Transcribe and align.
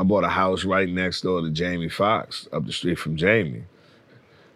I 0.00 0.02
bought 0.02 0.24
a 0.24 0.30
house 0.30 0.64
right 0.64 0.88
next 0.88 1.20
door 1.20 1.42
to 1.42 1.50
Jamie 1.50 1.90
Foxx, 1.90 2.48
up 2.54 2.64
the 2.64 2.72
street 2.72 2.98
from 2.98 3.16
Jamie. 3.16 3.64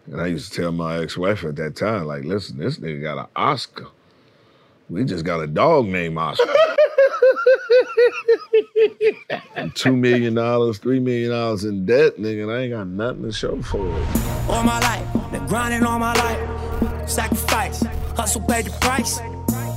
And 0.07 0.19
I 0.19 0.25
used 0.25 0.51
to 0.51 0.59
tell 0.59 0.71
my 0.71 1.03
ex-wife 1.03 1.43
at 1.43 1.55
that 1.57 1.75
time, 1.75 2.05
like, 2.05 2.23
listen, 2.23 2.57
this 2.57 2.79
nigga 2.79 3.03
got 3.03 3.19
an 3.19 3.27
Oscar. 3.35 3.85
We 4.89 5.03
just 5.03 5.23
got 5.23 5.41
a 5.41 5.45
dog 5.45 5.85
named 5.85 6.17
Oscar. 6.17 6.47
Two 9.75 9.95
million 9.95 10.33
dollars, 10.33 10.79
three 10.79 10.99
million 10.99 11.29
dollars 11.29 11.63
in 11.63 11.85
debt, 11.85 12.17
nigga, 12.17 12.41
and 12.43 12.51
I 12.51 12.61
ain't 12.61 12.73
got 12.73 12.87
nothing 12.87 13.21
to 13.21 13.31
show 13.31 13.61
for 13.61 13.85
it. 13.85 14.49
All 14.49 14.63
my 14.63 14.79
life, 14.79 15.31
been 15.31 15.45
grinding 15.45 15.83
all 15.83 15.99
my 15.99 16.15
life. 16.15 17.07
Sacrifice, 17.07 17.83
hustle 18.17 18.41
paid 18.41 18.65
the 18.65 18.71
price. 18.79 19.19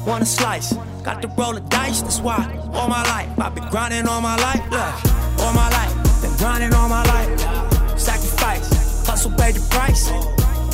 Want 0.06 0.22
a 0.22 0.26
slice, 0.26 0.72
got 1.04 1.20
to 1.20 1.28
roll 1.36 1.52
the 1.52 1.60
dice, 1.60 2.00
that's 2.00 2.20
why. 2.20 2.58
All 2.72 2.88
my 2.88 3.02
life, 3.02 3.38
I've 3.38 3.54
been 3.54 3.68
grinding 3.68 4.06
all 4.06 4.22
my 4.22 4.36
life. 4.36 4.62
Look, 4.70 5.27
all 5.40 5.52
my 5.52 5.68
life, 5.70 6.22
been 6.22 6.36
grinding 6.36 6.74
all 6.74 6.88
my 6.88 7.04
life. 7.04 7.98
Sacrifice, 7.98 9.06
hustle 9.06 9.32
paid 9.32 9.54
the 9.54 9.66
price. 9.70 10.10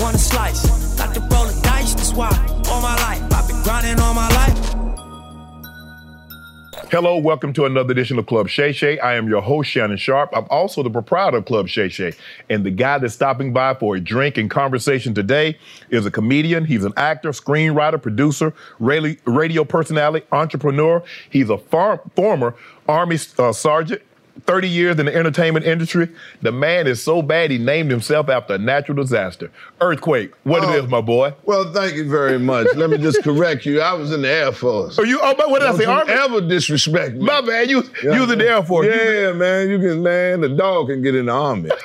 Want 0.00 0.16
a 0.16 0.18
slice, 0.18 0.96
got 0.96 1.14
to 1.14 1.20
roll 1.20 1.46
the 1.46 1.60
dice, 1.62 1.94
that's 1.94 2.12
why. 2.12 2.30
All 2.68 2.80
my 2.80 2.96
life, 2.96 3.22
I've 3.32 3.48
been 3.48 3.62
grinding 3.62 4.00
all 4.00 4.14
my 4.14 4.28
life. 4.28 4.74
Hello, 6.90 7.18
welcome 7.18 7.52
to 7.54 7.64
another 7.64 7.90
edition 7.90 8.20
of 8.20 8.26
Club 8.26 8.48
Shay 8.48 8.70
Shay. 8.70 9.00
I 9.00 9.16
am 9.16 9.26
your 9.28 9.40
host, 9.40 9.68
Shannon 9.68 9.96
Sharpe. 9.96 10.30
I'm 10.32 10.46
also 10.48 10.80
the 10.82 10.90
proprietor 10.90 11.38
of 11.38 11.44
Club 11.44 11.66
Shay 11.66 11.88
Shay. 11.88 12.12
And 12.48 12.64
the 12.64 12.70
guy 12.70 12.98
that's 12.98 13.14
stopping 13.14 13.52
by 13.52 13.74
for 13.74 13.96
a 13.96 14.00
drink 14.00 14.36
and 14.36 14.48
conversation 14.48 15.12
today 15.12 15.58
is 15.90 16.06
a 16.06 16.10
comedian. 16.12 16.64
He's 16.64 16.84
an 16.84 16.92
actor, 16.96 17.30
screenwriter, 17.30 18.00
producer, 18.00 18.54
radio, 18.78 19.16
radio 19.24 19.64
personality, 19.64 20.24
entrepreneur. 20.30 21.02
He's 21.30 21.50
a 21.50 21.58
far, 21.58 22.00
former 22.14 22.54
Army 22.86 23.18
uh, 23.38 23.52
sergeant. 23.52 24.02
30 24.46 24.68
years 24.68 24.98
in 24.98 25.06
the 25.06 25.14
entertainment 25.14 25.64
industry. 25.64 26.08
The 26.42 26.50
man 26.52 26.86
is 26.86 27.02
so 27.02 27.22
bad 27.22 27.50
he 27.50 27.58
named 27.58 27.90
himself 27.90 28.28
after 28.28 28.54
a 28.54 28.58
natural 28.58 28.96
disaster. 28.96 29.50
Earthquake. 29.80 30.32
What 30.42 30.64
Oh. 30.64 30.72
it 30.72 30.84
is, 30.84 30.90
my 30.90 31.00
boy. 31.00 31.34
Well, 31.44 31.72
thank 31.72 31.94
you 31.94 32.08
very 32.10 32.38
much. 32.38 32.66
Let 32.74 32.90
me 32.90 32.98
just 32.98 33.22
correct 33.22 33.64
you. 33.64 33.80
I 33.80 33.92
was 33.94 34.12
in 34.12 34.22
the 34.22 34.28
Air 34.28 34.52
Force. 34.52 34.98
Are 34.98 35.06
you 35.06 35.20
oh 35.22 35.34
but 35.36 35.50
what 35.50 35.60
did 35.60 35.66
I 35.68 35.70
Don't 35.70 35.78
say? 35.78 35.84
you 35.84 35.90
Army? 35.90 36.12
ever 36.12 36.40
disrespect 36.40 37.14
me. 37.14 37.24
My 37.24 37.40
man, 37.40 37.68
you 37.68 37.84
you 38.02 38.20
was 38.20 38.30
in 38.30 38.38
the 38.38 38.48
Air 38.48 38.62
Force. 38.64 38.86
You- 38.86 38.92
Yeah, 38.92 39.32
man. 39.32 39.68
You 39.70 39.78
can, 39.78 40.02
man. 40.02 40.40
The 40.40 40.48
dog 40.50 40.88
can 40.88 41.00
get 41.02 41.14
in 41.14 41.26
the 41.26 41.32
army. 41.32 41.70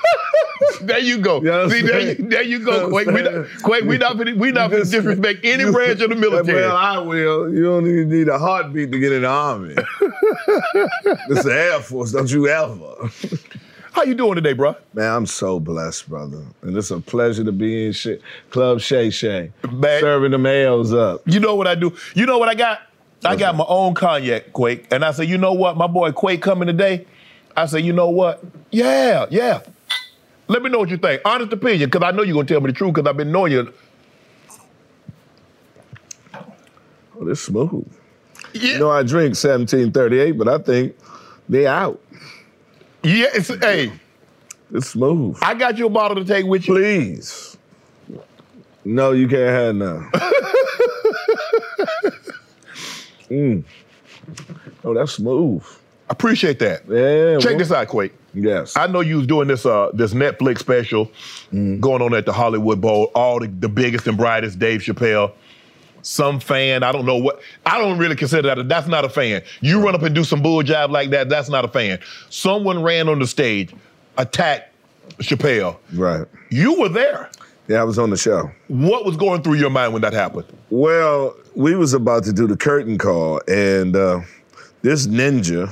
There 0.81 0.99
you 0.99 1.17
go. 1.17 1.41
You 1.41 1.69
See, 1.69 1.81
there 1.81 1.99
you, 1.99 2.15
there 2.15 2.41
you 2.41 2.59
go. 2.59 2.85
You 2.85 2.89
Quake, 2.89 3.07
we 3.07 3.21
not. 3.21 3.47
Quake, 3.63 3.83
we 3.83 3.97
not, 3.97 4.17
we 4.17 4.51
not 4.51 4.71
just- 4.71 4.91
disrespect 4.91 5.39
any 5.43 5.69
branch 5.71 5.99
of 6.01 6.09
the 6.09 6.15
military. 6.15 6.61
Well, 6.61 6.75
I 6.75 6.97
will. 6.99 7.53
You 7.53 7.63
don't 7.63 7.87
even 7.87 8.09
need 8.09 8.27
a 8.29 8.37
heartbeat 8.39 8.91
to 8.91 8.99
get 8.99 9.11
in 9.11 9.21
the 9.23 9.27
army. 9.27 9.75
this 11.27 11.39
is 11.39 11.45
the 11.45 11.53
Air 11.53 11.79
Force. 11.81 12.11
Don't 12.11 12.31
you 12.31 12.47
ever. 12.47 13.09
How 13.91 14.03
you 14.03 14.15
doing 14.15 14.35
today, 14.35 14.53
bro? 14.53 14.75
Man, 14.93 15.13
I'm 15.13 15.25
so 15.25 15.59
blessed, 15.59 16.09
brother. 16.09 16.43
And 16.61 16.77
it's 16.77 16.91
a 16.91 16.99
pleasure 16.99 17.43
to 17.43 17.51
be 17.51 17.87
in 17.87 17.91
shit. 17.91 18.21
Club 18.49 18.79
Shay 18.79 19.09
Shay. 19.09 19.51
Man. 19.71 19.99
Serving 20.01 20.31
them 20.31 20.45
L's 20.45 20.93
up. 20.93 21.21
You 21.25 21.39
know 21.39 21.55
what 21.55 21.67
I 21.67 21.75
do? 21.75 21.95
You 22.13 22.25
know 22.25 22.37
what 22.37 22.49
I 22.49 22.55
got? 22.55 22.81
I 23.25 23.35
got 23.35 23.55
my 23.55 23.65
own 23.67 23.95
cognac, 23.95 24.53
Quake. 24.53 24.87
And 24.91 25.03
I 25.03 25.11
said, 25.11 25.27
you 25.27 25.37
know 25.37 25.53
what? 25.53 25.75
My 25.75 25.87
boy 25.87 26.11
Quake 26.11 26.41
coming 26.41 26.67
today. 26.67 27.05
I 27.57 27.65
said, 27.65 27.83
you 27.83 27.91
know 27.91 28.09
what? 28.09 28.43
Yeah, 28.71 29.25
yeah. 29.29 29.61
Let 30.47 30.63
me 30.63 30.69
know 30.69 30.79
what 30.79 30.89
you 30.89 30.97
think. 30.97 31.21
Honest 31.25 31.51
opinion, 31.51 31.89
because 31.89 32.05
I 32.07 32.11
know 32.11 32.23
you're 32.23 32.33
going 32.33 32.47
to 32.47 32.53
tell 32.53 32.61
me 32.61 32.67
the 32.67 32.73
truth 32.73 32.93
because 32.93 33.09
I've 33.09 33.17
been 33.17 33.31
knowing 33.31 33.51
you. 33.51 33.73
Oh, 36.33 37.25
this 37.25 37.41
smooth. 37.41 37.85
Yeah, 38.53 38.73
You 38.73 38.79
know, 38.79 38.91
I 38.91 39.03
drink 39.03 39.35
1738, 39.35 40.31
but 40.33 40.47
I 40.47 40.57
think 40.57 40.95
they 41.47 41.67
out. 41.67 41.99
yeah 43.03 43.27
it's, 43.33 43.47
hey, 43.47 43.91
It's 44.73 44.89
smooth. 44.89 45.37
I 45.41 45.53
got 45.53 45.77
you 45.77 45.87
a 45.87 45.89
bottle 45.89 46.15
to 46.23 46.25
take 46.25 46.45
with 46.45 46.67
you. 46.67 46.75
Please. 46.75 47.57
No, 48.85 49.11
you 49.11 49.27
can't 49.27 49.49
have 49.49 49.75
none. 49.75 50.09
mm. 53.29 53.63
Oh, 54.83 54.93
that's 54.93 55.13
smooth. 55.13 55.63
Appreciate 56.09 56.59
that. 56.59 56.83
Yeah. 56.87 57.37
Check 57.39 57.51
well, 57.51 57.57
this 57.59 57.71
out, 57.71 57.87
Quake. 57.87 58.13
Yes. 58.33 58.75
I 58.75 58.87
know 58.87 59.01
you 59.01 59.17
was 59.17 59.27
doing 59.27 59.47
this 59.47 59.65
uh 59.65 59.91
this 59.93 60.13
Netflix 60.13 60.59
special 60.59 61.11
going 61.51 62.01
on 62.01 62.13
at 62.13 62.25
the 62.25 62.33
Hollywood 62.33 62.81
Bowl, 62.81 63.11
all 63.15 63.39
the, 63.39 63.47
the 63.47 63.69
biggest 63.69 64.07
and 64.07 64.17
brightest, 64.17 64.59
Dave 64.59 64.81
Chappelle. 64.81 65.33
Some 66.01 66.39
fan, 66.39 66.83
I 66.83 66.91
don't 66.91 67.05
know 67.05 67.17
what 67.17 67.41
I 67.65 67.77
don't 67.77 67.97
really 67.97 68.15
consider 68.15 68.53
that. 68.55 68.67
That's 68.69 68.87
not 68.87 69.05
a 69.05 69.09
fan. 69.09 69.41
You 69.61 69.83
run 69.83 69.95
up 69.95 70.03
and 70.03 70.13
do 70.15 70.23
some 70.23 70.41
bull 70.41 70.63
job 70.63 70.91
like 70.91 71.09
that, 71.11 71.29
that's 71.29 71.49
not 71.49 71.65
a 71.65 71.67
fan. 71.67 71.99
Someone 72.29 72.81
ran 72.81 73.09
on 73.09 73.19
the 73.19 73.27
stage, 73.27 73.73
attacked 74.17 74.73
Chappelle. 75.19 75.77
right. 75.93 76.25
You 76.49 76.79
were 76.79 76.89
there. 76.89 77.29
Yeah, 77.67 77.81
I 77.81 77.83
was 77.83 77.99
on 77.99 78.09
the 78.09 78.17
show. 78.17 78.49
What 78.67 79.05
was 79.05 79.15
going 79.15 79.43
through 79.43 79.55
your 79.55 79.69
mind 79.69 79.93
when 79.93 80.01
that 80.01 80.13
happened? 80.13 80.45
Well, 80.71 81.35
we 81.55 81.75
was 81.75 81.93
about 81.93 82.23
to 82.23 82.33
do 82.33 82.47
the 82.47 82.57
curtain 82.57 82.97
call, 82.97 83.41
and 83.47 83.95
uh, 83.95 84.21
this 84.81 85.05
ninja, 85.05 85.71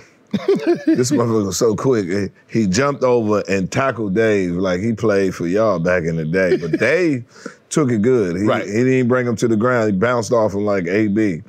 this 0.85 1.11
motherfucker 1.11 1.45
was 1.45 1.57
so 1.57 1.75
quick. 1.75 2.07
He, 2.07 2.59
he 2.61 2.67
jumped 2.67 3.03
over 3.03 3.43
and 3.49 3.71
tackled 3.71 4.15
Dave 4.15 4.51
like 4.53 4.79
he 4.81 4.93
played 4.93 5.35
for 5.35 5.47
y'all 5.47 5.79
back 5.79 6.03
in 6.03 6.15
the 6.15 6.25
day. 6.25 6.57
But 6.57 6.71
Dave 6.79 7.25
took 7.69 7.91
it 7.91 8.01
good. 8.01 8.37
He, 8.37 8.43
Right. 8.43 8.65
he 8.65 8.83
didn't 8.83 9.07
bring 9.07 9.27
him 9.27 9.35
to 9.37 9.47
the 9.47 9.55
ground. 9.57 9.91
He 9.91 9.97
bounced 9.97 10.31
off 10.31 10.53
him 10.53 10.65
like 10.65 10.87
AB, 10.87 11.41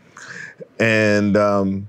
and 0.78 1.36
um, 1.36 1.88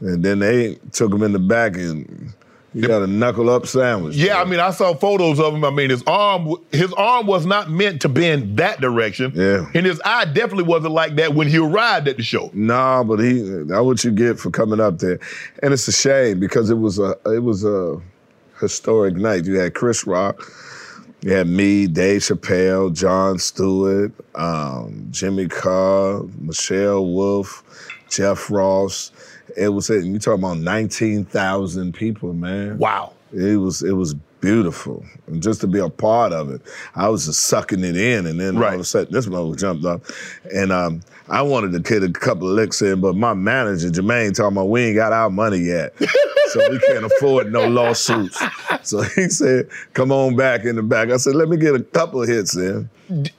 and 0.00 0.24
then 0.24 0.38
they 0.40 0.76
took 0.92 1.12
him 1.12 1.22
in 1.22 1.32
the 1.32 1.38
back 1.38 1.76
and 1.76 2.32
he 2.76 2.82
got 2.82 3.00
a 3.00 3.06
knuckle 3.06 3.48
up 3.48 3.66
sandwich. 3.66 4.16
Yeah, 4.16 4.38
I 4.38 4.44
mean, 4.44 4.60
I 4.60 4.70
saw 4.70 4.92
photos 4.92 5.40
of 5.40 5.54
him. 5.54 5.64
I 5.64 5.70
mean, 5.70 5.88
his 5.88 6.02
arm, 6.06 6.56
his 6.72 6.92
arm 6.92 7.26
was 7.26 7.46
not 7.46 7.70
meant 7.70 8.02
to 8.02 8.10
bend 8.10 8.58
that 8.58 8.82
direction. 8.82 9.32
Yeah. 9.34 9.70
And 9.74 9.86
his 9.86 9.98
eye 10.04 10.26
definitely 10.26 10.64
wasn't 10.64 10.92
like 10.92 11.16
that 11.16 11.34
when 11.34 11.48
he 11.48 11.56
arrived 11.56 12.06
at 12.06 12.18
the 12.18 12.22
show. 12.22 12.50
Nah, 12.52 13.02
but 13.02 13.18
he 13.18 13.40
that's 13.40 13.80
what 13.80 14.04
you 14.04 14.10
get 14.10 14.38
for 14.38 14.50
coming 14.50 14.78
up 14.78 14.98
there. 14.98 15.18
And 15.62 15.72
it's 15.72 15.88
a 15.88 15.92
shame 15.92 16.38
because 16.38 16.68
it 16.68 16.76
was 16.76 16.98
a 16.98 17.16
it 17.24 17.42
was 17.42 17.64
a 17.64 17.98
historic 18.60 19.14
night. 19.14 19.46
You 19.46 19.58
had 19.58 19.72
Chris 19.72 20.06
Rock, 20.06 20.46
you 21.22 21.32
had 21.32 21.46
me, 21.46 21.86
Dave 21.86 22.20
Chappelle, 22.20 22.92
Jon 22.92 23.38
Stewart, 23.38 24.12
um, 24.34 25.08
Jimmy 25.10 25.48
Carr, 25.48 26.24
Michelle 26.40 27.06
Wolf, 27.06 27.62
Jeff 28.10 28.50
Ross. 28.50 29.12
It 29.56 29.68
was 29.68 29.90
it. 29.90 30.04
you 30.04 30.18
talking 30.18 30.42
about 30.44 30.58
nineteen 30.58 31.24
thousand 31.24 31.94
people, 31.94 32.32
man. 32.32 32.78
Wow. 32.78 33.12
It 33.32 33.56
was 33.56 33.82
it 33.82 33.92
was 33.92 34.14
beautiful, 34.40 35.04
and 35.26 35.42
just 35.42 35.60
to 35.62 35.66
be 35.66 35.80
a 35.80 35.88
part 35.88 36.32
of 36.32 36.50
it, 36.50 36.60
I 36.94 37.08
was 37.08 37.26
just 37.26 37.40
sucking 37.40 37.82
it 37.82 37.96
in, 37.96 38.26
and 38.26 38.38
then 38.38 38.56
all 38.56 38.74
of 38.74 38.80
a 38.80 38.84
sudden 38.84 39.12
this 39.12 39.26
mother 39.26 39.56
jumped 39.56 39.84
up, 39.84 40.02
and 40.54 40.70
um, 40.70 41.02
I 41.28 41.42
wanted 41.42 41.72
to 41.72 41.80
get 41.80 42.02
a 42.02 42.12
couple 42.12 42.48
of 42.48 42.54
licks 42.54 42.80
in, 42.82 43.00
but 43.00 43.16
my 43.16 43.34
manager 43.34 43.88
Jermaine 43.88 44.34
told 44.34 44.54
me 44.54 44.62
we 44.62 44.82
ain't 44.84 44.96
got 44.96 45.12
our 45.12 45.28
money 45.28 45.58
yet, 45.58 45.92
so 45.98 46.70
we 46.70 46.78
can't 46.78 47.04
afford 47.04 47.52
no 47.52 47.66
lawsuits. 47.66 48.40
So 48.82 49.02
he 49.02 49.28
said, 49.28 49.68
"Come 49.94 50.12
on 50.12 50.36
back 50.36 50.64
in 50.64 50.76
the 50.76 50.82
back." 50.82 51.10
I 51.10 51.16
said, 51.16 51.34
"Let 51.34 51.48
me 51.48 51.56
get 51.56 51.74
a 51.74 51.82
couple 51.82 52.22
of 52.22 52.28
hits 52.28 52.56
in," 52.56 52.88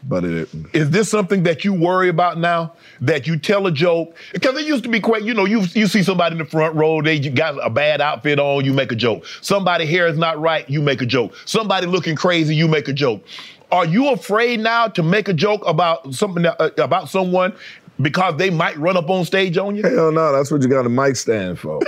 but 0.03 0.25
it. 0.25 0.49
Is 0.73 0.89
this 0.89 1.09
something 1.09 1.43
that 1.43 1.63
you 1.63 1.73
worry 1.73 2.09
about 2.09 2.37
now? 2.37 2.73
That 2.99 3.27
you 3.27 3.37
tell 3.37 3.67
a 3.67 3.71
joke 3.71 4.15
because 4.33 4.59
it 4.59 4.65
used 4.65 4.83
to 4.83 4.89
be 4.89 4.99
quite. 4.99 5.23
You 5.23 5.33
know, 5.33 5.45
you 5.45 5.61
you 5.73 5.87
see 5.87 6.03
somebody 6.03 6.33
in 6.33 6.39
the 6.39 6.45
front 6.45 6.75
row, 6.75 7.01
they 7.01 7.19
got 7.19 7.55
a 7.65 7.69
bad 7.69 8.01
outfit 8.01 8.39
on, 8.39 8.65
you 8.65 8.73
make 8.73 8.91
a 8.91 8.95
joke. 8.95 9.25
Somebody 9.41 9.85
hair 9.85 10.07
is 10.07 10.17
not 10.17 10.39
right, 10.41 10.69
you 10.69 10.81
make 10.81 11.01
a 11.01 11.05
joke. 11.05 11.33
Somebody 11.45 11.87
looking 11.87 12.17
crazy, 12.17 12.53
you 12.55 12.67
make 12.67 12.89
a 12.89 12.93
joke. 12.93 13.23
Are 13.71 13.85
you 13.85 14.09
afraid 14.09 14.61
now 14.61 14.87
to 14.87 15.03
make 15.03 15.27
a 15.27 15.33
joke 15.33 15.61
about 15.65 16.13
something 16.13 16.45
uh, 16.45 16.69
about 16.77 17.09
someone 17.09 17.53
because 17.99 18.37
they 18.37 18.49
might 18.49 18.77
run 18.77 18.95
up 18.95 19.09
on 19.09 19.25
stage 19.25 19.57
on 19.57 19.75
you? 19.75 19.83
Hell 19.83 20.11
no, 20.11 20.31
that's 20.31 20.51
what 20.51 20.61
you 20.61 20.67
got 20.67 20.85
a 20.85 20.89
mic 20.89 21.15
stand 21.15 21.59
for. 21.59 21.79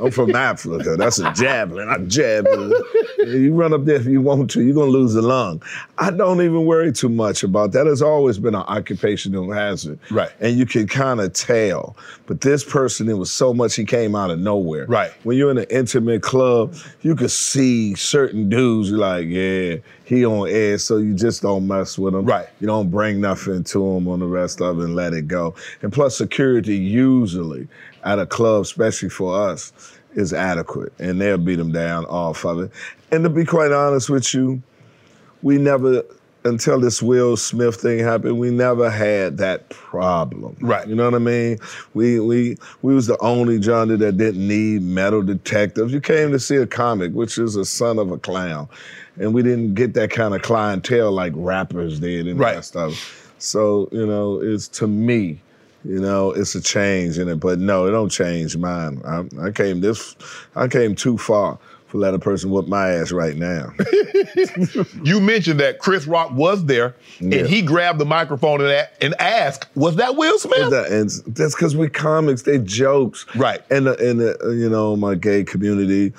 I'm 0.00 0.10
from 0.12 0.34
Africa. 0.34 0.96
That's 0.96 1.18
a 1.18 1.32
javelin. 1.32 1.88
I 1.88 1.98
javelin. 1.98 2.72
You 3.18 3.52
run 3.52 3.74
up 3.74 3.84
there 3.84 3.96
if 3.96 4.06
you 4.06 4.20
want 4.20 4.50
to, 4.52 4.62
you're 4.62 4.74
gonna 4.74 4.90
lose 4.90 5.14
a 5.16 5.22
lung. 5.22 5.60
I 5.98 6.10
don't 6.10 6.40
even 6.40 6.64
worry 6.64 6.92
too 6.92 7.08
much 7.08 7.42
about 7.42 7.72
that. 7.72 7.86
It's 7.86 8.00
always 8.00 8.38
been 8.38 8.54
an 8.54 8.62
occupational 8.62 9.52
hazard. 9.52 9.98
Right. 10.10 10.30
And 10.40 10.56
you 10.56 10.64
can 10.66 10.86
kind 10.86 11.20
of 11.20 11.32
tell. 11.32 11.96
But 12.26 12.40
this 12.42 12.62
person, 12.62 13.08
it 13.08 13.18
was 13.18 13.32
so 13.32 13.52
much 13.52 13.74
he 13.74 13.84
came 13.84 14.14
out 14.14 14.30
of 14.30 14.38
nowhere. 14.38 14.86
Right. 14.86 15.10
When 15.24 15.36
you're 15.36 15.50
in 15.50 15.58
an 15.58 15.66
intimate 15.68 16.22
club, 16.22 16.76
you 17.02 17.16
could 17.16 17.32
see 17.32 17.96
certain 17.96 18.48
dudes, 18.48 18.92
like, 18.92 19.26
yeah, 19.26 19.76
he 20.08 20.24
on 20.24 20.48
air, 20.48 20.78
so 20.78 20.96
you 20.96 21.12
just 21.12 21.42
don't 21.42 21.66
mess 21.66 21.98
with 21.98 22.14
him. 22.14 22.24
Right. 22.24 22.48
You 22.60 22.66
don't 22.66 22.90
bring 22.90 23.20
nothing 23.20 23.62
to 23.64 23.96
him 23.96 24.08
on 24.08 24.20
the 24.20 24.26
rest 24.26 24.62
of 24.62 24.80
it 24.80 24.84
and 24.84 24.94
let 24.94 25.12
it 25.12 25.28
go. 25.28 25.54
And 25.82 25.92
plus, 25.92 26.16
security 26.16 26.76
usually 26.76 27.68
at 28.04 28.18
a 28.18 28.24
club, 28.24 28.62
especially 28.62 29.10
for 29.10 29.38
us, 29.38 29.70
is 30.14 30.32
adequate, 30.32 30.94
and 30.98 31.20
they'll 31.20 31.36
beat 31.36 31.56
them 31.56 31.72
down 31.72 32.06
off 32.06 32.46
of 32.46 32.60
it. 32.60 32.70
And 33.12 33.22
to 33.22 33.28
be 33.28 33.44
quite 33.44 33.70
honest 33.70 34.08
with 34.08 34.32
you, 34.32 34.62
we 35.42 35.58
never, 35.58 36.02
until 36.48 36.80
this 36.80 37.00
Will 37.02 37.36
Smith 37.36 37.76
thing 37.76 37.98
happened, 38.00 38.38
we 38.38 38.50
never 38.50 38.90
had 38.90 39.38
that 39.38 39.68
problem. 39.68 40.56
Right. 40.60 40.88
You 40.88 40.94
know 40.96 41.04
what 41.04 41.14
I 41.14 41.18
mean? 41.18 41.58
We 41.94 42.18
we 42.20 42.56
we 42.82 42.94
was 42.94 43.06
the 43.06 43.18
only 43.20 43.62
genre 43.62 43.96
that 43.96 44.16
didn't 44.16 44.46
need 44.46 44.82
metal 44.82 45.22
detectives. 45.22 45.92
You 45.92 46.00
came 46.00 46.32
to 46.32 46.40
see 46.40 46.56
a 46.56 46.66
comic, 46.66 47.12
which 47.12 47.38
is 47.38 47.54
a 47.56 47.64
son 47.64 47.98
of 47.98 48.10
a 48.10 48.18
clown, 48.18 48.68
and 49.18 49.32
we 49.34 49.42
didn't 49.42 49.74
get 49.74 49.94
that 49.94 50.10
kind 50.10 50.34
of 50.34 50.42
clientele 50.42 51.12
like 51.12 51.32
rappers 51.36 52.00
did 52.00 52.26
and 52.26 52.38
Right. 52.40 52.56
that 52.56 52.64
stuff. 52.64 53.34
So 53.38 53.88
you 53.92 54.06
know, 54.06 54.40
it's 54.42 54.66
to 54.68 54.86
me. 54.88 55.40
You 55.84 56.00
know, 56.00 56.32
it's 56.32 56.56
a 56.56 56.60
change 56.60 57.18
in 57.18 57.28
it, 57.28 57.36
but 57.36 57.60
no, 57.60 57.86
it 57.86 57.92
don't 57.92 58.08
change 58.10 58.56
mine. 58.56 59.00
I, 59.06 59.24
I 59.40 59.50
came 59.52 59.80
this, 59.80 60.16
I 60.56 60.66
came 60.66 60.96
too 60.96 61.16
far 61.16 61.56
for 61.88 61.98
let 61.98 62.14
a 62.14 62.18
person 62.18 62.50
whoop 62.50 62.68
my 62.68 62.90
ass 62.90 63.12
right 63.12 63.36
now. 63.36 63.72
You 65.02 65.20
mentioned 65.20 65.58
that 65.60 65.78
Chris 65.78 66.06
Rock 66.06 66.30
was 66.32 66.64
there 66.66 66.94
Yeah. 67.20 67.38
and 67.40 67.48
he 67.48 67.62
grabbed 67.62 67.98
the 67.98 68.04
microphone 68.04 68.60
and, 68.60 68.70
a- 68.70 69.04
and 69.04 69.14
asked, 69.20 69.66
"Was 69.74 69.96
that 69.96 70.16
Will 70.16 70.38
Smith?" 70.38 70.58
And 70.64 70.72
that- 70.72 70.90
and 70.92 71.10
that's 71.34 71.54
because 71.54 71.76
we 71.76 71.88
comics, 71.88 72.42
they 72.42 72.58
jokes. 72.58 73.26
Right. 73.34 73.60
And 73.70 73.86
the, 73.86 73.96
and 74.08 74.20
the, 74.20 74.38
uh, 74.44 74.50
you 74.50 74.68
know, 74.68 74.96
my 74.96 75.14
gay 75.14 75.44
community, 75.44 76.12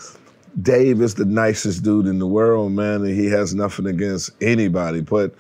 Dave 0.61 1.01
is 1.01 1.15
the 1.15 1.25
nicest 1.25 1.83
dude 1.83 2.07
in 2.07 2.19
the 2.19 2.27
world, 2.27 2.71
man, 2.73 3.03
and 3.05 3.15
he 3.17 3.27
has 3.27 3.53
nothing 3.53 3.85
against 3.85 4.31
anybody. 4.41 5.01
But 5.01 5.33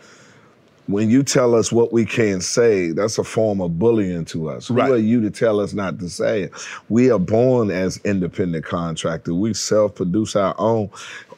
when 0.89 1.07
you 1.07 1.21
tell 1.21 1.53
us 1.53 1.71
what 1.71 1.93
we 1.93 2.03
can't 2.03 2.43
say, 2.43 2.89
that's 2.89 3.19
a 3.19 3.23
form 3.23 3.61
of 3.61 3.77
bullying 3.77 4.25
to 4.25 4.49
us. 4.49 4.71
Right. 4.71 4.87
Who 4.87 4.93
are 4.93 4.97
you 4.97 5.21
to 5.21 5.29
tell 5.29 5.59
us 5.59 5.71
not 5.71 5.99
to 5.99 6.09
say 6.09 6.43
it? 6.43 6.53
We 6.89 7.11
are 7.11 7.19
born 7.19 7.69
as 7.69 7.97
independent 8.03 8.65
contractors. 8.65 9.35
We 9.35 9.53
self-produce 9.53 10.35
our 10.35 10.55
own. 10.57 10.89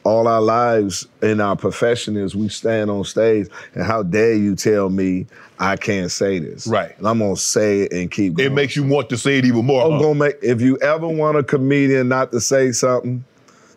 All 0.04 0.26
our 0.26 0.40
lives 0.40 1.06
in 1.20 1.38
our 1.38 1.54
profession 1.54 2.16
is 2.16 2.34
we 2.34 2.48
stand 2.48 2.90
on 2.90 3.04
stage, 3.04 3.48
and 3.74 3.84
how 3.84 4.02
dare 4.02 4.34
you 4.34 4.56
tell 4.56 4.88
me 4.88 5.26
I 5.58 5.76
can't 5.76 6.10
say 6.10 6.38
this? 6.38 6.66
Right. 6.66 6.96
And 6.96 7.06
I'm 7.06 7.18
gonna 7.18 7.36
say 7.36 7.82
it 7.82 7.92
and 7.92 8.10
keep 8.10 8.34
going. 8.34 8.50
it 8.50 8.52
makes 8.52 8.74
you 8.74 8.84
want 8.84 9.10
to 9.10 9.18
say 9.18 9.38
it 9.38 9.44
even 9.44 9.66
more. 9.66 9.84
I'm 9.84 9.92
huh? 9.92 9.98
gonna 9.98 10.14
make. 10.14 10.36
If 10.42 10.60
you 10.60 10.76
ever 10.78 11.06
want 11.06 11.36
a 11.36 11.44
comedian 11.44 12.08
not 12.08 12.32
to 12.32 12.40
say 12.40 12.72
something, 12.72 13.22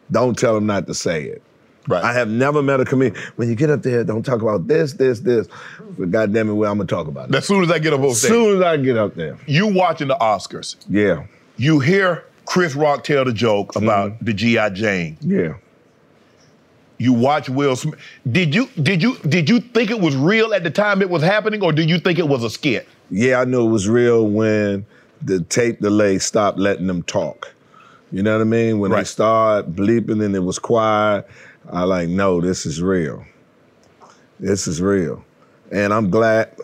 don't 0.09 0.35
tell 0.35 0.57
him 0.57 0.65
not 0.65 0.87
to 0.87 0.95
say 0.95 1.25
it. 1.25 1.43
Right. 1.87 2.03
I 2.03 2.13
have 2.13 2.29
never 2.29 2.63
met 2.63 2.79
a 2.79 2.85
comedian. 2.85 3.21
When 3.35 3.47
you 3.47 3.55
get 3.55 3.69
up 3.69 3.83
there, 3.83 4.03
don't 4.03 4.23
talk 4.23 4.41
about 4.41 4.67
this, 4.67 4.93
this, 4.93 5.19
this. 5.19 5.47
But 5.97 6.09
goddamn 6.11 6.49
it, 6.49 6.53
well, 6.53 6.71
I'm 6.71 6.77
gonna 6.79 6.87
talk 6.87 7.07
about 7.07 7.29
it. 7.29 7.35
as 7.35 7.45
soon 7.45 7.63
as 7.63 7.69
I 7.71 7.77
get 7.79 7.93
up 7.93 7.99
on 7.99 8.07
As 8.07 8.21
soon 8.21 8.55
as 8.57 8.61
I 8.63 8.77
get 8.77 8.97
up 8.97 9.13
there, 9.15 9.37
you 9.45 9.67
watching 9.67 10.07
the 10.07 10.15
Oscars, 10.15 10.75
yeah, 10.89 11.25
you 11.57 11.79
hear 11.79 12.23
Chris 12.45 12.75
Rock 12.75 13.03
tell 13.03 13.23
the 13.25 13.33
joke 13.33 13.75
about 13.75 14.11
Mm-hmm. 14.13 14.25
the 14.25 14.33
GI 14.33 14.69
Jane. 14.71 15.17
yeah. 15.21 15.53
You 16.97 17.11
watch 17.11 17.49
Will 17.49 17.75
Smith. 17.75 17.99
Did 18.31 18.55
you 18.55 18.69
did 18.81 19.03
you 19.03 19.17
did 19.27 19.49
you 19.49 19.59
think 19.59 19.91
it 19.91 19.99
was 19.99 20.15
real 20.15 20.53
at 20.53 20.63
the 20.63 20.71
time 20.71 21.01
it 21.01 21.09
was 21.09 21.21
happening, 21.21 21.61
or 21.61 21.73
did 21.73 21.89
you 21.89 21.99
think 21.99 22.19
it 22.19 22.27
was 22.29 22.41
a 22.43 22.49
skit? 22.49 22.87
Yeah, 23.11 23.41
I 23.41 23.45
knew 23.45 23.67
it 23.67 23.69
was 23.69 23.89
real 23.89 24.25
when 24.27 24.85
the 25.21 25.41
tape 25.41 25.81
delay 25.81 26.19
stopped 26.19 26.57
letting 26.57 26.87
them 26.87 27.03
talk. 27.03 27.53
You 28.13 28.23
know 28.23 28.31
what 28.33 28.41
I 28.41 28.45
mean? 28.45 28.79
When 28.79 28.91
they 28.91 28.97
Right. 28.97 29.07
started 29.07 29.75
bleeping 29.75 30.23
and 30.23 30.33
it 30.35 30.39
was 30.43 30.57
quiet, 30.57 31.27
I 31.71 31.83
like, 31.83 32.09
no, 32.09 32.41
this 32.41 32.65
is 32.65 32.81
real. 32.81 33.25
This 34.39 34.67
is 34.67 34.81
real. 34.81 35.23
And 35.71 35.93
I'm 35.93 36.09
glad 36.09 36.55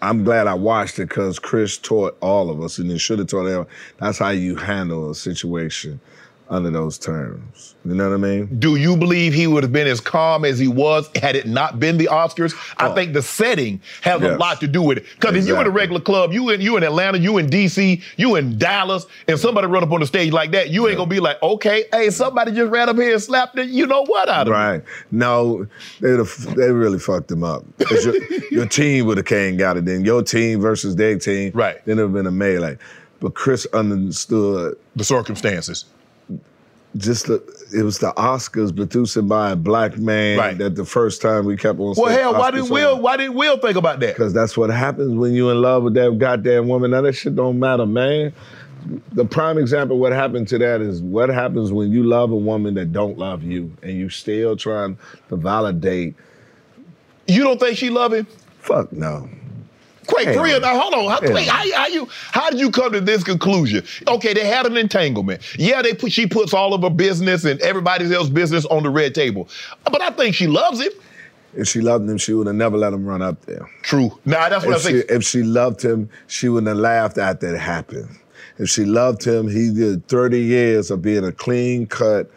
I'm 0.00 0.24
glad 0.24 0.48
I 0.48 0.54
watched 0.54 0.98
it 0.98 1.08
because 1.08 1.38
Chris 1.38 1.78
taught 1.78 2.16
all 2.20 2.50
of 2.50 2.60
us, 2.60 2.78
and 2.78 2.90
he 2.90 2.98
should 2.98 3.20
have 3.20 3.28
taught 3.28 3.46
everyone. 3.46 3.68
That's 3.98 4.18
how 4.18 4.30
you 4.30 4.56
handle 4.56 5.10
a 5.10 5.14
situation 5.14 6.00
under 6.52 6.70
those 6.70 6.98
terms. 6.98 7.74
You 7.84 7.94
know 7.94 8.10
what 8.10 8.14
I 8.14 8.18
mean? 8.18 8.58
Do 8.60 8.76
you 8.76 8.94
believe 8.96 9.32
he 9.32 9.46
would 9.46 9.62
have 9.62 9.72
been 9.72 9.86
as 9.86 10.00
calm 10.00 10.44
as 10.44 10.58
he 10.58 10.68
was 10.68 11.08
had 11.16 11.34
it 11.34 11.46
not 11.46 11.80
been 11.80 11.96
the 11.96 12.08
Oscars? 12.12 12.54
I 12.76 12.88
Oh. 12.88 12.94
think 12.94 13.14
the 13.14 13.22
setting 13.22 13.80
has 14.02 14.20
a 14.22 14.36
lot 14.36 14.60
to 14.60 14.68
do 14.68 14.82
with 14.82 14.98
it. 14.98 15.06
Because 15.14 15.34
if 15.34 15.46
you 15.46 15.58
in 15.58 15.66
a 15.66 15.70
regular 15.70 16.00
club, 16.00 16.32
you 16.32 16.50
in 16.50 16.60
you 16.60 16.76
in 16.76 16.82
Atlanta, 16.82 17.18
you 17.18 17.38
in 17.38 17.48
DC, 17.48 18.02
you 18.18 18.36
in 18.36 18.58
Dallas, 18.58 19.06
and 19.26 19.38
somebody 19.38 19.66
run 19.66 19.82
up 19.82 19.90
on 19.92 20.00
the 20.00 20.06
stage 20.06 20.32
like 20.32 20.50
that, 20.52 20.68
you 20.70 20.86
ain't 20.88 20.98
gonna 20.98 21.08
be 21.08 21.20
like, 21.20 21.42
okay, 21.42 21.84
hey, 21.90 22.10
somebody 22.10 22.52
just 22.52 22.70
ran 22.70 22.88
up 22.90 22.96
here 22.96 23.14
and 23.14 23.22
slapped 23.22 23.58
it. 23.58 23.68
You 23.70 23.86
know 23.86 24.04
what 24.04 24.28
out 24.28 24.46
of. 24.46 24.52
Right. 24.52 24.84
No, 25.10 25.66
they 26.00 26.10
they 26.54 26.70
really 26.70 26.98
fucked 26.98 27.30
him 27.32 27.42
up. 27.42 27.64
Your, 27.90 28.14
your 28.50 28.66
team 28.66 29.06
would 29.06 29.16
have 29.16 29.26
came 29.26 29.56
got 29.56 29.78
it. 29.78 29.86
Then 29.86 30.04
your 30.04 30.22
team 30.22 30.60
versus 30.60 30.96
their 30.96 31.18
team. 31.18 31.52
Right. 31.54 31.82
Then 31.86 31.98
it 31.98 32.02
would 32.02 32.08
have 32.08 32.14
been 32.14 32.26
a 32.26 32.30
melee. 32.30 32.76
But 33.20 33.34
Chris 33.34 33.66
understood 33.72 34.76
The 34.96 35.04
circumstances. 35.04 35.84
Just 36.96 37.26
the, 37.26 37.34
it 37.74 37.82
was 37.82 37.98
the 37.98 38.12
Oscars 38.12 38.74
produced 38.74 39.26
by 39.26 39.52
a 39.52 39.56
black 39.56 39.96
man 39.98 40.38
Right. 40.38 40.58
that 40.58 40.74
the 40.76 40.84
first 40.84 41.22
time 41.22 41.46
we 41.46 41.56
kept 41.56 41.78
on 41.78 41.94
Well, 41.96 42.06
saying 42.06 42.18
hell, 42.18 42.34
why 42.34 42.50
did 42.50 42.66
so 42.66 42.72
Will? 42.74 43.00
Why 43.00 43.16
did 43.16 43.30
Will 43.30 43.56
think 43.58 43.76
about 43.76 44.00
that? 44.00 44.14
Because 44.14 44.32
that's 44.34 44.56
what 44.56 44.70
happens 44.70 45.14
when 45.14 45.32
you're 45.32 45.52
in 45.52 45.62
love 45.62 45.82
with 45.84 45.94
that 45.94 46.18
goddamn 46.18 46.68
woman. 46.68 46.90
Now 46.90 47.00
that 47.02 47.14
shit 47.14 47.34
don't 47.34 47.58
matter, 47.58 47.86
man. 47.86 48.32
The 49.12 49.24
prime 49.24 49.58
example 49.58 49.96
of 49.96 50.00
what 50.00 50.12
happened 50.12 50.48
to 50.48 50.58
that 50.58 50.80
is 50.80 51.00
what 51.00 51.28
happens 51.28 51.72
when 51.72 51.92
you 51.92 52.02
love 52.02 52.30
a 52.32 52.36
woman 52.36 52.74
that 52.74 52.92
don't 52.92 53.16
love 53.16 53.42
you 53.42 53.72
and 53.82 53.92
you 53.92 54.08
still 54.10 54.56
trying 54.56 54.98
to 55.28 55.36
validate. 55.36 56.16
You 57.28 57.44
don't 57.44 57.60
think 57.60 57.78
she 57.78 57.90
love 57.90 58.12
him? 58.12 58.26
Fuck 58.58 58.92
no. 58.92 59.28
For 60.08 60.42
real, 60.42 60.60
now 60.60 60.78
hold 60.78 60.94
on. 60.94 61.10
How. 61.10 61.18
Quake, 61.20 61.46
how, 61.48 61.72
how 61.76 61.86
you 61.86 62.08
how 62.32 62.50
did 62.50 62.60
you 62.60 62.70
come 62.70 62.92
to 62.92 63.00
this 63.00 63.22
conclusion? 63.24 63.84
Okay, 64.08 64.34
they 64.34 64.46
had 64.46 64.66
an 64.66 64.76
entanglement. 64.76 65.42
Yeah, 65.58 65.82
they 65.82 65.94
put 65.94 66.12
she 66.12 66.26
puts 66.26 66.52
all 66.52 66.74
of 66.74 66.82
her 66.82 66.90
business 66.90 67.44
and 67.44 67.60
everybody 67.60 68.12
else's 68.12 68.30
business 68.30 68.64
on 68.66 68.82
the 68.82 68.90
red 68.90 69.14
table. 69.14 69.48
But 69.84 70.00
I 70.02 70.10
think 70.10 70.34
she 70.34 70.46
loves 70.46 70.80
him. 70.80 70.92
If 71.54 71.68
she 71.68 71.80
loved 71.80 72.08
him, 72.08 72.16
she 72.16 72.32
would 72.32 72.46
have 72.46 72.56
never 72.56 72.78
let 72.78 72.92
him 72.94 73.04
run 73.04 73.20
up 73.22 73.40
there. 73.42 73.68
True. 73.82 74.18
Nah, 74.24 74.48
that's 74.48 74.64
what 74.64 74.76
If 74.76 74.86
I 74.86 74.88
she, 74.88 74.98
think. 75.00 75.10
if 75.10 75.22
she 75.22 75.42
loved 75.42 75.82
him, 75.84 76.08
she 76.26 76.48
wouldn't 76.48 76.68
have 76.68 76.78
laughed 76.78 77.18
after 77.18 77.54
it 77.54 77.58
happened. 77.58 78.08
If 78.58 78.70
she 78.70 78.84
loved 78.84 79.22
him, 79.24 79.48
he 79.48 79.72
did 79.72 80.06
30 80.08 80.38
years 80.40 80.90
of 80.90 81.02
being 81.02 81.24
a 81.24 81.32
clean 81.32 81.86
cut 81.86 82.30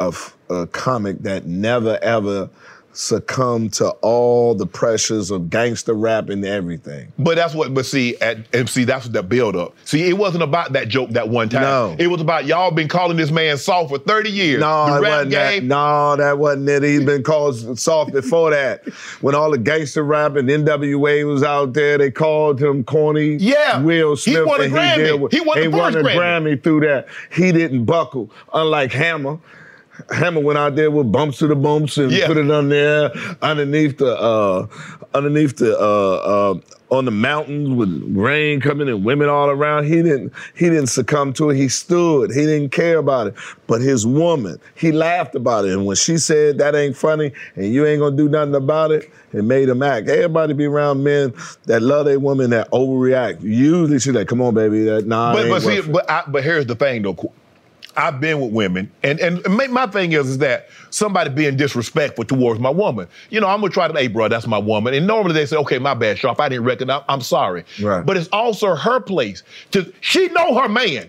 of 0.00 0.36
a 0.48 0.66
comic 0.66 1.18
that 1.20 1.46
never 1.46 1.98
ever 2.02 2.48
succumbed 2.92 3.72
to 3.74 3.90
all 4.02 4.54
the 4.54 4.66
pressures 4.66 5.30
of 5.30 5.50
gangster 5.50 5.94
rap 5.94 6.28
and 6.28 6.44
everything. 6.44 7.12
But 7.18 7.36
that's 7.36 7.54
what. 7.54 7.72
But 7.74 7.86
see, 7.86 8.16
at, 8.20 8.38
and 8.54 8.68
see, 8.68 8.84
that's 8.84 9.08
the 9.08 9.22
build 9.22 9.56
up. 9.56 9.74
See, 9.84 10.08
it 10.08 10.14
wasn't 10.18 10.42
about 10.42 10.72
that 10.72 10.88
joke 10.88 11.10
that 11.10 11.28
one 11.28 11.48
time. 11.48 11.62
No. 11.62 11.96
It 11.98 12.08
was 12.08 12.20
about 12.20 12.46
y'all 12.46 12.70
been 12.70 12.88
calling 12.88 13.16
this 13.16 13.30
man 13.30 13.58
soft 13.58 13.90
for 13.90 13.98
thirty 13.98 14.30
years. 14.30 14.60
No, 14.60 14.86
the 14.86 14.96
it 14.96 15.00
rap 15.00 15.10
wasn't 15.12 15.30
that. 15.32 15.64
No, 15.64 16.16
that 16.16 16.38
wasn't 16.38 16.68
it. 16.68 16.82
He's 16.82 17.04
been 17.04 17.22
called 17.22 17.78
soft 17.78 18.12
before 18.12 18.50
that. 18.50 18.86
When 19.20 19.34
all 19.34 19.50
the 19.50 19.58
gangster 19.58 20.02
rap 20.02 20.36
and 20.36 20.48
NWA 20.48 21.26
was 21.32 21.42
out 21.42 21.72
there, 21.74 21.98
they 21.98 22.10
called 22.10 22.60
him 22.60 22.84
corny. 22.84 23.36
Yeah. 23.36 23.80
Will 23.82 24.16
He 24.16 24.32
Smith. 24.32 24.46
won 24.46 24.60
a 24.60 24.64
Grammy. 24.64 25.30
did 25.30 25.32
He 25.32 25.40
won 25.40 25.56
the 25.58 25.62
he 25.62 25.68
won 25.68 25.92
first 25.92 26.06
a 26.06 26.08
Grammy. 26.08 26.16
Grammy 26.56 26.62
through 26.62 26.80
that. 26.80 27.08
He 27.32 27.52
didn't 27.52 27.84
buckle, 27.84 28.30
unlike 28.52 28.92
Hammer. 28.92 29.38
Hammer 30.10 30.40
went 30.40 30.58
out 30.58 30.76
there 30.76 30.90
with 30.90 31.10
bumps 31.12 31.38
to 31.38 31.46
the 31.46 31.56
bumps 31.56 31.98
and 31.98 32.10
Yeah. 32.10 32.26
put 32.26 32.36
it 32.36 32.50
on 32.50 32.68
there 32.68 33.10
underneath 33.42 33.98
the 33.98 34.16
uh 34.18 34.66
underneath 35.14 35.56
the 35.56 35.78
uh 35.78 35.82
uh 35.82 36.60
on 36.90 37.04
the 37.04 37.10
mountains 37.12 37.68
with 37.70 38.02
rain 38.16 38.60
coming 38.60 38.88
and 38.88 39.04
women 39.04 39.28
all 39.28 39.48
around. 39.48 39.84
He 39.84 40.02
didn't 40.02 40.32
he 40.56 40.66
didn't 40.66 40.88
succumb 40.88 41.32
to 41.34 41.50
it. 41.50 41.56
He 41.56 41.68
stood. 41.68 42.30
He 42.32 42.44
didn't 42.46 42.70
care 42.72 42.98
about 42.98 43.28
it. 43.28 43.34
But 43.68 43.80
his 43.80 44.06
woman, 44.06 44.58
he 44.74 44.90
laughed 44.90 45.34
about 45.36 45.66
it. 45.66 45.72
And 45.72 45.86
when 45.86 45.96
she 45.96 46.18
said 46.18 46.58
that 46.58 46.74
ain't 46.74 46.96
funny 46.96 47.32
and 47.54 47.72
you 47.72 47.86
ain't 47.86 48.00
gonna 48.00 48.16
do 48.16 48.28
nothing 48.28 48.56
about 48.56 48.90
it, 48.90 49.08
it 49.32 49.44
made 49.44 49.68
him 49.68 49.82
act. 49.82 50.08
Everybody 50.08 50.52
be 50.54 50.64
around 50.66 51.04
men 51.04 51.32
that 51.66 51.80
love 51.82 52.06
their 52.06 52.18
woman 52.18 52.50
that 52.50 52.68
overreact. 52.72 53.42
Usually 53.42 54.00
she's 54.00 54.12
like, 54.12 54.26
come 54.26 54.40
on, 54.40 54.54
baby. 54.54 54.82
That 54.84 55.06
nah. 55.06 55.32
But 55.32 55.48
but 55.48 55.62
see, 55.62 55.80
but 55.82 56.10
I, 56.10 56.24
but 56.26 56.42
here's 56.42 56.66
the 56.66 56.74
thing 56.74 57.02
though. 57.02 57.32
I've 57.96 58.20
been 58.20 58.40
with 58.40 58.52
women, 58.52 58.90
and 59.02 59.18
and 59.20 59.44
my 59.48 59.66
my 59.66 59.86
thing 59.86 60.12
is 60.12 60.28
is 60.28 60.38
that 60.38 60.68
somebody 60.90 61.30
being 61.30 61.56
disrespectful 61.56 62.24
towards 62.24 62.60
my 62.60 62.70
woman. 62.70 63.08
You 63.30 63.40
know, 63.40 63.48
I'm 63.48 63.60
gonna 63.60 63.72
try 63.72 63.88
to, 63.88 63.94
hey, 63.94 64.08
bro, 64.08 64.28
that's 64.28 64.46
my 64.46 64.58
woman. 64.58 64.94
And 64.94 65.06
normally 65.06 65.34
they 65.34 65.46
say, 65.46 65.56
okay, 65.58 65.78
my 65.78 65.94
bad, 65.94 66.18
sharp. 66.18 66.40
I 66.40 66.48
didn't 66.48 66.64
recognize. 66.64 67.02
I'm 67.08 67.20
sorry. 67.20 67.64
Right. 67.80 68.04
But 68.04 68.16
it's 68.16 68.28
also 68.32 68.74
her 68.74 69.00
place 69.00 69.42
to. 69.72 69.92
She 70.00 70.28
know 70.28 70.54
her 70.60 70.68
man. 70.68 71.08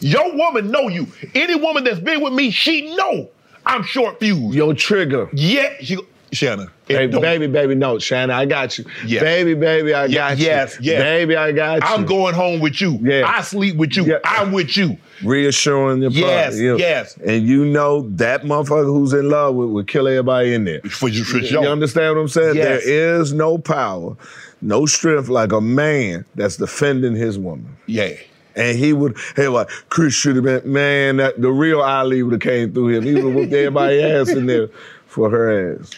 Your 0.00 0.36
woman 0.36 0.70
know 0.70 0.88
you. 0.88 1.06
Any 1.34 1.54
woman 1.56 1.84
that's 1.84 2.00
been 2.00 2.22
with 2.22 2.32
me, 2.32 2.50
she 2.50 2.94
know 2.94 3.30
I'm 3.66 3.82
short 3.82 4.20
fused. 4.20 4.54
Your 4.54 4.74
trigger. 4.74 5.28
Yeah, 5.32 5.74
she. 5.80 5.98
It 6.30 7.10
don't- 7.10 7.20
baby, 7.22 7.46
baby, 7.46 7.74
no, 7.74 7.98
Shannon, 7.98 8.30
I 8.30 8.44
got 8.46 8.78
you. 8.78 8.84
Yes. 9.06 9.22
Baby, 9.22 9.54
baby, 9.54 9.94
I 9.94 10.08
got 10.08 10.38
you. 10.38 10.44
yes, 10.46 10.78
yes. 10.80 11.02
Baby, 11.02 11.36
I 11.36 11.52
got 11.52 11.76
you. 11.82 11.88
I'm 11.88 12.04
going 12.06 12.34
home 12.34 12.60
with 12.60 12.80
you. 12.80 12.98
Yeah. 13.02 13.24
I 13.26 13.40
sleep 13.42 13.76
with 13.76 13.96
you. 13.96 14.04
Yeah. 14.04 14.18
I'm 14.24 14.52
with 14.52 14.76
you. 14.76 14.96
Reassuring 15.24 16.02
your 16.02 16.10
Yes, 16.10 16.50
partner. 16.54 16.68
know. 16.72 16.76
yes. 16.76 17.16
And 17.26 17.46
you 17.46 17.64
know 17.64 18.08
that 18.16 18.42
motherfucker 18.42 18.84
who's 18.84 19.12
in 19.12 19.28
love 19.28 19.54
with 19.54 19.70
would 19.70 19.88
kill 19.88 20.06
everybody 20.06 20.54
in 20.54 20.64
there. 20.64 20.80
For, 20.82 21.08
for 21.08 21.10
sure. 21.10 21.40
You 21.40 21.60
understand 21.68 22.14
what 22.16 22.22
I'm 22.22 22.28
saying? 22.28 22.56
Yes. 22.56 22.84
There 22.84 23.20
is 23.20 23.32
no 23.32 23.58
power, 23.58 24.16
no 24.62 24.86
strength 24.86 25.28
like 25.28 25.52
a 25.52 25.60
man 25.60 26.24
that's 26.36 26.56
defending 26.56 27.14
his 27.16 27.38
woman. 27.38 27.76
Yeah. 27.86 28.12
And 28.56 28.76
he 28.76 28.92
would, 28.92 29.16
hey, 29.36 29.46
like, 29.48 29.68
Chris 29.88 30.14
should 30.14 30.34
have 30.36 30.44
been, 30.44 30.72
man, 30.72 31.18
that, 31.18 31.40
the 31.40 31.50
real 31.50 31.80
Ali 31.80 32.22
would 32.24 32.32
have 32.32 32.40
came 32.40 32.72
through 32.72 32.88
him. 32.88 33.04
He 33.04 33.14
would 33.14 33.24
have 33.24 33.34
whooped 33.34 33.52
everybody's 33.52 34.02
ass 34.02 34.28
in 34.30 34.46
there 34.46 34.68
for 35.06 35.30
her 35.30 35.76
ass. 35.80 35.92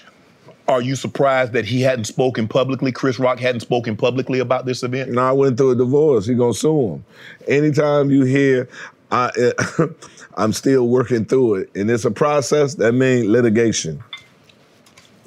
Are 0.71 0.81
you 0.81 0.95
surprised 0.95 1.53
that 1.55 1.65
he 1.65 1.81
hadn't 1.81 2.05
spoken 2.05 2.47
publicly? 2.47 2.93
Chris 2.93 3.19
Rock 3.19 3.41
hadn't 3.41 3.59
spoken 3.59 3.97
publicly 3.97 4.39
about 4.39 4.67
this 4.67 4.85
event? 4.85 5.11
No, 5.11 5.21
I 5.21 5.33
went 5.33 5.57
through 5.57 5.73
a 5.73 5.75
divorce. 5.75 6.27
He 6.27 6.35
gonna 6.35 6.55
sue 6.55 6.93
him. 6.93 7.05
Anytime 7.49 8.09
you 8.09 8.23
hear, 8.23 8.69
I, 9.11 9.33
I'm 10.37 10.53
still 10.53 10.87
working 10.87 11.25
through 11.25 11.57
it, 11.57 11.71
and 11.75 11.91
it's 11.91 12.05
a 12.05 12.11
process. 12.13 12.77
That 12.77 12.93
means 12.93 13.27
litigation. 13.27 14.01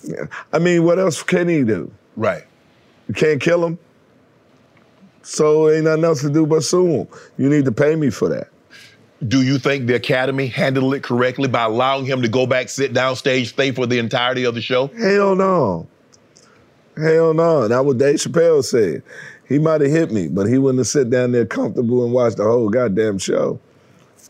Yeah. 0.05 0.27
I 0.53 0.59
mean, 0.59 0.85
what 0.85 0.97
else 0.97 1.21
can 1.21 1.49
he 1.49 1.65
do? 1.65 1.91
Right. 2.15 2.45
You 3.09 3.13
can't 3.13 3.41
kill 3.41 3.65
him. 3.65 3.77
So 5.23 5.69
ain't 5.69 5.83
nothing 5.83 6.05
else 6.05 6.21
to 6.21 6.29
do 6.29 6.45
but 6.45 6.63
sue 6.63 6.87
him. 6.87 7.07
You 7.37 7.49
need 7.49 7.65
to 7.65 7.73
pay 7.73 7.97
me 7.97 8.11
for 8.11 8.29
that. 8.29 8.47
Do 9.27 9.41
you 9.41 9.59
think 9.59 9.87
the 9.87 9.95
Academy 9.95 10.47
handled 10.47 10.93
it 10.95 11.03
correctly 11.03 11.47
by 11.47 11.63
allowing 11.63 12.05
him 12.05 12.21
to 12.21 12.27
go 12.27 12.45
back, 12.45 12.69
sit 12.69 12.93
down, 12.93 13.15
stage, 13.15 13.49
stay 13.49 13.71
for 13.71 13.85
the 13.85 13.99
entirety 13.99 14.43
of 14.43 14.55
the 14.55 14.61
show? 14.61 14.87
Hell 14.87 15.35
no. 15.35 15.87
Hell 16.97 17.33
no. 17.33 17.67
That 17.67 17.85
what 17.85 17.97
Dave 17.97 18.15
Chappelle 18.15 18.63
said. 18.63 19.03
He 19.47 19.59
might 19.59 19.81
have 19.81 19.91
hit 19.91 20.11
me, 20.11 20.27
but 20.29 20.47
he 20.47 20.57
wouldn't 20.57 20.79
have 20.79 20.87
sit 20.87 21.09
down 21.09 21.31
there 21.31 21.45
comfortable 21.45 22.03
and 22.03 22.13
watch 22.13 22.35
the 22.35 22.43
whole 22.43 22.69
goddamn 22.69 23.19
show. 23.19 23.59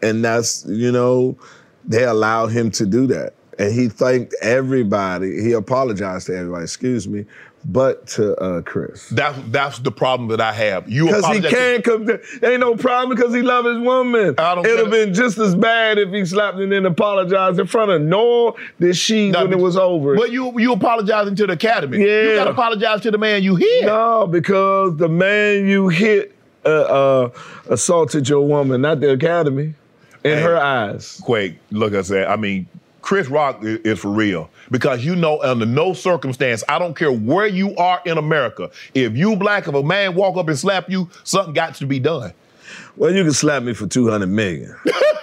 And 0.01 0.23
that's, 0.23 0.65
you 0.65 0.91
know, 0.91 1.38
they 1.85 2.03
allowed 2.03 2.47
him 2.47 2.71
to 2.71 2.85
do 2.85 3.07
that. 3.07 3.33
And 3.59 3.73
he 3.73 3.88
thanked 3.88 4.35
everybody. 4.41 5.41
He 5.41 5.53
apologized 5.53 6.27
to 6.27 6.38
everybody, 6.38 6.63
excuse 6.63 7.07
me, 7.07 7.25
but 7.65 8.08
to 8.08 8.36
uh, 8.38 8.62
Chris. 8.62 9.10
That's 9.10 9.38
that's 9.48 9.79
the 9.79 9.91
problem 9.91 10.29
that 10.29 10.41
I 10.41 10.51
have. 10.53 10.89
You 10.89 11.05
Because 11.08 11.25
he 11.27 11.41
can't 11.41 11.84
come 11.84 12.05
to, 12.08 12.20
ain't 12.43 12.60
no 12.60 12.75
problem 12.75 13.15
because 13.15 13.34
he 13.34 13.41
love 13.41 13.65
his 13.65 13.79
woman. 13.79 14.36
I 14.38 14.55
don't 14.55 14.65
It'd 14.65 14.79
have 14.79 14.91
been 14.91 15.13
just 15.13 15.38
as 15.38 15.55
bad 15.55 15.98
if 15.98 16.10
he 16.10 16.25
slapped 16.25 16.58
and 16.60 16.72
then 16.72 16.86
apologized 16.86 17.60
in 17.60 17.67
front 17.67 17.91
of 17.91 18.01
nor 18.01 18.55
did 18.79 18.96
she 18.98 19.32
No, 19.32 19.43
when 19.43 19.53
it 19.53 19.60
was 19.60 19.77
over. 19.77 20.15
But 20.15 20.32
you 20.32 20.60
you 20.60 20.74
apologizing 20.74 21.36
to 21.36 21.48
the 21.48 21.53
Academy. 21.53 22.00
Yeah. 22.00 22.22
You 22.24 22.36
gotta 22.36 22.51
apologize 22.51 23.01
to 23.01 23.12
the 23.12 23.17
man 23.17 23.43
you 23.43 23.55
hit. 23.55 23.86
No, 23.86 24.27
because 24.27 24.98
the 24.98 25.10
man 25.10 25.67
you 25.67 25.88
hit 25.88 26.36
uh, 26.65 26.70
uh, 26.70 27.29
assaulted 27.70 28.27
your 28.29 28.41
woman, 28.48 28.82
not 28.82 29.00
the 29.00 29.12
academy, 29.12 29.74
in 30.24 30.38
her 30.39 30.58
eyes. 30.58 31.20
Quake, 31.24 31.58
look, 31.72 31.93
I 31.93 32.01
said, 32.01 32.27
I 32.27 32.36
mean, 32.38 32.67
Chris 33.01 33.27
Rock 33.27 33.60
i- 33.63 33.79
is 33.84 34.00
for 34.00 34.10
real 34.12 34.50
because 34.72 35.03
you 35.05 35.15
know, 35.15 35.41
under 35.41 35.65
no 35.65 35.93
circumstance, 35.93 36.63
I 36.67 36.79
don't 36.79 36.96
care 36.96 37.12
where 37.12 37.48
you 37.48 37.75
are 37.75 38.01
in 38.05 38.17
America, 38.17 38.70
if 38.93 39.15
you 39.15 39.36
black, 39.36 39.67
if 39.67 39.74
a 39.74 39.84
man 39.84 40.15
walk 40.15 40.38
up 40.38 40.48
and 40.48 40.58
slap 40.58 40.89
you, 40.89 41.10
something 41.24 41.53
got 41.53 41.75
to 41.75 41.86
be 41.86 42.00
done. 42.00 42.34
Well, 42.96 43.13
you 43.13 43.24
can 43.24 43.34
slap 43.34 43.63
me 43.63 43.74
for 43.74 43.88
two 43.88 44.10
hundred 44.10 44.27
million. 44.27 44.75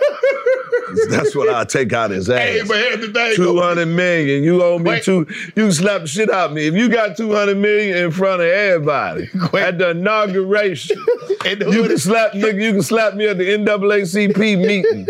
That's 1.11 1.35
what 1.35 1.49
I 1.49 1.65
take 1.65 1.93
out 1.93 2.11
his 2.11 2.29
ass. 2.31 2.39
Hey, 2.39 2.63
but 2.67 2.77
here's 2.77 3.07
the 3.07 3.13
thing. 3.13 3.37
Two 3.37 3.45
though. 3.45 3.63
hundred 3.63 3.87
million. 3.87 4.43
You 4.45 4.63
owe 4.63 4.79
me 4.79 4.91
Wait. 4.91 5.03
two. 5.05 5.27
You 5.57 5.65
can 5.65 5.73
slap 5.73 6.03
the 6.03 6.07
shit 6.09 6.31
out 6.31 6.51
of 6.51 6.57
me 6.57 6.67
if 6.67 6.75
you 6.75 6.89
got 6.89 7.17
two 7.17 7.33
hundred 7.33 7.59
million 7.59 7.97
in 7.97 8.11
front 8.11 8.43
of 8.43 8.49
everybody 8.49 9.29
Wait. 9.53 9.63
at 9.63 9.79
the 9.79 9.91
inauguration. 9.91 10.97
The 11.41 11.71
You 11.71 11.89
can 11.89 11.97
slap, 11.99 12.33
nigga. 12.33 12.63
You 12.63 12.73
can 12.73 12.83
slap 12.83 13.15
me 13.15 13.27
at 13.27 13.39
the 13.39 13.45
NAACP 13.45 14.37
meeting. 14.59 15.07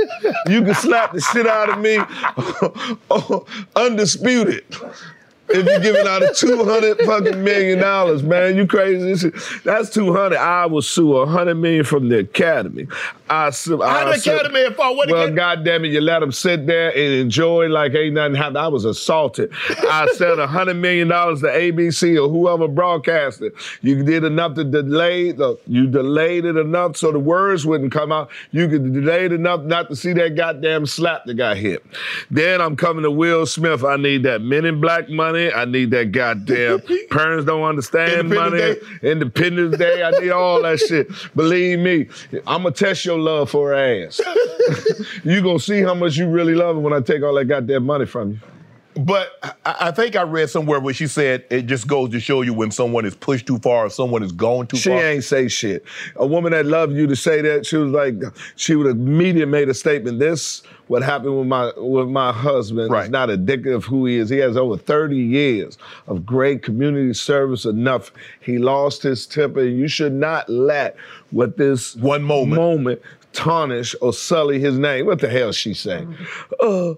You 0.46 0.62
can 0.62 0.74
slap 0.74 1.12
the 1.12 1.20
shit 1.20 1.44
out 1.46 1.68
of 1.70 1.78
me, 1.80 1.98
undisputed. 3.74 4.64
If 5.52 5.66
you're 5.66 5.80
giving 5.80 6.06
out 6.06 6.22
a 6.22 6.32
two 6.34 6.64
hundred 6.64 6.98
fucking 7.00 7.42
million 7.42 7.78
dollars, 7.78 8.22
man, 8.22 8.56
you 8.56 8.66
crazy. 8.66 9.30
That's 9.64 9.90
two 9.90 10.12
hundred. 10.12 10.38
I 10.38 10.66
will 10.66 10.82
sue 10.82 11.16
a 11.16 11.26
hundred 11.26 11.56
million 11.56 11.84
from 11.84 12.08
the 12.08 12.18
academy. 12.20 12.86
I 13.28 13.50
sue. 13.50 13.80
How 13.80 14.06
I 14.06 14.12
the 14.12 14.18
sue- 14.18 14.32
Academy 14.34 14.64
at 14.64 14.76
fault? 14.76 14.96
What 14.96 15.08
well, 15.08 15.24
Acad- 15.24 15.36
goddamn 15.36 15.84
it, 15.84 15.88
you 15.88 16.00
let 16.00 16.20
them 16.20 16.32
sit 16.32 16.66
there 16.66 16.90
and 16.90 16.98
enjoy 17.14 17.68
like 17.68 17.94
ain't 17.94 18.14
nothing 18.14 18.34
happened. 18.36 18.58
I 18.58 18.68
was 18.68 18.84
assaulted. 18.84 19.52
I 19.88 20.06
sent 20.14 20.38
a 20.40 20.46
hundred 20.46 20.74
million 20.74 21.08
dollars 21.08 21.40
to 21.40 21.46
ABC 21.48 22.22
or 22.22 22.28
whoever 22.28 22.68
broadcasted. 22.68 23.52
You 23.82 24.02
did 24.04 24.24
enough 24.24 24.54
to 24.54 24.64
delay 24.64 25.32
the. 25.32 25.58
You 25.66 25.86
delayed 25.86 26.44
it 26.44 26.56
enough 26.56 26.96
so 26.96 27.12
the 27.12 27.18
words 27.18 27.66
wouldn't 27.66 27.92
come 27.92 28.12
out. 28.12 28.30
You 28.52 28.68
could 28.68 28.92
delay 28.92 29.26
it 29.26 29.32
enough 29.32 29.62
not 29.62 29.88
to 29.88 29.96
see 29.96 30.12
that 30.14 30.36
goddamn 30.36 30.86
slap 30.86 31.24
that 31.26 31.34
got 31.34 31.56
hit. 31.56 31.84
Then 32.30 32.60
I'm 32.60 32.76
coming 32.76 33.02
to 33.02 33.10
Will 33.10 33.46
Smith. 33.46 33.84
I 33.84 33.96
need 33.96 34.22
that 34.24 34.42
Men 34.42 34.64
in 34.64 34.80
Black 34.80 35.08
money. 35.08 35.39
I 35.48 35.64
need 35.64 35.90
that 35.92 36.12
goddamn 36.12 36.82
parents 37.10 37.46
don't 37.46 37.62
understand 37.62 38.28
money. 38.28 38.76
Independence 39.02 39.02
Independence 39.02 39.76
Day. 39.78 40.02
I 40.02 40.10
need 40.10 40.30
all 40.30 40.62
that 40.62 40.78
shit. 40.88 41.08
Believe 41.34 41.78
me, 41.78 42.08
I'm 42.46 42.62
gonna 42.62 42.72
test 42.72 43.04
your 43.04 43.18
love 43.18 43.50
for 43.50 43.70
her 43.70 43.74
ass. 43.74 44.20
you 45.24 45.42
gonna 45.42 45.58
see 45.58 45.82
how 45.82 45.94
much 45.94 46.16
you 46.16 46.28
really 46.28 46.54
love 46.54 46.76
her 46.76 46.80
when 46.80 46.92
I 46.92 47.00
take 47.00 47.22
all 47.22 47.34
that 47.34 47.46
goddamn 47.46 47.86
money 47.86 48.06
from 48.06 48.32
you. 48.32 48.38
But 48.96 49.30
I, 49.64 49.76
I 49.82 49.90
think 49.92 50.16
I 50.16 50.22
read 50.22 50.50
somewhere 50.50 50.80
where 50.80 50.92
she 50.92 51.06
said 51.06 51.44
it 51.48 51.62
just 51.66 51.86
goes 51.86 52.10
to 52.10 52.18
show 52.20 52.42
you 52.42 52.52
when 52.52 52.70
someone 52.72 53.04
is 53.06 53.14
pushed 53.14 53.46
too 53.46 53.58
far 53.58 53.86
or 53.86 53.90
someone 53.90 54.22
is 54.22 54.32
gone 54.32 54.66
too 54.66 54.76
She 54.78 54.90
far. 54.90 54.98
ain't 55.04 55.22
say 55.24 55.46
shit. 55.48 55.84
A 56.16 56.26
woman 56.26 56.50
that 56.52 56.66
loved 56.66 56.94
you 56.94 57.06
to 57.06 57.14
say 57.14 57.40
that, 57.42 57.64
she 57.66 57.76
was 57.76 57.92
like, 57.92 58.14
she 58.56 58.74
would 58.74 58.86
have 58.88 58.96
immediately 58.96 59.44
made 59.50 59.68
a 59.68 59.74
statement. 59.74 60.18
This, 60.18 60.62
what 60.88 61.02
happened 61.04 61.38
with 61.38 61.46
my 61.46 61.70
with 61.76 62.08
my 62.08 62.32
husband, 62.32 62.90
Right. 62.90 63.04
is 63.04 63.10
not 63.10 63.30
indicative 63.30 63.74
of 63.74 63.84
who 63.84 64.06
he 64.06 64.16
is. 64.16 64.28
He 64.28 64.38
has 64.38 64.56
over 64.56 64.76
30 64.76 65.16
years 65.16 65.78
of 66.08 66.26
great 66.26 66.64
community 66.64 67.14
service 67.14 67.64
enough. 67.64 68.10
He 68.40 68.58
lost 68.58 69.04
his 69.04 69.24
temper. 69.24 69.62
You 69.62 69.86
should 69.86 70.12
not 70.14 70.48
let 70.48 70.96
what 71.30 71.56
this 71.56 71.94
One 71.94 72.24
moment. 72.24 72.60
moment 72.60 73.02
tarnish 73.32 73.94
or 74.00 74.12
sully 74.12 74.58
his 74.58 74.76
name. 74.76 75.06
What 75.06 75.20
the 75.20 75.28
hell 75.30 75.52
she 75.52 75.74
saying? 75.74 76.12
Uh, 76.58 76.94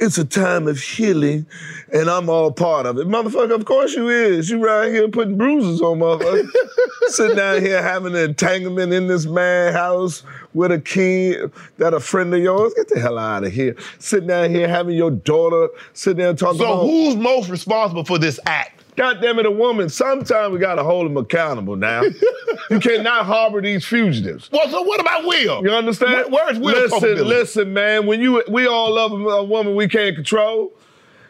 it's 0.00 0.18
a 0.18 0.24
time 0.24 0.68
of 0.68 0.78
healing, 0.78 1.46
and 1.92 2.08
I'm 2.08 2.28
all 2.28 2.52
part 2.52 2.86
of 2.86 2.98
it. 2.98 3.06
Motherfucker, 3.06 3.54
of 3.54 3.64
course 3.64 3.94
you 3.94 4.08
is. 4.08 4.50
You 4.50 4.64
right 4.64 4.90
here 4.90 5.08
putting 5.08 5.36
bruises 5.36 5.80
on 5.80 5.98
motherfucker. 5.98 6.48
Sitting 7.08 7.36
down 7.36 7.62
here 7.62 7.82
having 7.82 8.14
an 8.14 8.22
entanglement 8.22 8.92
in 8.92 9.06
this 9.06 9.26
man 9.26 9.72
house 9.72 10.22
with 10.54 10.70
a 10.72 10.80
kid 10.80 11.50
that 11.78 11.94
a 11.94 12.00
friend 12.00 12.32
of 12.34 12.40
yours. 12.40 12.74
Get 12.74 12.88
the 12.88 13.00
hell 13.00 13.18
out 13.18 13.44
of 13.44 13.52
here. 13.52 13.76
Sitting 13.98 14.28
down 14.28 14.50
here 14.50 14.68
having 14.68 14.96
your 14.96 15.10
daughter 15.10 15.68
sit 15.94 16.16
there 16.16 16.30
and 16.30 16.38
talk 16.38 16.56
so 16.56 16.64
about 16.64 16.82
who's 16.82 17.16
most 17.16 17.48
responsible 17.48 18.04
for 18.04 18.18
this 18.18 18.38
act? 18.46 18.77
God 18.98 19.22
damn 19.22 19.38
it, 19.38 19.46
a 19.46 19.50
woman. 19.50 19.88
Sometimes 19.88 20.52
we 20.52 20.58
gotta 20.58 20.82
hold 20.82 21.06
them 21.06 21.16
accountable 21.16 21.76
now. 21.76 22.02
you 22.70 22.80
cannot 22.80 23.26
harbor 23.26 23.62
these 23.62 23.84
fugitives. 23.84 24.50
Well, 24.50 24.68
so 24.68 24.82
what 24.82 25.00
about 25.00 25.24
Will? 25.24 25.62
You 25.62 25.70
understand? 25.70 26.32
Where- 26.32 26.46
where's 26.46 26.58
Will's 26.58 26.90
Listen, 26.90 27.28
listen, 27.28 27.72
man. 27.72 28.06
When 28.06 28.20
you 28.20 28.42
we 28.48 28.66
all 28.66 28.92
love 28.92 29.12
a, 29.12 29.14
a 29.14 29.44
woman 29.44 29.76
we 29.76 29.86
can't 29.86 30.16
control, 30.16 30.72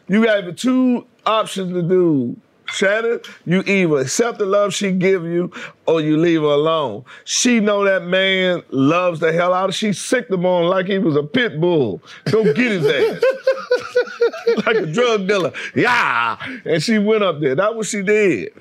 you 0.08 0.22
have 0.22 0.56
two 0.56 1.06
options 1.26 1.75
to 1.75 1.82
do. 1.82 2.38
Shannon, 2.70 3.20
you 3.46 3.62
either 3.66 3.98
accept 3.98 4.38
the 4.38 4.46
love 4.46 4.75
she 4.75 4.92
give 4.92 5.25
you 5.25 5.50
or 5.87 6.00
you 6.00 6.16
leave 6.18 6.40
her 6.42 6.46
alone. 6.46 7.04
She 7.25 7.60
know 7.60 7.84
that 7.84 8.04
man 8.04 8.62
loves 8.70 9.20
the 9.20 9.32
hell 9.32 9.54
out 9.54 9.70
of 9.70 9.75
she 9.75 9.92
sicked 9.92 10.30
him 10.30 10.44
on 10.44 10.68
like 10.68 10.87
he 10.87 10.98
was 10.98 11.16
a 11.16 11.22
pit 11.22 11.60
bull. 11.60 12.02
Go 12.30 12.44
get 12.44 12.56
his 12.58 12.87
ass. 12.87 13.22
like 14.66 14.76
a 14.76 14.87
drug 14.87 15.26
dealer. 15.26 15.52
Yeah. 15.75 16.37
And 16.64 16.82
she 16.82 16.98
went 16.98 17.22
up 17.22 17.40
there. 17.40 17.54
That's 17.54 17.75
what 17.75 17.87
she 17.87 18.02
did. 18.02 18.52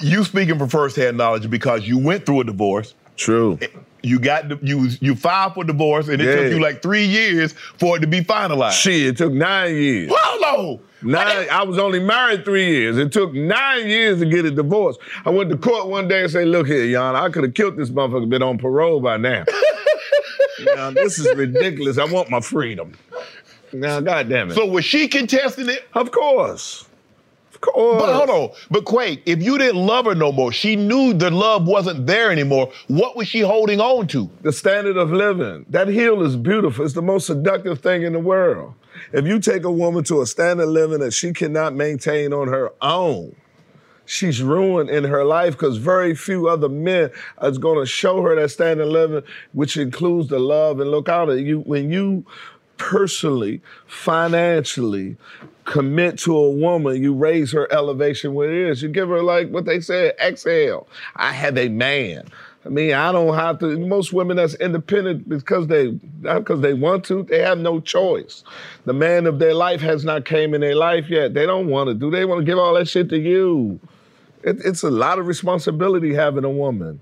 You 0.00 0.24
speaking 0.24 0.58
from 0.58 0.68
firsthand 0.68 1.16
knowledge 1.18 1.48
because 1.50 1.86
you 1.86 1.98
went 1.98 2.24
through 2.24 2.40
a 2.40 2.44
divorce. 2.44 2.94
True. 3.16 3.58
You 4.02 4.18
got 4.18 4.62
you 4.66 4.88
you 5.00 5.14
filed 5.14 5.52
for 5.54 5.62
divorce, 5.64 6.08
and 6.08 6.22
it 6.22 6.24
Yeah. 6.24 6.36
took 6.36 6.52
you 6.52 6.60
like 6.60 6.80
three 6.80 7.04
years 7.04 7.52
for 7.52 7.96
it 7.96 8.00
to 8.00 8.06
be 8.06 8.20
finalized. 8.22 8.72
Shit, 8.80 9.06
it 9.08 9.16
took 9.18 9.32
nine 9.32 9.74
years. 9.74 10.10
Hold 10.14 10.78
on. 10.78 10.80
Nine, 11.02 11.48
I 11.50 11.62
was 11.62 11.78
only 11.78 12.00
married 12.00 12.44
three 12.44 12.66
years. 12.66 12.98
It 12.98 13.12
took 13.12 13.32
nine 13.32 13.88
years 13.88 14.18
to 14.20 14.26
get 14.26 14.44
a 14.44 14.50
divorce. 14.50 14.98
I 15.24 15.30
went 15.30 15.50
to 15.50 15.56
court 15.56 15.88
one 15.88 16.08
day 16.08 16.22
and 16.22 16.30
said, 16.30 16.48
look 16.48 16.66
here, 16.66 16.84
Yana, 16.84 17.14
I 17.14 17.30
could 17.30 17.44
have 17.44 17.54
killed 17.54 17.76
this 17.76 17.90
motherfucker, 17.90 18.28
been 18.28 18.42
on 18.42 18.58
parole 18.58 19.00
by 19.00 19.16
now. 19.16 19.44
now, 20.74 20.90
this 20.90 21.18
is 21.18 21.34
ridiculous. 21.36 21.98
I 21.98 22.04
want 22.04 22.30
my 22.30 22.40
freedom. 22.40 22.92
Now, 23.72 24.00
goddamn 24.00 24.50
it. 24.50 24.54
So 24.54 24.66
was 24.66 24.84
she 24.84 25.08
contesting 25.08 25.68
it? 25.68 25.88
of 25.94 26.10
course. 26.10 26.86
Course. 27.60 28.00
But 28.00 28.14
hold 28.14 28.30
on. 28.30 28.56
But 28.70 28.84
Quake, 28.86 29.22
if 29.26 29.42
you 29.42 29.58
didn't 29.58 29.86
love 29.86 30.06
her 30.06 30.14
no 30.14 30.32
more, 30.32 30.50
she 30.50 30.76
knew 30.76 31.12
the 31.12 31.30
love 31.30 31.66
wasn't 31.66 32.06
there 32.06 32.30
anymore. 32.30 32.72
What 32.88 33.16
was 33.16 33.28
she 33.28 33.40
holding 33.40 33.80
on 33.80 34.06
to? 34.08 34.30
the 34.42 34.52
standard 34.52 34.96
of 34.96 35.12
living. 35.12 35.66
That 35.68 35.88
heel 35.88 36.22
is 36.22 36.36
beautiful. 36.36 36.84
It's 36.84 36.94
the 36.94 37.02
most 37.02 37.26
seductive 37.26 37.80
thing 37.80 38.02
in 38.02 38.14
the 38.14 38.18
world. 38.18 38.74
If 39.12 39.26
you 39.26 39.40
take 39.40 39.64
a 39.64 39.70
woman 39.70 40.04
to 40.04 40.22
a 40.22 40.26
standard 40.26 40.64
of 40.64 40.70
living 40.70 41.00
that 41.00 41.12
she 41.12 41.32
cannot 41.32 41.74
maintain 41.74 42.32
on 42.32 42.48
her 42.48 42.72
own, 42.80 43.36
she's 44.06 44.42
ruined 44.42 44.88
in 44.90 45.04
her 45.04 45.24
life 45.24 45.52
because 45.54 45.76
very 45.76 46.14
few 46.14 46.48
other 46.48 46.68
men 46.68 47.10
is 47.42 47.58
going 47.58 47.78
to 47.78 47.86
show 47.86 48.22
her 48.22 48.34
that 48.36 48.50
standard 48.50 48.84
of 48.84 48.92
living, 48.92 49.22
which 49.52 49.76
includes 49.76 50.28
the 50.28 50.38
love 50.38 50.80
and 50.80 50.90
look 50.90 51.08
out 51.08 51.28
at 51.28 51.40
you. 51.40 51.60
When 51.60 51.90
you 51.90 52.24
personally, 52.78 53.60
financially 53.86 55.16
commit 55.70 56.18
to 56.18 56.36
a 56.36 56.50
woman, 56.50 57.00
you 57.00 57.14
raise 57.14 57.52
her 57.52 57.72
elevation 57.72 58.34
where 58.34 58.50
it 58.50 58.70
is. 58.70 58.82
You 58.82 58.88
give 58.88 59.08
her 59.08 59.22
like 59.22 59.50
what 59.50 59.64
they 59.64 59.80
said, 59.80 60.16
exhale. 60.20 60.88
I 61.14 61.32
have 61.32 61.56
a 61.56 61.68
man. 61.68 62.28
I 62.66 62.68
mean, 62.68 62.92
I 62.92 63.12
don't 63.12 63.34
have 63.34 63.60
to. 63.60 63.78
Most 63.78 64.12
women 64.12 64.36
that's 64.36 64.54
independent 64.54 65.28
because 65.28 65.68
they 65.68 65.92
because 66.22 66.60
they 66.60 66.74
want 66.74 67.04
to. 67.06 67.22
They 67.22 67.38
have 67.38 67.58
no 67.58 67.80
choice. 67.80 68.42
The 68.84 68.92
man 68.92 69.26
of 69.26 69.38
their 69.38 69.54
life 69.54 69.80
has 69.80 70.04
not 70.04 70.24
came 70.24 70.52
in 70.54 70.60
their 70.60 70.74
life 70.74 71.08
yet. 71.08 71.32
They 71.34 71.46
don't 71.46 71.68
want 71.68 71.88
to 71.88 71.94
do. 71.94 72.10
They 72.10 72.24
want 72.24 72.40
to 72.40 72.44
give 72.44 72.58
all 72.58 72.74
that 72.74 72.88
shit 72.88 73.08
to 73.10 73.18
you. 73.18 73.80
It, 74.42 74.58
it's 74.64 74.82
a 74.82 74.90
lot 74.90 75.18
of 75.18 75.26
responsibility 75.26 76.12
having 76.12 76.44
a 76.44 76.50
woman. 76.50 77.00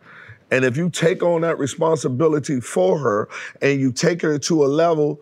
And 0.50 0.64
if 0.64 0.76
you 0.76 0.90
take 0.90 1.22
on 1.22 1.40
that 1.40 1.58
responsibility 1.58 2.60
for 2.60 2.98
her 2.98 3.28
and 3.60 3.80
you 3.80 3.92
take 3.92 4.22
her 4.22 4.38
to 4.38 4.64
a 4.64 4.66
level 4.66 5.20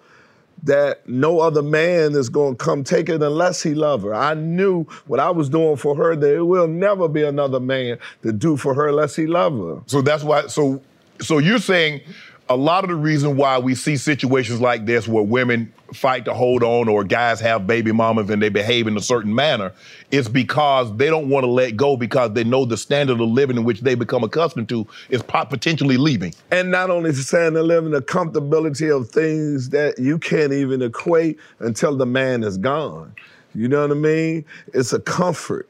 that 0.66 1.08
no 1.08 1.40
other 1.40 1.62
man 1.62 2.14
is 2.14 2.28
going 2.28 2.56
to 2.56 2.64
come 2.64 2.84
take 2.84 3.08
it 3.08 3.22
unless 3.22 3.62
he 3.62 3.74
love 3.74 4.02
her. 4.02 4.14
I 4.14 4.34
knew 4.34 4.84
what 5.06 5.20
I 5.20 5.30
was 5.30 5.48
doing 5.48 5.76
for 5.76 5.96
her 5.96 6.14
that 6.14 6.34
it 6.34 6.42
will 6.42 6.68
never 6.68 7.08
be 7.08 7.22
another 7.22 7.60
man 7.60 7.98
to 8.22 8.32
do 8.32 8.56
for 8.56 8.74
her 8.74 8.88
unless 8.88 9.16
he 9.16 9.26
love 9.26 9.56
her. 9.58 9.82
So 9.86 10.02
that's 10.02 10.24
why. 10.24 10.48
So, 10.48 10.82
so 11.20 11.38
you're 11.38 11.58
saying 11.58 12.00
a 12.48 12.56
lot 12.56 12.84
of 12.84 12.90
the 12.90 12.96
reason 12.96 13.36
why 13.36 13.58
we 13.58 13.74
see 13.74 13.96
situations 13.96 14.60
like 14.60 14.86
this 14.86 15.08
where 15.08 15.22
women 15.22 15.72
fight 15.92 16.24
to 16.24 16.34
hold 16.34 16.62
on 16.62 16.88
or 16.88 17.04
guys 17.04 17.40
have 17.40 17.66
baby 17.66 17.92
mamas 17.92 18.30
and 18.30 18.42
they 18.42 18.48
behave 18.48 18.86
in 18.86 18.96
a 18.96 19.00
certain 19.00 19.34
manner 19.34 19.72
is 20.10 20.28
because 20.28 20.94
they 20.96 21.06
don't 21.06 21.28
want 21.28 21.44
to 21.44 21.50
let 21.50 21.76
go 21.76 21.96
because 21.96 22.32
they 22.32 22.44
know 22.44 22.64
the 22.64 22.76
standard 22.76 23.20
of 23.20 23.28
living 23.28 23.56
in 23.56 23.64
which 23.64 23.80
they 23.80 23.94
become 23.94 24.22
accustomed 24.22 24.68
to 24.68 24.86
is 25.10 25.22
potentially 25.22 25.96
leaving. 25.96 26.32
And 26.50 26.70
not 26.70 26.90
only 26.90 27.10
the 27.10 27.22
standard 27.22 27.60
of 27.60 27.66
living, 27.66 27.90
the 27.90 28.02
comfortability 28.02 28.94
of 28.94 29.10
things 29.10 29.70
that 29.70 29.98
you 29.98 30.18
can't 30.18 30.52
even 30.52 30.82
equate 30.82 31.38
until 31.60 31.96
the 31.96 32.06
man 32.06 32.42
is 32.42 32.58
gone. 32.58 33.14
You 33.54 33.68
know 33.68 33.82
what 33.82 33.90
I 33.90 33.94
mean? 33.94 34.44
It's 34.74 34.92
a 34.92 35.00
comfort. 35.00 35.68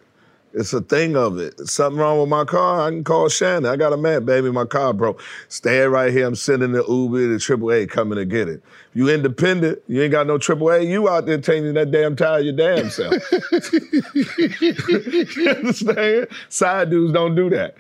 It's 0.56 0.72
a 0.72 0.80
thing 0.80 1.16
of 1.16 1.38
it. 1.38 1.68
Something 1.68 2.00
wrong 2.00 2.18
with 2.18 2.30
my 2.30 2.46
car, 2.46 2.86
I 2.86 2.90
can 2.90 3.04
call 3.04 3.28
Shannon. 3.28 3.66
I 3.66 3.76
got 3.76 3.92
a 3.92 3.96
man, 3.98 4.24
baby, 4.24 4.50
my 4.50 4.64
car 4.64 4.94
broke. 4.94 5.20
Stay 5.48 5.82
right 5.82 6.10
here. 6.10 6.26
I'm 6.26 6.34
sending 6.34 6.72
the 6.72 6.82
Uber, 6.88 7.28
the 7.28 7.36
AAA 7.36 7.90
coming 7.90 8.16
to 8.16 8.24
get 8.24 8.48
it. 8.48 8.62
You 8.94 9.10
independent, 9.10 9.82
you 9.86 10.02
ain't 10.02 10.12
got 10.12 10.26
no 10.26 10.38
AAA, 10.38 10.88
you 10.88 11.10
out 11.10 11.26
there 11.26 11.38
changing 11.42 11.74
that 11.74 11.90
damn 11.90 12.16
tire 12.16 12.40
your 12.40 12.54
damn 12.54 12.88
self. 12.88 13.12
you 15.36 15.50
understand? 15.50 16.28
Side 16.48 16.88
dudes 16.88 17.12
don't 17.12 17.34
do 17.34 17.50
that. 17.50 17.76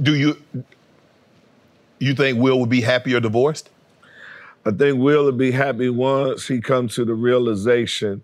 Do 0.00 0.14
you 0.14 0.40
you 1.98 2.14
think 2.14 2.38
Will 2.38 2.60
would 2.60 2.70
be 2.70 2.82
happier 2.82 3.18
divorced? 3.18 3.70
I 4.64 4.70
think 4.70 5.00
Will 5.00 5.24
would 5.24 5.38
be 5.38 5.50
happy 5.50 5.88
once 5.88 6.46
he 6.46 6.60
comes 6.60 6.94
to 6.94 7.04
the 7.04 7.14
realization, 7.14 8.22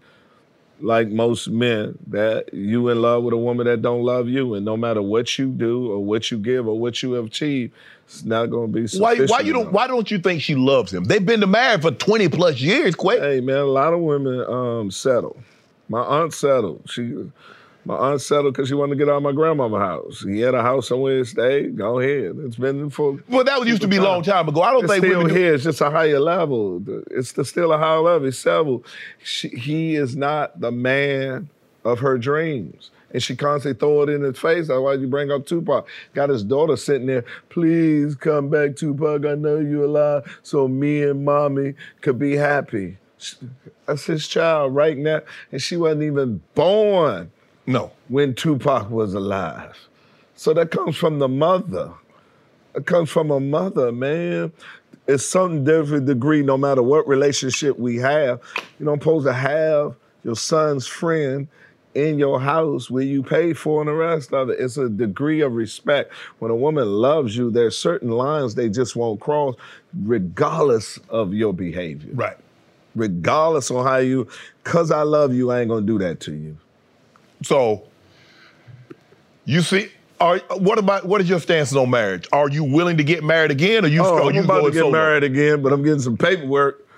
like 0.82 1.08
most 1.08 1.48
men, 1.48 1.98
that 2.08 2.52
you 2.52 2.88
in 2.88 3.02
love 3.02 3.22
with 3.24 3.34
a 3.34 3.36
woman 3.36 3.66
that 3.66 3.82
don't 3.82 4.02
love 4.02 4.28
you, 4.28 4.54
and 4.54 4.64
no 4.64 4.76
matter 4.76 5.02
what 5.02 5.38
you 5.38 5.48
do 5.50 5.92
or 5.92 6.04
what 6.04 6.30
you 6.30 6.38
give 6.38 6.66
or 6.66 6.78
what 6.78 7.02
you 7.02 7.12
have 7.12 7.26
achieved, 7.26 7.72
it's 8.06 8.24
not 8.24 8.46
going 8.46 8.72
to 8.72 8.80
be 8.80 8.98
Why 8.98 9.16
why 9.26 9.40
you 9.40 9.52
don't 9.52 9.62
enough. 9.62 9.72
why 9.72 9.86
don't 9.86 10.10
you 10.10 10.18
think 10.18 10.42
she 10.42 10.54
loves 10.54 10.92
him? 10.92 11.04
They've 11.04 11.24
been 11.24 11.48
married 11.50 11.82
for 11.82 11.90
20 11.90 12.28
plus 12.28 12.60
years, 12.60 12.94
Quake. 12.94 13.20
Hey 13.20 13.40
man, 13.40 13.58
a 13.58 13.64
lot 13.64 13.92
of 13.92 14.00
women 14.00 14.40
um, 14.48 14.90
settle. 14.90 15.36
My 15.88 16.00
aunt 16.00 16.34
settled. 16.34 16.82
She, 16.90 17.30
my 17.90 17.96
aunt 17.96 18.20
settled 18.20 18.54
because 18.54 18.68
she 18.68 18.74
wanted 18.74 18.90
to 18.90 18.96
get 18.96 19.08
out 19.08 19.16
of 19.16 19.22
my 19.22 19.32
grandmama's 19.32 19.80
house. 19.80 20.24
He 20.26 20.40
had 20.40 20.54
a 20.54 20.62
house 20.62 20.88
somewhere 20.88 21.18
to 21.18 21.24
stay. 21.24 21.66
Go 21.68 21.98
ahead. 21.98 22.36
It's 22.44 22.56
been 22.56 22.88
for 22.88 23.18
Well, 23.28 23.44
that 23.44 23.58
was 23.58 23.68
used 23.68 23.82
to 23.82 23.88
be 23.88 23.96
a 23.96 24.02
long 24.02 24.22
time 24.22 24.48
ago. 24.48 24.62
I 24.62 24.70
don't 24.70 24.84
It's 24.84 24.92
think 24.92 25.04
still 25.04 25.18
women 25.18 25.34
here. 25.34 25.54
It's 25.54 25.64
just 25.64 25.80
a 25.80 25.90
higher 25.90 26.20
level. 26.20 26.82
It's 27.10 27.32
the, 27.32 27.44
still 27.44 27.72
a 27.72 27.78
higher 27.78 27.98
level. 27.98 28.28
It's 28.28 28.38
several. 28.38 28.84
She, 29.22 29.48
he 29.48 29.96
is 29.96 30.14
not 30.16 30.60
the 30.60 30.70
man 30.70 31.50
of 31.84 31.98
her 31.98 32.16
dreams. 32.16 32.90
And 33.12 33.20
she 33.20 33.34
constantly 33.34 33.78
throw 33.78 34.02
it 34.02 34.08
in 34.08 34.22
his 34.22 34.38
face. 34.38 34.68
Why 34.68 34.94
you 34.94 35.08
bring 35.08 35.32
up 35.32 35.44
Tupac. 35.44 35.88
Got 36.14 36.28
his 36.28 36.44
daughter 36.44 36.76
sitting 36.76 37.08
there. 37.08 37.24
Please 37.48 38.14
come 38.14 38.50
back, 38.50 38.76
Tupac. 38.76 39.26
I 39.26 39.34
know 39.34 39.58
you're 39.58 39.84
alive. 39.84 40.38
So 40.44 40.68
me 40.68 41.02
and 41.02 41.24
mommy 41.24 41.74
could 42.02 42.20
be 42.20 42.36
happy. 42.36 42.98
That's 43.86 44.04
his 44.04 44.28
child 44.28 44.76
right 44.76 44.96
now. 44.96 45.22
And 45.50 45.60
she 45.60 45.76
wasn't 45.76 46.04
even 46.04 46.40
born 46.54 47.32
No. 47.66 47.92
when 48.08 48.34
Tupac 48.34 48.90
was 48.90 49.14
alive. 49.14 49.76
So 50.34 50.54
that 50.54 50.70
comes 50.70 50.96
from 50.96 51.18
the 51.18 51.28
mother. 51.28 51.92
It 52.74 52.86
comes 52.86 53.10
from 53.10 53.30
a 53.30 53.40
mother, 53.40 53.92
man. 53.92 54.52
It's 55.06 55.26
some 55.28 55.64
different 55.64 56.06
degree, 56.06 56.42
no 56.42 56.56
matter 56.56 56.82
what 56.82 57.06
relationship 57.08 57.78
we 57.78 57.96
have. 57.96 58.40
You 58.78 58.86
don't 58.86 59.00
supposed 59.02 59.26
to 59.26 59.32
have 59.32 59.96
your 60.24 60.36
son's 60.36 60.86
friend 60.86 61.48
in 61.94 62.18
your 62.18 62.40
house 62.40 62.88
where 62.88 63.02
you 63.02 63.22
pay 63.22 63.52
for 63.52 63.80
and 63.80 63.88
the 63.88 63.94
rest 63.94 64.32
of 64.32 64.48
it. 64.50 64.60
It's 64.60 64.76
a 64.76 64.88
degree 64.88 65.40
of 65.40 65.54
respect. 65.54 66.12
When 66.38 66.50
a 66.50 66.56
woman 66.56 66.86
loves 66.88 67.36
you, 67.36 67.50
there's 67.50 67.76
certain 67.76 68.10
lines 68.10 68.54
they 68.54 68.68
just 68.68 68.94
won't 68.94 69.20
cross, 69.20 69.56
regardless 70.04 70.98
of 71.08 71.34
your 71.34 71.52
behavior. 71.52 72.12
Right. 72.14 72.36
Regardless 72.94 73.70
on 73.70 73.84
how 73.84 73.96
you, 73.98 74.28
cause 74.64 74.90
I 74.90 75.02
love 75.02 75.34
you, 75.34 75.50
I 75.50 75.60
ain't 75.60 75.68
gonna 75.68 75.86
do 75.86 75.98
that 75.98 76.20
to 76.20 76.32
you. 76.32 76.56
So 77.42 77.84
you 79.44 79.62
see 79.62 79.88
are 80.20 80.38
what 80.58 80.78
about 80.78 81.06
what 81.06 81.20
is 81.22 81.28
your 81.28 81.40
stance 81.40 81.74
on 81.74 81.88
marriage? 81.90 82.28
Are 82.32 82.48
you 82.50 82.62
willing 82.62 82.98
to 82.98 83.04
get 83.04 83.24
married 83.24 83.50
again 83.50 83.84
or 83.84 83.88
you 83.88 84.02
Oh, 84.04 84.16
are 84.16 84.22
I'm 84.28 84.34
you 84.34 84.44
about 84.44 84.60
to 84.66 84.70
get 84.70 84.80
solo? 84.80 84.90
married 84.92 85.22
again, 85.24 85.62
but 85.62 85.72
I'm 85.72 85.82
getting 85.82 86.00
some 86.00 86.16
paperwork. 86.18 86.86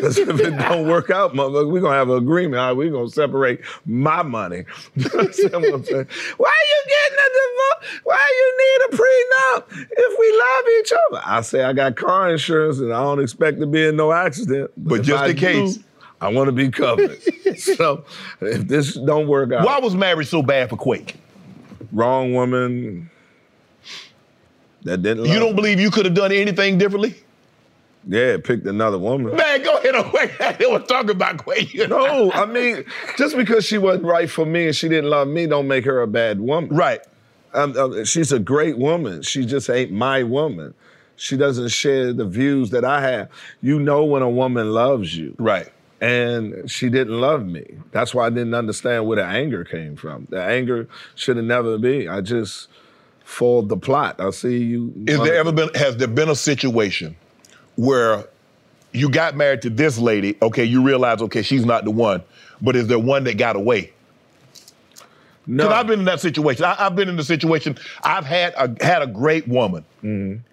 'Cause 0.00 0.18
if 0.18 0.40
it 0.40 0.50
don't 0.58 0.88
work 0.88 1.10
out, 1.10 1.32
motherfucker, 1.32 1.70
we're 1.70 1.80
gonna 1.80 1.94
have 1.96 2.10
an 2.10 2.16
agreement. 2.18 2.58
All 2.60 2.68
right, 2.68 2.76
we're 2.76 2.90
gonna 2.90 3.08
separate 3.08 3.60
my 3.86 4.22
money. 4.24 4.64
You 4.96 5.08
understand 5.16 5.52
what 5.62 5.74
I'm 5.74 5.84
saying? 5.84 6.08
Why 6.38 6.52
you 6.70 6.90
getting 6.90 7.18
a 7.18 7.28
divorce? 7.38 8.00
Why 8.02 8.32
you 8.38 8.56
need 8.58 8.80
a 8.88 8.96
prenup 8.96 9.86
if 9.96 10.18
we 10.18 10.38
love 10.40 10.64
each 10.80 10.92
other? 10.92 11.22
I 11.24 11.40
say 11.42 11.62
I 11.62 11.72
got 11.72 11.94
car 11.94 12.30
insurance 12.32 12.80
and 12.80 12.92
I 12.92 13.00
don't 13.00 13.20
expect 13.20 13.60
to 13.60 13.66
be 13.66 13.86
in 13.86 13.94
no 13.94 14.10
accident. 14.10 14.72
But 14.76 15.00
if 15.00 15.06
just 15.06 15.22
I 15.22 15.28
in 15.28 15.36
case. 15.36 15.76
do, 15.76 15.84
I 16.20 16.28
want 16.32 16.48
to 16.48 16.52
be 16.52 16.68
covered. 16.70 17.18
so 17.58 18.04
if 18.40 18.66
this 18.66 18.94
don't 18.94 19.28
work 19.28 19.52
out, 19.52 19.64
Why 19.64 19.78
was 19.78 19.94
marriage 19.94 20.28
so 20.28 20.42
bad 20.42 20.70
for 20.70 20.76
Quake? 20.76 21.16
wrong 21.92 22.34
woman 22.34 23.08
that 24.82 25.02
didn't 25.02 25.24
love 25.24 25.32
You 25.32 25.38
don't 25.40 25.50
me. 25.50 25.56
believe 25.56 25.80
you 25.80 25.90
could 25.90 26.04
have 26.04 26.14
done 26.14 26.32
anything 26.32 26.76
differently? 26.78 27.14
Yeah, 28.06 28.36
picked 28.42 28.66
another 28.66 28.98
woman. 28.98 29.36
Man, 29.36 29.62
go 29.62 29.76
ahead 29.76 29.94
and 29.94 30.04
Quake. 30.06 30.32
They 30.58 30.66
were 30.66 30.78
talking 30.80 31.10
about 31.10 31.38
Quake. 31.38 31.74
You 31.74 31.86
No, 31.88 32.32
I 32.32 32.46
mean, 32.46 32.84
just 33.16 33.36
because 33.36 33.64
she 33.66 33.76
wasn't 33.78 34.04
right 34.06 34.30
for 34.30 34.46
me 34.46 34.66
and 34.66 34.74
she 34.76 34.88
didn't 34.88 35.10
love 35.10 35.28
me, 35.28 35.46
don't 35.46 35.68
make 35.68 35.84
her 35.84 36.00
a 36.02 36.06
bad 36.06 36.40
woman. 36.40 36.74
Right. 36.74 37.00
Um, 37.54 37.74
uh, 37.76 38.04
she's 38.04 38.32
a 38.32 38.38
great 38.38 38.78
woman. 38.78 39.22
She 39.22 39.44
just 39.46 39.68
ain't 39.70 39.90
my 39.92 40.22
woman. 40.22 40.74
She 41.16 41.36
doesn't 41.36 41.68
share 41.68 42.12
the 42.12 42.24
views 42.24 42.70
that 42.70 42.84
I 42.84 43.00
have. 43.00 43.28
You 43.62 43.78
know 43.80 44.04
when 44.04 44.22
a 44.22 44.30
woman 44.30 44.72
loves 44.72 45.16
you. 45.16 45.34
Right. 45.38 45.68
And 46.00 46.70
she 46.70 46.88
didn't 46.88 47.20
love 47.20 47.44
me. 47.46 47.66
That's 47.90 48.14
why 48.14 48.26
I 48.26 48.30
didn't 48.30 48.54
understand 48.54 49.06
where 49.06 49.16
the 49.16 49.24
anger 49.24 49.64
came 49.64 49.96
from. 49.96 50.26
The 50.30 50.42
anger 50.42 50.88
should 51.14 51.36
have 51.36 51.46
never 51.46 51.78
been. 51.78 52.08
I 52.08 52.20
just 52.20 52.68
foiled 53.24 53.68
the 53.68 53.76
plot. 53.76 54.20
I 54.20 54.30
see 54.30 54.58
you. 54.58 54.92
Is 55.06 55.18
there 55.20 55.34
ever 55.34 55.52
been 55.52 55.70
has 55.74 55.96
there 55.96 56.08
been 56.08 56.28
a 56.28 56.36
situation 56.36 57.16
where 57.76 58.26
you 58.92 59.10
got 59.10 59.36
married 59.36 59.62
to 59.62 59.70
this 59.70 59.98
lady, 59.98 60.36
okay, 60.40 60.64
you 60.64 60.82
realize 60.82 61.20
okay, 61.22 61.42
she's 61.42 61.64
not 61.64 61.84
the 61.84 61.90
one, 61.90 62.22
but 62.62 62.76
is 62.76 62.86
there 62.86 62.98
one 62.98 63.24
that 63.24 63.36
got 63.36 63.56
away? 63.56 63.92
No. 65.46 65.64
Because 65.64 65.78
I've 65.78 65.86
been 65.86 66.00
in 66.00 66.04
that 66.04 66.20
situation. 66.20 66.64
I, 66.64 66.74
have 66.74 66.94
been 66.94 67.08
in 67.08 67.16
the 67.16 67.24
situation. 67.24 67.78
I've 68.02 68.26
had 68.26 68.54
a 68.56 68.84
had 68.84 69.02
a 69.02 69.06
great 69.06 69.48
woman, 69.48 69.84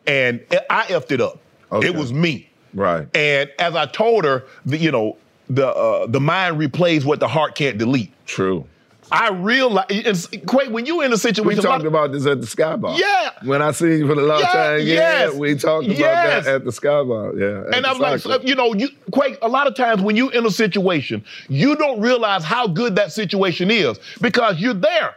and 0.08 0.46
I 0.70 0.86
effed 0.86 1.12
it 1.12 1.22
up. 1.22 1.36
Mm-hmm. 1.36 1.76
Okay. 1.76 1.88
It 1.88 1.96
was 1.96 2.14
me. 2.14 2.50
Right. 2.74 3.08
And 3.16 3.52
as 3.58 3.76
I 3.76 3.86
told 3.86 4.26
her, 4.26 4.46
the, 4.66 4.78
you 4.78 4.92
know, 4.92 5.18
the 5.50 5.68
uh, 5.68 6.08
the 6.08 6.20
mind 6.20 6.58
replays 6.60 7.06
what 7.06 7.20
the 7.20 7.28
heart 7.28 7.56
can't 7.56 7.78
delete. 7.78 8.12
True. 8.26 8.66
I 9.12 9.30
realize, 9.30 9.86
it's, 9.90 10.26
Quay, 10.26 10.68
when 10.70 10.88
you 10.88 11.02
in 11.02 11.14
a 11.14 11.18
situation. 11.18 11.46
We 11.46 11.54
situation, 11.54 11.70
talked 11.72 11.84
like- 11.84 11.88
about 11.90 12.12
this 12.12 12.26
at 12.26 12.42
the 12.42 12.48
Sky 12.48 12.76
Bar. 12.76 12.98
Yeah. 12.98 13.30
When 13.44 13.62
I 13.62 13.70
seen 13.70 14.00
you 14.00 14.08
for 14.08 14.16
the 14.16 14.24
last 14.24 14.42
Yeah, 14.42 14.52
time, 14.54 14.80
yeah, 14.80 14.86
yes. 14.86 15.36
we 15.36 15.56
talked 15.56 15.86
about 15.86 16.00
Yes. 16.00 16.46
that 16.46 16.56
at 16.56 16.66
the 16.66 16.72
Sky 16.72 17.04
Bar. 17.04 17.34
Yeah. 17.38 17.64
And 17.76 17.86
I'm 17.86 18.00
like, 18.00 18.22
cycle. 18.22 18.44
you 18.44 18.56
know, 18.56 18.74
you 18.74 18.90
Quake, 19.12 19.38
a 19.44 19.48
lot 19.48 19.68
of 19.68 19.76
times 19.76 20.02
when 20.02 20.16
you 20.16 20.32
in 20.32 20.44
a 20.48 20.50
situation, 20.50 21.24
you 21.50 21.76
don't 21.76 22.02
realize 22.02 22.44
how 22.44 22.66
good 22.66 22.96
that 22.96 23.12
situation 23.12 23.70
is 23.70 24.00
because 24.22 24.60
you're 24.60 24.74
there. 24.74 25.14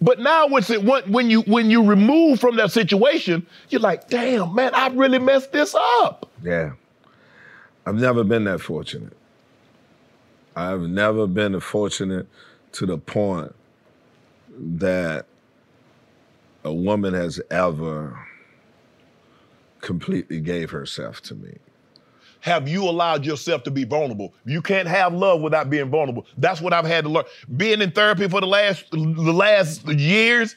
But 0.00 0.20
now 0.20 0.46
when, 0.46 0.62
it, 0.68 0.84
when 0.84 1.10
when 1.10 1.28
you 1.28 1.40
when 1.42 1.70
you 1.70 1.82
remove 1.82 2.38
from 2.38 2.54
that 2.56 2.70
situation, 2.70 3.44
you're 3.70 3.80
like, 3.80 4.08
damn, 4.08 4.54
man, 4.54 4.72
I 4.74 4.88
really 4.88 5.18
messed 5.18 5.50
this 5.50 5.74
up. 6.02 6.30
Yeah. 6.44 6.72
I've 7.86 7.94
never 7.94 8.24
been 8.24 8.44
that 8.44 8.60
fortunate. 8.60 9.16
I've 10.56 10.82
never 10.82 11.26
been 11.26 11.60
fortunate 11.60 12.26
to 12.72 12.86
the 12.86 12.98
point 12.98 13.54
that 14.58 15.26
a 16.64 16.72
woman 16.72 17.14
has 17.14 17.40
ever 17.50 18.18
completely 19.80 20.40
gave 20.40 20.70
herself 20.70 21.22
to 21.22 21.34
me. 21.34 21.58
Have 22.40 22.68
you 22.68 22.84
allowed 22.84 23.24
yourself 23.24 23.62
to 23.64 23.70
be 23.70 23.84
vulnerable? 23.84 24.34
You 24.44 24.62
can't 24.62 24.88
have 24.88 25.14
love 25.14 25.40
without 25.40 25.70
being 25.70 25.90
vulnerable. 25.90 26.26
That's 26.38 26.60
what 26.60 26.72
I've 26.72 26.86
had 26.86 27.04
to 27.04 27.10
learn. 27.10 27.24
Being 27.56 27.82
in 27.82 27.90
therapy 27.90 28.28
for 28.28 28.40
the 28.40 28.46
last 28.46 28.90
the 28.90 29.32
last 29.32 29.86
years 29.88 30.56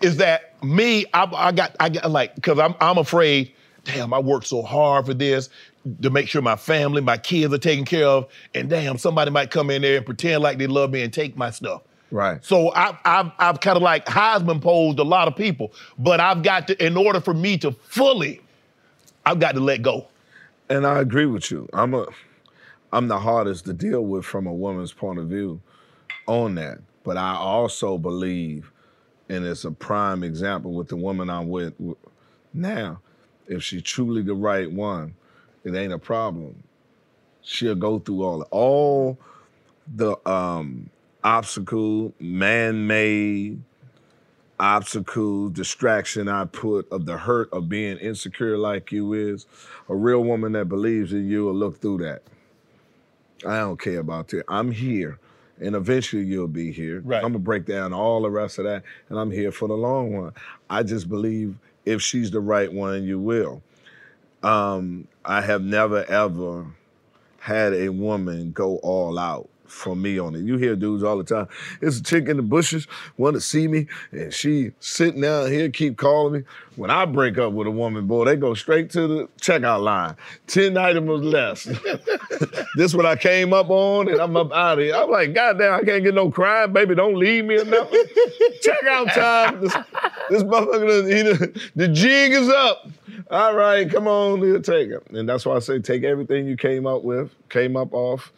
is 0.00 0.16
that 0.18 0.62
me. 0.64 1.06
I, 1.14 1.30
I 1.34 1.52
got 1.52 1.76
I 1.80 1.88
got 1.90 2.10
like 2.10 2.34
because 2.34 2.58
I'm 2.58 2.74
I'm 2.80 2.98
afraid. 2.98 3.52
Damn, 3.84 4.12
I 4.12 4.18
worked 4.18 4.46
so 4.46 4.62
hard 4.62 5.06
for 5.06 5.14
this 5.14 5.48
to 6.02 6.10
make 6.10 6.28
sure 6.28 6.42
my 6.42 6.56
family, 6.56 7.00
my 7.00 7.16
kids 7.16 7.52
are 7.52 7.58
taken 7.58 7.84
care 7.84 8.06
of, 8.06 8.28
and 8.54 8.68
damn, 8.68 8.98
somebody 8.98 9.30
might 9.30 9.50
come 9.50 9.70
in 9.70 9.82
there 9.82 9.96
and 9.96 10.06
pretend 10.06 10.42
like 10.42 10.58
they 10.58 10.66
love 10.66 10.90
me 10.90 11.02
and 11.02 11.12
take 11.12 11.36
my 11.36 11.50
stuff. 11.50 11.82
Right. 12.10 12.42
So 12.44 12.72
I've, 12.72 12.96
I've, 13.04 13.32
I've 13.38 13.60
kind 13.60 13.76
of 13.76 13.82
like 13.82 14.06
Heisman 14.06 14.62
posed 14.62 14.98
a 14.98 15.04
lot 15.04 15.28
of 15.28 15.36
people, 15.36 15.72
but 15.98 16.20
I've 16.20 16.42
got 16.42 16.66
to, 16.68 16.84
in 16.84 16.96
order 16.96 17.20
for 17.20 17.34
me 17.34 17.58
to 17.58 17.72
fully, 17.72 18.40
I've 19.26 19.40
got 19.40 19.54
to 19.54 19.60
let 19.60 19.82
go. 19.82 20.06
And 20.70 20.86
I 20.86 21.00
agree 21.00 21.26
with 21.26 21.50
you. 21.50 21.68
I'm 21.72 21.94
a 21.94 22.06
I'm 22.92 23.08
the 23.08 23.18
hardest 23.18 23.66
to 23.66 23.74
deal 23.74 24.04
with 24.04 24.24
from 24.24 24.46
a 24.46 24.52
woman's 24.52 24.92
point 24.92 25.18
of 25.18 25.28
view 25.28 25.60
on 26.26 26.54
that. 26.54 26.78
But 27.04 27.16
I 27.16 27.34
also 27.34 27.98
believe, 27.98 28.70
and 29.28 29.44
it's 29.44 29.64
a 29.64 29.70
prime 29.70 30.22
example 30.22 30.72
with 30.72 30.88
the 30.88 30.96
woman 30.96 31.28
I'm 31.28 31.48
with 31.48 31.74
now, 32.54 33.00
if 33.46 33.62
she's 33.62 33.82
truly 33.82 34.22
the 34.22 34.34
right 34.34 34.70
one, 34.70 35.14
it 35.68 35.78
ain't 35.78 35.92
a 35.92 35.98
problem. 35.98 36.62
She'll 37.42 37.74
go 37.74 37.98
through 37.98 38.22
all 38.22 38.42
all 38.50 39.18
the 39.94 40.16
um 40.28 40.90
obstacle, 41.24 42.12
man-made 42.20 43.62
obstacle, 44.60 45.48
distraction 45.50 46.28
I 46.28 46.44
put 46.44 46.90
of 46.90 47.06
the 47.06 47.16
hurt 47.16 47.52
of 47.52 47.68
being 47.68 47.98
insecure 47.98 48.58
like 48.58 48.90
you 48.92 49.12
is, 49.12 49.46
a 49.88 49.94
real 49.94 50.22
woman 50.22 50.52
that 50.52 50.68
believes 50.68 51.12
in 51.12 51.28
you 51.28 51.44
will 51.44 51.54
look 51.54 51.80
through 51.80 51.98
that. 51.98 52.22
I 53.46 53.58
don't 53.58 53.80
care 53.80 54.00
about 54.00 54.28
that. 54.28 54.44
I'm 54.48 54.72
here, 54.72 55.18
and 55.60 55.76
eventually 55.76 56.24
you'll 56.24 56.48
be 56.48 56.72
here. 56.72 57.00
Right. 57.04 57.18
I'm 57.18 57.30
gonna 57.32 57.38
break 57.38 57.66
down 57.66 57.92
all 57.92 58.22
the 58.22 58.30
rest 58.30 58.58
of 58.58 58.64
that, 58.64 58.82
and 59.08 59.18
I'm 59.18 59.30
here 59.30 59.52
for 59.52 59.68
the 59.68 59.74
long 59.74 60.14
run. 60.14 60.32
I 60.68 60.82
just 60.82 61.08
believe 61.08 61.56
if 61.84 62.02
she's 62.02 62.30
the 62.30 62.40
right 62.40 62.72
one, 62.72 63.04
you 63.04 63.18
will. 63.20 63.62
Um, 64.42 65.08
I 65.24 65.40
have 65.40 65.62
never 65.62 66.04
ever 66.04 66.66
had 67.40 67.72
a 67.72 67.88
woman 67.90 68.52
go 68.52 68.76
all 68.78 69.18
out 69.18 69.48
for 69.68 69.94
me 69.94 70.18
on 70.18 70.34
it. 70.34 70.40
You 70.40 70.56
hear 70.56 70.74
dudes 70.74 71.02
all 71.02 71.18
the 71.18 71.24
time. 71.24 71.48
It's 71.80 71.98
a 71.98 72.02
chick 72.02 72.28
in 72.28 72.36
the 72.36 72.42
bushes 72.42 72.86
want 73.16 73.34
to 73.34 73.40
see 73.40 73.68
me, 73.68 73.86
and 74.10 74.32
she 74.32 74.72
sitting 74.80 75.20
down 75.20 75.50
here 75.50 75.68
keep 75.70 75.96
calling 75.96 76.32
me. 76.32 76.42
When 76.76 76.90
I 76.90 77.04
break 77.04 77.38
up 77.38 77.52
with 77.52 77.66
a 77.66 77.70
woman, 77.70 78.06
boy, 78.06 78.24
they 78.24 78.36
go 78.36 78.54
straight 78.54 78.90
to 78.90 79.06
the 79.08 79.28
checkout 79.40 79.82
line. 79.82 80.16
Ten 80.46 80.76
items 80.76 81.22
less. 81.24 81.64
this 82.76 82.94
what 82.94 83.06
I 83.06 83.16
came 83.16 83.52
up 83.52 83.68
on, 83.70 84.08
and 84.08 84.20
I'm 84.20 84.36
up 84.36 84.52
out 84.52 84.78
of 84.78 84.84
here. 84.84 84.94
I'm 84.94 85.10
like, 85.10 85.34
God 85.34 85.58
damn, 85.58 85.74
I 85.74 85.82
can't 85.82 86.04
get 86.04 86.14
no 86.14 86.30
crime, 86.30 86.72
baby. 86.72 86.94
Don't 86.94 87.16
leave 87.16 87.44
me 87.44 87.56
or 87.58 87.64
nothing. 87.64 88.04
checkout 88.64 89.12
time. 89.12 89.84
This, 90.30 90.42
motherfucker, 90.42 91.16
he 91.16 91.22
done- 91.22 91.54
the 91.76 91.88
jig 91.88 92.32
is 92.32 92.48
up. 92.48 92.88
All 93.30 93.54
right, 93.54 93.90
come 93.90 94.06
on, 94.06 94.40
we'll 94.40 94.62
take 94.62 94.90
it. 94.90 95.06
And 95.10 95.28
that's 95.28 95.44
why 95.44 95.56
I 95.56 95.58
say 95.58 95.78
take 95.80 96.04
everything 96.04 96.46
you 96.46 96.56
came 96.56 96.86
up 96.86 97.02
with, 97.02 97.30
came 97.48 97.76
up 97.76 97.92
off, 97.92 98.32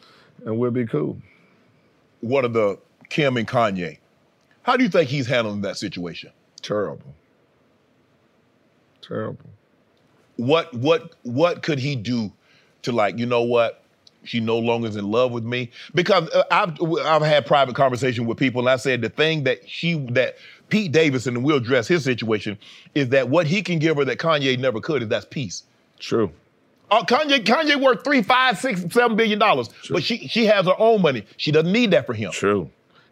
and 0.45 0.57
we'll 0.57 0.71
be 0.71 0.85
cool. 0.85 1.17
What 2.21 2.45
are 2.45 2.49
the 2.49 2.79
Kim 3.09 3.37
and 3.37 3.47
Kanye? 3.47 3.97
How 4.63 4.77
do 4.77 4.83
you 4.83 4.89
think 4.89 5.09
he's 5.09 5.27
handling 5.27 5.61
that 5.61 5.77
situation? 5.77 6.31
Terrible. 6.61 7.15
Terrible. 9.01 9.49
What 10.37 10.73
what 10.73 11.15
what 11.23 11.61
could 11.63 11.79
he 11.79 11.95
do 11.95 12.31
to 12.83 12.91
like, 12.91 13.17
you 13.17 13.25
know 13.25 13.43
what? 13.43 13.83
She 14.23 14.39
no 14.39 14.57
longer 14.59 14.87
is 14.87 14.95
in 14.95 15.09
love 15.09 15.31
with 15.31 15.43
me 15.43 15.71
because 15.95 16.29
uh, 16.29 16.43
I've 16.51 16.77
I've 17.05 17.23
had 17.23 17.45
private 17.45 17.75
conversation 17.75 18.25
with 18.25 18.37
people, 18.37 18.61
and 18.61 18.69
I 18.69 18.75
said 18.75 19.01
the 19.01 19.09
thing 19.09 19.43
that 19.45 19.67
she 19.67 19.95
that 20.11 20.35
Pete 20.71 20.91
Davidson 20.91 21.35
and 21.35 21.45
we'll 21.45 21.57
address 21.57 21.87
his 21.87 22.03
situation 22.03 22.57
is 22.95 23.09
that 23.09 23.29
what 23.29 23.45
he 23.45 23.61
can 23.61 23.77
give 23.77 23.97
her 23.97 24.05
that 24.05 24.17
Kanye 24.17 24.57
never 24.57 24.79
could 24.79 25.03
is 25.03 25.09
that's 25.09 25.25
peace. 25.25 25.63
True. 25.99 26.31
Uh, 26.89 27.03
Kanye 27.05 27.43
Kanye 27.43 27.79
worth 27.79 28.03
three, 28.03 28.21
five, 28.23 28.57
six, 28.57 28.81
seven 28.89 29.15
billion 29.15 29.37
dollars, 29.37 29.69
but 29.91 30.03
she 30.03 30.27
she 30.27 30.45
has 30.45 30.65
her 30.65 30.75
own 30.79 31.01
money. 31.01 31.25
She 31.37 31.51
doesn't 31.51 31.71
need 31.71 31.91
that 31.91 32.05
for 32.07 32.13
him. 32.13 32.31
True. 32.31 32.69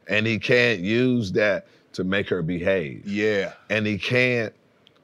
And 0.07 0.25
he 0.25 0.39
can't 0.39 0.79
use 0.79 1.31
that 1.33 1.67
to 1.93 2.03
make 2.03 2.27
her 2.29 2.41
behave. 2.41 3.05
Yeah. 3.05 3.53
And 3.69 3.85
he 3.85 3.97
can't, 3.97 4.53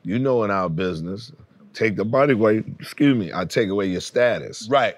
you 0.03 0.17
know, 0.17 0.43
in 0.43 0.49
our 0.51 0.69
business, 0.69 1.31
take 1.73 1.95
the 1.95 2.05
body 2.05 2.33
away. 2.33 2.63
excuse 2.79 3.15
me, 3.15 3.31
I 3.33 3.45
take 3.45 3.69
away 3.69 3.85
your 3.85 4.01
status. 4.01 4.67
Right. 4.69 4.95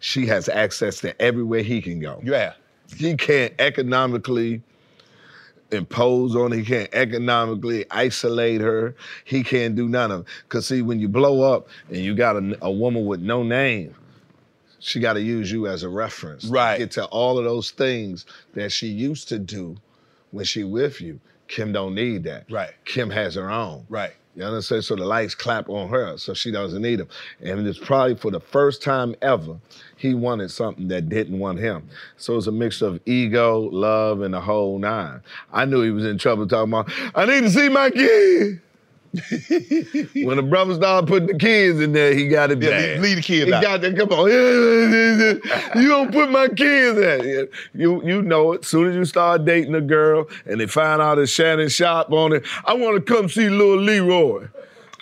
She 0.00 0.26
has 0.26 0.48
access 0.48 0.98
to 1.00 1.20
everywhere 1.20 1.62
he 1.62 1.82
can 1.82 1.98
go. 2.00 2.20
Yeah. 2.24 2.54
he 2.96 3.14
can't 3.16 3.52
economically 3.58 4.62
impose 5.74 6.34
on 6.36 6.50
her. 6.50 6.58
He 6.58 6.64
can't 6.64 6.92
economically 6.92 7.84
isolate 7.90 8.60
her. 8.60 8.94
He 9.24 9.42
can't 9.42 9.74
do 9.74 9.88
none 9.88 10.10
of 10.10 10.20
it. 10.20 10.26
Cause 10.48 10.66
see, 10.66 10.82
when 10.82 11.00
you 11.00 11.08
blow 11.08 11.42
up 11.42 11.68
and 11.88 11.98
you 11.98 12.14
got 12.14 12.36
a, 12.36 12.58
a 12.62 12.70
woman 12.70 13.06
with 13.06 13.20
no 13.20 13.42
name, 13.42 13.94
she 14.78 15.00
got 15.00 15.14
to 15.14 15.20
use 15.20 15.50
you 15.50 15.66
as 15.66 15.82
a 15.82 15.88
reference. 15.88 16.44
Right. 16.44 16.78
Get 16.78 16.90
to 16.92 17.06
all 17.06 17.38
of 17.38 17.44
those 17.44 17.70
things 17.70 18.26
that 18.52 18.70
she 18.70 18.88
used 18.88 19.28
to 19.30 19.38
do 19.38 19.76
when 20.30 20.44
she 20.44 20.62
with 20.64 21.00
you. 21.00 21.20
Kim 21.48 21.72
don't 21.72 21.94
need 21.94 22.24
that. 22.24 22.50
Right. 22.50 22.72
Kim 22.84 23.10
has 23.10 23.34
her 23.34 23.50
own. 23.50 23.86
Right. 23.88 24.12
You 24.36 24.42
understand? 24.42 24.84
So 24.84 24.96
the 24.96 25.04
lights 25.04 25.34
clap 25.34 25.68
on 25.68 25.88
her, 25.90 26.16
so 26.18 26.34
she 26.34 26.50
doesn't 26.50 26.82
need 26.82 27.00
him. 27.00 27.08
And 27.40 27.66
it's 27.66 27.78
probably 27.78 28.16
for 28.16 28.32
the 28.32 28.40
first 28.40 28.82
time 28.82 29.14
ever, 29.22 29.56
he 29.96 30.14
wanted 30.14 30.50
something 30.50 30.88
that 30.88 31.08
didn't 31.08 31.38
want 31.38 31.60
him. 31.60 31.88
So 32.16 32.36
it's 32.36 32.48
a 32.48 32.52
mix 32.52 32.82
of 32.82 33.00
ego, 33.06 33.60
love, 33.60 34.22
and 34.22 34.34
the 34.34 34.40
whole 34.40 34.78
nine. 34.78 35.20
I 35.52 35.64
knew 35.64 35.82
he 35.82 35.90
was 35.90 36.04
in 36.04 36.18
trouble 36.18 36.48
talking 36.48 36.72
about, 36.72 36.90
I 37.14 37.26
need 37.26 37.42
to 37.42 37.50
see 37.50 37.68
my 37.68 37.90
kid. 37.90 38.60
when 40.24 40.36
the 40.36 40.42
brother 40.42 40.74
started 40.74 41.06
putting 41.08 41.28
the 41.28 41.38
kids 41.38 41.80
in 41.80 41.92
there, 41.92 42.14
he 42.14 42.28
got 42.28 42.50
it 42.50 42.60
Yeah, 42.62 42.70
bad. 42.70 43.00
leave- 43.00 43.16
the 43.16 43.22
kids 43.22 43.46
he 43.46 43.52
out. 43.52 43.62
got 43.62 43.80
that, 43.80 43.96
come 43.96 44.08
on. 44.10 44.28
you 45.82 45.88
don't 45.88 46.12
put 46.12 46.30
my 46.30 46.48
kids 46.48 46.98
in. 46.98 47.48
You, 47.74 48.02
you 48.04 48.22
know 48.22 48.52
it. 48.52 48.64
Soon 48.64 48.88
as 48.90 48.96
you 48.96 49.04
start 49.04 49.44
dating 49.44 49.74
a 49.74 49.80
girl 49.80 50.26
and 50.46 50.60
they 50.60 50.66
find 50.66 51.00
out 51.00 51.18
it's 51.18 51.30
Shannon 51.32 51.68
Sharpe 51.68 52.10
on 52.12 52.32
it, 52.32 52.44
I 52.64 52.74
want 52.74 53.04
to 53.04 53.14
come 53.14 53.28
see 53.28 53.48
little 53.48 53.78
Leroy. 53.80 54.48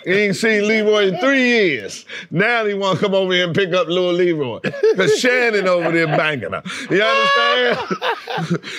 He 0.05 0.11
ain't 0.11 0.35
seen 0.35 0.67
Leroy 0.67 1.07
in 1.09 1.17
three 1.19 1.41
years. 1.47 2.05
Now 2.31 2.65
he 2.65 2.73
want 2.73 2.99
to 2.99 3.05
come 3.05 3.13
over 3.15 3.31
here 3.33 3.45
and 3.45 3.55
pick 3.55 3.73
up 3.73 3.87
little 3.87 4.11
Leroy. 4.13 4.59
Because 4.59 5.19
Shannon 5.19 5.67
over 5.67 5.91
there 5.91 6.07
banging 6.07 6.51
her. 6.53 6.63
You 6.89 7.01
understand? 7.03 7.77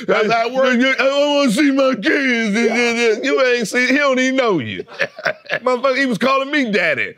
That's 0.07 0.33
how 0.33 0.49
it 0.49 0.53
works. 0.55 1.01
I 1.01 1.09
want 1.09 1.53
to 1.53 1.57
see 1.57 1.71
my 1.71 1.95
kids. 1.95 3.25
You 3.25 3.43
ain't 3.43 3.69
seen, 3.69 3.89
he 3.89 3.97
don't 3.97 4.19
even 4.19 4.37
know 4.37 4.59
you. 4.59 4.83
Motherfucker, 4.85 5.97
he 5.99 6.07
was 6.07 6.19
calling 6.19 6.51
me 6.51 6.71
daddy. 6.71 7.15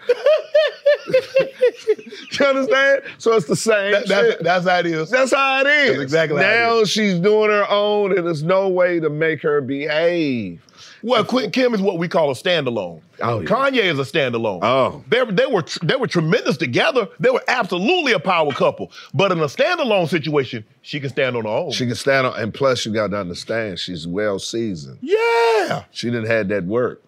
You 2.39 2.47
understand? 2.47 3.03
So 3.19 3.33
it's 3.35 3.47
the 3.47 3.57
same 3.57 3.93
That- 3.93 4.07
shit. 4.07 4.39
that's, 4.39 4.43
that's 4.43 4.67
how 4.69 4.79
it 4.81 4.87
is. 4.87 5.11
That's 5.11 5.33
how 5.33 5.61
it 5.61 5.67
is. 5.67 5.91
That's 5.91 6.03
exactly 6.03 6.43
how 6.43 6.49
it 6.51 6.79
now 6.79 6.85
she's 6.85 7.19
doing 7.19 7.51
her 7.51 7.67
own, 7.71 8.17
and 8.17 8.27
there's 8.27 8.43
no 8.43 8.69
way 8.69 9.01
to 9.01 9.09
make 9.11 9.43
her 9.43 9.61
behave. 9.61 10.63
Well, 11.03 11.25
Kim 11.25 11.75
is 11.75 11.81
what 11.81 11.99
we 11.99 12.09
call 12.09 12.31
a 12.31 12.35
standalone. 12.35 13.01
Oh, 13.23 13.41
yeah. 13.41 13.49
Kanye 13.49 13.85
is 13.85 13.99
a 13.99 14.03
standalone. 14.03 14.61
Oh. 14.63 15.03
they, 15.09 15.25
they 15.25 15.47
were 15.47 15.63
tr- 15.63 15.85
they 15.85 15.97
were 15.97 16.07
tremendous 16.07 16.57
together. 16.57 17.09
They 17.21 17.31
were 17.31 17.43
absolutely 17.49 18.13
a 18.13 18.19
power 18.19 18.53
couple. 18.53 18.91
But 19.15 19.33
in 19.33 19.41
a 19.41 19.47
standalone 19.47 20.09
situation, 20.09 20.65
she 20.83 21.01
can 21.01 21.11
stand 21.11 21.37
on 21.37 21.45
her 21.45 21.49
own. 21.51 21.71
She 21.73 21.87
can 21.87 21.95
stand 21.95 22.27
on, 22.27 22.41
and 22.41 22.53
plus 22.53 22.85
you 22.85 22.93
got 22.93 23.09
to 23.11 23.19
understand, 23.19 23.79
she's 23.79 24.07
well 24.07 24.39
seasoned. 24.39 24.99
yeah. 25.01 25.85
She 25.91 26.09
didn't 26.11 26.27
had 26.27 26.49
that 26.51 26.65
work. 26.65 27.03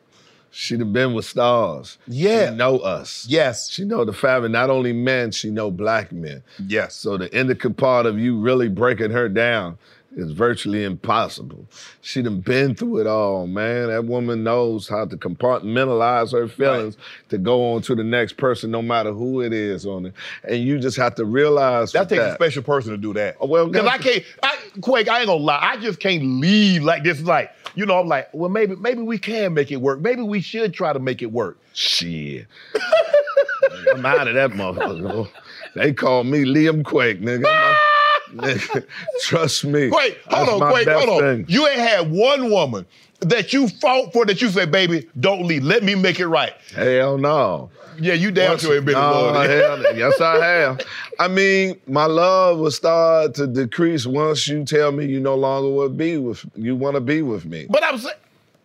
She'd 0.51 0.81
have 0.81 0.93
been 0.93 1.13
with 1.13 1.27
stars. 1.27 1.99
Yeah. 2.07 2.51
She 2.51 2.57
know 2.57 2.79
us. 2.79 3.27
Yes. 3.29 3.69
She 3.71 3.85
know 3.85 4.05
the 4.05 4.15
family, 4.15 4.49
not 4.49 4.71
only 4.71 4.93
men, 4.95 5.31
she 5.31 5.51
know 5.51 5.71
black 5.71 6.11
men. 6.11 6.43
Yes. 6.67 6.95
So 6.97 7.19
the 7.19 7.33
intricate 7.39 7.77
part 7.77 8.07
of 8.07 8.19
you 8.19 8.39
really 8.41 8.69
breaking 8.69 9.11
her 9.11 9.29
down 9.29 9.77
is 10.19 10.33
virtually 10.33 10.85
impossible. 10.85 11.65
She 12.03 12.23
done 12.23 12.41
been 12.41 12.75
through 12.75 12.99
it 12.99 13.07
all, 13.07 13.47
man. 13.47 13.89
That 13.89 14.05
woman 14.05 14.43
knows 14.43 14.89
how 14.89 15.07
to 15.07 15.17
compartmentalize 15.17 16.33
her 16.33 16.49
feelings 16.49 16.97
to 17.29 17.39
go 17.39 17.73
on 17.73 17.83
to 17.83 17.95
the 17.95 18.03
next 18.03 18.37
person, 18.37 18.71
no 18.71 18.83
matter 18.83 19.13
who 19.13 19.41
it 19.41 19.53
is 19.53 19.87
on 19.87 20.07
it. 20.07 20.15
And 20.43 20.59
you 20.59 20.79
just 20.81 20.97
have 20.97 21.15
to 21.15 21.25
realize 21.25 21.93
That 21.93 22.09
takes 22.09 22.23
a 22.23 22.35
special 22.35 22.65
person 22.65 22.91
to 22.91 22.99
do 22.99 23.15
that. 23.15 23.37
Oh, 23.41 23.47
well, 23.47 23.69
because 23.69 23.87
I 23.87 23.99
can't. 23.99 24.25
I, 24.43 24.57
Quake, 24.81 25.09
I 25.09 25.21
ain't 25.21 25.29
gonna 25.29 25.43
lie. 25.43 25.61
I 25.63 25.77
just 25.77 26.01
can't 26.01 26.23
leave 26.23 26.83
like 26.83 27.05
this. 27.05 27.23
Like 27.23 27.53
you 27.75 27.87
know, 27.87 28.01
I'm 28.01 28.09
like, 28.09 28.29
well, 28.33 28.51
maybe 28.51 28.75
maybe 28.75 29.03
we 29.03 29.19
can 29.19 29.55
make 29.55 29.71
it 29.71 29.77
work. 29.77 30.01
Maybe 30.01 30.23
we 30.23 30.41
should 30.41 30.75
try 30.75 30.93
to 30.93 30.99
make 30.99 31.23
it 31.23 31.31
work. 31.31 31.59
Shit. 31.75 32.47
I'm 33.95 34.05
out 34.05 34.27
of 34.27 34.35
that 34.35 34.51
motherfucker. 34.51 35.29
They 35.75 35.93
call 35.93 36.25
me 36.25 36.45
Liam 36.45 36.85
Quake, 36.85 37.21
nigga. 37.21 37.77
Nigga, 38.35 38.87
Trust 39.23 39.65
me. 39.65 39.91
Wait, 39.91 40.19
hold 40.27 40.63
on, 40.63 40.73
wait, 40.73 40.89
hold 40.89 41.09
on. 41.09 41.21
thing. 41.21 41.45
You 41.49 41.67
ain't 41.67 41.81
had 41.81 42.11
one 42.11 42.51
woman 42.51 42.87
that 43.21 43.53
you 43.53 43.69
fought 43.69 44.13
for 44.13 44.25
that 44.27 44.41
you 44.41 44.49
say, 44.49 44.65
baby, 44.67 45.09
don't 45.19 45.45
leave. 45.45 45.65
Let 45.65 45.83
me 45.83 45.95
make 45.95 46.21
it 46.21 46.29
right. 46.29 46.53
Hell 46.75 47.19
no. 47.19 47.71
Yeah, 48.01 48.15
you 48.15 48.31
damn 48.31 48.59
sure 48.59 48.77
ain't 48.77 48.85
been 48.85 48.95
in 48.95 49.01
no, 49.01 49.33
hell. 49.33 49.83
Yes, 49.97 50.21
I 50.21 50.45
have. 50.45 50.81
I 51.19 51.27
mean, 51.27 51.81
my 51.89 52.07
love 52.07 52.59
will 52.59 52.71
start 52.71 53.35
to 53.35 53.47
decrease 53.49 54.07
once 54.07 54.47
you 54.47 54.65
tell 54.65 54.93
me 54.93 55.07
you 55.07 55.19
no 55.19 55.35
longer 55.35 55.69
will 55.69 55.89
be 55.89 56.17
with 56.17 56.45
you 56.55 56.77
want 56.77 56.95
to 56.95 57.01
be 57.01 57.23
with 57.23 57.45
me. 57.45 57.67
But 57.69 57.83
I'm 57.83 57.99
saying, 57.99 58.15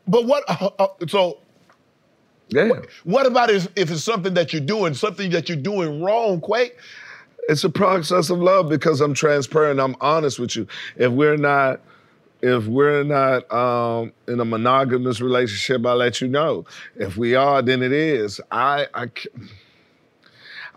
but 0.07 0.25
what? 0.25 0.43
Uh, 0.47 0.69
uh, 0.77 0.87
so 1.07 1.39
Yeah. 2.49 2.69
what 3.05 3.25
about 3.25 3.49
if, 3.49 3.67
if 3.75 3.89
it's 3.89 4.03
something 4.03 4.35
that 4.35 4.53
you're 4.53 4.61
doing, 4.61 4.93
something 4.93 5.31
that 5.31 5.49
you're 5.49 5.57
doing 5.57 6.03
wrong, 6.03 6.39
Quake? 6.39 6.77
It's 7.49 7.63
a 7.63 7.69
process 7.69 8.29
of 8.29 8.39
love 8.39 8.69
because 8.69 9.01
I'm 9.01 9.13
transparent. 9.13 9.79
I'm 9.79 9.95
honest 10.01 10.39
with 10.39 10.55
you. 10.55 10.67
If 10.95 11.11
we're 11.11 11.37
not, 11.37 11.81
if 12.41 12.65
we're 12.67 13.03
not 13.03 13.51
um, 13.53 14.13
in 14.27 14.39
a 14.39 14.45
monogamous 14.45 15.19
relationship, 15.21 15.85
I 15.85 15.93
let 15.93 16.21
you 16.21 16.27
know. 16.27 16.65
If 16.95 17.17
we 17.17 17.35
are, 17.35 17.61
then 17.61 17.81
it 17.83 17.91
is. 17.91 18.39
I, 18.51 18.87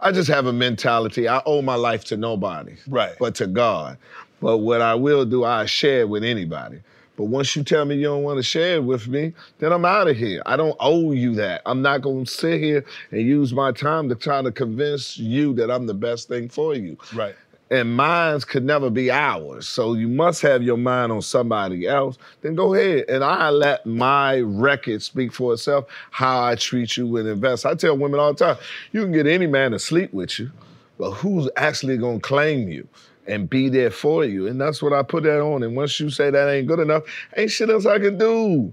I 0.00 0.12
just 0.12 0.28
have 0.28 0.46
a 0.46 0.52
mentality. 0.52 1.28
I 1.28 1.42
owe 1.46 1.62
my 1.62 1.74
life 1.76 2.04
to 2.06 2.16
nobody, 2.16 2.76
Right. 2.86 3.14
but 3.18 3.34
to 3.36 3.46
God. 3.46 3.98
But 4.40 4.58
what 4.58 4.80
I 4.80 4.94
will 4.94 5.24
do, 5.24 5.44
I 5.44 5.66
share 5.66 6.06
with 6.06 6.22
anybody. 6.22 6.80
But 7.16 7.24
once 7.24 7.56
you 7.56 7.64
tell 7.64 7.84
me 7.84 7.96
you 7.96 8.04
don't 8.04 8.22
want 8.22 8.38
to 8.38 8.42
share 8.42 8.76
it 8.76 8.84
with 8.84 9.08
me, 9.08 9.32
then 9.58 9.72
I'm 9.72 9.84
out 9.84 10.08
of 10.08 10.16
here. 10.16 10.42
I 10.44 10.56
don't 10.56 10.76
owe 10.80 11.12
you 11.12 11.34
that. 11.36 11.62
I'm 11.64 11.82
not 11.82 12.02
going 12.02 12.26
to 12.26 12.30
sit 12.30 12.60
here 12.60 12.84
and 13.10 13.22
use 13.22 13.52
my 13.52 13.72
time 13.72 14.08
to 14.10 14.14
try 14.14 14.42
to 14.42 14.52
convince 14.52 15.16
you 15.18 15.54
that 15.54 15.70
I'm 15.70 15.86
the 15.86 15.94
best 15.94 16.28
thing 16.28 16.48
for 16.48 16.74
you. 16.74 16.98
Right. 17.14 17.34
And 17.68 17.96
minds 17.96 18.44
could 18.44 18.64
never 18.64 18.90
be 18.90 19.10
ours. 19.10 19.68
So 19.68 19.94
you 19.94 20.06
must 20.06 20.40
have 20.42 20.62
your 20.62 20.76
mind 20.76 21.10
on 21.10 21.20
somebody 21.22 21.88
else. 21.88 22.16
Then 22.42 22.54
go 22.54 22.74
ahead. 22.74 23.06
And 23.08 23.24
I 23.24 23.50
let 23.50 23.84
my 23.84 24.38
record 24.40 25.02
speak 25.02 25.32
for 25.32 25.54
itself, 25.54 25.86
how 26.12 26.44
I 26.44 26.54
treat 26.54 26.96
you 26.96 27.16
and 27.16 27.26
invest. 27.26 27.66
I 27.66 27.74
tell 27.74 27.96
women 27.98 28.20
all 28.20 28.34
the 28.34 28.44
time, 28.44 28.56
you 28.92 29.02
can 29.02 29.10
get 29.10 29.26
any 29.26 29.48
man 29.48 29.72
to 29.72 29.80
sleep 29.80 30.12
with 30.12 30.38
you, 30.38 30.52
but 30.96 31.10
who's 31.10 31.48
actually 31.56 31.96
gonna 31.96 32.20
claim 32.20 32.68
you? 32.68 32.86
And 33.28 33.50
be 33.50 33.68
there 33.68 33.90
for 33.90 34.24
you. 34.24 34.46
And 34.46 34.60
that's 34.60 34.80
what 34.80 34.92
I 34.92 35.02
put 35.02 35.24
that 35.24 35.40
on. 35.40 35.62
And 35.62 35.74
once 35.76 35.98
you 35.98 36.10
say 36.10 36.30
that 36.30 36.48
ain't 36.48 36.68
good 36.68 36.78
enough, 36.78 37.02
ain't 37.36 37.50
shit 37.50 37.70
else 37.70 37.86
I 37.86 37.98
can 37.98 38.18
do. 38.18 38.72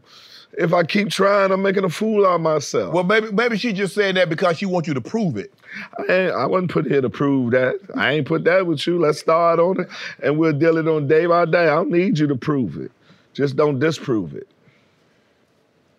If 0.56 0.72
I 0.74 0.84
keep 0.84 1.10
trying, 1.10 1.52
I'm 1.52 1.64
making 1.64 1.84
a 1.84 1.90
fool 1.90 2.28
out 2.28 2.36
of 2.36 2.42
myself. 2.42 2.94
Well, 2.94 3.04
maybe 3.04 3.32
maybe 3.32 3.58
she 3.58 3.74
just 3.74 3.96
saying 3.96 4.16
that 4.16 4.30
because 4.30 4.58
she 4.58 4.68
wants 4.68 4.88
you 4.88 4.94
to 4.94 5.02
prove 5.02 5.36
it. 5.36 5.52
I, 5.98 6.14
ain't, 6.14 6.36
I 6.36 6.46
wasn't 6.46 6.70
put 6.70 6.86
here 6.86 7.02
to 7.02 7.10
prove 7.10 7.52
that. 7.52 7.80
I 7.96 8.12
ain't 8.12 8.28
put 8.28 8.44
that 8.44 8.68
with 8.68 8.86
you. 8.86 9.00
Let's 9.00 9.20
start 9.20 9.60
on 9.60 9.82
it, 9.82 9.88
and 10.22 10.38
we'll 10.38 10.54
deal 10.54 10.78
it 10.78 10.88
on 10.88 11.08
day 11.08 11.26
by 11.26 11.46
day. 11.46 11.64
I 11.64 11.76
don't 11.76 11.90
need 11.90 12.20
you 12.20 12.28
to 12.28 12.36
prove 12.36 12.78
it. 12.78 12.92
Just 13.34 13.56
don't 13.56 13.80
disprove 13.80 14.36
it. 14.36 14.48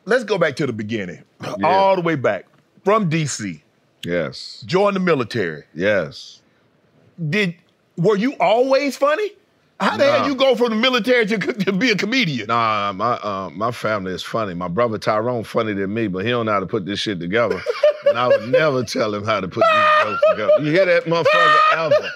Let's 0.04 0.22
go 0.22 0.38
back 0.38 0.54
to 0.56 0.66
the 0.66 0.72
beginning, 0.72 1.24
all 1.64 1.96
the 1.96 2.02
way 2.02 2.14
back 2.14 2.46
from 2.84 3.10
DC. 3.10 3.60
Yes. 4.04 4.62
Join 4.66 4.94
the 4.94 5.00
military. 5.00 5.64
Yes. 5.74 6.42
Did 7.30 7.56
were 7.96 8.16
you 8.16 8.34
always 8.40 8.96
funny? 8.96 9.30
How 9.80 9.96
the 9.96 10.04
Nah. 10.04 10.12
hell 10.18 10.28
you 10.28 10.34
go 10.36 10.54
from 10.54 10.70
the 10.70 10.76
military 10.76 11.26
to, 11.26 11.36
to 11.38 11.72
be 11.72 11.90
a 11.90 11.96
comedian? 11.96 12.46
Nah, 12.46 12.92
my 12.92 13.14
uh, 13.14 13.50
my 13.52 13.72
family 13.72 14.12
is 14.12 14.22
funny. 14.22 14.54
My 14.54 14.68
brother 14.68 14.98
Tyrone 14.98 15.42
funny 15.44 15.72
than 15.74 15.92
me, 15.92 16.06
but 16.06 16.24
he 16.24 16.30
don't 16.30 16.46
know 16.46 16.52
how 16.52 16.60
to 16.60 16.66
put 16.66 16.86
this 16.86 17.00
shit 17.00 17.18
together. 17.18 17.60
and 18.08 18.16
I 18.18 18.28
would 18.28 18.48
never 18.50 18.84
tell 18.84 19.12
him 19.14 19.24
how 19.24 19.40
to 19.40 19.48
put 19.48 19.64
these 19.64 20.04
jokes 20.04 20.22
together. 20.30 20.52
You 20.62 20.70
hear 20.70 20.86
that, 20.86 21.04
motherfucker? 21.04 21.58
Ever? 21.76 22.10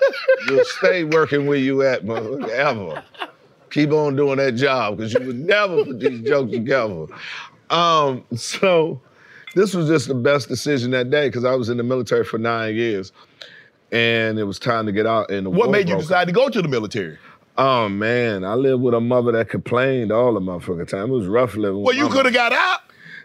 You'll 0.48 0.64
stay 0.64 1.04
working 1.04 1.46
where 1.46 1.58
you 1.58 1.82
at, 1.82 2.04
motherfucker. 2.04 2.48
Ever. 2.48 3.04
Keep 3.70 3.90
on 3.92 4.14
doing 4.16 4.36
that 4.38 4.52
job 4.52 4.96
because 4.96 5.12
you 5.12 5.20
would 5.26 5.40
never 5.44 5.84
put 5.84 6.00
these 6.00 6.22
jokes 6.22 6.52
together. 6.52 7.06
Um, 7.70 8.24
so 8.34 9.00
this 9.54 9.74
was 9.74 9.88
just 9.88 10.08
the 10.08 10.14
best 10.14 10.48
decision 10.48 10.90
that 10.92 11.10
day 11.10 11.28
because 11.28 11.44
I 11.44 11.54
was 11.54 11.68
in 11.68 11.76
the 11.76 11.82
military 11.82 12.24
for 12.24 12.38
nine 12.38 12.74
years, 12.76 13.12
and 13.92 14.38
it 14.38 14.44
was 14.44 14.58
time 14.58 14.86
to 14.86 14.92
get 14.92 15.06
out. 15.06 15.30
And 15.30 15.46
the 15.46 15.50
What 15.50 15.70
made 15.70 15.88
you 15.88 15.94
broke 15.94 16.02
decide 16.02 16.26
to 16.26 16.32
go 16.32 16.48
to 16.48 16.62
the 16.62 16.68
military? 16.68 17.18
Oh 17.56 17.88
man, 17.88 18.44
I 18.44 18.54
lived 18.54 18.82
with 18.82 18.94
a 18.94 19.00
mother 19.00 19.32
that 19.32 19.48
complained 19.48 20.12
all 20.12 20.34
the 20.34 20.40
motherfucking 20.40 20.88
time. 20.88 21.10
It 21.10 21.14
was 21.14 21.26
rough 21.26 21.56
living. 21.56 21.82
Well, 21.82 21.94
you 21.94 22.08
could 22.08 22.24
have 22.24 22.34
got 22.34 22.52
out. 22.52 22.80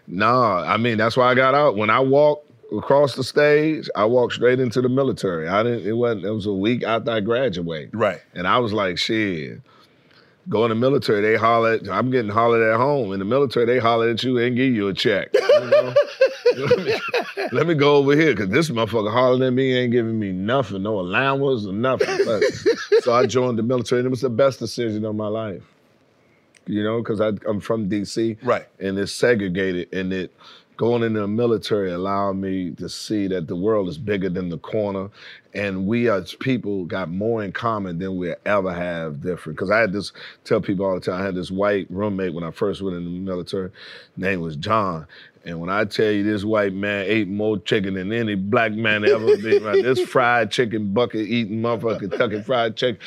Nah, 0.06 0.62
I 0.62 0.76
mean 0.76 0.98
that's 0.98 1.16
why 1.16 1.30
I 1.30 1.34
got 1.34 1.54
out. 1.54 1.76
When 1.76 1.88
I 1.88 2.00
walked 2.00 2.50
across 2.72 3.14
the 3.14 3.24
stage, 3.24 3.88
I 3.94 4.04
walked 4.04 4.34
straight 4.34 4.60
into 4.60 4.80
the 4.80 4.88
military. 4.88 5.48
I 5.48 5.62
didn't. 5.62 5.86
It 5.86 5.92
wasn't. 5.92 6.24
It 6.24 6.30
was 6.30 6.46
a 6.46 6.52
week 6.52 6.82
after 6.82 7.10
I 7.10 7.20
graduated. 7.20 7.94
Right. 7.94 8.20
And 8.34 8.46
I 8.46 8.58
was 8.58 8.72
like, 8.72 8.98
shit. 8.98 9.60
Go 10.48 10.64
in 10.64 10.68
the 10.68 10.74
military, 10.74 11.22
they 11.22 11.36
holler 11.36 11.74
at, 11.74 11.88
I'm 11.88 12.10
getting 12.10 12.30
hollered 12.30 12.62
at 12.62 12.76
home. 12.76 13.12
In 13.12 13.18
the 13.18 13.24
military, 13.24 13.64
they 13.64 13.78
holler 13.78 14.10
at 14.10 14.22
you 14.22 14.38
and 14.38 14.54
give 14.54 14.74
you 14.74 14.88
a 14.88 14.94
check. 14.94 15.30
You 15.32 15.40
know? 15.40 15.94
let, 16.56 16.78
me, 16.78 17.00
let 17.52 17.66
me 17.66 17.74
go 17.74 17.96
over 17.96 18.14
here, 18.14 18.34
because 18.34 18.50
this 18.50 18.68
motherfucker 18.70 19.10
hollering 19.10 19.42
at 19.42 19.52
me 19.52 19.74
ain't 19.74 19.92
giving 19.92 20.18
me 20.18 20.32
nothing, 20.32 20.82
no 20.82 21.00
allowance 21.00 21.66
or 21.66 21.72
nothing. 21.72 22.26
But- 22.26 22.42
so 23.02 23.12
I 23.12 23.26
joined 23.26 23.58
the 23.58 23.62
military, 23.62 24.00
and 24.00 24.06
it 24.06 24.10
was 24.10 24.20
the 24.20 24.30
best 24.30 24.58
decision 24.58 25.04
of 25.04 25.14
my 25.14 25.28
life. 25.28 25.62
You 26.66 26.82
know, 26.82 27.02
because 27.02 27.20
I'm 27.20 27.60
from 27.60 27.90
DC. 27.90 28.38
Right. 28.42 28.66
And 28.80 28.98
it's 28.98 29.12
segregated, 29.12 29.92
and 29.92 30.12
it 30.12 30.34
going 30.76 31.02
into 31.02 31.20
the 31.20 31.28
military 31.28 31.92
allowed 31.92 32.36
me 32.36 32.72
to 32.72 32.88
see 32.88 33.26
that 33.28 33.46
the 33.46 33.56
world 33.56 33.88
is 33.88 33.98
bigger 33.98 34.28
than 34.28 34.48
the 34.48 34.58
corner, 34.58 35.08
and 35.54 35.86
we 35.86 36.10
as 36.10 36.34
people 36.34 36.84
got 36.84 37.10
more 37.10 37.44
in 37.44 37.52
common 37.52 37.98
than 37.98 38.16
we 38.16 38.34
ever 38.44 38.72
have 38.72 39.22
different. 39.22 39.56
Because 39.56 39.70
I 39.70 39.78
had 39.78 39.92
this 39.92 40.12
tell 40.44 40.60
people 40.60 40.86
all 40.86 40.94
the 40.94 41.00
time. 41.00 41.20
I 41.20 41.24
had 41.24 41.34
this 41.34 41.50
white 41.50 41.86
roommate 41.90 42.34
when 42.34 42.44
I 42.44 42.50
first 42.50 42.82
went 42.82 42.96
in 42.96 43.04
the 43.04 43.10
military. 43.10 43.70
Name 44.16 44.40
was 44.40 44.56
John. 44.56 45.06
And 45.46 45.60
when 45.60 45.68
I 45.68 45.84
tell 45.84 46.10
you 46.10 46.22
this 46.22 46.42
white 46.42 46.72
man 46.72 47.04
ate 47.06 47.28
more 47.28 47.58
chicken 47.58 47.94
than 47.94 48.12
any 48.12 48.34
black 48.34 48.72
man 48.72 49.04
ever 49.04 49.36
been, 49.42 49.62
right? 49.62 49.82
This 49.82 50.00
fried 50.00 50.50
chicken 50.50 50.94
bucket 50.94 51.26
eating 51.26 51.60
motherfucker 51.60 52.00
Kentucky 52.00 52.42
fried 52.42 52.76
chicken. 52.76 52.98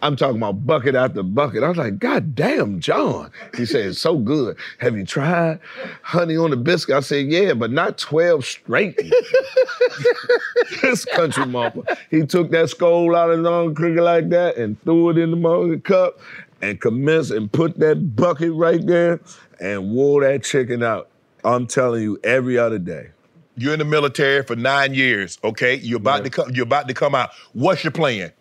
I'm 0.00 0.14
talking 0.14 0.36
about 0.36 0.64
bucket 0.64 0.94
after 0.94 1.24
bucket. 1.24 1.64
I 1.64 1.68
was 1.68 1.76
like, 1.76 1.98
God 1.98 2.34
damn, 2.34 2.78
John. 2.78 3.32
He 3.56 3.66
said, 3.66 3.86
it's 3.86 3.98
so 3.98 4.18
good. 4.18 4.56
Have 4.78 4.96
you 4.96 5.04
tried 5.04 5.58
honey 6.02 6.36
on 6.36 6.50
the 6.50 6.56
biscuit? 6.56 6.94
I 6.94 7.00
said, 7.00 7.26
yeah, 7.26 7.54
but 7.54 7.72
not 7.72 7.98
12 7.98 8.44
straight. 8.44 8.96
this 10.82 11.04
country 11.06 11.44
motherfucker. 11.44 11.98
He 12.10 12.24
took 12.24 12.50
that 12.52 12.70
skull 12.70 13.16
out 13.16 13.30
of 13.30 13.42
the 13.42 13.50
long 13.50 13.74
cricket 13.74 14.02
like 14.02 14.28
that 14.28 14.56
and 14.56 14.80
threw 14.82 15.10
it 15.10 15.18
in 15.18 15.32
the 15.32 15.36
motherfucking 15.36 15.84
cup 15.84 16.20
and 16.62 16.80
commenced 16.80 17.32
and 17.32 17.50
put 17.50 17.78
that 17.80 18.14
bucket 18.14 18.52
right 18.52 18.84
there 18.86 19.20
and 19.58 19.90
wore 19.90 20.22
that 20.22 20.44
chicken 20.44 20.82
out. 20.82 21.09
I'm 21.44 21.66
telling 21.66 22.02
you, 22.02 22.18
every 22.24 22.58
other 22.58 22.78
day. 22.78 23.10
You're 23.56 23.74
in 23.74 23.78
the 23.78 23.84
military 23.84 24.42
for 24.42 24.56
nine 24.56 24.94
years. 24.94 25.38
Okay, 25.44 25.74
you're 25.76 25.98
about 25.98 26.24
to 26.24 26.30
come. 26.30 26.50
You're 26.52 26.64
about 26.64 26.88
to 26.88 26.94
come 26.94 27.14
out. 27.14 27.30
What's 27.52 27.84
your 27.84 27.90
plan? 27.90 28.32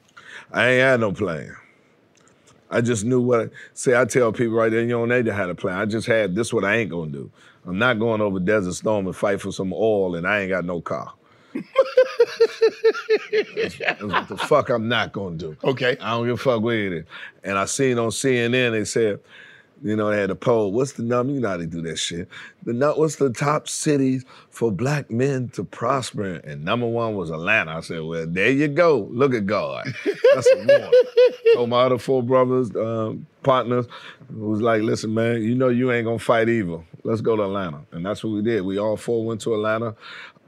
I 0.51 0.69
ain't 0.69 0.81
had 0.81 0.99
no 0.99 1.11
plan. 1.11 1.55
I 2.71 2.81
just 2.81 3.03
knew 3.03 3.19
what. 3.19 3.51
See, 3.73 3.93
I 3.95 4.05
tell 4.05 4.31
people 4.31 4.53
right 4.55 4.71
there, 4.71 4.81
you 4.81 4.89
don't 4.89 5.09
need 5.09 5.25
to 5.25 5.33
have 5.33 5.49
a 5.49 5.55
plan. 5.55 5.77
I 5.77 5.85
just 5.85 6.07
had 6.07 6.35
this. 6.35 6.53
What 6.53 6.63
I 6.63 6.77
ain't 6.77 6.91
gonna 6.91 7.11
do. 7.11 7.31
I'm 7.65 7.77
not 7.77 7.99
going 7.99 8.21
over 8.21 8.39
Desert 8.39 8.73
Storm 8.73 9.07
and 9.07 9.15
fight 9.15 9.41
for 9.41 9.51
some 9.51 9.73
oil, 9.73 10.15
and 10.15 10.25
I 10.25 10.41
ain't 10.41 10.49
got 10.49 10.65
no 10.65 10.79
car. 10.79 11.13
that's, 13.53 13.77
that's 13.77 14.03
what 14.03 14.27
the 14.27 14.37
fuck 14.37 14.69
I'm 14.69 14.87
not 14.87 15.11
gonna 15.11 15.35
do. 15.35 15.57
Okay. 15.63 15.97
I 15.99 16.11
don't 16.11 16.25
give 16.27 16.35
a 16.35 16.37
fuck 16.37 16.61
with 16.61 16.93
it. 16.93 17.05
And 17.43 17.57
I 17.57 17.65
seen 17.65 17.99
on 17.99 18.09
CNN 18.09 18.71
they 18.71 18.85
said, 18.85 19.19
you 19.81 19.95
know, 19.95 20.09
they 20.11 20.19
had 20.19 20.29
a 20.29 20.35
poll. 20.35 20.71
What's 20.71 20.93
the 20.93 21.03
number? 21.03 21.33
You 21.33 21.39
know 21.39 21.49
how 21.49 21.57
they 21.57 21.65
do 21.65 21.81
that 21.83 21.97
shit. 21.97 22.27
The 22.63 22.93
what's 22.95 23.15
the 23.15 23.29
top 23.29 23.67
cities 23.67 24.25
for 24.49 24.71
black 24.71 25.09
men 25.09 25.49
to 25.49 25.63
prosper? 25.63 26.25
in? 26.25 26.49
And 26.49 26.65
number 26.65 26.87
one 26.87 27.15
was 27.15 27.29
Atlanta. 27.29 27.77
I 27.77 27.81
said, 27.81 28.01
well, 28.01 28.25
there 28.27 28.51
you 28.51 28.67
go. 28.67 29.07
Look 29.11 29.33
at 29.33 29.45
God. 29.45 29.93
That's 30.35 30.47
a 30.51 30.57
one. 30.57 30.91
So 31.53 31.65
my 31.65 31.81
other 31.81 31.97
four 31.97 32.21
brothers, 32.21 32.73
um, 32.75 33.25
partners, 33.41 33.87
was 34.29 34.61
like, 34.61 34.81
listen, 34.83 35.13
man, 35.13 35.41
you 35.41 35.55
know 35.55 35.69
you 35.69 35.91
ain't 35.91 36.05
gonna 36.05 36.19
fight 36.19 36.47
evil. 36.47 36.85
Let's 37.03 37.21
go 37.21 37.35
to 37.35 37.43
Atlanta. 37.43 37.81
And 37.91 38.05
that's 38.05 38.23
what 38.23 38.31
we 38.31 38.41
did. 38.43 38.61
We 38.61 38.77
all 38.77 38.97
four 38.97 39.25
went 39.25 39.41
to 39.41 39.55
Atlanta. 39.55 39.95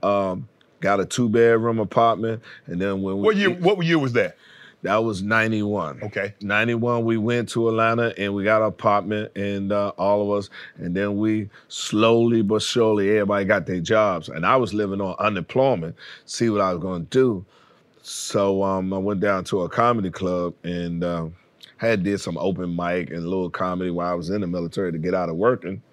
Um, 0.03 0.47
got 0.79 0.99
a 0.99 1.05
two 1.05 1.27
bedroom 1.27 1.79
apartment, 1.79 2.41
and 2.67 2.79
then 2.79 3.01
when 3.01 3.17
we 3.17 3.23
What 3.23 3.35
year? 3.35 3.49
What 3.49 3.83
year 3.83 3.99
was 3.99 4.13
that? 4.13 4.37
That 4.83 5.03
was 5.03 5.21
91. 5.21 6.01
Okay. 6.03 6.33
91, 6.41 7.05
we 7.05 7.17
went 7.17 7.49
to 7.49 7.69
Atlanta 7.69 8.13
and 8.17 8.33
we 8.33 8.43
got 8.43 8.61
an 8.61 8.67
apartment 8.67 9.35
and 9.35 9.71
uh, 9.71 9.89
all 9.97 10.21
of 10.23 10.37
us. 10.37 10.49
And 10.77 10.95
then 10.95 11.17
we 11.17 11.49
slowly 11.67 12.41
but 12.41 12.61
surely, 12.61 13.11
everybody 13.11 13.45
got 13.45 13.65
their 13.67 13.79
jobs. 13.79 14.29
And 14.29 14.45
I 14.45 14.55
was 14.55 14.73
living 14.73 14.99
on 14.99 15.15
unemployment, 15.19 15.95
see 16.25 16.49
what 16.49 16.61
I 16.61 16.73
was 16.73 16.81
going 16.81 17.05
to 17.05 17.09
do. 17.09 17.45
So 18.01 18.63
um, 18.63 18.91
I 18.93 18.97
went 18.97 19.19
down 19.19 19.43
to 19.45 19.61
a 19.61 19.69
comedy 19.69 20.09
club 20.09 20.55
and 20.63 21.03
uh, 21.03 21.27
had 21.77 22.03
did 22.03 22.19
some 22.19 22.37
open 22.37 22.75
mic 22.75 23.09
and 23.09 23.19
a 23.19 23.29
little 23.29 23.51
comedy 23.51 23.91
while 23.91 24.11
I 24.11 24.15
was 24.15 24.31
in 24.31 24.41
the 24.41 24.47
military 24.47 24.91
to 24.91 24.97
get 24.97 25.13
out 25.13 25.29
of 25.29 25.35
working. 25.35 25.83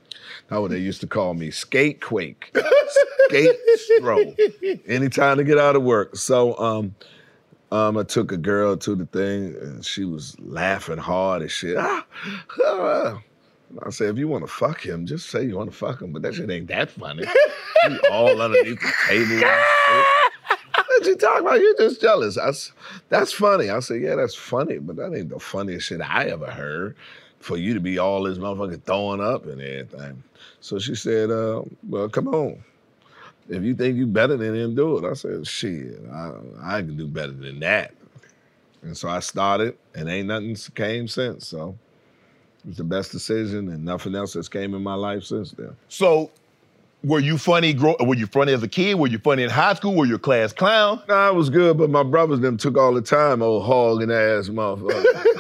That's 0.48 0.60
what 0.60 0.70
they 0.70 0.78
used 0.78 1.02
to 1.02 1.06
call 1.06 1.34
me, 1.34 1.50
skate 1.50 2.00
quake, 2.00 2.56
skate 3.28 3.56
stroll. 3.76 4.34
Anytime 4.86 5.36
to 5.36 5.44
get 5.44 5.58
out 5.58 5.76
of 5.76 5.82
work. 5.82 6.16
So 6.16 6.58
um, 6.58 6.94
um, 7.70 7.98
I 7.98 8.02
took 8.02 8.32
a 8.32 8.36
girl 8.36 8.76
to 8.78 8.94
the 8.94 9.06
thing, 9.06 9.54
and 9.60 9.84
she 9.84 10.04
was 10.04 10.38
laughing 10.40 10.98
hard 10.98 11.42
and 11.42 11.50
shit. 11.50 11.76
Ah, 11.78 12.06
ah. 12.64 13.22
I 13.84 13.90
said, 13.90 14.08
if 14.08 14.18
you 14.18 14.28
want 14.28 14.44
to 14.44 14.50
fuck 14.50 14.80
him, 14.80 15.04
just 15.04 15.28
say 15.28 15.44
you 15.44 15.56
want 15.56 15.70
to 15.70 15.76
fuck 15.76 16.00
him, 16.00 16.12
but 16.12 16.22
that 16.22 16.34
shit 16.34 16.50
ain't 16.50 16.68
that 16.68 16.90
funny. 16.90 17.24
you 17.88 18.00
all 18.10 18.40
underneath 18.40 18.80
the 18.80 18.92
table. 19.06 19.46
What 20.98 21.06
you 21.06 21.16
talking 21.16 21.46
about? 21.46 21.60
You're 21.60 21.76
just 21.76 22.00
jealous. 22.00 22.38
I 22.38 22.50
that's 23.08 23.32
funny. 23.32 23.70
I 23.70 23.80
said, 23.80 24.00
yeah, 24.00 24.14
that's 24.14 24.34
funny, 24.34 24.78
but 24.78 24.96
that 24.96 25.14
ain't 25.14 25.28
the 25.28 25.38
funniest 25.38 25.86
shit 25.86 26.00
I 26.00 26.26
ever 26.26 26.50
heard. 26.50 26.96
For 27.40 27.56
you 27.56 27.74
to 27.74 27.80
be 27.80 27.98
all 27.98 28.24
this 28.24 28.38
motherfucker 28.38 28.82
throwing 28.82 29.20
up 29.20 29.46
and 29.46 29.60
everything. 29.60 30.24
So 30.60 30.80
she 30.80 30.96
said, 30.96 31.30
uh, 31.30 31.62
well, 31.88 32.08
come 32.08 32.28
on. 32.28 32.64
If 33.48 33.62
you 33.62 33.74
think 33.74 33.96
you 33.96 34.06
better 34.06 34.36
than 34.36 34.54
him, 34.54 34.74
do 34.74 34.98
it. 34.98 35.10
I 35.10 35.14
said, 35.14 35.46
shit, 35.46 36.00
I, 36.12 36.32
I 36.62 36.80
can 36.80 36.96
do 36.96 37.06
better 37.06 37.32
than 37.32 37.60
that. 37.60 37.94
And 38.82 38.96
so 38.96 39.08
I 39.08 39.20
started, 39.20 39.76
and 39.94 40.08
ain't 40.08 40.28
nothing 40.28 40.54
came 40.74 41.08
since. 41.08 41.48
So 41.48 41.76
it 42.64 42.68
was 42.68 42.76
the 42.76 42.84
best 42.84 43.12
decision, 43.12 43.70
and 43.70 43.84
nothing 43.84 44.14
else 44.14 44.34
has 44.34 44.48
came 44.48 44.74
in 44.74 44.82
my 44.82 44.94
life 44.94 45.24
since 45.24 45.52
then. 45.52 45.74
So, 45.88 46.30
were 47.04 47.20
you 47.20 47.38
funny? 47.38 47.72
Grow, 47.72 47.96
were 48.00 48.16
you 48.16 48.26
funny 48.26 48.52
as 48.52 48.62
a 48.62 48.68
kid? 48.68 48.98
Were 48.98 49.06
you 49.06 49.18
funny 49.18 49.44
in 49.44 49.50
high 49.50 49.74
school? 49.74 49.94
Were 49.94 50.06
you 50.06 50.16
a 50.16 50.18
class 50.18 50.52
clown? 50.52 51.00
Nah, 51.08 51.28
it 51.28 51.34
was 51.34 51.48
good, 51.48 51.78
but 51.78 51.90
my 51.90 52.02
brothers 52.02 52.40
them 52.40 52.56
took 52.56 52.76
all 52.76 52.92
the 52.92 53.02
time, 53.02 53.40
old 53.42 53.64
hogging 53.64 54.10
ass 54.10 54.48
motherfucker. 54.48 55.26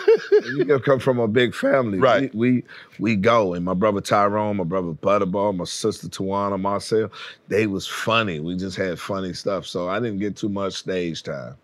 You 0.56 0.78
come 0.78 0.98
from 0.98 1.18
a 1.18 1.28
big 1.28 1.54
family. 1.54 1.98
Right. 1.98 2.34
We, 2.34 2.50
we 2.52 2.64
we 2.98 3.16
go. 3.16 3.54
And 3.54 3.64
my 3.64 3.74
brother 3.74 4.00
Tyrone, 4.00 4.56
my 4.56 4.64
brother 4.64 4.92
Butterball, 4.92 5.54
my 5.54 5.64
sister 5.64 6.08
Tawana, 6.08 6.58
Marcel, 6.58 7.10
they 7.48 7.66
was 7.66 7.86
funny. 7.86 8.40
We 8.40 8.56
just 8.56 8.76
had 8.76 8.98
funny 8.98 9.34
stuff. 9.34 9.66
So 9.66 9.88
I 9.88 10.00
didn't 10.00 10.20
get 10.20 10.36
too 10.36 10.48
much 10.48 10.74
stage 10.74 11.22
time. 11.22 11.54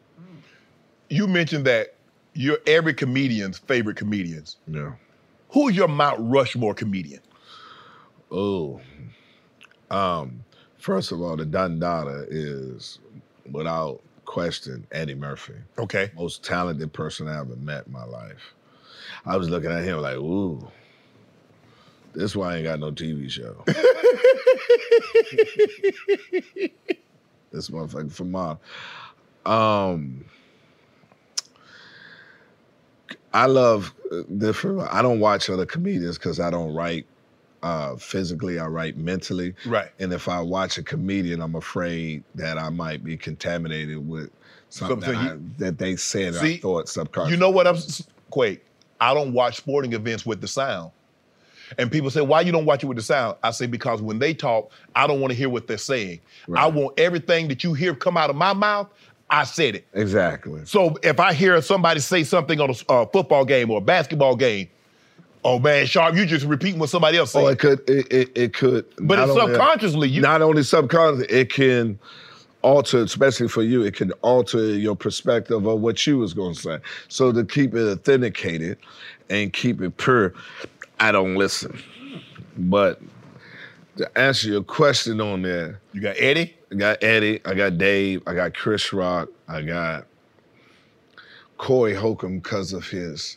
You 1.09 1.27
mentioned 1.27 1.65
that 1.67 1.95
you're 2.35 2.59
every 2.67 2.93
comedian's 2.93 3.59
favorite 3.59 3.97
comedians. 3.97 4.57
Yeah. 4.67 4.93
Who's 5.51 5.77
your 5.77 5.89
Mount 5.89 6.19
Rushmore 6.21 6.75
comedian? 6.75 7.21
Oh. 8.31 8.81
Um, 9.91 10.45
first 10.79 11.13
of 11.13 11.21
all, 11.21 11.37
the 11.37 11.45
Dundada 11.45 12.27
is 12.31 12.99
without 13.51 14.01
question 14.25 14.87
Eddie 14.93 15.15
Murphy. 15.15 15.55
Okay. 15.79 16.11
Most 16.17 16.43
talented 16.45 16.93
person 16.93 17.29
I 17.29 17.39
ever 17.41 17.57
met 17.57 17.87
in 17.87 17.93
my 17.93 18.05
life. 18.05 18.55
I 19.27 19.37
was 19.37 19.49
looking 19.49 19.71
at 19.71 19.85
him 19.85 19.99
like, 19.99 20.17
ooh, 20.17 20.67
this 22.15 22.35
why 22.37 22.55
I 22.55 22.57
ain't 22.57 22.65
got 22.65 22.81
no 22.81 22.91
TV 22.91 23.31
show. 23.31 23.63
this 27.53 27.71
motherfucker 27.71 28.13
from 28.13 28.33
my 28.33 28.57
um 29.47 30.25
I 33.33 33.47
love 33.47 33.95
uh, 34.11 34.23
different 34.39 34.81
I 34.93 35.03
don't 35.03 35.21
watch 35.21 35.51
other 35.51 35.67
comedians 35.67 36.19
because 36.19 36.41
I 36.41 36.51
don't 36.51 36.75
write 36.75 37.07
uh, 37.65 37.97
physically, 37.97 38.59
I 38.59 38.67
write 38.67 38.97
mentally. 38.97 39.55
Right. 39.67 39.89
And 39.99 40.13
if 40.13 40.29
I 40.29 40.41
watch 40.41 40.77
a 40.79 40.83
comedian, 40.83 41.41
I'm 41.41 41.55
afraid 41.57 42.23
that 42.35 42.59
I 42.59 42.69
might 42.69 43.03
be 43.03 43.17
contaminated 43.17 44.07
with 44.07 44.31
something 44.69 45.01
So- 45.01 45.07
so 45.07 45.13
that, 45.13 45.23
you- 45.25 45.31
I, 45.31 45.37
that 45.59 45.79
they 45.79 45.97
said 45.97 46.35
See, 46.35 46.55
I 46.55 46.59
thought 46.59 46.89
subconsciously. 46.89 47.35
You 47.35 47.41
know 47.41 47.51
what 47.51 47.67
I'm 47.67 47.77
Quake? 48.31 48.65
I 49.01 49.15
don't 49.15 49.33
watch 49.33 49.57
sporting 49.57 49.93
events 49.95 50.25
with 50.27 50.41
the 50.41 50.49
sound. 50.49 50.91
And 51.79 51.91
people 51.91 52.11
say, 52.11 52.21
why 52.21 52.43
you 52.43 52.53
don't 52.53 52.67
watch 52.67 52.85
it 52.85 52.87
with 52.87 52.99
the 52.99 53.03
sound? 53.03 53.37
I 53.43 53.51
say, 53.51 53.67
because 53.67 54.03
when 54.03 54.19
they 54.19 54.35
talk, 54.35 54.71
I 54.95 55.07
don't 55.07 55.21
want 55.21 55.31
to 55.33 55.37
hear 55.37 55.49
what 55.49 55.67
they're 55.67 55.79
saying. 55.79 56.21
I 56.55 56.67
want 56.67 56.99
everything 57.01 57.49
that 57.49 57.65
you 57.65 57.73
hear 57.73 57.95
come 57.95 58.17
out 58.19 58.29
of 58.31 58.37
my 58.37 58.53
mouth, 58.53 58.89
I 59.31 59.45
said 59.45 59.75
it. 59.77 59.87
Exactly. 59.95 60.61
So 60.67 60.97
if 61.03 61.19
I 61.19 61.33
hear 61.33 61.61
somebody 61.63 62.01
say 62.01 62.23
something 62.23 62.61
on 62.61 62.71
a, 62.71 62.93
uh, 62.93 63.07
football 63.07 63.45
game 63.47 63.71
or 63.71 63.79
a 63.79 63.81
basketball 63.81 64.37
game, 64.37 64.69
oh 65.45 65.59
man, 65.59 65.87
Sharpe, 65.87 66.17
you 66.17 66.27
just 66.27 66.47
repeating 66.47 66.81
what 66.81 66.89
somebody 66.89 67.19
else 67.19 67.35
oh, 67.37 67.41
said. 67.41 67.47
Oh, 67.47 67.51
it 67.51 67.59
could. 67.59 67.91
It, 67.91 68.13
it, 68.13 68.33
it 68.35 68.55
could. 68.55 68.87
but 68.99 69.19
it's 69.19 69.31
only- 69.31 69.53
subconsciously, 69.53 70.09
you 70.09 70.21
not 70.21 70.43
only 70.43 70.63
subconsciously, 70.63 71.35
it 71.35 71.53
can 71.53 71.99
alter, 72.63 73.03
especially 73.03 73.47
for 73.49 73.63
you, 73.63 73.83
it 73.83 73.95
can 73.95 74.11
alter 74.23 74.75
your 74.75 74.97
perspective 74.97 75.67
of 75.67 75.81
what 75.81 76.07
you 76.07 76.19
was 76.19 76.33
going 76.33 76.55
to 76.55 76.61
say. 76.61 76.79
So 77.09 77.31
to 77.31 77.45
keep 77.45 77.75
it 77.75 77.87
authenticated 77.87 78.79
and 79.29 79.53
keep 79.53 79.83
it 79.83 79.97
pure, 79.99 80.33
I 80.99 81.13
don't 81.13 81.37
listen. 81.37 81.79
But 82.57 83.03
to 83.99 84.19
answer 84.19 84.49
your 84.49 84.63
question 84.63 85.21
on 85.21 85.43
there, 85.43 85.81
you 85.93 86.01
got 86.01 86.17
Eddie. 86.19 86.57
I 86.73 86.75
got 86.77 87.05
Eddie, 87.05 87.41
I 87.45 87.55
got 87.55 87.79
Dave, 87.79 88.23
I 88.27 88.35
got 88.35 88.55
Chris 88.55 88.93
Rock, 88.93 89.29
I 89.47 89.63
got 89.63 90.07
Corey 91.57 91.95
Holcomb 91.95 92.41
because 92.41 92.73
of 92.73 92.89
his 92.89 93.37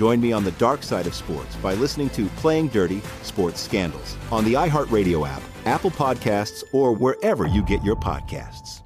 Join 0.00 0.18
me 0.18 0.32
on 0.32 0.44
the 0.44 0.52
dark 0.52 0.82
side 0.82 1.06
of 1.06 1.14
sports 1.14 1.54
by 1.56 1.74
listening 1.74 2.08
to 2.10 2.24
Playing 2.36 2.68
Dirty 2.68 3.02
Sports 3.22 3.60
Scandals 3.60 4.16
on 4.32 4.46
the 4.46 4.54
iHeartRadio 4.54 5.28
app, 5.28 5.42
Apple 5.66 5.90
Podcasts, 5.90 6.64
or 6.72 6.94
wherever 6.94 7.46
you 7.46 7.62
get 7.62 7.84
your 7.84 7.96
podcasts. 7.96 8.80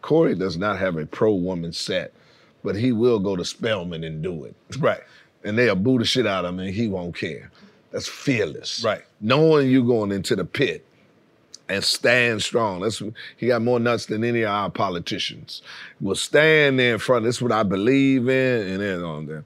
Corey 0.00 0.34
does 0.34 0.56
not 0.56 0.78
have 0.78 0.96
a 0.96 1.04
pro 1.04 1.34
woman 1.34 1.74
set, 1.74 2.14
but 2.64 2.74
he 2.74 2.90
will 2.92 3.18
go 3.18 3.36
to 3.36 3.44
Spelman 3.44 4.02
and 4.02 4.22
do 4.22 4.46
it. 4.46 4.56
Right. 4.78 5.02
And 5.44 5.58
they'll 5.58 5.76
boo 5.76 5.98
the 5.98 6.06
shit 6.06 6.26
out 6.26 6.46
of 6.46 6.54
him 6.54 6.60
and 6.60 6.70
he 6.70 6.88
won't 6.88 7.14
care. 7.14 7.50
That's 7.90 8.08
fearless. 8.08 8.82
Right. 8.82 9.02
Knowing 9.20 9.68
you 9.68 9.84
going 9.84 10.10
into 10.10 10.36
the 10.36 10.46
pit 10.46 10.85
and 11.68 11.82
stand 11.82 12.42
strong. 12.42 12.80
That's 12.80 13.02
he 13.36 13.48
got 13.48 13.62
more 13.62 13.80
nuts 13.80 14.06
than 14.06 14.24
any 14.24 14.42
of 14.42 14.50
our 14.50 14.70
politicians. 14.70 15.62
Will 16.00 16.14
stand 16.14 16.78
there 16.78 16.94
in 16.94 16.98
front. 16.98 17.24
That's 17.24 17.42
what 17.42 17.52
I 17.52 17.62
believe 17.62 18.28
in, 18.28 18.68
and 18.68 18.80
then 18.80 19.02
on 19.02 19.26
there. 19.26 19.44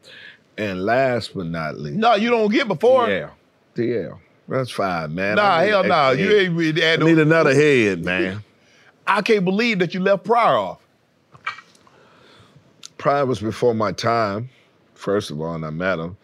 And 0.59 0.85
last 0.85 1.35
but 1.35 1.47
not 1.47 1.79
least, 1.79 1.97
No, 1.97 2.15
you 2.15 2.29
don't 2.29 2.51
get 2.53 2.69
before. 2.69 3.09
yeah, 3.09 3.31
DL. 3.75 4.19
That's 4.49 4.71
fine, 4.71 5.15
man. 5.15 5.37
Nah, 5.37 5.61
hell 5.61 5.85
no. 5.85 6.09
extra 6.09 6.27
You 6.27 6.37
ain't 6.37 6.57
really 6.57 6.81
had 6.81 7.03
I 7.03 7.07
need 7.07 7.19
another 7.19 7.55
head, 7.55 8.05
man. 8.05 8.43
I 9.07 9.23
can't 9.23 9.45
believe 9.45 9.79
that 9.79 9.95
you 9.95 10.01
left 10.01 10.25
Pryor 10.25 10.57
off. 10.57 10.81
Pryor 12.99 13.25
was 13.27 13.41
before 13.41 13.75
my 13.75 13.93
time, 13.93 14.51
first 14.95 15.31
of 15.31 15.41
all, 15.41 15.55
and 15.55 15.65
I 15.65 15.71
met 15.71 15.99
him. 15.99 16.17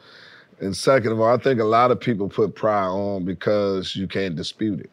And 0.61 0.77
second 0.77 1.13
of 1.13 1.21
all, 1.21 1.33
I 1.33 1.39
think 1.39 1.61
a 1.61 1.65
lot 1.65 1.91
of 1.91 2.01
people 2.01 2.29
put 2.29 2.55
Pryor 2.55 2.89
on 2.91 3.25
because 3.25 3.95
you 3.97 4.07
can't 4.07 4.37
dispute 4.37 4.81
it. 4.81 4.91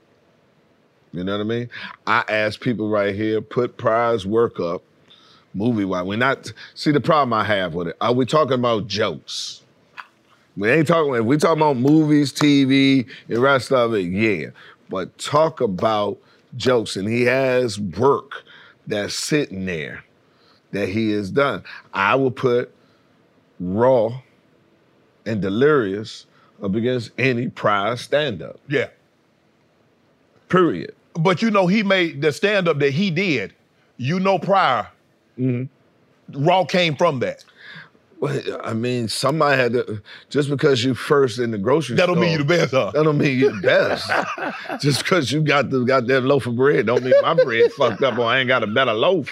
You 1.13 1.23
know 1.23 1.33
what 1.33 1.41
I 1.41 1.43
mean? 1.43 1.69
I 2.07 2.23
ask 2.27 2.59
people 2.59 2.89
right 2.89 3.13
here, 3.13 3.39
put 3.39 3.77
Pryor's 3.77 4.25
work 4.25 4.59
up, 4.59 4.81
movie 5.53 5.85
wise. 5.85 6.05
We're 6.05 6.17
not 6.17 6.51
see 6.73 6.91
the 6.91 6.99
problem 6.99 7.33
I 7.33 7.43
have 7.43 7.75
with 7.75 7.89
it. 7.89 7.97
Are 8.01 8.13
we 8.13 8.25
talking 8.25 8.53
about 8.55 8.87
jokes? 8.87 9.61
We 10.57 10.69
ain't 10.69 10.87
talking. 10.87 11.13
If 11.13 11.25
we 11.25 11.37
talking 11.37 11.61
about 11.61 11.77
movies, 11.77 12.33
TV, 12.33 13.07
the 13.27 13.39
rest 13.39 13.71
of 13.71 13.93
it, 13.93 14.01
yeah. 14.01 14.49
But 14.89 15.17
talk 15.17 15.61
about 15.61 16.17
jokes, 16.57 16.95
and 16.95 17.07
he 17.07 17.23
has 17.23 17.79
work 17.79 18.43
that's 18.87 19.13
sitting 19.13 19.65
there 19.65 20.03
that 20.71 20.89
he 20.89 21.11
has 21.11 21.31
done. 21.31 21.63
I 21.93 22.15
will 22.15 22.31
put 22.31 22.73
Raw 23.59 24.21
and 25.25 25.41
Delirious 25.41 26.25
up 26.61 26.75
against 26.75 27.11
any 27.17 27.49
Pryor 27.49 27.95
stand-up. 27.97 28.59
Yeah. 28.67 28.89
Period. 30.49 30.93
But 31.19 31.41
you 31.41 31.51
know, 31.51 31.67
he 31.67 31.83
made 31.83 32.21
the 32.21 32.31
stand 32.31 32.67
up 32.67 32.79
that 32.79 32.91
he 32.91 33.11
did, 33.11 33.53
you 33.97 34.19
know, 34.19 34.39
Pryor, 34.39 34.87
Mm-hmm. 35.39 36.45
Raw 36.45 36.63
came 36.65 36.95
from 36.95 37.19
that. 37.19 37.43
Well, 38.19 38.39
I 38.63 38.73
mean, 38.73 39.09
somebody 39.09 39.59
had 39.59 39.73
to. 39.73 40.01
Just 40.29 40.49
because 40.49 40.81
you 40.83 40.93
first 40.93 41.39
in 41.39 41.51
the 41.51 41.57
grocery 41.57 41.97
That 41.97 42.05
don't 42.05 42.15
store, 42.15 42.21
mean 42.23 42.31
you 42.31 42.37
the 42.37 42.45
best, 42.45 42.71
huh? 42.71 42.91
That 42.93 43.03
don't 43.03 43.17
mean 43.17 43.37
you 43.37 43.51
the 43.51 43.61
best. 43.61 44.81
just 44.81 45.03
because 45.03 45.31
you 45.31 45.41
got 45.41 45.71
the 45.71 45.83
goddamn 45.83 46.25
loaf 46.25 46.45
of 46.45 46.55
bread, 46.55 46.85
don't 46.85 47.03
mean 47.03 47.13
my 47.21 47.33
bread 47.33 47.71
fucked 47.77 48.01
up 48.01 48.17
or 48.17 48.25
I 48.25 48.39
ain't 48.39 48.47
got 48.47 48.63
a 48.63 48.67
better 48.67 48.93
loaf. 48.93 49.29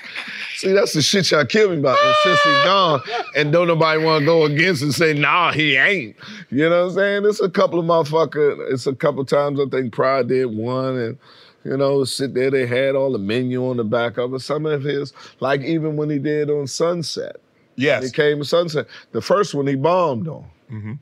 See, 0.55 0.73
that's 0.73 0.91
the 0.91 1.01
shit 1.01 1.31
y'all 1.31 1.45
kill 1.45 1.69
me 1.69 1.77
about. 1.77 1.97
And 2.03 2.15
since 2.23 2.41
he 2.41 2.49
gone, 2.65 3.01
and 3.37 3.53
don't 3.53 3.67
nobody 3.67 4.03
want 4.03 4.23
to 4.23 4.25
go 4.25 4.43
against 4.43 4.81
and 4.81 4.93
say, 4.93 5.13
nah, 5.13 5.53
he 5.53 5.77
ain't. 5.77 6.17
You 6.49 6.67
know 6.67 6.81
what 6.87 6.91
I'm 6.91 6.95
saying? 6.95 7.25
It's 7.25 7.39
a 7.39 7.49
couple 7.49 7.79
of 7.79 7.85
motherfucker. 7.85 8.73
It's 8.73 8.87
a 8.87 8.95
couple 8.95 9.23
times 9.23 9.59
I 9.59 9.65
think 9.69 9.93
Pryor 9.93 10.23
did 10.23 10.47
one 10.47 10.97
and. 10.97 11.17
You 11.63 11.77
know, 11.77 12.03
sit 12.03 12.33
there, 12.33 12.49
they 12.49 12.65
had 12.65 12.95
all 12.95 13.11
the 13.11 13.19
menu 13.19 13.69
on 13.69 13.77
the 13.77 13.83
back 13.83 14.17
of 14.17 14.33
it. 14.33 14.39
Some 14.39 14.65
of 14.65 14.83
his, 14.83 15.13
like 15.39 15.61
even 15.61 15.95
when 15.95 16.09
he 16.09 16.17
did 16.17 16.49
on 16.49 16.67
Sunset. 16.67 17.37
Yes. 17.75 18.05
He 18.05 18.11
came 18.11 18.39
to 18.39 18.45
Sunset. 18.45 18.87
The 19.11 19.21
first 19.21 19.53
one 19.53 19.67
he 19.67 19.75
bombed 19.75 20.27
on. 20.27 20.45
Mm-hmm. 20.71 20.93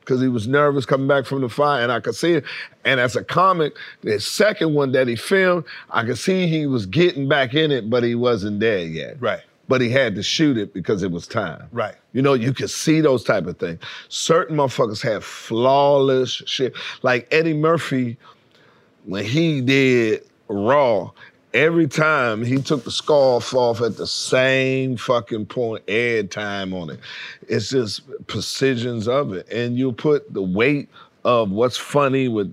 Because 0.00 0.22
he 0.22 0.28
was 0.28 0.48
nervous 0.48 0.86
coming 0.86 1.06
back 1.06 1.26
from 1.26 1.42
the 1.42 1.50
fire, 1.50 1.82
and 1.82 1.92
I 1.92 2.00
could 2.00 2.14
see 2.14 2.32
it. 2.32 2.44
And 2.86 2.98
as 2.98 3.14
a 3.14 3.22
comic, 3.22 3.76
the 4.00 4.18
second 4.18 4.72
one 4.72 4.92
that 4.92 5.06
he 5.06 5.16
filmed, 5.16 5.64
I 5.90 6.02
could 6.04 6.16
see 6.16 6.46
he 6.46 6.66
was 6.66 6.86
getting 6.86 7.28
back 7.28 7.52
in 7.52 7.70
it, 7.70 7.90
but 7.90 8.02
he 8.02 8.14
wasn't 8.14 8.60
there 8.60 8.78
yet. 8.78 9.20
Right. 9.20 9.42
But 9.68 9.82
he 9.82 9.90
had 9.90 10.14
to 10.14 10.22
shoot 10.22 10.56
it 10.56 10.72
because 10.72 11.02
it 11.02 11.10
was 11.10 11.26
time. 11.26 11.68
Right. 11.72 11.94
You 12.14 12.22
know, 12.22 12.32
you 12.32 12.54
could 12.54 12.70
see 12.70 13.02
those 13.02 13.22
type 13.22 13.46
of 13.46 13.58
things. 13.58 13.80
Certain 14.08 14.56
motherfuckers 14.56 15.02
have 15.02 15.22
flawless 15.22 16.30
shit. 16.46 16.72
Like 17.02 17.28
Eddie 17.30 17.52
Murphy, 17.52 18.16
when 19.08 19.24
he 19.24 19.62
did 19.62 20.22
Raw, 20.48 21.10
every 21.54 21.88
time 21.88 22.44
he 22.44 22.60
took 22.60 22.84
the 22.84 22.90
scarf 22.90 23.54
off 23.54 23.80
at 23.80 23.96
the 23.96 24.06
same 24.06 24.98
fucking 24.98 25.46
point, 25.46 25.82
air 25.88 26.22
time 26.24 26.74
on 26.74 26.90
it. 26.90 27.00
It's 27.48 27.70
just 27.70 28.02
precisions 28.26 29.08
of 29.08 29.32
it. 29.32 29.50
And 29.50 29.78
you 29.78 29.92
put 29.92 30.32
the 30.34 30.42
weight 30.42 30.90
of 31.24 31.50
what's 31.50 31.78
funny 31.78 32.28
with 32.28 32.52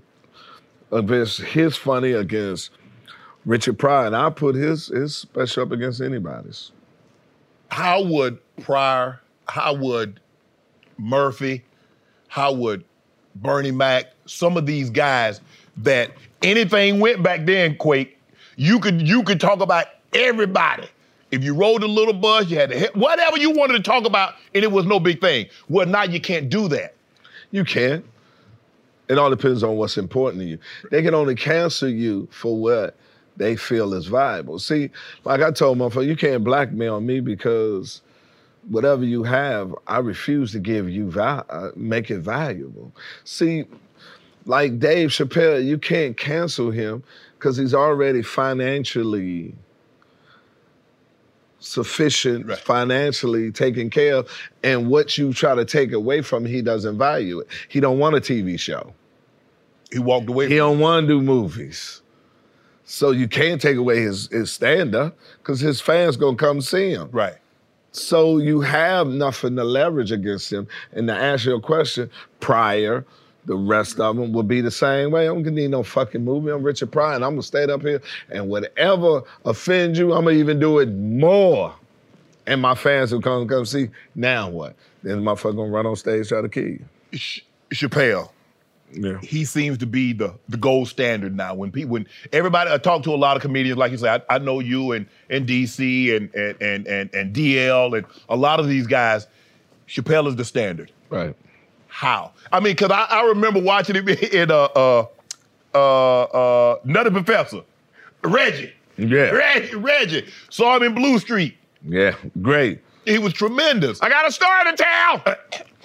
against 0.92 1.42
his 1.42 1.76
funny 1.76 2.12
against 2.12 2.70
Richard 3.44 3.78
Pryor, 3.78 4.06
and 4.06 4.16
I 4.16 4.30
put 4.30 4.54
his 4.54 4.86
his 4.88 5.14
special 5.14 5.64
up 5.64 5.72
against 5.72 6.00
anybody's. 6.00 6.72
How 7.68 8.02
would 8.02 8.38
Pryor, 8.62 9.20
how 9.46 9.74
would 9.74 10.20
Murphy, 10.96 11.64
how 12.28 12.52
would 12.52 12.82
Bernie 13.34 13.72
Mac, 13.72 14.06
some 14.24 14.56
of 14.56 14.64
these 14.64 14.88
guys 14.88 15.42
that 15.78 16.12
anything 16.46 17.00
went 17.00 17.22
back 17.22 17.44
then, 17.44 17.76
Quake, 17.76 18.18
you 18.56 18.78
could 18.80 19.06
you 19.06 19.22
could 19.22 19.40
talk 19.40 19.60
about 19.60 19.86
everybody. 20.14 20.88
If 21.30 21.42
you 21.42 21.54
rode 21.54 21.82
a 21.82 21.88
little 21.88 22.14
bus, 22.14 22.48
you 22.48 22.56
had 22.56 22.70
to 22.70 22.78
hit 22.78 22.94
whatever 22.94 23.36
you 23.36 23.50
wanted 23.50 23.74
to 23.74 23.82
talk 23.82 24.06
about, 24.06 24.34
and 24.54 24.62
it 24.62 24.70
was 24.70 24.86
no 24.86 25.00
big 25.00 25.20
thing. 25.20 25.46
Well, 25.68 25.86
now 25.86 26.04
you 26.04 26.20
can't 26.20 26.48
do 26.48 26.68
that. 26.68 26.94
You 27.50 27.64
can. 27.64 28.04
It 29.08 29.18
all 29.18 29.30
depends 29.30 29.62
on 29.62 29.76
what's 29.76 29.98
important 29.98 30.42
to 30.42 30.48
you. 30.48 30.58
They 30.90 31.02
can 31.02 31.14
only 31.14 31.34
cancel 31.34 31.88
you 31.88 32.28
for 32.30 32.56
what 32.56 32.96
they 33.36 33.56
feel 33.56 33.92
is 33.94 34.06
viable. 34.06 34.58
See, 34.58 34.90
like 35.24 35.42
I 35.42 35.50
told 35.50 35.78
motherfucker, 35.78 36.06
you 36.06 36.16
can't 36.16 36.42
blackmail 36.42 37.00
me 37.00 37.20
because 37.20 38.02
whatever 38.68 39.04
you 39.04 39.22
have, 39.22 39.74
I 39.86 39.98
refuse 39.98 40.52
to 40.52 40.58
give 40.58 40.88
you 40.88 41.10
val- 41.10 41.46
uh, 41.50 41.70
make 41.76 42.10
it 42.10 42.20
valuable. 42.20 42.92
See, 43.24 43.64
like 44.46 44.78
Dave 44.78 45.10
Chappelle, 45.10 45.64
you 45.64 45.76
can't 45.78 46.16
cancel 46.16 46.70
him 46.70 47.02
because 47.38 47.56
he's 47.56 47.74
already 47.74 48.22
financially 48.22 49.54
sufficient, 51.58 52.46
Right. 52.46 52.58
financially 52.58 53.50
taken 53.50 53.90
care 53.90 54.16
of, 54.16 54.30
and 54.62 54.88
what 54.88 55.18
you 55.18 55.32
try 55.32 55.54
to 55.54 55.64
take 55.64 55.92
away 55.92 56.22
from 56.22 56.46
him, 56.46 56.52
he 56.52 56.62
doesn't 56.62 56.96
value 56.98 57.40
it. 57.40 57.48
He 57.68 57.80
don't 57.80 57.98
want 57.98 58.16
a 58.16 58.20
TV 58.20 58.58
show. 58.58 58.92
He 59.92 59.98
walked 59.98 60.28
away. 60.28 60.48
He 60.48 60.56
don't 60.56 60.78
want 60.78 61.04
to 61.04 61.14
do 61.14 61.20
movies. 61.20 62.02
So 62.84 63.10
you 63.10 63.26
can't 63.26 63.60
take 63.60 63.76
away 63.76 64.00
his, 64.00 64.28
his 64.30 64.52
stand-up 64.52 65.16
because 65.38 65.58
his 65.60 65.80
fans 65.80 66.16
gonna 66.16 66.36
come 66.36 66.60
see 66.60 66.90
him. 66.90 67.08
right. 67.12 67.34
So 67.92 68.36
you 68.36 68.60
have 68.60 69.06
nothing 69.08 69.56
to 69.56 69.64
leverage 69.64 70.12
against 70.12 70.52
him. 70.52 70.68
And 70.92 71.08
to 71.08 71.14
answer 71.14 71.48
your 71.48 71.60
question, 71.60 72.10
Pryor, 72.40 73.06
the 73.46 73.56
rest 73.56 73.98
of 74.00 74.16
them 74.16 74.32
will 74.32 74.42
be 74.42 74.60
the 74.60 74.70
same 74.70 75.10
way. 75.10 75.26
I'm 75.26 75.42
gonna 75.42 75.56
need 75.56 75.70
no 75.70 75.82
fucking 75.82 76.24
movie. 76.24 76.50
I'm 76.50 76.62
Richard 76.62 76.92
Pryor, 76.92 77.14
and 77.14 77.24
I'm 77.24 77.32
gonna 77.32 77.42
stay 77.42 77.64
up 77.64 77.82
here. 77.82 78.02
And 78.30 78.48
whatever 78.48 79.22
offends 79.44 79.98
you, 79.98 80.12
I'm 80.12 80.24
gonna 80.24 80.36
even 80.36 80.58
do 80.58 80.78
it 80.80 80.92
more. 80.92 81.74
And 82.46 82.60
my 82.60 82.74
fans 82.74 83.12
will 83.12 83.22
come 83.22 83.46
come 83.48 83.64
see. 83.64 83.88
Now 84.14 84.50
what? 84.50 84.76
Then 85.02 85.22
my 85.22 85.34
motherfucker 85.34 85.56
gonna 85.56 85.70
run 85.70 85.86
on 85.86 85.96
stage 85.96 86.28
try 86.28 86.42
to 86.42 86.48
kill 86.48 86.64
you. 86.64 86.84
Ch- 87.14 87.44
Chappelle. 87.72 88.30
Yeah. 88.92 89.18
he 89.20 89.44
seems 89.44 89.78
to 89.78 89.86
be 89.86 90.12
the 90.12 90.32
the 90.48 90.56
gold 90.56 90.88
standard 90.88 91.36
now. 91.36 91.54
When 91.54 91.72
people, 91.72 91.92
when 91.92 92.06
everybody, 92.32 92.70
I 92.70 92.78
talk 92.78 93.02
to 93.02 93.12
a 93.12 93.16
lot 93.16 93.36
of 93.36 93.42
comedians, 93.42 93.78
like 93.78 93.90
you 93.90 93.98
say, 93.98 94.08
I, 94.08 94.22
I 94.30 94.38
know 94.38 94.60
you 94.60 94.92
and 94.92 95.06
and 95.28 95.46
DC 95.46 96.16
and 96.16 96.32
and 96.34 96.60
and 96.62 96.86
and 96.86 97.14
and 97.14 97.34
DL 97.34 97.96
and 97.98 98.06
a 98.28 98.36
lot 98.36 98.60
of 98.60 98.68
these 98.68 98.86
guys. 98.86 99.26
Chappelle 99.88 100.26
is 100.28 100.36
the 100.36 100.44
standard. 100.44 100.90
Right. 101.10 101.36
How? 101.96 102.32
I 102.52 102.60
mean, 102.60 102.76
cause 102.76 102.90
I, 102.90 103.04
I 103.04 103.26
remember 103.28 103.58
watching 103.58 103.96
him 103.96 104.06
in 104.08 104.50
uh 104.50 104.64
uh 104.76 105.06
uh 105.74 106.22
uh 106.24 106.78
Nutty 106.84 107.08
Professor, 107.08 107.62
Reggie. 108.22 108.74
Yeah. 108.98 109.30
Reggie, 109.30 109.76
Reggie. 109.76 110.26
Saw 110.50 110.76
him 110.76 110.82
in 110.82 110.94
Blue 110.94 111.18
Streak. 111.18 111.56
Yeah. 111.82 112.14
Great. 112.42 112.80
He 113.06 113.18
was 113.18 113.32
tremendous. 113.32 114.02
I 114.02 114.10
got 114.10 114.28
a 114.28 114.30
story 114.30 114.64
to 114.66 114.76
tell. 114.76 115.36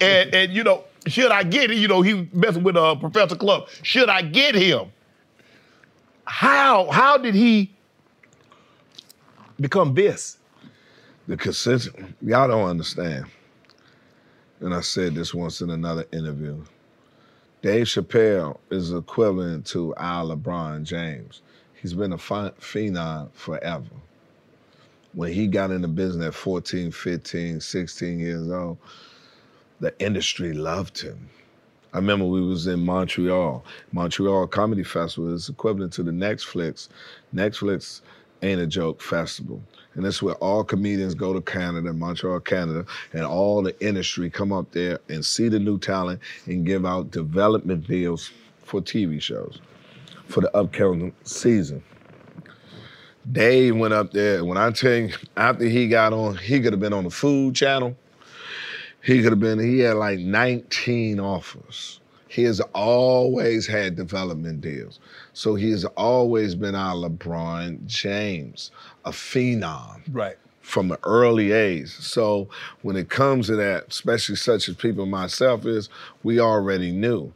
and 0.01 0.35
and 0.35 0.51
you 0.51 0.65
know, 0.65 0.83
should 1.07 1.31
I 1.31 1.43
get 1.43 1.71
it? 1.71 1.77
You 1.77 1.87
know, 1.87 2.01
he 2.01 2.27
messing 2.33 2.63
with 2.63 2.75
uh, 2.75 2.95
Professor 2.95 3.37
Klump. 3.37 3.69
Should 3.83 4.09
I 4.09 4.21
get 4.21 4.53
him? 4.53 4.91
How 6.25 6.91
how 6.91 7.17
did 7.17 7.35
he 7.35 7.71
become 9.61 9.93
this? 9.93 10.39
the 11.27 11.37
consistent 11.37 12.15
y'all 12.21 12.49
don't 12.49 12.67
understand 12.67 13.25
and 14.61 14.73
i 14.73 14.81
said 14.81 15.15
this 15.15 15.33
once 15.33 15.61
in 15.61 15.69
another 15.71 16.05
interview 16.13 16.63
dave 17.61 17.87
chappelle 17.87 18.59
is 18.71 18.93
equivalent 18.93 19.65
to 19.65 19.93
our 19.97 20.25
lebron 20.25 20.83
james 20.83 21.41
he's 21.75 21.93
been 21.93 22.13
a 22.13 22.17
phenom 22.17 23.29
forever 23.33 23.85
when 25.13 25.33
he 25.33 25.47
got 25.47 25.71
into 25.71 25.87
business 25.87 26.27
at 26.27 26.33
14 26.33 26.91
15 26.91 27.59
16 27.61 28.19
years 28.19 28.49
old 28.51 28.77
the 29.79 29.93
industry 29.99 30.53
loved 30.53 31.01
him 31.01 31.29
I 31.93 31.97
remember 31.97 32.25
we 32.25 32.41
was 32.41 32.67
in 32.67 32.85
Montreal. 32.85 33.65
Montreal 33.91 34.47
Comedy 34.47 34.83
Festival 34.83 35.33
is 35.33 35.49
equivalent 35.49 35.91
to 35.93 36.03
the 36.03 36.11
Netflix. 36.11 36.87
Netflix 37.35 38.01
ain't 38.41 38.61
a 38.61 38.67
joke 38.67 39.01
festival. 39.01 39.61
And 39.93 40.05
that's 40.05 40.21
where 40.21 40.35
all 40.35 40.63
comedians 40.63 41.15
go 41.15 41.33
to 41.33 41.41
Canada, 41.41 41.91
Montreal, 41.91 42.39
Canada, 42.39 42.85
and 43.13 43.25
all 43.25 43.61
the 43.61 43.77
industry 43.85 44.29
come 44.29 44.53
up 44.53 44.71
there 44.71 44.99
and 45.09 45.25
see 45.25 45.49
the 45.49 45.59
new 45.59 45.77
talent 45.77 46.21
and 46.45 46.65
give 46.65 46.85
out 46.85 47.11
development 47.11 47.87
deals 47.87 48.31
for 48.63 48.81
TV 48.81 49.21
shows 49.21 49.59
for 50.27 50.41
the 50.41 50.55
upcoming 50.55 51.13
season. 51.23 51.83
Dave 53.31 53.75
went 53.75 53.93
up 53.93 54.11
there, 54.11 54.37
and 54.37 54.47
when 54.47 54.57
I 54.57 54.71
tell 54.71 54.93
you, 54.93 55.13
after 55.37 55.65
he 55.65 55.87
got 55.87 56.13
on, 56.13 56.37
he 56.37 56.59
could 56.59 56.73
have 56.73 56.79
been 56.79 56.93
on 56.93 57.03
the 57.03 57.11
Food 57.11 57.55
Channel. 57.55 57.95
He 59.03 59.21
could 59.21 59.31
have 59.31 59.39
been, 59.39 59.59
he 59.59 59.79
had 59.79 59.97
like 59.97 60.19
19 60.19 61.19
offers. 61.19 61.99
He 62.27 62.43
has 62.43 62.61
always 62.73 63.67
had 63.67 63.95
development 63.95 64.61
deals. 64.61 64.99
So 65.33 65.55
he 65.55 65.69
has 65.71 65.83
always 65.83 66.55
been 66.55 66.75
our 66.75 66.95
LeBron 66.95 67.85
James, 67.85 68.71
a 69.05 69.11
phenom 69.11 70.01
Right. 70.11 70.37
from 70.61 70.91
an 70.91 70.97
early 71.03 71.51
age. 71.51 71.89
So 71.89 72.49
when 72.81 72.95
it 72.95 73.09
comes 73.09 73.47
to 73.47 73.55
that, 73.57 73.87
especially 73.89 74.35
such 74.35 74.69
as 74.69 74.75
people 74.75 75.05
myself 75.05 75.65
is, 75.65 75.89
we 76.23 76.39
already 76.39 76.91
knew. 76.91 77.33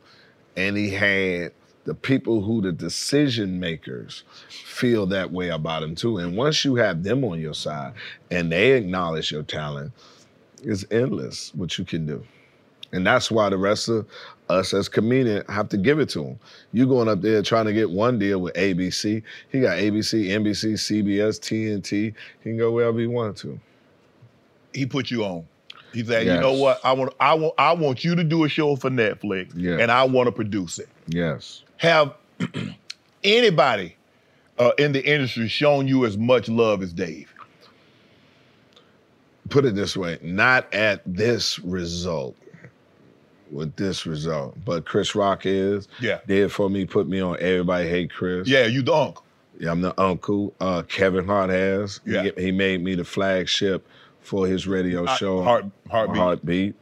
And 0.55 0.77
he 0.77 0.91
had 0.91 1.51
the 1.85 1.93
people 1.93 2.41
who 2.41 2.61
the 2.61 2.71
decision 2.71 3.59
makers 3.59 4.23
feel 4.49 5.05
that 5.07 5.31
way 5.31 5.49
about 5.49 5.83
him 5.83 5.95
too. 5.95 6.17
And 6.17 6.35
once 6.35 6.65
you 6.65 6.75
have 6.75 7.03
them 7.03 7.23
on 7.23 7.39
your 7.39 7.53
side 7.53 7.93
and 8.31 8.51
they 8.51 8.73
acknowledge 8.73 9.31
your 9.31 9.43
talent, 9.43 9.91
it's 10.63 10.85
endless 10.89 11.53
what 11.53 11.77
you 11.77 11.85
can 11.85 12.05
do. 12.05 12.23
And 12.91 13.05
that's 13.05 13.29
why 13.29 13.49
the 13.49 13.57
rest 13.57 13.89
of 13.89 14.07
us 14.49 14.73
as 14.73 14.87
comedians 14.87 15.43
have 15.49 15.69
to 15.69 15.77
give 15.77 15.99
it 15.99 16.09
to 16.09 16.23
him. 16.23 16.39
You 16.71 16.87
going 16.87 17.07
up 17.07 17.21
there 17.21 17.41
trying 17.41 17.65
to 17.65 17.73
get 17.73 17.89
one 17.89 18.19
deal 18.19 18.39
with 18.39 18.53
ABC. 18.55 19.23
He 19.51 19.61
got 19.61 19.77
ABC, 19.77 20.27
NBC, 20.27 20.73
CBS, 20.73 21.39
TNT. 21.39 21.91
He 21.91 22.13
can 22.43 22.57
go 22.57 22.71
wherever 22.71 22.99
he 22.99 23.07
wanted 23.07 23.37
to. 23.37 23.59
He 24.73 24.85
put 24.85 25.09
you 25.09 25.23
on. 25.23 25.47
He 25.93 26.03
said, 26.03 26.25
Yes. 26.25 26.35
"You 26.35 26.41
know 26.41 26.53
what? 26.53 26.79
I 26.83 26.91
want, 26.91 27.13
I 27.19 27.33
want, 27.33 27.53
I 27.57 27.71
want 27.73 28.03
you 28.03 28.15
to 28.15 28.23
do 28.23 28.43
a 28.43 28.49
show 28.49 28.75
for 28.75 28.89
Netflix, 28.89 29.51
Yeah. 29.55 29.77
and 29.79 29.89
I 29.89 30.03
want 30.03 30.27
to 30.27 30.31
produce 30.31 30.77
it." 30.79 30.89
Yes. 31.07 31.63
Have 31.77 32.13
anybody 33.23 33.95
uh, 34.59 34.71
in 34.77 34.91
the 34.91 35.03
industry 35.05 35.47
shown 35.47 35.87
you 35.87 36.05
as 36.05 36.17
much 36.17 36.49
love 36.49 36.83
as 36.83 36.91
Dave? 36.91 37.33
Put 39.49 39.63
it 39.63 39.75
this 39.75 39.95
way, 39.95 40.17
not 40.21 40.71
at 40.73 41.01
this 41.05 41.59
result. 41.59 42.35
With 43.51 43.75
this 43.75 44.05
result. 44.05 44.55
But 44.65 44.85
Chris 44.85 45.13
Rock 45.15 45.45
is. 45.45 45.87
Yeah. 45.99 46.19
Did 46.27 46.51
for 46.51 46.69
me, 46.69 46.85
put 46.85 47.07
me 47.07 47.19
on 47.21 47.37
Everybody 47.39 47.87
Hate 47.87 48.11
Chris. 48.11 48.47
Yeah, 48.47 48.65
you 48.65 48.81
the 48.81 48.93
uncle. 48.93 49.23
Yeah, 49.59 49.71
I'm 49.71 49.81
the 49.81 49.99
uncle. 50.01 50.53
Uh, 50.59 50.81
Kevin 50.83 51.25
Hart 51.25 51.49
has. 51.49 52.01
He- 52.05 52.11
Yeah. 52.11 52.29
He, 52.37 52.51
made 52.51 52.83
me 52.83 52.95
the 52.95 53.05
flagship 53.05 53.85
for 54.21 54.47
his 54.47 54.67
radio 54.67 55.05
show. 55.17 55.43
Heart- 55.43 55.65
Heartbeat. 55.89 56.17
Heartbeat. 56.17 56.75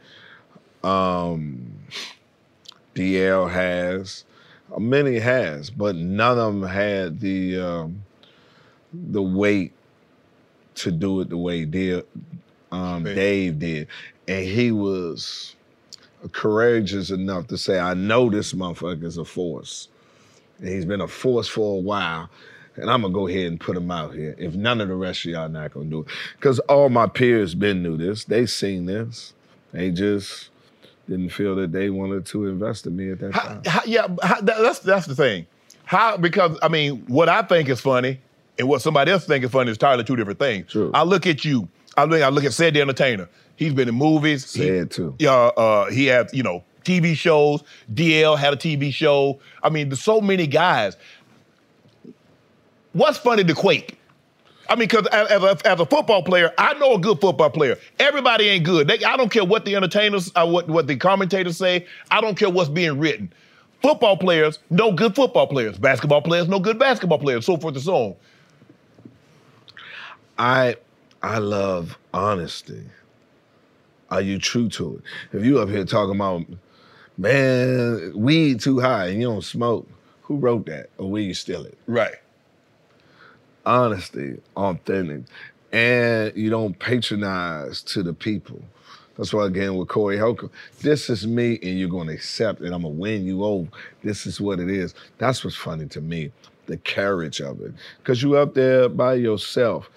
Um, 0.82 1.72
DL 2.94 3.50
has. 3.50 4.24
Uh, 4.74 4.80
Many 4.80 5.18
has, 5.18 5.70
but 5.70 5.94
none 5.96 6.38
of 6.38 6.54
them 6.54 6.62
had 6.68 7.20
the 7.20 7.60
um, 7.60 8.02
the 8.92 9.22
weight 9.22 9.72
to 10.76 10.90
do 10.90 11.20
it 11.20 11.28
the 11.28 11.36
way 11.36 11.64
did, 11.64 12.04
um, 12.72 13.04
Dave 13.04 13.58
did, 13.60 13.86
and 14.26 14.44
he 14.44 14.72
was 14.72 15.54
courageous 16.32 17.10
enough 17.10 17.46
to 17.48 17.58
say, 17.58 17.78
"I 17.78 17.94
know 17.94 18.30
this 18.30 18.52
motherfucker 18.52 19.04
is 19.04 19.18
a 19.18 19.24
force." 19.24 19.88
And 20.58 20.68
he's 20.68 20.84
been 20.84 21.00
a 21.00 21.08
force 21.08 21.48
for 21.48 21.76
a 21.78 21.80
while. 21.80 22.30
And 22.76 22.90
I'm 22.90 23.02
gonna 23.02 23.14
go 23.14 23.28
ahead 23.28 23.46
and 23.46 23.60
put 23.60 23.76
him 23.76 23.90
out 23.90 24.14
here. 24.14 24.34
If 24.38 24.54
none 24.54 24.80
of 24.80 24.88
the 24.88 24.94
rest 24.96 25.24
of 25.24 25.30
y'all 25.30 25.48
not 25.48 25.72
gonna 25.72 25.86
do 25.86 26.00
it. 26.00 26.06
Cause 26.40 26.58
all 26.60 26.88
my 26.88 27.06
peers 27.06 27.54
been 27.54 27.82
knew 27.82 27.96
this. 27.96 28.24
They 28.24 28.46
seen 28.46 28.86
this. 28.86 29.32
They 29.72 29.90
just 29.90 30.50
didn't 31.08 31.28
feel 31.30 31.54
that 31.56 31.72
they 31.72 31.90
wanted 31.90 32.26
to 32.26 32.46
invest 32.46 32.86
in 32.86 32.96
me 32.96 33.10
at 33.10 33.20
that 33.20 33.34
How, 33.34 33.42
time. 33.42 33.62
how, 33.66 33.82
yeah, 33.84 34.06
how, 34.22 34.40
that, 34.40 34.58
that's 34.60 34.78
that's 34.80 35.06
the 35.06 35.14
thing. 35.14 35.46
How 35.84 36.16
because 36.16 36.58
I 36.62 36.68
mean, 36.68 37.04
what 37.06 37.28
I 37.28 37.42
think 37.42 37.68
is 37.68 37.80
funny 37.80 38.20
and 38.58 38.68
what 38.68 38.82
somebody 38.82 39.10
else 39.10 39.26
think 39.26 39.44
is 39.44 39.50
funny 39.50 39.70
is 39.70 39.76
entirely 39.76 40.04
two 40.04 40.16
different 40.16 40.38
things. 40.38 40.70
True. 40.70 40.90
I 40.94 41.02
look 41.02 41.26
at 41.26 41.44
you. 41.44 41.68
I 41.96 42.04
look. 42.04 42.22
I 42.22 42.28
look 42.28 42.44
at 42.44 42.52
Ced 42.52 42.74
the 42.74 42.80
Entertainer. 42.80 43.28
He's 43.56 43.72
been 43.72 43.88
in 43.88 43.94
movies. 43.94 44.52
He- 44.52 44.62
Ced 44.62 44.90
too. 44.90 45.14
Yeah, 45.18 45.32
uh, 45.32 45.90
he 45.90 46.06
had 46.06 46.30
you 46.32 46.42
know 46.42 46.64
TV 46.84 47.14
shows. 47.14 47.62
DL 47.92 48.36
had 48.38 48.52
a 48.52 48.56
TV 48.56 48.92
show. 48.92 49.40
I 49.62 49.70
mean, 49.70 49.88
there's 49.88 50.02
so 50.02 50.20
many 50.20 50.46
guys. 50.46 50.96
What's 52.92 53.18
funny 53.18 53.42
to 53.44 53.54
Quake? 53.54 53.98
I 54.68 54.76
mean, 54.76 54.88
because 54.88 55.06
as, 55.08 55.62
as 55.62 55.80
a 55.80 55.84
football 55.86 56.22
player, 56.22 56.52
I 56.56 56.74
know 56.74 56.94
a 56.94 56.98
good 56.98 57.20
football 57.20 57.50
player. 57.50 57.76
Everybody 57.98 58.48
ain't 58.48 58.64
good. 58.64 58.88
They, 58.88 59.04
I 59.04 59.16
don't 59.16 59.30
care 59.30 59.44
what 59.44 59.64
the 59.64 59.76
entertainers, 59.76 60.32
uh, 60.36 60.46
what 60.46 60.68
what 60.68 60.86
the 60.86 60.96
commentators 60.96 61.56
say. 61.58 61.86
I 62.10 62.20
don't 62.20 62.36
care 62.38 62.48
what's 62.48 62.70
being 62.70 62.98
written. 62.98 63.32
Football 63.82 64.16
players 64.16 64.58
no 64.70 64.92
good 64.92 65.14
football 65.14 65.46
players. 65.46 65.76
Basketball 65.78 66.22
players 66.22 66.48
no 66.48 66.58
good 66.58 66.78
basketball 66.78 67.18
players. 67.18 67.44
So 67.44 67.56
forth 67.58 67.74
and 67.74 67.84
so 67.84 67.94
on. 67.96 68.14
I 70.38 70.76
I 71.22 71.38
love 71.38 71.98
honesty. 72.14 72.84
Are 74.14 74.22
you 74.22 74.38
true 74.40 74.70
to 74.70 74.96
it? 74.98 75.38
If 75.38 75.44
you 75.44 75.60
up 75.60 75.70
here 75.70 75.84
talking 75.86 76.16
about, 76.16 76.44
man, 77.18 78.12
weed 78.16 78.60
too 78.60 78.80
high 78.80 79.08
and 79.08 79.20
you 79.22 79.28
don't 79.28 79.44
smoke, 79.44 79.88
who 80.24 80.36
wrote 80.38 80.66
that? 80.66 80.90
Or 80.98 81.10
will 81.10 81.22
you 81.22 81.34
steal 81.34 81.64
it? 81.66 81.78
Right. 81.88 82.16
honesty, 83.66 84.40
authentic, 84.56 85.22
and 85.72 86.32
you 86.36 86.50
don't 86.50 86.78
patronize 86.78 87.82
to 87.82 88.02
the 88.02 88.14
people. 88.14 88.62
That's 89.16 89.32
why 89.34 89.46
again 89.46 89.76
with 89.76 89.88
Corey 89.88 90.18
Holcomb, 90.18 90.50
this 90.82 91.10
is 91.10 91.26
me 91.26 91.58
and 91.62 91.78
you're 91.78 91.88
gonna 91.90 92.12
accept 92.12 92.62
it. 92.62 92.66
I'm 92.72 92.82
gonna 92.82 92.88
win 92.90 93.26
you 93.26 93.44
over. 93.44 93.68
This 94.02 94.26
is 94.26 94.40
what 94.40 94.60
it 94.60 94.70
is. 94.70 94.94
That's 95.18 95.44
what's 95.44 95.56
funny 95.56 95.86
to 95.88 96.00
me, 96.00 96.32
the 96.66 96.78
carriage 96.78 97.40
of 97.40 97.60
it. 97.62 97.74
Cause 98.04 98.22
you 98.22 98.36
up 98.36 98.54
there 98.54 98.88
by 98.88 99.14
yourself. 99.14 99.90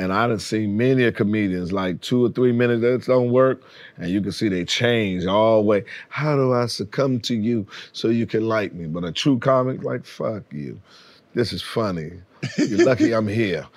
And 0.00 0.14
I 0.14 0.26
didn't 0.26 0.40
see 0.40 0.66
many 0.66 1.04
of 1.04 1.14
comedians 1.14 1.72
like 1.72 2.00
two 2.00 2.24
or 2.24 2.30
three 2.30 2.52
minutes 2.52 2.80
that 2.80 3.04
don't 3.04 3.30
work, 3.32 3.60
and 3.98 4.08
you 4.08 4.22
can 4.22 4.32
see 4.32 4.48
they 4.48 4.64
change 4.64 5.26
all 5.26 5.58
the 5.60 5.66
way. 5.66 5.84
How 6.08 6.36
do 6.36 6.54
I 6.54 6.66
succumb 6.66 7.20
to 7.20 7.34
you 7.34 7.66
so 7.92 8.08
you 8.08 8.26
can 8.26 8.48
like 8.48 8.72
me? 8.72 8.86
But 8.86 9.04
a 9.04 9.12
true 9.12 9.38
comic, 9.38 9.82
like 9.82 10.06
fuck 10.06 10.42
you. 10.52 10.80
This 11.34 11.52
is 11.52 11.60
funny. 11.60 12.12
You're 12.56 12.86
lucky 12.86 13.12
I'm 13.12 13.28
here. 13.28 13.66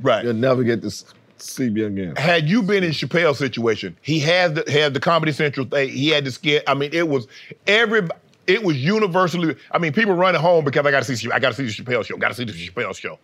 Right. 0.00 0.24
You'll 0.24 0.34
never 0.34 0.64
get 0.64 0.80
to 0.82 0.88
s- 0.88 1.04
see 1.38 1.70
me 1.70 1.82
again. 1.82 2.16
Had 2.16 2.48
you 2.48 2.60
been 2.62 2.82
in 2.82 2.90
Chappelle's 2.90 3.38
situation, 3.38 3.96
he 4.02 4.18
had 4.18 4.56
the 4.56 4.70
had 4.70 4.92
the 4.92 5.00
Comedy 5.00 5.30
Central 5.32 5.66
thing. 5.66 5.88
He 5.88 6.08
had 6.08 6.24
the 6.24 6.32
skit. 6.32 6.64
I 6.66 6.74
mean, 6.74 6.90
it 6.92 7.08
was 7.08 7.28
every. 7.68 8.08
It 8.48 8.64
was 8.64 8.76
universally. 8.76 9.56
I 9.70 9.78
mean, 9.78 9.92
people 9.92 10.14
running 10.14 10.40
home 10.40 10.64
because 10.64 10.84
I 10.84 10.90
got 10.90 11.04
to 11.04 11.16
see. 11.16 11.30
I 11.30 11.38
got 11.38 11.54
to 11.54 11.54
see 11.54 11.64
the 11.64 11.70
Chappelle 11.84 12.04
show. 12.04 12.16
Got 12.16 12.28
to 12.28 12.34
see 12.34 12.44
the 12.44 12.52
Chappelle 12.52 12.94
show. 12.98 13.18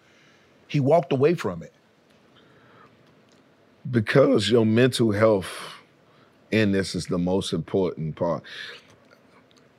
He 0.69 0.79
walked 0.81 1.13
away 1.13 1.35
from 1.35 1.63
it. 1.65 1.73
Because 3.89 4.51
your 4.51 4.67
mental 4.67 5.13
health 5.13 5.49
in 6.51 6.73
this 6.73 6.95
is 6.95 7.07
the 7.07 7.19
most 7.19 7.53
important 7.53 8.17
part. 8.17 8.43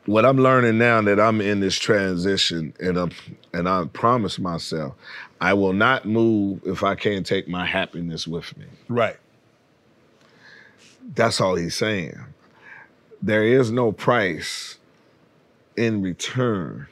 What 0.06 0.26
I'm 0.26 0.38
learning 0.38 0.78
now 0.78 1.02
that 1.02 1.20
I'm 1.20 1.42
in 1.42 1.60
this 1.60 1.78
transition, 1.78 2.74
and 2.80 2.98
I'm, 2.98 3.12
and 3.54 3.70
I 3.70 3.86
promise 3.86 4.40
myself, 4.40 4.96
I 5.40 5.54
will 5.54 5.74
not 5.74 6.06
move 6.06 6.62
if 6.66 6.84
I 6.84 6.96
can't 6.96 7.26
take 7.26 7.48
my 7.48 7.66
happiness 7.66 8.28
with 8.28 8.58
me. 8.58 8.66
Right. 8.88 9.18
That's 11.14 11.40
all 11.40 11.56
he's 11.56 11.76
saying. 11.76 12.20
There 13.22 13.44
is 13.44 13.72
no 13.72 13.92
price 13.92 14.78
in 15.78 16.02
return 16.02 16.88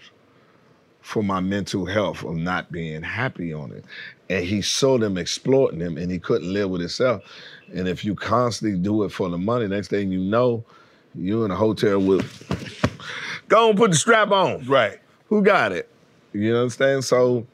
for 1.01 1.24
my 1.24 1.39
mental 1.39 1.86
health 1.86 2.24
of 2.24 2.36
not 2.36 2.72
being 2.72 3.01
happy 3.01 3.51
on 3.51 3.72
it. 3.72 3.84
And 4.30 4.45
he 4.45 4.61
saw 4.61 4.97
them 4.97 5.17
exploiting 5.17 5.80
him 5.80 5.97
and 5.97 6.11
he 6.11 6.19
couldn't 6.19 6.51
live 6.51 6.69
with 6.69 6.82
himself. 6.82 7.23
And 7.73 7.88
if 7.88 8.05
you 8.05 8.15
constantly 8.15 8.77
do 8.77 9.03
it 9.03 9.09
for 9.09 9.30
the 9.30 9.38
money, 9.38 9.67
next 9.67 9.88
thing 9.88 10.11
you 10.11 10.19
know, 10.19 10.63
you 11.15 11.43
in 11.45 11.51
a 11.51 11.55
hotel 11.55 11.99
with 11.99 12.25
go 13.47 13.69
and 13.69 13.77
put 13.77 13.91
the 13.91 13.97
strap 13.97 14.32
on. 14.32 14.65
Right. 14.65 14.99
Who 15.27 15.41
got 15.41 15.71
it? 15.71 15.89
You 16.34 16.55
understand? 16.55 17.03
So 17.03 17.45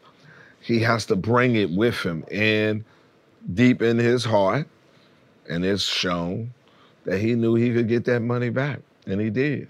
he 0.62 0.80
has 0.80 1.06
to 1.08 1.16
bring 1.16 1.56
it 1.56 1.72
with 1.72 2.02
him. 2.02 2.26
And 2.32 2.84
deep 3.54 3.82
in 3.82 3.98
his 3.98 4.26
heart, 4.26 4.68
and 5.50 5.64
it's 5.64 5.84
shown 5.84 6.54
that 7.06 7.20
he 7.20 7.36
knew 7.36 7.56
he 7.56 7.74
could 7.74 7.88
get 7.88 8.06
that 8.06 8.22
money 8.22 8.50
back. 8.50 8.80
And 9.06 9.22
he 9.22 9.30
did. 9.30 9.70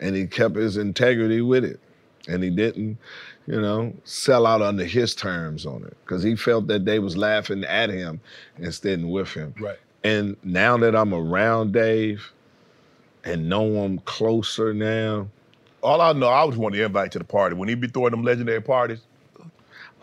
And 0.00 0.14
he 0.14 0.26
kept 0.26 0.56
his 0.56 0.76
integrity 0.76 1.42
with 1.42 1.64
it. 1.64 1.80
And 2.28 2.42
he 2.42 2.50
didn't, 2.50 2.98
you 3.46 3.60
know, 3.60 3.92
sell 4.04 4.46
out 4.46 4.62
under 4.62 4.84
his 4.84 5.14
terms 5.14 5.66
on 5.66 5.82
it. 5.84 5.96
Because 6.04 6.22
he 6.22 6.36
felt 6.36 6.68
that 6.68 6.84
they 6.84 6.98
was 6.98 7.16
laughing 7.16 7.64
at 7.64 7.90
him 7.90 8.20
instead 8.58 9.00
of 9.00 9.06
with 9.06 9.32
him. 9.32 9.54
Right. 9.60 9.78
And 10.04 10.36
now 10.42 10.76
that 10.78 10.94
I'm 10.94 11.12
around 11.14 11.72
Dave 11.72 12.32
and 13.24 13.48
know 13.48 13.84
him 13.84 13.98
closer 14.00 14.72
now, 14.72 15.28
All 15.82 16.00
I 16.00 16.12
know, 16.12 16.28
I 16.28 16.44
was 16.44 16.56
one 16.56 16.72
to 16.72 16.84
invite 16.84 17.10
to 17.12 17.18
the 17.18 17.24
party 17.24 17.56
when 17.56 17.68
he 17.68 17.74
be 17.74 17.88
throwing 17.88 18.12
them 18.12 18.22
legendary 18.22 18.60
parties. 18.60 19.00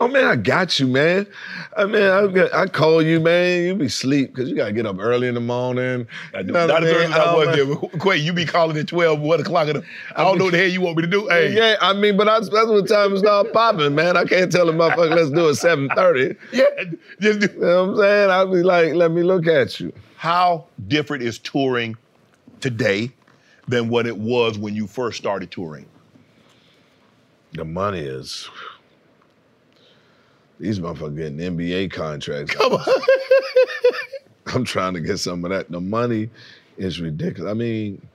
Oh 0.02 0.08
man, 0.08 0.24
I 0.24 0.36
got 0.36 0.80
you, 0.80 0.86
man. 0.86 1.26
I 1.76 1.84
mean, 1.84 2.02
I, 2.02 2.48
I 2.54 2.66
call 2.66 3.02
you, 3.02 3.20
man. 3.20 3.64
You 3.64 3.74
be 3.74 3.90
sleep 3.90 4.34
because 4.34 4.48
you 4.48 4.56
gotta 4.56 4.72
get 4.72 4.86
up 4.86 4.96
early 4.98 5.28
in 5.28 5.34
the 5.34 5.40
morning. 5.40 6.06
I 6.32 6.40
do. 6.40 6.48
You 6.48 6.52
know 6.54 6.66
Not 6.68 6.84
as 6.84 6.92
early 6.94 7.04
as 7.04 7.12
I 7.12 7.34
was 7.34 7.54
there. 7.54 8.00
Quay, 8.00 8.16
you 8.16 8.32
be 8.32 8.46
calling 8.46 8.78
at 8.78 8.88
12, 8.88 9.20
1 9.20 9.40
o'clock. 9.40 9.68
In 9.68 9.76
the, 9.76 9.84
I 10.16 10.24
don't 10.24 10.38
know 10.38 10.44
what 10.44 10.52
the 10.52 10.58
hell 10.58 10.68
you 10.68 10.80
want 10.80 10.96
me 10.96 11.02
to 11.02 11.06
do. 11.06 11.28
Hey, 11.28 11.54
Yeah, 11.54 11.76
I 11.82 11.92
mean, 11.92 12.16
but 12.16 12.28
I, 12.28 12.40
that's 12.40 12.50
what 12.50 12.88
time 12.88 13.12
it 13.12 13.18
start 13.18 13.52
popping, 13.52 13.94
man. 13.94 14.16
I 14.16 14.24
can't 14.24 14.50
tell 14.50 14.70
a 14.70 14.72
motherfucker 14.72 15.14
let's 15.14 15.30
do 15.30 15.50
it 15.50 15.56
seven 15.56 15.90
thirty. 15.94 16.34
yeah, 16.52 16.64
just 17.20 17.40
do. 17.40 17.48
You 17.52 17.60
know 17.60 17.84
what 17.84 17.90
I'm 17.90 17.96
saying? 17.98 18.30
I'll 18.30 18.50
be 18.50 18.62
like, 18.62 18.94
let 18.94 19.10
me 19.10 19.22
look 19.22 19.46
at 19.46 19.80
you. 19.80 19.92
How 20.16 20.64
different 20.88 21.24
is 21.24 21.38
touring 21.38 21.94
today 22.60 23.12
than 23.68 23.90
what 23.90 24.06
it 24.06 24.16
was 24.16 24.56
when 24.56 24.74
you 24.74 24.86
first 24.86 25.18
started 25.18 25.50
touring? 25.50 25.84
The 27.52 27.66
money 27.66 28.00
is. 28.00 28.48
These 30.60 30.78
motherfuckers 30.78 31.16
getting 31.16 31.38
NBA 31.38 31.90
contracts. 31.90 32.54
Come 32.54 32.74
on. 32.74 32.84
I'm 34.48 34.64
trying 34.64 34.94
to 34.94 35.00
get 35.00 35.18
some 35.18 35.44
of 35.44 35.50
that. 35.50 35.70
The 35.70 35.80
money 35.80 36.28
is 36.76 37.00
ridiculous. 37.00 37.50
I 37.50 37.54
mean, 37.54 38.06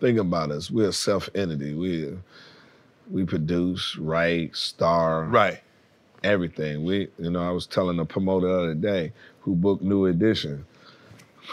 think 0.00 0.18
about 0.18 0.50
us. 0.50 0.70
We're 0.70 0.88
a 0.88 0.92
self 0.92 1.28
entity. 1.34 1.74
We're 1.74 2.18
We 3.10 3.24
produce, 3.24 3.96
write, 3.96 4.56
star, 4.56 5.24
Right. 5.24 5.60
everything. 6.24 6.84
We, 6.84 7.08
you 7.18 7.30
know, 7.30 7.40
I 7.42 7.50
was 7.50 7.66
telling 7.66 7.96
the 7.98 8.04
promoter 8.04 8.48
the 8.48 8.54
other 8.54 8.74
day 8.74 9.12
who 9.40 9.54
booked 9.54 9.82
New 9.82 10.06
Edition. 10.06 10.64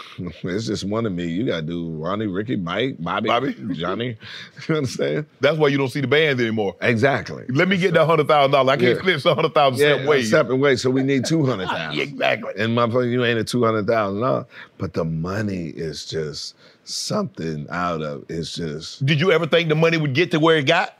it's 0.42 0.66
just 0.66 0.84
one 0.84 1.06
of 1.06 1.12
me. 1.12 1.26
You 1.26 1.46
gotta 1.46 1.62
do 1.62 1.90
Ronnie, 1.90 2.26
Ricky, 2.26 2.56
Mike, 2.56 2.96
Bobby, 2.98 3.28
Bobby. 3.28 3.54
Johnny. 3.74 4.16
you 4.68 4.76
understand? 4.76 5.26
That's 5.40 5.56
why 5.58 5.68
you 5.68 5.78
don't 5.78 5.88
see 5.88 6.00
the 6.00 6.06
bands 6.08 6.40
anymore. 6.42 6.76
Exactly. 6.80 7.44
Let 7.48 7.68
me 7.68 7.76
get 7.76 7.94
that 7.94 8.06
hundred 8.06 8.28
thousand 8.28 8.50
dollars. 8.52 8.72
I 8.72 8.76
can't 8.76 9.04
Yeah. 9.06 9.18
split 9.18 9.36
hundred 9.36 9.54
thousand 9.54 9.78
Yeah, 9.80 9.92
separate 9.94 10.08
ways. 10.08 10.30
separate 10.30 10.56
ways. 10.56 10.82
So 10.82 10.90
we 10.90 11.02
need 11.02 11.24
two 11.24 11.44
hundred 11.46 11.66
thousand. 11.68 12.00
Exactly. 12.00 12.52
And 12.58 12.76
motherfucker, 12.76 13.10
you 13.10 13.24
ain't 13.24 13.38
at 13.38 13.46
two 13.48 13.64
hundred 13.64 13.86
thousand 13.86 14.20
dollars. 14.20 14.46
But 14.78 14.94
the 14.94 15.04
money 15.04 15.68
is 15.68 16.04
just 16.06 16.54
something 16.84 17.66
out 17.70 18.02
of. 18.02 18.24
It's 18.28 18.54
just 18.54 19.04
Did 19.06 19.20
you 19.20 19.32
ever 19.32 19.46
think 19.46 19.68
the 19.68 19.74
money 19.74 19.96
would 19.98 20.14
get 20.14 20.30
to 20.32 20.40
where 20.40 20.56
it 20.56 20.66
got? 20.66 20.96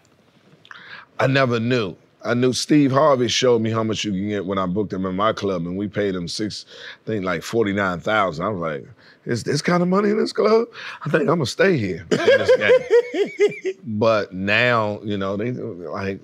I 1.20 1.26
never 1.26 1.59
knew. 1.59 1.96
I 2.25 2.35
knew 2.35 2.53
Steve 2.53 2.91
Harvey 2.91 3.29
showed 3.29 3.62
me 3.62 3.71
how 3.71 3.85
much 3.85 4.05
you 4.05 4.11
can 4.11 4.29
get 4.29 4.45
when 4.47 4.59
I 4.59 4.66
booked 4.66 4.93
him 4.93 5.07
in 5.07 5.14
my 5.14 5.33
club, 5.33 5.66
and 5.66 5.77
we 5.77 5.87
paid 5.87 6.14
him 6.14 6.27
six, 6.27 6.66
I 7.05 7.07
think 7.07 7.25
like 7.25 7.43
forty 7.43 7.73
nine 7.73 8.01
thousand. 8.01 8.45
I 8.45 8.49
was 8.49 8.61
like, 8.61 8.89
"Is 9.25 9.45
this 9.45 9.62
kind 9.62 9.83
of 9.83 9.89
money 9.89 10.11
in 10.11 10.19
this 10.19 10.33
club? 10.33 10.69
I 11.05 11.11
think 11.11 11.23
I'm 11.23 11.37
gonna 11.39 11.47
stay 11.47 11.77
here." 11.77 12.07
in 12.11 12.19
this 12.19 12.57
game." 12.57 13.75
but 13.85 14.33
now, 14.33 15.01
you 15.03 15.16
know, 15.16 15.37
they 15.37 15.53
like 15.53 16.21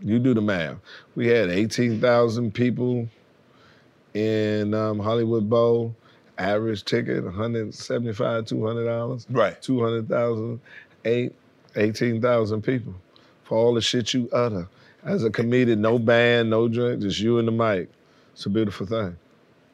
you 0.00 0.18
do 0.18 0.32
the 0.32 0.40
math. 0.40 0.76
We 1.14 1.26
had 1.26 1.50
eighteen 1.50 2.00
thousand 2.00 2.54
people 2.54 3.08
in 4.14 4.72
um, 4.74 4.98
Hollywood 4.98 5.50
Bowl. 5.50 5.94
Average 6.36 6.84
ticket, 6.84 7.22
175 7.22 8.44
$200. 8.44 9.26
Right. 9.30 9.62
200,000, 9.62 10.60
eight, 11.04 11.32
18,000 11.76 12.62
people 12.62 12.92
for 13.44 13.56
all 13.56 13.74
the 13.74 13.80
shit 13.80 14.12
you 14.12 14.28
utter. 14.32 14.66
As 15.04 15.22
a 15.22 15.30
comedian, 15.30 15.82
no 15.82 15.98
band, 15.98 16.50
no 16.50 16.66
drink, 16.66 17.02
just 17.02 17.20
you 17.20 17.38
and 17.38 17.46
the 17.46 17.52
mic. 17.52 17.90
It's 18.32 18.46
a 18.46 18.50
beautiful 18.50 18.86
thing. 18.86 19.16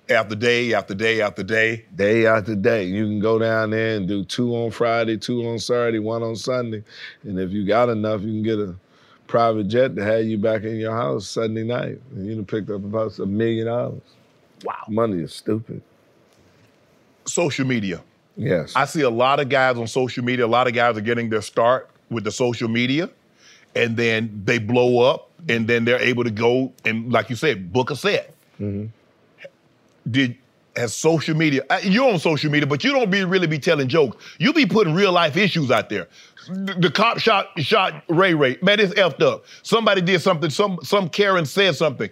After 0.09 0.35
day 0.35 0.75
after 0.75 0.93
day 0.93 1.21
after 1.21 1.45
day. 1.45 1.85
Day 1.95 2.27
after 2.27 2.57
day, 2.57 2.85
you 2.85 3.05
can 3.07 3.21
go 3.21 3.39
down 3.39 3.71
there 3.71 3.97
and 3.97 4.09
do 4.09 4.25
two 4.25 4.57
on 4.57 4.73
Friday, 4.73 5.17
two 5.17 5.47
on 5.47 5.61
Saturday, 5.61 6.01
one 6.01 6.25
on 6.25 6.35
Sunday. 6.35 6.83
And 7.23 7.39
if 7.39 7.53
you 7.53 7.65
got 7.65 7.89
enough, 7.89 8.23
you 8.23 8.33
can 8.33 8.43
get 8.43 8.59
a 8.59 8.75
private 9.29 9.69
jet 9.69 9.95
to 9.95 10.05
have 10.05 10.25
you 10.25 10.37
back 10.37 10.65
in 10.65 10.77
your 10.77 10.97
house 10.97 11.29
Sunday 11.29 11.63
night. 11.63 12.01
And 12.11 12.27
you 12.27 12.35
done 12.35 12.45
picked 12.45 12.69
up 12.71 12.83
about 12.85 13.17
a 13.21 13.27
million 13.27 13.69
dollars. 13.69 14.03
Wow. 14.65 14.75
Money 14.89 15.23
is 15.23 15.33
stupid. 15.33 15.81
Social 17.25 17.65
media. 17.65 18.03
Yes. 18.37 18.75
I 18.75 18.87
see 18.87 19.03
a 19.03 19.11
lot 19.11 19.39
of 19.39 19.49
guys 19.49 19.77
on 19.77 19.87
social 19.87 20.25
media. 20.25 20.45
A 20.45 20.49
lot 20.49 20.67
of 20.67 20.75
guys 20.75 20.97
are 20.97 21.03
getting 21.03 21.31
their 21.31 21.43
start 21.43 21.89
with 22.11 22.25
the 22.25 22.33
social 22.33 22.69
media, 22.69 23.09
and 23.75 23.97
then 23.97 24.43
they 24.45 24.59
blow 24.59 25.01
up, 25.09 25.31
and 25.49 25.67
then 25.69 25.85
they're 25.85 26.01
able 26.01 26.25
to 26.25 26.31
go 26.31 26.73
and, 26.85 27.13
like 27.13 27.31
you 27.31 27.37
said, 27.37 27.73
book 27.73 27.91
a 27.91 27.97
set. 27.97 28.35
Did 30.11 30.37
has 30.77 30.95
social 30.95 31.37
media? 31.37 31.63
uh, 31.69 31.81
You're 31.83 32.11
on 32.13 32.19
social 32.19 32.51
media, 32.51 32.67
but 32.67 32.85
you 32.85 32.93
don't 32.93 33.11
be 33.11 33.25
really 33.25 33.47
be 33.47 33.59
telling 33.59 33.89
jokes. 33.89 34.17
You 34.39 34.53
be 34.53 34.65
putting 34.67 34.95
real 34.95 35.13
life 35.13 35.37
issues 35.37 35.71
out 35.71 35.89
there. 35.91 36.09
The, 36.49 36.75
the 36.75 36.91
cop 36.91 37.19
shot 37.19 37.49
shot 37.59 38.03
Ray 38.09 38.35
Ray. 38.35 38.57
Man, 38.63 38.81
it's 38.81 38.95
effed 38.95 39.21
up. 39.23 39.45
Somebody 39.63 40.01
did 40.01 40.21
something. 40.23 40.49
Some 40.51 40.79
some 40.83 41.09
Karen 41.09 41.45
said 41.45 41.75
something. 41.77 42.09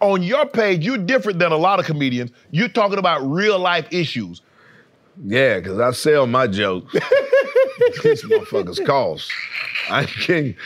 On 0.00 0.22
your 0.22 0.46
page, 0.46 0.84
you're 0.84 0.98
different 0.98 1.38
than 1.38 1.52
a 1.52 1.56
lot 1.56 1.78
of 1.80 1.86
comedians. 1.86 2.30
You're 2.50 2.68
talking 2.68 2.98
about 2.98 3.22
real 3.22 3.58
life 3.58 3.86
issues. 3.90 4.42
Yeah, 5.24 5.58
because 5.58 5.78
I 5.78 5.92
sell 5.92 6.26
my 6.26 6.46
jokes. 6.46 6.94
These 8.02 8.24
motherfuckers 8.24 8.84
cost. 8.84 9.30
I 9.90 10.04
can't, 10.04 10.56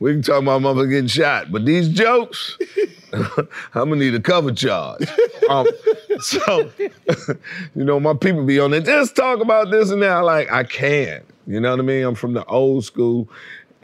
we 0.00 0.12
can 0.12 0.22
talk 0.22 0.42
about 0.42 0.62
motherfucker 0.62 0.90
getting 0.90 1.06
shot, 1.06 1.52
but 1.52 1.64
these 1.64 1.88
jokes, 1.88 2.58
I'm 3.12 3.88
gonna 3.88 3.96
need 3.96 4.14
a 4.14 4.20
cover 4.20 4.52
charge. 4.52 5.06
Um, 5.48 5.66
so, 6.20 6.70
you 6.78 7.84
know, 7.84 8.00
my 8.00 8.14
people 8.14 8.44
be 8.44 8.58
on 8.58 8.70
there, 8.72 8.80
just 8.80 9.14
talk 9.16 9.40
about 9.40 9.70
this 9.70 9.90
and 9.90 10.02
that. 10.02 10.20
Like, 10.20 10.50
I 10.50 10.64
can't. 10.64 11.24
You 11.46 11.60
know 11.60 11.70
what 11.70 11.80
I 11.80 11.82
mean? 11.82 12.04
I'm 12.04 12.14
from 12.14 12.32
the 12.32 12.44
old 12.46 12.84
school. 12.84 13.28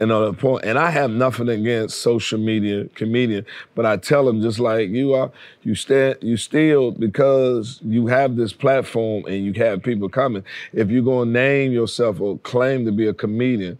And 0.01 0.11
on 0.11 0.35
point, 0.35 0.65
and 0.65 0.79
I 0.79 0.89
have 0.89 1.11
nothing 1.11 1.47
against 1.47 2.01
social 2.01 2.39
media 2.39 2.85
comedian, 2.95 3.45
but 3.75 3.85
I 3.85 3.97
tell 3.97 4.25
them 4.25 4.41
just 4.41 4.57
like 4.57 4.89
you 4.89 5.13
are, 5.13 5.31
you 5.61 5.75
stand, 5.75 6.17
you 6.21 6.37
still 6.37 6.89
because 6.89 7.79
you 7.83 8.07
have 8.07 8.35
this 8.35 8.51
platform 8.51 9.25
and 9.27 9.45
you 9.45 9.53
have 9.63 9.83
people 9.83 10.09
coming. 10.09 10.43
If 10.73 10.89
you're 10.89 11.03
gonna 11.03 11.29
name 11.29 11.71
yourself 11.71 12.19
or 12.19 12.39
claim 12.39 12.83
to 12.85 12.91
be 12.91 13.05
a 13.05 13.13
comedian, 13.13 13.77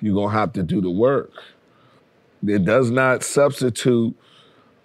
you're 0.00 0.14
gonna 0.14 0.38
have 0.38 0.52
to 0.52 0.62
do 0.62 0.80
the 0.80 0.88
work. 0.88 1.32
It 2.46 2.64
does 2.64 2.92
not 2.92 3.24
substitute 3.24 4.14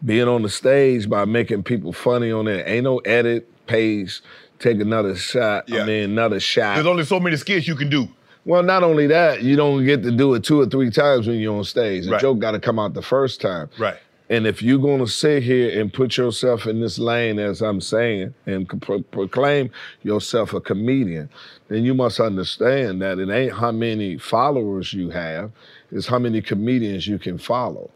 being 0.04 0.28
on 0.28 0.42
the 0.42 0.50
stage 0.50 1.08
by 1.08 1.26
making 1.26 1.62
people 1.62 1.94
funny 1.94 2.32
on 2.32 2.46
there. 2.46 2.68
Ain't 2.68 2.86
no 2.86 2.98
edit 3.00 3.48
page. 3.68 4.22
Take 4.58 4.80
another 4.80 5.16
shot. 5.16 5.70
Yeah. 5.70 5.84
I 5.84 5.86
mean, 5.86 6.10
another 6.10 6.40
shot. 6.40 6.74
There's 6.74 6.88
only 6.88 7.06
so 7.06 7.20
many 7.20 7.38
skits 7.38 7.68
you 7.68 7.76
can 7.76 7.90
do. 7.90 8.08
Well, 8.46 8.64
not 8.64 8.84
only 8.84 9.08
that, 9.08 9.44
you 9.44 9.56
don't 9.56 9.86
get 9.86 10.02
to 10.04 10.12
do 10.12 10.34
it 10.34 10.44
two 10.44 10.60
or 10.62 10.66
three 10.66 10.90
times 10.90 11.28
when 11.28 11.38
you're 11.38 11.56
on 11.56 11.64
stage. 11.64 12.06
The 12.06 12.12
Right. 12.14 12.22
joke 12.22 12.40
got 12.40 12.52
to 12.52 12.60
come 12.60 12.80
out 12.80 12.94
the 12.94 13.02
first 13.02 13.40
time. 13.40 13.70
Right. 13.78 13.98
And 14.30 14.48
if 14.48 14.64
you're 14.64 14.80
going 14.80 15.00
to 15.00 15.08
sit 15.12 15.44
here 15.44 15.80
and 15.80 15.92
put 15.94 16.16
yourself 16.18 16.66
in 16.66 16.80
this 16.80 16.98
lane, 16.98 17.38
as 17.38 17.62
I'm 17.62 17.82
saying, 17.82 18.34
and 18.46 18.68
pro- 18.82 19.02
proclaim 19.02 19.70
yourself 20.04 20.54
a 20.54 20.62
comedian, 20.62 21.30
then 21.68 21.84
you 21.84 21.94
must 21.94 22.20
understand 22.20 23.02
that 23.02 23.20
it 23.20 23.30
ain't 23.30 23.54
how 23.54 23.72
many 23.74 24.18
followers 24.18 24.94
you 24.94 25.10
have, 25.10 25.52
it's 25.92 26.08
how 26.08 26.18
many 26.18 26.42
comedians 26.42 27.08
you 27.08 27.20
can 27.20 27.38
follow. 27.38 27.92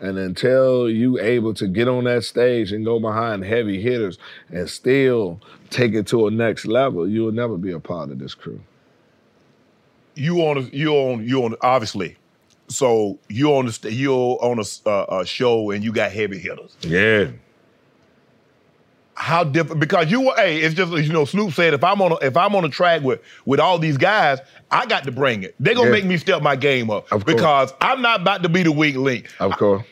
And 0.00 0.18
until 0.18 0.88
you 0.90 1.20
able 1.20 1.54
to 1.54 1.68
get 1.68 1.88
on 1.88 2.04
that 2.04 2.24
stage 2.24 2.72
and 2.72 2.84
go 2.84 2.98
behind 2.98 3.44
heavy 3.44 3.80
hitters 3.80 4.18
and 4.48 4.68
still 4.68 5.40
take 5.70 5.94
it 5.94 6.06
to 6.08 6.26
a 6.26 6.30
next 6.30 6.66
level, 6.66 7.08
you 7.08 7.22
will 7.24 7.32
never 7.32 7.56
be 7.56 7.72
a 7.72 7.80
part 7.80 8.10
of 8.10 8.18
this 8.18 8.34
crew. 8.34 8.60
You 10.16 10.40
on 10.40 10.56
a, 10.58 10.60
you 10.62 10.92
on 10.92 11.26
you 11.28 11.44
on 11.44 11.54
obviously. 11.60 12.16
So 12.68 13.18
you 13.28 13.52
on 13.54 13.66
the 13.66 13.92
you're 13.92 14.38
on 14.42 14.58
a, 14.58 14.88
uh, 14.88 15.20
a 15.20 15.26
show 15.26 15.70
and 15.70 15.84
you 15.84 15.92
got 15.92 16.10
heavy 16.10 16.38
hitters. 16.38 16.76
Yeah. 16.80 17.28
How 19.14 19.44
different? 19.44 19.80
Because 19.80 20.10
you 20.10 20.20
were, 20.22 20.34
hey, 20.36 20.58
it's 20.58 20.74
just 20.74 20.92
you 20.92 21.12
know 21.12 21.24
Snoop 21.24 21.52
said 21.54 21.72
if 21.74 21.82
I'm 21.82 22.02
on 22.02 22.12
a, 22.12 22.16
if 22.16 22.36
I'm 22.36 22.54
on 22.54 22.64
a 22.64 22.68
track 22.68 23.02
with 23.02 23.20
with 23.46 23.60
all 23.60 23.78
these 23.78 23.96
guys, 23.96 24.40
I 24.70 24.84
got 24.86 25.04
to 25.04 25.12
bring 25.12 25.42
it. 25.42 25.54
They're 25.60 25.74
gonna 25.74 25.86
Yeah. 25.86 25.92
make 25.92 26.04
me 26.04 26.16
step 26.18 26.42
my 26.42 26.56
game 26.56 26.90
up 26.90 27.04
Of 27.12 27.24
course. 27.24 27.36
because 27.36 27.72
I'm 27.80 28.02
not 28.02 28.20
about 28.22 28.42
to 28.42 28.48
be 28.50 28.62
the 28.62 28.72
weak 28.72 28.96
link. 28.96 29.28
Of 29.40 29.52
course. 29.52 29.84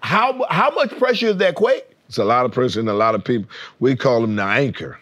How 0.00 0.44
how 0.50 0.70
much 0.74 0.90
pressure 0.98 1.28
is 1.28 1.36
that, 1.38 1.54
Quake? 1.54 1.86
It's 2.08 2.18
a 2.18 2.24
lot 2.24 2.44
of 2.44 2.52
pressure 2.52 2.80
and 2.80 2.88
a 2.90 2.94
lot 2.94 3.14
of 3.14 3.24
people. 3.24 3.48
We 3.80 3.96
call 3.96 4.20
them 4.20 4.36
the 4.36 4.42
anchor. 4.42 4.98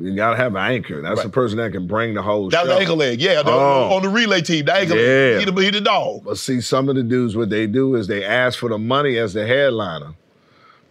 You 0.00 0.14
gotta 0.14 0.36
have 0.36 0.54
an 0.54 0.60
anchor. 0.62 1.02
That's 1.02 1.22
the 1.22 1.28
person 1.28 1.58
that 1.58 1.72
can 1.72 1.86
bring 1.86 2.14
the 2.14 2.22
whole 2.22 2.50
That 2.50 2.62
was 2.62 2.68
show. 2.70 2.74
the 2.74 2.80
ankle 2.80 2.96
leg, 2.96 3.20
yeah. 3.20 3.42
the- 3.42 3.50
Oh. 3.50 3.90
On 3.96 4.02
the 4.02 4.08
relay 4.08 4.40
team, 4.42 4.64
the 4.66 4.74
ankle 4.74 4.96
Yeah. 4.96 5.02
leg. 5.02 5.38
He 5.40 5.44
the, 5.50 5.60
he 5.62 5.70
the 5.70 5.80
dog. 5.80 6.22
But 6.24 6.38
see, 6.38 6.60
some 6.60 6.88
of 6.88 6.94
the 6.94 7.02
dudes, 7.02 7.36
what 7.36 7.50
they 7.50 7.66
do 7.66 7.94
is 7.96 8.06
they 8.06 8.24
ask 8.24 8.58
for 8.58 8.68
the 8.68 8.78
money 8.78 9.18
as 9.18 9.34
the 9.34 9.44
headliner, 9.46 10.14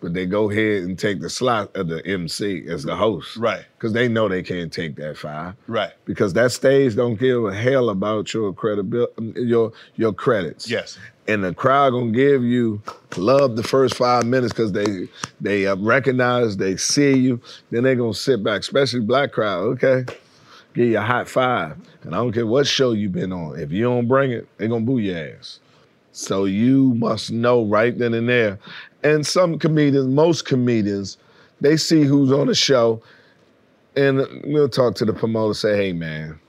but 0.01 0.13
they 0.13 0.25
go 0.25 0.51
ahead 0.51 0.83
and 0.83 0.99
take 0.99 1.21
the 1.21 1.29
slot 1.29 1.73
of 1.75 1.87
the 1.87 2.05
MC 2.05 2.65
as 2.67 2.83
the 2.83 2.95
host. 2.97 3.37
Right. 3.37 3.63
Because 3.77 3.93
they 3.93 4.07
know 4.09 4.27
they 4.27 4.43
can't 4.43 4.71
take 4.73 4.95
that 4.97 5.15
five. 5.17 5.53
Right. 5.67 5.91
Because 6.05 6.33
that 6.33 6.51
stage 6.51 6.95
don't 6.95 7.15
give 7.17 7.45
a 7.45 7.53
hell 7.53 7.89
about 7.89 8.33
your 8.33 8.51
credibility, 8.53 9.13
your 9.41 9.71
your 9.95 10.11
credits. 10.13 10.69
Yes. 10.69 10.97
And 11.27 11.43
the 11.43 11.53
crowd 11.53 11.91
gonna 11.91 12.11
give 12.11 12.43
you 12.43 12.81
love 13.17 13.55
the 13.55 13.63
first 13.63 13.95
five 13.95 14.25
minutes 14.25 14.53
because 14.53 14.71
they 14.71 15.07
they 15.41 15.67
uh, 15.67 15.75
recognize, 15.77 16.57
they 16.57 16.77
see 16.77 17.17
you. 17.17 17.41
Then 17.69 17.83
they 17.83 17.95
gonna 17.95 18.13
sit 18.13 18.43
back, 18.43 18.61
especially 18.61 19.01
black 19.01 19.31
crowd. 19.31 19.63
Okay, 19.83 20.05
give 20.73 20.87
you 20.87 20.97
a 20.97 21.01
hot 21.01 21.27
five, 21.27 21.77
and 22.03 22.15
I 22.15 22.17
don't 22.17 22.31
care 22.31 22.47
what 22.47 22.67
show 22.67 22.91
you 22.91 23.09
been 23.09 23.33
on. 23.33 23.59
If 23.59 23.71
you 23.71 23.83
don't 23.83 24.07
bring 24.07 24.31
it, 24.31 24.47
they 24.57 24.67
gonna 24.67 24.85
boo 24.85 24.99
your 24.99 25.17
ass. 25.17 25.59
So 26.13 26.45
you 26.45 26.93
must 26.95 27.31
know 27.31 27.65
right 27.65 27.95
then 27.95 28.13
and 28.13 28.27
there. 28.27 28.57
And 29.03 29.25
some 29.25 29.59
comedians, 29.59 30.07
most 30.07 30.45
comedians, 30.45 31.17
they 31.61 31.77
see 31.77 32.03
who's 32.03 32.31
on 32.31 32.47
the 32.47 32.55
show, 32.55 33.01
and 33.95 34.25
we'll 34.45 34.69
talk 34.69 34.95
to 34.95 35.05
the 35.05 35.13
promoter. 35.13 35.53
Say, 35.53 35.75
hey 35.75 35.93
man, 35.93 36.39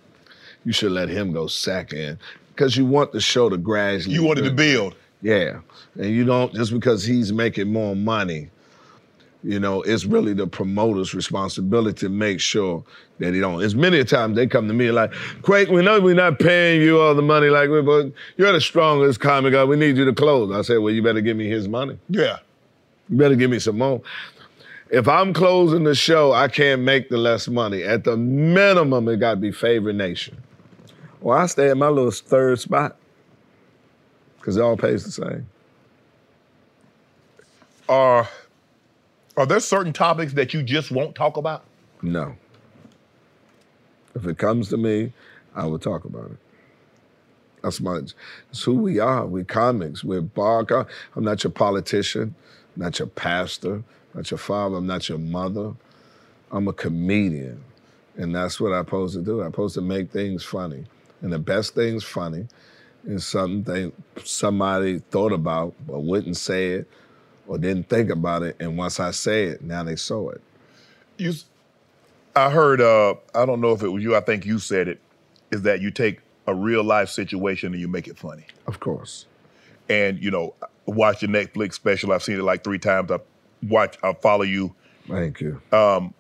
you 0.65 0.73
should 0.73 0.93
let 0.93 1.09
him 1.09 1.33
go 1.33 1.49
second 1.49 2.19
because 2.59 2.77
you 2.77 2.85
want 2.85 3.13
the 3.13 3.21
show 3.21 3.49
to 3.49 3.57
gradually. 3.57 4.17
You 4.17 4.25
wanted 4.25 4.43
to 4.43 4.51
build. 4.51 4.97
Yeah. 5.23 5.61
And 5.95 6.11
you 6.11 6.25
don't, 6.25 6.53
just 6.53 6.73
because 6.73 7.05
he's 7.05 7.33
making 7.33 7.73
more 7.73 7.95
money, 7.95 8.51
you 9.45 9.61
know, 9.61 9.83
it's 9.83 10.05
really 10.05 10.33
the 10.33 10.49
promoter's 10.49 11.15
responsibility 11.15 12.01
to 12.01 12.09
make 12.09 12.41
sure 12.41 12.83
that 13.21 13.33
he 13.33 13.39
don't. 13.39 13.63
As 13.63 13.77
many 13.77 14.01
a 14.01 14.05
times 14.05 14.35
they 14.35 14.49
come 14.49 14.67
to 14.67 14.75
me 14.75 14.91
like, 14.91 15.13
Quake, 15.43 15.69
we 15.69 15.83
know 15.83 16.01
we're 16.01 16.17
not 16.17 16.41
paying 16.41 16.83
you 16.83 17.01
all 17.01 17.15
the 17.15 17.23
money 17.23 17.49
like 17.49 17.71
we, 17.71 17.81
but 17.81 18.11
you're 18.37 18.53
the 18.53 18.61
strongest 18.61 19.21
comic. 19.21 19.53
guy. 19.53 19.63
We 19.63 19.77
need 19.77 19.97
you 19.97 20.05
to 20.07 20.13
close. 20.13 20.53
I 20.53 20.63
said, 20.63 20.79
well, 20.79 20.93
you 20.93 21.01
better 21.01 21.21
give 21.21 21.37
me 21.37 21.49
his 21.49 21.69
money. 21.69 21.97
Yeah. 22.09 22.39
You 23.09 23.19
better 23.19 23.37
give 23.37 23.53
me 23.53 23.61
some 23.61 23.79
more. 23.79 24.03
If 24.91 25.07
I'm 25.07 25.33
closing 25.33 25.85
the 25.85 25.95
show, 25.95 26.33
I 26.33 26.49
can't 26.49 26.83
make 26.83 27.09
the 27.09 27.19
less 27.19 27.47
money. 27.47 27.85
At 27.85 28.03
the 28.03 28.17
minimum, 28.17 29.09
it 29.09 29.19
got 29.19 29.35
to 29.35 29.37
be 29.37 29.53
Favorite 29.53 29.95
Nation. 29.95 30.43
Well, 31.21 31.39
I 31.39 31.47
stay 31.47 31.71
at 31.71 31.77
my 31.79 31.89
little 31.89 32.11
third 32.13 32.61
spot. 32.61 32.97
because 34.41 34.57
it 34.57 34.63
all 34.63 34.77
pays 34.77 35.05
the 35.05 35.13
same. 35.13 35.47
Are 37.89 38.29
are 39.37 39.47
there 39.47 39.61
certain 39.61 39.93
topics 39.93 40.35
that 40.35 40.55
you 40.55 40.63
just 40.63 40.91
won't 40.91 41.15
talk 41.17 41.37
about? 41.39 41.65
No. 42.03 42.37
If 44.15 44.27
it 44.27 44.39
comes 44.39 44.69
to 44.71 44.77
me, 44.79 45.13
I 45.55 45.67
will 45.67 45.79
talk 45.81 46.05
about 46.05 46.33
it. 46.33 46.39
That's 47.63 47.81
my, 47.81 47.99
it's 48.51 48.63
who 48.65 48.75
we 48.75 49.01
are. 49.01 49.27
We're 49.27 49.45
comics. 49.45 50.05
We're 50.05 50.23
bar. 50.23 50.65
com- 50.65 50.87
I'm 51.17 51.25
not 51.25 51.45
your 51.45 51.53
politician, 51.53 52.35
I'm 52.77 52.83
not 52.83 52.99
your 52.99 53.09
pastor, 53.09 53.75
I'm 53.77 53.85
not 54.15 54.31
your 54.31 54.39
father. 54.39 54.77
I'm 54.77 54.87
not 54.87 55.09
your 55.09 55.19
mother. 55.19 55.75
I'm 56.53 56.69
a 56.69 56.75
comedian, 56.75 57.63
and 58.17 58.35
that's 58.35 58.61
what 58.61 58.73
I'm 58.73 58.85
supposed 58.85 59.15
to 59.17 59.23
do. 59.23 59.43
I'm 59.43 59.53
supposed 59.53 59.75
to 59.77 59.83
make 59.83 60.11
things 60.13 60.45
funny, 60.45 60.85
and 61.23 61.33
the 61.33 61.39
best 61.39 61.75
things 61.75 62.05
funny 62.05 62.47
is 63.05 63.27
something 63.27 63.93
somebody 64.25 64.99
thought 65.11 65.33
about 65.33 65.75
but 65.87 66.01
wouldn't 66.01 66.37
say 66.37 66.73
it 66.73 66.89
or 67.47 67.59
didn't 67.59 67.89
think 67.89 68.11
about 68.11 68.43
it, 68.43 68.57
and 68.61 68.77
once 68.77 69.01
I 69.01 69.11
say 69.11 69.45
it, 69.45 69.63
now 69.63 69.83
they 69.83 69.97
saw 69.97 70.31
it. 70.31 70.43
You, 71.17 71.33
I 72.37 72.51
heard. 72.51 72.81
Uh, 72.81 73.15
I 73.35 73.47
don't 73.47 73.61
know 73.61 73.73
if 73.73 73.83
it 73.83 73.89
was 73.89 74.03
you. 74.03 74.15
I 74.15 74.21
think 74.21 74.45
you 74.45 74.59
said 74.59 74.87
it. 74.87 75.01
Is 75.51 75.63
that 75.63 75.81
you 75.81 75.91
take 75.91 76.21
a 76.47 76.55
real 76.55 76.85
life 76.85 77.09
situation 77.09 77.73
and 77.73 77.81
you 77.81 77.89
make 77.89 78.07
it 78.07 78.19
funny? 78.19 78.45
Of 78.67 78.81
course. 78.81 79.27
And 79.89 80.23
you 80.23 80.31
know, 80.31 80.55
watch 80.87 81.23
your 81.23 81.31
Netflix 81.31 81.75
special. 81.75 82.13
I've 82.13 82.23
seen 82.23 82.39
it 82.39 82.43
like 82.43 82.63
three 82.63 82.79
times. 82.79 83.11
I 83.11 83.19
watch. 83.63 83.97
I 84.03 84.13
follow 84.13 84.45
you. 84.45 84.75
Thank 85.09 85.41
you. 85.41 85.61
Um, 85.73 86.13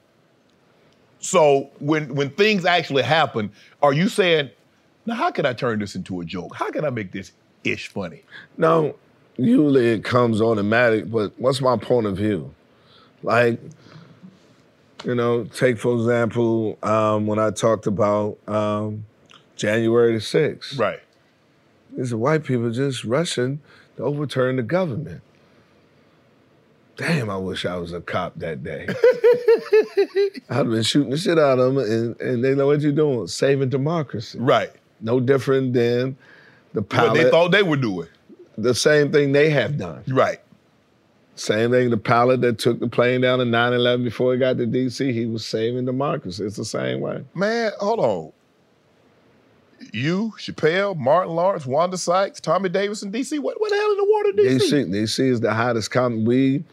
So 1.21 1.71
when 1.79 2.15
when 2.15 2.31
things 2.31 2.65
actually 2.65 3.03
happen, 3.03 3.53
are 3.83 3.93
you 3.93 4.09
saying, 4.09 4.51
now 5.09 5.15
how 5.15 5.31
can 5.31 5.47
I 5.47 5.55
turn 5.55 5.79
this 5.79 5.95
into 5.95 6.21
a 6.21 6.25
joke? 6.25 6.55
How 6.55 6.71
can 6.71 6.85
I 6.85 6.91
make 6.91 7.13
this 7.13 7.33
ish 7.65 7.89
funny? 7.89 8.25
No, 8.59 8.95
usually 9.39 9.89
it 9.89 10.05
comes 10.05 10.43
automatic, 10.43 11.11
but 11.11 11.33
what's 11.39 11.63
my 11.63 11.79
point 11.79 12.07
of 12.07 12.19
view? 12.19 12.55
Like, 13.23 13.59
you 15.05 15.15
know, 15.15 15.45
take 15.45 15.79
for 15.79 15.95
example, 15.95 16.77
um, 16.83 17.27
when 17.27 17.39
I 17.39 17.51
talked 17.51 17.87
about 17.87 18.37
um, 18.47 19.07
January 19.57 20.13
the 20.13 20.19
6th. 20.19 20.79
Right. 20.79 21.01
These 21.97 22.13
are 22.13 22.19
white 22.19 22.45
people 22.45 22.71
just 22.71 23.03
rushing 23.03 23.61
to 23.97 24.03
overturn 24.03 24.57
the 24.57 24.63
government. 24.63 25.23
Damn, 26.97 27.31
I 27.31 27.37
wish 27.39 27.65
I 27.65 27.77
was 27.77 27.93
a 27.93 28.01
cop 28.03 28.35
that 28.41 28.63
day. 28.63 28.87
I'd 30.51 30.57
have 30.57 30.71
been 30.71 30.83
shooting 30.83 31.11
the 31.11 31.17
shit 31.17 31.39
out 31.39 31.59
of 31.59 31.75
them, 31.75 31.79
and, 31.79 32.21
and 32.21 32.45
they 32.45 32.55
know 32.55 32.67
what 32.67 32.81
you're 32.83 32.93
doing, 32.93 33.27
saving 33.29 33.71
democracy. 33.71 34.39
Right. 34.39 34.73
No 35.01 35.21
different 35.21 35.73
than 35.73 36.17
the 36.73 36.81
What 36.81 36.91
pilot, 36.91 37.15
they 37.15 37.31
thought 37.31 37.51
they 37.53 37.63
were 37.63 37.77
doing. 37.77 38.09
the 38.57 38.75
same 38.75 39.13
thing 39.13 39.33
they 39.33 39.51
have 39.51 39.79
done. 39.79 40.03
Right. 40.09 40.41
Same 41.37 41.71
thing, 41.71 41.91
the 41.91 41.97
pilot 41.97 42.41
that 42.41 42.59
took 42.59 42.81
the 42.81 42.89
plane 42.89 43.21
down 43.21 43.41
in 43.41 43.51
9 43.51 43.73
11 43.73 44.05
before 44.05 44.33
he 44.33 44.39
got 44.41 44.59
to 44.59 44.67
DC, 44.67 45.13
he 45.13 45.25
was 45.27 45.47
saving 45.47 45.85
democracy. 45.85 46.45
It's 46.45 46.57
the 46.57 46.65
same 46.65 47.01
way. 47.01 47.25
Man, 47.35 47.71
hold 47.79 48.01
on. 48.01 48.33
You, 49.93 50.33
Chappelle, 50.37 50.97
Martin 50.97 51.37
Lawrence, 51.37 51.65
Wanda 51.65 51.97
Sykes, 51.97 52.41
Tommy 52.41 52.69
Davidson, 52.69 53.09
and 53.09 53.15
DC. 53.15 53.39
What, 53.39 53.61
what 53.61 53.71
the 53.71 53.77
hell 53.77 53.93
in 53.93 53.97
the 53.97 54.05
water, 54.05 54.33
DC? 54.33 54.73
DC, 54.73 54.91
DC 54.91 55.31
is 55.31 55.41
the 55.41 55.55
hottest 55.55 55.93
comic. 55.93 56.27
We, 56.27 56.65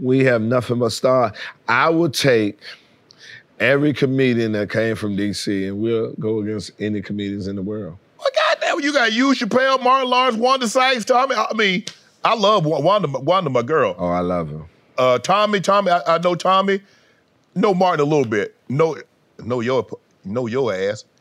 we 0.00 0.24
have 0.24 0.42
nothing 0.42 0.80
but 0.80 0.90
star. 0.90 1.32
I 1.68 1.88
would 1.88 2.12
take 2.12 2.58
every 3.60 3.92
comedian 3.92 4.52
that 4.52 4.70
came 4.70 4.96
from 4.96 5.16
DC 5.16 5.68
and 5.68 5.78
we'll 5.80 6.12
go 6.14 6.40
against 6.40 6.72
any 6.80 7.00
comedians 7.02 7.46
in 7.46 7.56
the 7.56 7.62
world. 7.62 7.96
Well, 8.18 8.28
goddamn, 8.34 8.80
you 8.80 8.92
got 8.92 9.12
you, 9.12 9.28
Chappelle, 9.32 9.82
Martin 9.82 10.08
Lawrence, 10.10 10.36
Wanda 10.36 10.66
Sykes, 10.66 11.04
Tommy. 11.04 11.34
I 11.36 11.52
mean, 11.54 11.84
I 12.24 12.34
love 12.34 12.64
Wanda, 12.64 13.08
Wanda, 13.08 13.50
my 13.50 13.62
girl. 13.62 13.94
Oh, 13.98 14.08
I 14.08 14.20
love 14.20 14.48
him. 14.50 14.64
Uh, 14.98 15.18
Tommy, 15.18 15.60
Tommy, 15.60 15.90
I, 15.90 16.16
I 16.16 16.18
know 16.18 16.34
Tommy. 16.34 16.80
Know 17.54 17.74
Martin 17.74 18.00
a 18.00 18.08
little 18.08 18.26
bit. 18.26 18.54
Know, 18.68 18.96
know 19.44 19.60
your, 19.60 19.86
know 20.24 20.46
your 20.46 20.72
ass. 20.74 21.04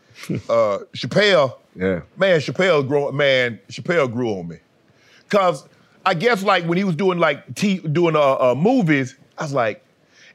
Uh, 0.49 0.79
Chappelle, 0.93 1.55
Yeah. 1.77 2.01
man, 2.17 2.39
Chappelle 2.41 2.85
grew, 2.85 3.09
man, 3.13 3.57
Chappelle 3.69 4.11
grew 4.11 4.31
on 4.31 4.49
me. 4.49 4.57
Cause 5.29 5.65
I 6.05 6.13
guess 6.13 6.43
like 6.43 6.65
when 6.65 6.77
he 6.77 6.83
was 6.83 6.95
doing 6.97 7.19
like 7.19 7.55
t- 7.55 7.77
doing 7.79 8.17
uh, 8.17 8.33
uh, 8.51 8.55
movies, 8.55 9.15
I 9.37 9.43
was 9.43 9.53
like, 9.53 9.81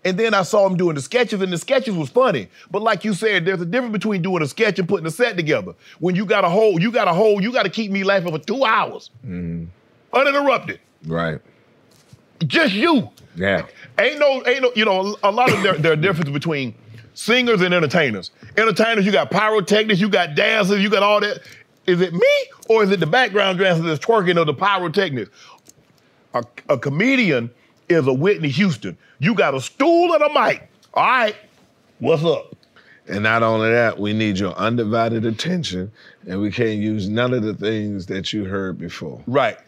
and 0.04 0.18
then 0.18 0.34
I 0.34 0.42
saw 0.42 0.66
him 0.66 0.76
doing 0.76 0.94
the 0.94 1.00
sketches, 1.00 1.40
and 1.40 1.52
the 1.52 1.58
sketches 1.58 1.94
was 1.94 2.10
funny. 2.10 2.48
But 2.70 2.82
like 2.82 3.04
you 3.04 3.14
said, 3.14 3.44
there's 3.44 3.60
a 3.60 3.66
difference 3.66 3.92
between 3.92 4.22
doing 4.22 4.42
a 4.42 4.46
sketch 4.46 4.78
and 4.78 4.88
putting 4.88 5.06
a 5.06 5.10
set 5.10 5.36
together. 5.36 5.74
When 5.98 6.14
you 6.14 6.26
got 6.26 6.44
a 6.44 6.48
whole, 6.48 6.80
you 6.80 6.90
got 6.90 7.08
a 7.08 7.12
whole, 7.12 7.42
you 7.42 7.52
got 7.52 7.62
to 7.62 7.70
keep 7.70 7.90
me 7.90 8.04
laughing 8.04 8.30
for 8.30 8.38
two 8.38 8.64
hours, 8.64 9.10
mm-hmm. 9.24 9.64
uninterrupted. 10.12 10.80
Right. 11.06 11.40
Just 12.46 12.74
you. 12.74 13.10
Yeah. 13.36 13.66
Ain't 13.98 14.18
no, 14.18 14.46
ain't 14.46 14.62
no, 14.62 14.72
you 14.74 14.84
know, 14.84 15.16
a 15.22 15.30
lot 15.30 15.52
of 15.52 15.62
there, 15.62 15.74
there 15.74 15.92
are 15.92 15.96
differences 15.96 16.32
between 16.32 16.74
singers 17.14 17.60
and 17.60 17.72
entertainers. 17.72 18.30
Entertainers, 18.56 19.06
you 19.06 19.12
got 19.12 19.30
pyrotechnics, 19.30 20.00
you 20.00 20.08
got 20.08 20.34
dancers, 20.34 20.82
you 20.82 20.90
got 20.90 21.02
all 21.02 21.20
that. 21.20 21.40
Is 21.86 22.00
it 22.00 22.12
me 22.12 22.28
or 22.68 22.82
is 22.82 22.90
it 22.90 23.00
the 23.00 23.06
background 23.06 23.58
dancers 23.58 23.84
that's 23.84 24.04
twerking 24.04 24.38
or 24.38 24.44
the 24.44 24.54
pyrotechnics? 24.54 25.30
A, 26.34 26.44
a 26.68 26.78
comedian 26.78 27.50
is 27.88 28.06
a 28.06 28.12
Whitney 28.12 28.48
Houston. 28.48 28.96
You 29.18 29.34
got 29.34 29.54
a 29.54 29.60
stool 29.60 30.12
and 30.14 30.22
a 30.22 30.28
mic. 30.28 30.68
All 30.94 31.04
right, 31.04 31.36
what's 31.98 32.24
up? 32.24 32.54
And 33.06 33.22
not 33.22 33.42
only 33.42 33.70
that, 33.70 33.98
we 33.98 34.12
need 34.14 34.38
your 34.38 34.54
undivided 34.54 35.26
attention, 35.26 35.92
and 36.26 36.40
we 36.40 36.50
can't 36.50 36.78
use 36.78 37.08
none 37.08 37.34
of 37.34 37.42
the 37.42 37.52
things 37.54 38.06
that 38.06 38.32
you 38.32 38.44
heard 38.44 38.78
before. 38.78 39.20
Right. 39.26 39.58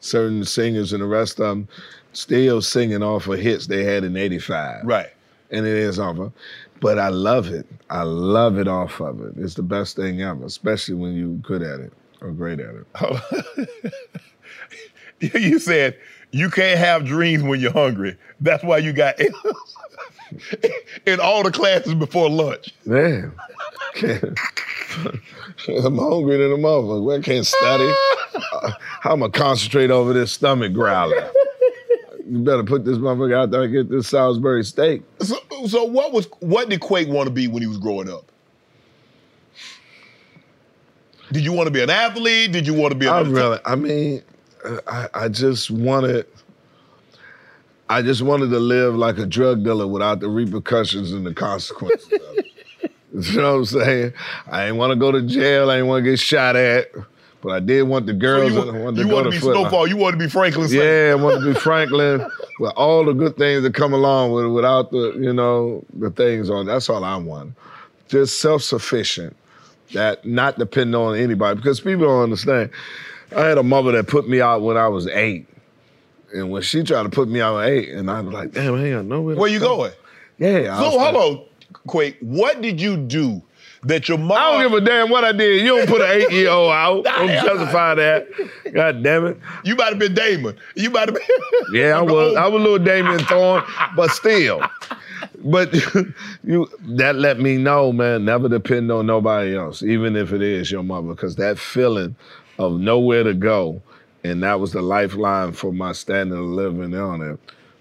Certain 0.00 0.44
singers 0.44 0.92
and 0.92 1.02
the 1.02 1.06
rest 1.06 1.38
of 1.40 1.48
them 1.48 1.68
still 2.14 2.62
singing 2.62 3.02
off 3.02 3.26
of 3.26 3.38
hits 3.40 3.66
they 3.66 3.84
had 3.84 4.04
in 4.04 4.16
85. 4.16 4.84
Right. 4.84 5.08
and 5.50 5.66
it 5.66 5.76
is 5.76 5.98
off 5.98 6.18
of. 6.18 6.32
But 6.80 6.98
I 6.98 7.08
love 7.08 7.48
it. 7.48 7.66
I 7.90 8.04
love 8.04 8.56
it 8.58 8.68
off 8.68 9.00
of 9.00 9.20
it. 9.20 9.34
It's 9.36 9.54
the 9.54 9.62
best 9.62 9.96
thing 9.96 10.22
ever, 10.22 10.44
especially 10.46 10.94
when 10.94 11.14
you're 11.16 11.28
good 11.36 11.62
at 11.62 11.80
it 11.80 11.92
or 12.22 12.30
great 12.30 12.60
at 12.60 12.74
it. 12.74 12.86
Oh. 13.00 13.20
You 15.20 15.58
said 15.58 15.98
you 16.30 16.50
can't 16.50 16.78
have 16.78 17.04
dreams 17.04 17.42
when 17.42 17.60
you're 17.60 17.72
hungry. 17.72 18.16
That's 18.40 18.62
why 18.62 18.78
you 18.78 18.92
got 18.92 19.18
in 21.06 21.20
all 21.20 21.42
the 21.42 21.50
classes 21.50 21.94
before 21.94 22.28
lunch. 22.28 22.74
Man, 22.84 23.32
I'm 24.02 25.98
hungry 25.98 26.36
than 26.38 26.52
a 26.52 26.56
motherfucker. 26.56 27.18
I 27.18 27.22
can't 27.22 27.46
study. 27.46 27.92
Uh, 28.52 28.72
How 29.00 29.12
am 29.12 29.22
I 29.22 29.28
concentrate 29.28 29.90
over 29.90 30.12
this 30.12 30.32
stomach 30.32 30.72
growling? 30.72 31.18
You 32.28 32.40
better 32.40 32.62
put 32.64 32.84
this 32.84 32.98
motherfucker 32.98 33.34
out 33.34 33.50
there 33.50 33.62
and 33.62 33.72
get 33.72 33.88
this 33.88 34.08
Salisbury 34.08 34.62
steak. 34.64 35.02
So, 35.20 35.38
so 35.66 35.84
what 35.84 36.12
was 36.12 36.26
what 36.40 36.68
did 36.68 36.80
Quake 36.80 37.08
want 37.08 37.26
to 37.26 37.32
be 37.32 37.48
when 37.48 37.62
he 37.62 37.66
was 37.68 37.78
growing 37.78 38.10
up? 38.10 38.30
Did 41.32 41.44
you 41.44 41.52
want 41.52 41.66
to 41.66 41.70
be 41.70 41.82
an 41.82 41.90
athlete? 41.90 42.52
Did 42.52 42.66
you 42.66 42.74
want 42.74 42.92
to 42.92 42.98
be? 42.98 43.06
An 43.06 43.12
I 43.12 43.20
really, 43.20 43.58
I 43.64 43.74
mean, 43.76 44.22
I, 44.86 45.08
I 45.14 45.28
just 45.28 45.70
wanted, 45.70 46.26
I 47.88 48.02
just 48.02 48.22
wanted 48.22 48.50
to 48.50 48.58
live 48.58 48.94
like 48.94 49.18
a 49.18 49.26
drug 49.26 49.64
dealer 49.64 49.86
without 49.86 50.20
the 50.20 50.28
repercussions 50.28 51.12
and 51.12 51.26
the 51.26 51.34
consequences. 51.34 52.12
of 52.12 52.20
it. 52.38 52.44
You 53.10 53.38
know 53.40 53.52
what 53.52 53.58
I'm 53.60 53.64
saying? 53.64 54.12
I 54.50 54.66
didn't 54.66 54.76
want 54.76 54.90
to 54.92 54.96
go 54.96 55.10
to 55.10 55.22
jail. 55.22 55.70
I 55.70 55.76
didn't 55.76 55.88
want 55.88 56.04
to 56.04 56.10
get 56.10 56.20
shot 56.20 56.56
at, 56.56 56.92
but 57.40 57.50
I 57.52 57.58
did 57.58 57.82
want 57.84 58.04
the 58.06 58.12
So 58.12 58.18
girls. 58.18 58.52
you, 58.52 58.60
I 58.60 58.78
wanted 58.78 58.98
you 58.98 59.08
to 59.08 59.12
want 59.14 59.24
to 59.24 59.30
be. 59.30 59.38
Snowfall? 59.38 59.86
You 59.88 59.96
want 59.96 60.12
to 60.12 60.18
be 60.18 60.28
Franklin? 60.28 60.68
Yeah, 60.70 61.12
I 61.12 61.14
wanted 61.14 61.40
to 61.40 61.54
be 61.54 61.58
Franklin 61.58 62.20
with 62.60 62.72
all 62.76 63.06
the 63.06 63.14
good 63.14 63.36
things 63.38 63.62
that 63.62 63.72
come 63.74 63.94
along 63.94 64.32
with 64.32 64.44
it 64.44 64.48
without 64.48 64.90
the, 64.90 65.14
you 65.18 65.32
know, 65.32 65.84
the 65.94 66.10
things 66.10 66.50
on. 66.50 66.66
That's 66.66 66.88
all 66.90 67.02
I 67.02 67.16
want. 67.16 67.54
Just 68.08 68.40
self-sufficient. 68.40 69.34
That 69.94 70.24
not 70.26 70.58
depending 70.58 70.94
on 70.94 71.16
anybody. 71.16 71.56
Because 71.56 71.80
people 71.80 72.04
don't 72.06 72.24
understand. 72.24 72.70
I 73.36 73.42
had 73.46 73.58
a 73.58 73.62
mother 73.62 73.92
that 73.92 74.06
put 74.08 74.28
me 74.28 74.40
out 74.40 74.62
when 74.62 74.76
I 74.76 74.88
was 74.88 75.06
eight. 75.08 75.46
And 76.34 76.50
when 76.50 76.62
she 76.62 76.82
tried 76.82 77.04
to 77.04 77.08
put 77.08 77.28
me 77.28 77.40
out 77.40 77.58
at 77.58 77.68
eight, 77.70 77.88
and 77.90 78.10
I 78.10 78.20
was 78.20 78.34
like, 78.34 78.52
damn, 78.52 78.74
I 78.74 78.84
ain't 78.84 78.94
got 78.96 79.04
nowhere 79.06 79.36
Where 79.36 79.48
you 79.50 79.58
going? 79.60 79.92
Yeah. 80.38 80.76
I 80.76 80.78
So 80.78 80.84
was 80.84 80.94
hold 80.94 81.14
like, 81.14 81.14
on, 81.14 81.44
Quake. 81.86 82.16
What 82.20 82.60
did 82.60 82.80
you 82.80 82.96
do 82.98 83.42
that 83.84 84.08
your 84.10 84.18
mom? 84.18 84.32
I 84.36 84.52
don't 84.62 84.70
give 84.70 84.82
a 84.82 84.84
damn 84.84 85.08
what 85.08 85.24
I 85.24 85.32
did. 85.32 85.62
You 85.62 85.78
don't 85.78 85.88
put 85.88 86.02
an 86.02 86.10
eight-year-old 86.22 86.70
out. 86.70 87.04
Don't 87.04 87.28
justify 87.28 87.94
that. 87.94 88.26
God 88.74 89.02
damn 89.02 89.26
it. 89.26 89.38
You 89.64 89.74
might 89.76 89.88
have 89.88 89.98
been 89.98 90.14
Damien. 90.14 90.56
You 90.74 90.90
might 90.90 91.08
have 91.08 91.14
been. 91.14 91.24
Yeah, 91.72 91.98
I 91.98 92.02
was. 92.02 92.36
I 92.36 92.46
was 92.46 92.60
a 92.60 92.64
little 92.64 92.78
Damien 92.78 93.18
Thorne, 93.20 93.62
but 93.96 94.10
still. 94.10 94.62
But 95.44 95.72
you 96.44 96.68
that 96.82 97.16
let 97.16 97.40
me 97.40 97.56
know, 97.58 97.92
man, 97.92 98.24
never 98.24 98.48
depend 98.48 98.90
on 98.90 99.06
nobody 99.06 99.56
else, 99.56 99.82
even 99.82 100.16
if 100.16 100.32
it 100.32 100.42
is 100.42 100.70
your 100.70 100.82
mother, 100.82 101.08
because 101.08 101.36
that 101.36 101.58
feeling 101.58 102.16
of 102.58 102.78
nowhere 102.80 103.22
to 103.24 103.34
go, 103.34 103.80
and 104.24 104.42
that 104.42 104.60
was 104.60 104.72
the 104.72 104.82
lifeline 104.82 105.52
for 105.52 105.72
my 105.72 105.92
standing 105.92 106.36
and 106.38 106.56
living 106.56 106.94
on 106.94 107.22
it, 107.22 107.38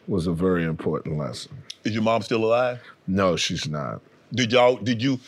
was 0.08 0.28
a 0.28 0.34
very 0.34 0.64
important 0.64 1.18
lesson. 1.18 1.52
Is 1.84 1.94
your 1.94 2.04
mom 2.04 2.22
still 2.22 2.44
alive? 2.46 2.80
No, 3.08 3.36
she's 3.36 3.68
not. 3.68 4.02
Did 4.34 4.52
y'all? 4.52 4.78
Did 4.78 5.02
you? 5.02 5.20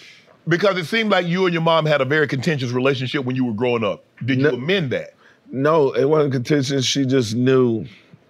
Because 0.48 0.78
it 0.78 0.86
seemed 0.86 1.12
like 1.12 1.28
you 1.28 1.46
and 1.46 1.54
your 1.54 1.62
mom 1.62 1.86
had 1.86 2.02
a 2.02 2.06
very 2.06 2.28
contentious 2.28 2.72
relationship 2.72 3.24
when 3.26 3.36
you 3.36 3.46
were 3.46 3.54
growing 3.54 3.84
up. 3.84 4.04
Did 4.26 4.38
you 4.40 4.44
No. 4.44 4.50
amend 4.56 4.92
that? 4.92 5.14
No, 5.52 5.92
it 5.92 6.06
wasn't 6.06 6.34
contentious. 6.34 6.86
She 6.86 7.06
just 7.06 7.36
knew 7.36 7.86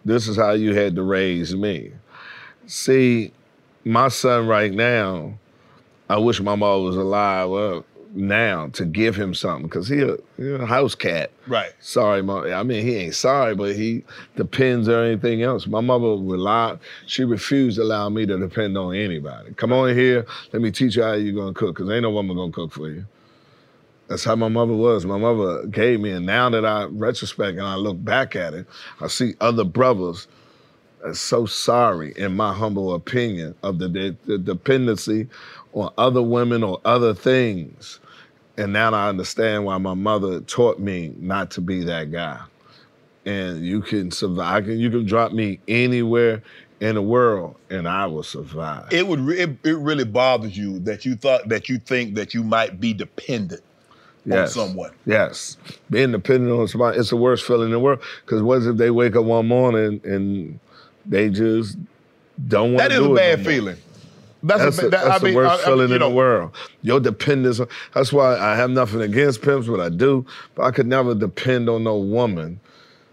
this 0.05 0.27
is 0.27 0.37
how 0.37 0.51
you 0.51 0.73
had 0.73 0.95
to 0.95 1.03
raise 1.03 1.55
me. 1.55 1.91
See, 2.67 3.31
my 3.83 4.07
son 4.09 4.47
right 4.47 4.71
now, 4.71 5.33
I 6.09 6.17
wish 6.17 6.39
my 6.41 6.55
mom 6.55 6.83
was 6.83 6.95
alive 6.95 7.51
uh, 7.51 7.81
now 8.13 8.67
to 8.73 8.85
give 8.85 9.15
him 9.15 9.33
something 9.33 9.67
because 9.67 9.87
he 9.87 10.01
a, 10.01 10.17
he 10.37 10.53
a 10.53 10.65
house 10.65 10.95
cat. 10.95 11.31
Right. 11.47 11.71
Sorry, 11.79 12.21
mom. 12.21 12.51
I 12.51 12.63
mean, 12.63 12.85
he 12.85 12.95
ain't 12.95 13.15
sorry, 13.15 13.55
but 13.55 13.75
he 13.75 14.03
depends 14.35 14.89
on 14.89 15.05
anything 15.05 15.43
else. 15.43 15.67
My 15.67 15.81
mother 15.81 16.07
rely. 16.07 16.77
She 17.05 17.23
refused 17.23 17.77
to 17.77 17.83
allow 17.83 18.09
me 18.09 18.25
to 18.25 18.37
depend 18.37 18.77
on 18.77 18.95
anybody. 18.95 19.53
Come 19.53 19.71
on 19.73 19.95
here, 19.95 20.25
let 20.53 20.61
me 20.61 20.71
teach 20.71 20.95
you 20.95 21.03
how 21.03 21.13
you 21.13 21.33
gonna 21.33 21.53
cook, 21.53 21.77
cause 21.77 21.89
ain't 21.89 22.03
no 22.03 22.09
woman 22.09 22.35
gonna 22.35 22.51
cook 22.51 22.71
for 22.71 22.89
you. 22.89 23.05
That's 24.07 24.23
how 24.23 24.35
my 24.35 24.47
mother 24.47 24.73
was. 24.73 25.05
My 25.05 25.19
mother 25.19 25.67
gave 25.67 25.99
me, 25.99 26.09
and 26.09 26.25
now 26.25 26.49
that 26.49 26.65
I 26.65 26.85
retrospect 26.85 27.57
and 27.59 27.67
I 27.67 27.75
look 27.75 28.03
back 28.03 28.35
at 28.35 28.55
it, 28.55 28.65
I 28.99 29.07
see 29.07 29.35
other 29.39 29.63
brothers 29.63 30.27
are 31.03 31.13
so 31.13 31.45
sorry, 31.45 32.13
in 32.17 32.35
my 32.35 32.53
humble 32.53 32.93
opinion, 32.95 33.55
of 33.61 33.77
the, 33.77 33.87
de- 33.87 34.17
the 34.25 34.39
dependency 34.39 35.27
on 35.73 35.91
other 35.97 36.21
women 36.21 36.63
or 36.63 36.79
other 36.85 37.13
things. 37.13 37.99
And 38.57 38.73
now 38.73 38.91
I 38.93 39.07
understand 39.09 39.65
why 39.65 39.77
my 39.77 39.93
mother 39.93 40.41
taught 40.41 40.79
me 40.79 41.13
not 41.17 41.51
to 41.51 41.61
be 41.61 41.83
that 41.85 42.11
guy. 42.11 42.39
And 43.25 43.65
you 43.65 43.81
can 43.81 44.11
survive. 44.11 44.63
I 44.63 44.65
can, 44.65 44.79
you 44.79 44.89
can 44.89 45.05
drop 45.05 45.31
me 45.31 45.59
anywhere 45.67 46.41
in 46.79 46.95
the 46.95 47.01
world, 47.01 47.55
and 47.69 47.87
I 47.87 48.05
will 48.05 48.23
survive. 48.23 48.91
It 48.91 49.07
would 49.07 49.27
it, 49.29 49.49
it 49.63 49.77
really 49.77 50.05
bothers 50.05 50.57
you 50.57 50.79
that 50.79 51.05
you 51.05 51.15
thought 51.15 51.49
that 51.49 51.67
you 51.67 51.77
think 51.77 52.15
that 52.15 52.33
you 52.33 52.43
might 52.43 52.79
be 52.79 52.93
dependent 52.93 53.61
yes. 54.25 54.55
on 54.55 54.67
someone. 54.67 54.91
Yes. 55.05 55.57
Being 55.89 56.11
dependent 56.11 56.57
on 56.57 56.67
somebody, 56.67 56.97
it's 56.97 57.09
the 57.09 57.17
worst 57.17 57.45
feeling 57.45 57.67
in 57.67 57.71
the 57.71 57.79
world. 57.79 58.01
Because 58.25 58.41
what 58.41 58.63
if 58.63 58.77
they 58.77 58.91
wake 58.91 59.15
up 59.15 59.25
one 59.25 59.47
morning 59.47 60.01
and 60.03 60.59
they 61.05 61.29
just 61.29 61.77
don't 62.47 62.73
want 62.73 62.77
That 62.77 62.87
to 62.89 62.93
is 62.95 62.99
do 63.01 63.11
a 63.11 63.13
it 63.13 63.17
bad 63.17 63.39
no 63.39 63.45
feeling. 63.45 63.77
That's, 64.41 64.63
That's, 64.63 64.77
a, 64.77 64.81
the- 64.83 64.89
that, 64.89 65.03
that's 65.05 65.21
I 65.21 65.25
mean, 65.25 65.33
the 65.33 65.37
worst 65.37 65.51
I- 65.51 65.61
I- 65.61 65.65
feeling 65.65 65.91
in 65.91 65.99
know, 65.99 66.09
the 66.09 66.15
world. 66.15 66.51
Your 66.81 66.99
dependence. 66.99 67.59
on- 67.59 67.67
That's 67.93 68.13
why 68.13 68.37
I 68.37 68.55
have 68.55 68.69
nothing 68.69 69.01
against 69.01 69.41
pimps, 69.41 69.67
but 69.67 69.79
I 69.81 69.89
do. 69.89 70.25
But 70.55 70.63
I 70.63 70.71
could 70.71 70.87
never 70.87 71.13
depend 71.13 71.67
on 71.69 71.83
no 71.83 71.97
woman 71.97 72.59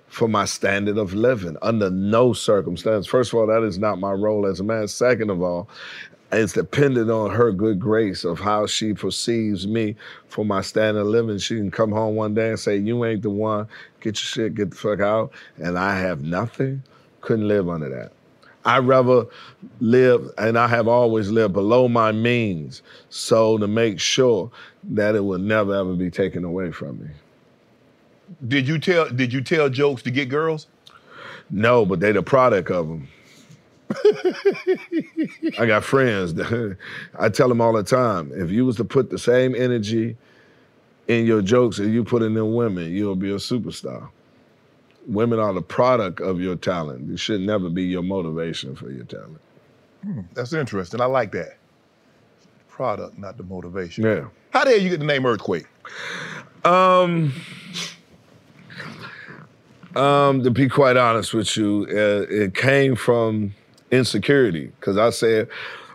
for 0.09 0.29
my 0.29 0.45
standard 0.45 0.97
of 0.99 1.15
living 1.15 1.57
under 1.63 1.91
no 1.91 2.33
circumstance. 2.33 3.07
First 3.07 3.33
of 3.33 3.39
all, 3.41 3.47
that 3.49 3.63
is 3.65 3.79
not 3.79 3.99
my 3.99 4.13
role 4.13 4.47
as 4.47 4.61
a 4.61 4.65
man. 4.65 4.87
Second 4.89 5.31
of 5.31 5.43
all, 5.43 5.69
it's 6.33 6.53
dependent 6.55 7.11
on 7.11 7.31
her 7.31 7.51
good 7.53 7.79
grace 7.81 8.25
of 8.25 8.39
how 8.41 8.67
she 8.67 8.95
perceives 8.95 9.67
me 9.67 9.95
for 10.29 10.45
my 10.45 10.61
standard 10.61 11.01
of 11.01 11.07
living. 11.09 11.39
She 11.39 11.57
can 11.57 11.71
come 11.71 11.91
home 11.93 12.15
one 12.15 12.35
day 12.35 12.51
and 12.51 12.59
say, 12.59 12.77
"You 12.77 13.05
ain't 13.05 13.23
the 13.23 13.31
one. 13.31 13.67
Get 14.01 14.15
your 14.17 14.27
shit. 14.47 14.55
Get 14.55 14.71
the 14.71 14.77
fuck 14.77 15.01
out." 15.01 15.33
And 15.59 15.77
I 15.79 15.99
have 15.99 16.23
nothing. 16.23 16.83
Couldn't 17.21 17.49
live 17.49 17.69
under 17.69 17.89
that. 17.91 18.13
I 18.67 18.79
rather 18.81 19.27
live, 19.81 20.29
and 20.39 20.59
I 20.59 20.67
have 20.67 20.89
always 20.89 21.31
lived 21.31 21.55
below 21.55 21.89
my 21.89 22.13
means, 22.13 22.83
so 23.11 23.57
to 23.59 23.67
make 23.69 24.01
sure 24.01 24.51
that 24.91 25.15
it 25.15 25.21
will 25.25 25.39
never 25.39 25.75
ever 25.75 25.95
be 25.95 26.11
taken 26.11 26.45
away 26.45 26.73
from 26.73 27.01
me. 27.01 27.09
Did 28.47 28.67
you 28.69 28.79
tell 28.79 29.09
Did 29.09 29.33
you 29.33 29.41
tell 29.41 29.69
jokes 29.71 30.03
to 30.03 30.11
get 30.11 30.29
girls? 30.29 30.67
No, 31.49 31.87
but 31.87 32.01
they 32.01 32.11
the 32.13 32.23
product 32.25 32.71
of 32.73 32.89
them. 32.89 33.09
I 35.59 35.67
got 35.67 35.85
friends. 35.85 36.35
that- 36.35 36.77
I 37.19 37.29
tell 37.29 37.49
them 37.49 37.61
all 37.61 37.73
the 37.73 37.85
time, 37.85 38.33
if 38.35 38.51
you 38.51 38.67
was 38.67 38.77
to 38.77 38.85
put 38.85 39.11
the 39.11 39.19
same 39.19 39.55
energy 39.55 40.17
in 41.07 41.25
your 41.25 41.41
jokes 41.41 41.77
that 41.77 41.89
you 41.89 42.03
put 42.03 42.23
in 42.23 42.35
them 42.35 42.55
women, 42.55 42.91
you'll 42.93 43.15
be 43.15 43.31
a 43.31 43.37
superstar. 43.37 44.09
Women 45.07 45.39
are 45.39 45.53
the 45.53 45.63
product 45.63 46.21
of 46.21 46.41
your 46.41 46.57
talent. 46.57 47.11
It 47.11 47.19
should 47.19 47.41
never 47.41 47.69
be 47.69 47.85
your 47.85 48.03
motivation 48.03 48.75
for 48.75 48.91
your 48.91 49.05
talent. 49.05 49.41
That's 50.35 50.53
interesting. 50.53 51.01
I 51.01 51.07
like 51.07 51.33
that. 51.33 51.59
Product, 52.69 53.19
not 53.19 53.37
the 53.37 53.43
motivation. 53.43 54.05
Yeah. 54.05 54.27
How 54.51 54.65
hell 54.65 54.79
you 54.79 54.91
get 54.91 55.01
the 55.01 55.07
name 55.07 55.27
Earthquake? 55.27 55.67
Um, 56.65 57.33
um, 59.95 60.43
to 60.43 60.51
be 60.51 60.69
quite 60.69 60.97
honest 60.97 61.33
with 61.35 61.57
you, 61.57 61.87
uh, 61.91 62.27
it 62.29 62.55
came 62.55 62.97
from 62.97 63.55
insecurity. 63.91 64.73
Because 64.79 64.99
I 64.99 65.11
said, 65.11 65.49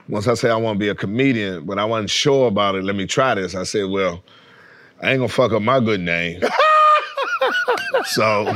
once 0.09 0.28
I 0.28 0.34
said 0.34 0.51
I 0.51 0.55
want 0.55 0.78
to 0.78 0.80
be 0.80 0.89
a 0.89 0.95
comedian, 0.95 1.66
but 1.66 1.78
I 1.78 1.86
wasn't 1.86 2.09
sure 2.09 2.47
about 2.47 2.76
it, 2.76 2.84
let 2.84 2.95
me 2.95 3.05
try 3.05 3.36
this. 3.36 3.55
I 3.55 3.64
said, 3.64 3.89
well, 3.89 4.24
I 5.01 5.12
ain't 5.12 5.20
gonna 5.20 5.30
fuck 5.30 5.51
up 5.51 5.62
my 5.62 5.80
good 5.80 6.01
name. 6.01 6.41
so 8.05 8.53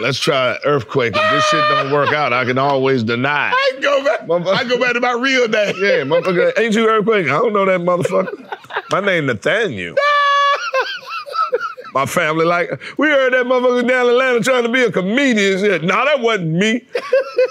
let's 0.00 0.18
try 0.18 0.58
earthquake. 0.64 1.14
If 1.16 1.30
this 1.30 1.44
shit 1.44 1.62
don't 1.70 1.92
work 1.92 2.12
out, 2.12 2.32
I 2.32 2.44
can 2.44 2.58
always 2.58 3.02
deny. 3.02 3.50
I 3.50 3.78
go 3.80 4.04
back. 4.04 4.22
I 4.22 4.64
go 4.64 4.78
back 4.78 4.94
to 4.94 5.00
my 5.00 5.12
real 5.12 5.48
name. 5.48 5.74
Yeah, 5.78 6.04
motherfucker, 6.04 6.58
ain't 6.58 6.74
you 6.74 6.88
earthquake? 6.88 7.26
I 7.26 7.38
don't 7.38 7.52
know 7.52 7.64
that 7.64 7.80
motherfucker. 7.80 8.56
My 8.90 9.00
name 9.00 9.26
Nathaniel. 9.26 9.96
My 11.94 12.04
family 12.04 12.44
like, 12.44 12.70
we 12.98 13.08
heard 13.08 13.32
that 13.32 13.46
motherfucker 13.46 13.88
down 13.88 14.06
in 14.06 14.12
Atlanta 14.12 14.40
trying 14.40 14.62
to 14.62 14.68
be 14.68 14.82
a 14.82 14.92
comedian. 14.92 15.58
Said, 15.58 15.82
no, 15.82 16.04
that 16.04 16.20
wasn't 16.20 16.50
me. 16.50 16.86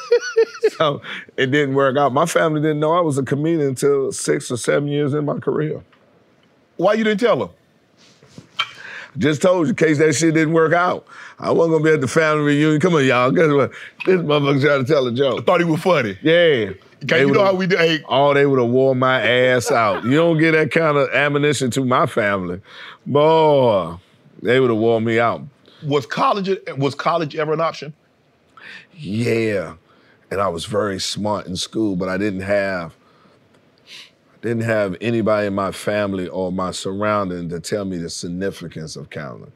so 0.78 1.02
it 1.38 1.48
didn't 1.48 1.74
work 1.76 1.98
out. 1.98 2.14
My 2.14 2.28
family 2.28 2.62
didn't 2.62 2.80
know 2.80 2.94
I 2.94 3.02
was 3.02 3.18
a 3.18 3.24
comedian 3.24 3.70
until 3.70 4.12
six 4.12 4.52
or 4.52 4.58
seven 4.58 4.90
years 4.90 5.16
in 5.16 5.26
my 5.26 5.40
career. 5.40 5.84
Why 6.78 6.94
you 6.94 7.04
didn't 7.04 7.20
tell 7.20 7.38
them? 7.38 7.50
Just 9.18 9.42
told 9.42 9.68
you, 9.68 9.72
in 9.72 9.76
case 9.76 9.98
that 9.98 10.14
shit 10.14 10.34
didn't 10.34 10.54
work 10.54 10.74
out. 10.74 11.08
I 11.40 11.52
wasn't 11.52 11.76
gonna 11.76 11.84
be 11.84 11.92
at 11.92 12.02
the 12.02 12.08
family 12.08 12.44
reunion. 12.44 12.80
Come 12.80 12.96
on, 12.96 13.06
y'all. 13.06 13.32
Guess 13.32 13.52
what? 13.52 13.72
This 14.06 14.22
motherfucker 14.22 14.62
trying 14.62 14.86
to 14.86 14.92
tell 14.92 15.08
a 15.08 15.12
joke. 15.12 15.42
I 15.42 15.44
thought 15.44 15.60
he 15.60 15.66
was 15.66 15.82
funny. 15.82 16.18
Yeah. 16.22 16.72
Can 17.08 17.28
you 17.28 17.34
know 17.34 17.44
how 17.46 17.54
we 17.54 17.68
do? 17.68 17.78
Hey, 17.78 18.04
Oh, 18.10 18.34
they 18.34 18.46
would 18.46 18.60
have 18.60 18.70
wore 18.70 18.96
my 18.96 19.22
ass 19.22 19.72
out. 19.72 20.04
You 20.04 20.16
don't 20.16 20.38
get 20.40 20.52
that 20.52 20.72
kind 20.72 20.98
of 20.98 21.10
ammunition 21.12 21.70
to 21.72 21.86
my 21.86 22.08
family. 22.08 22.60
Boy, 23.06 23.96
they 24.42 24.60
would 24.60 24.70
have 24.72 24.80
wore 24.80 25.00
me 25.00 25.20
out. 25.20 25.42
was 25.84 26.06
college 26.08 26.50
was 26.78 26.96
college 26.96 27.36
ever 27.36 27.54
an 27.54 27.62
option? 27.62 27.94
Yeah. 28.96 29.76
And 30.32 30.42
I 30.42 30.48
was 30.50 30.66
very 30.66 31.00
smart 31.00 31.46
in 31.46 31.56
school, 31.56 31.96
but 31.96 32.10
I 32.10 32.18
didn't 32.18 32.42
have 32.42 32.94
didn't 34.42 34.64
have 34.64 34.96
anybody 35.02 35.48
in 35.48 35.56
my 35.56 35.72
family 35.72 36.28
or 36.28 36.52
my 36.52 36.72
surrounding 36.72 37.50
to 37.50 37.60
tell 37.60 37.86
me 37.86 37.98
the 37.98 38.10
significance 38.10 38.96
of 38.96 39.10
counseling. 39.10 39.52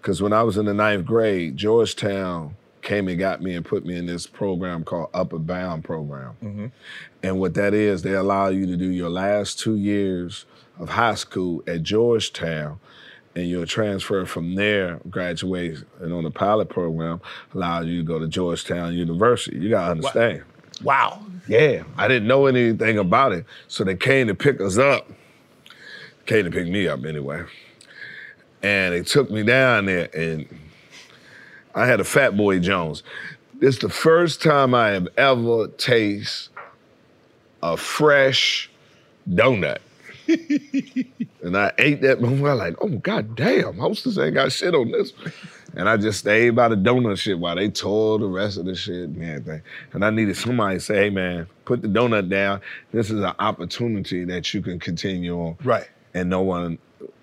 Because 0.00 0.22
when 0.22 0.32
I 0.32 0.42
was 0.42 0.56
in 0.56 0.66
the 0.66 0.74
ninth 0.74 1.06
grade, 1.06 1.56
Georgetown 1.56 2.56
came 2.82 3.08
and 3.08 3.18
got 3.18 3.42
me 3.42 3.54
and 3.54 3.64
put 3.64 3.84
me 3.84 3.96
in 3.96 4.06
this 4.06 4.26
program 4.26 4.84
called 4.84 5.10
Upward 5.12 5.46
Bound 5.46 5.84
Program. 5.84 6.36
Mm-hmm. 6.42 6.66
And 7.22 7.40
what 7.40 7.54
that 7.54 7.74
is, 7.74 8.02
they 8.02 8.14
allow 8.14 8.48
you 8.48 8.66
to 8.66 8.76
do 8.76 8.88
your 8.88 9.10
last 9.10 9.58
two 9.58 9.76
years 9.76 10.46
of 10.78 10.90
high 10.90 11.16
school 11.16 11.62
at 11.66 11.82
Georgetown, 11.82 12.78
and 13.34 13.48
you'll 13.48 13.66
transfer 13.66 14.24
from 14.24 14.54
there, 14.54 15.00
graduate, 15.10 15.78
and 16.00 16.12
on 16.12 16.22
the 16.22 16.30
pilot 16.30 16.68
program, 16.68 17.20
allow 17.52 17.80
you 17.80 17.98
to 17.98 18.06
go 18.06 18.18
to 18.18 18.28
Georgetown 18.28 18.94
University. 18.94 19.58
You 19.58 19.70
gotta 19.70 19.90
understand. 19.90 20.44
Wow. 20.82 21.24
Yeah, 21.46 21.84
I 21.96 22.08
didn't 22.08 22.28
know 22.28 22.46
anything 22.46 22.98
about 22.98 23.32
it. 23.32 23.44
So 23.68 23.84
they 23.84 23.96
came 23.96 24.26
to 24.28 24.34
pick 24.34 24.60
us 24.60 24.78
up. 24.78 25.10
Came 26.26 26.44
to 26.44 26.50
pick 26.50 26.68
me 26.68 26.86
up 26.88 27.04
anyway. 27.04 27.44
And 28.62 28.94
they 28.94 29.02
took 29.02 29.30
me 29.30 29.42
down 29.42 29.86
there 29.86 30.08
and 30.14 30.46
I 31.74 31.86
had 31.86 32.00
a 32.00 32.04
Fat 32.04 32.36
Boy 32.36 32.58
Jones. 32.58 33.02
This 33.60 33.76
is 33.76 33.80
the 33.80 33.88
first 33.88 34.42
time 34.42 34.74
I 34.74 34.88
have 34.88 35.08
ever 35.16 35.68
tasted 35.68 36.50
a 37.62 37.76
fresh 37.76 38.70
donut. 39.28 39.78
and 40.28 41.56
I 41.56 41.72
ate 41.78 42.02
that 42.02 42.20
before. 42.20 42.50
I 42.50 42.52
like, 42.52 42.76
oh 42.80 42.88
god 42.88 43.34
damn, 43.34 43.78
hostess 43.78 44.18
ain't 44.18 44.34
got 44.34 44.52
shit 44.52 44.74
on 44.74 44.90
this. 44.90 45.12
And 45.78 45.88
I 45.88 45.96
just 45.96 46.18
stayed 46.18 46.50
by 46.56 46.68
the 46.68 46.74
donut 46.76 47.18
shit 47.18 47.38
while 47.38 47.54
they 47.54 47.70
tore 47.70 48.18
the 48.18 48.26
rest 48.26 48.58
of 48.58 48.64
the 48.66 48.74
shit 48.74 49.08
and 49.08 49.22
everything. 49.22 49.62
And 49.92 50.04
I 50.04 50.10
needed 50.10 50.36
somebody 50.36 50.76
to 50.76 50.80
say, 50.80 50.96
hey 51.04 51.10
man, 51.10 51.46
put 51.64 51.80
the 51.82 51.88
donut 51.88 52.28
down. 52.28 52.60
This 52.92 53.10
is 53.10 53.20
an 53.20 53.32
opportunity 53.38 54.24
that 54.24 54.52
you 54.52 54.60
can 54.60 54.80
continue 54.80 55.38
on. 55.38 55.56
Right. 55.62 55.88
And 56.14 56.28
no 56.28 56.42
one 56.42 56.78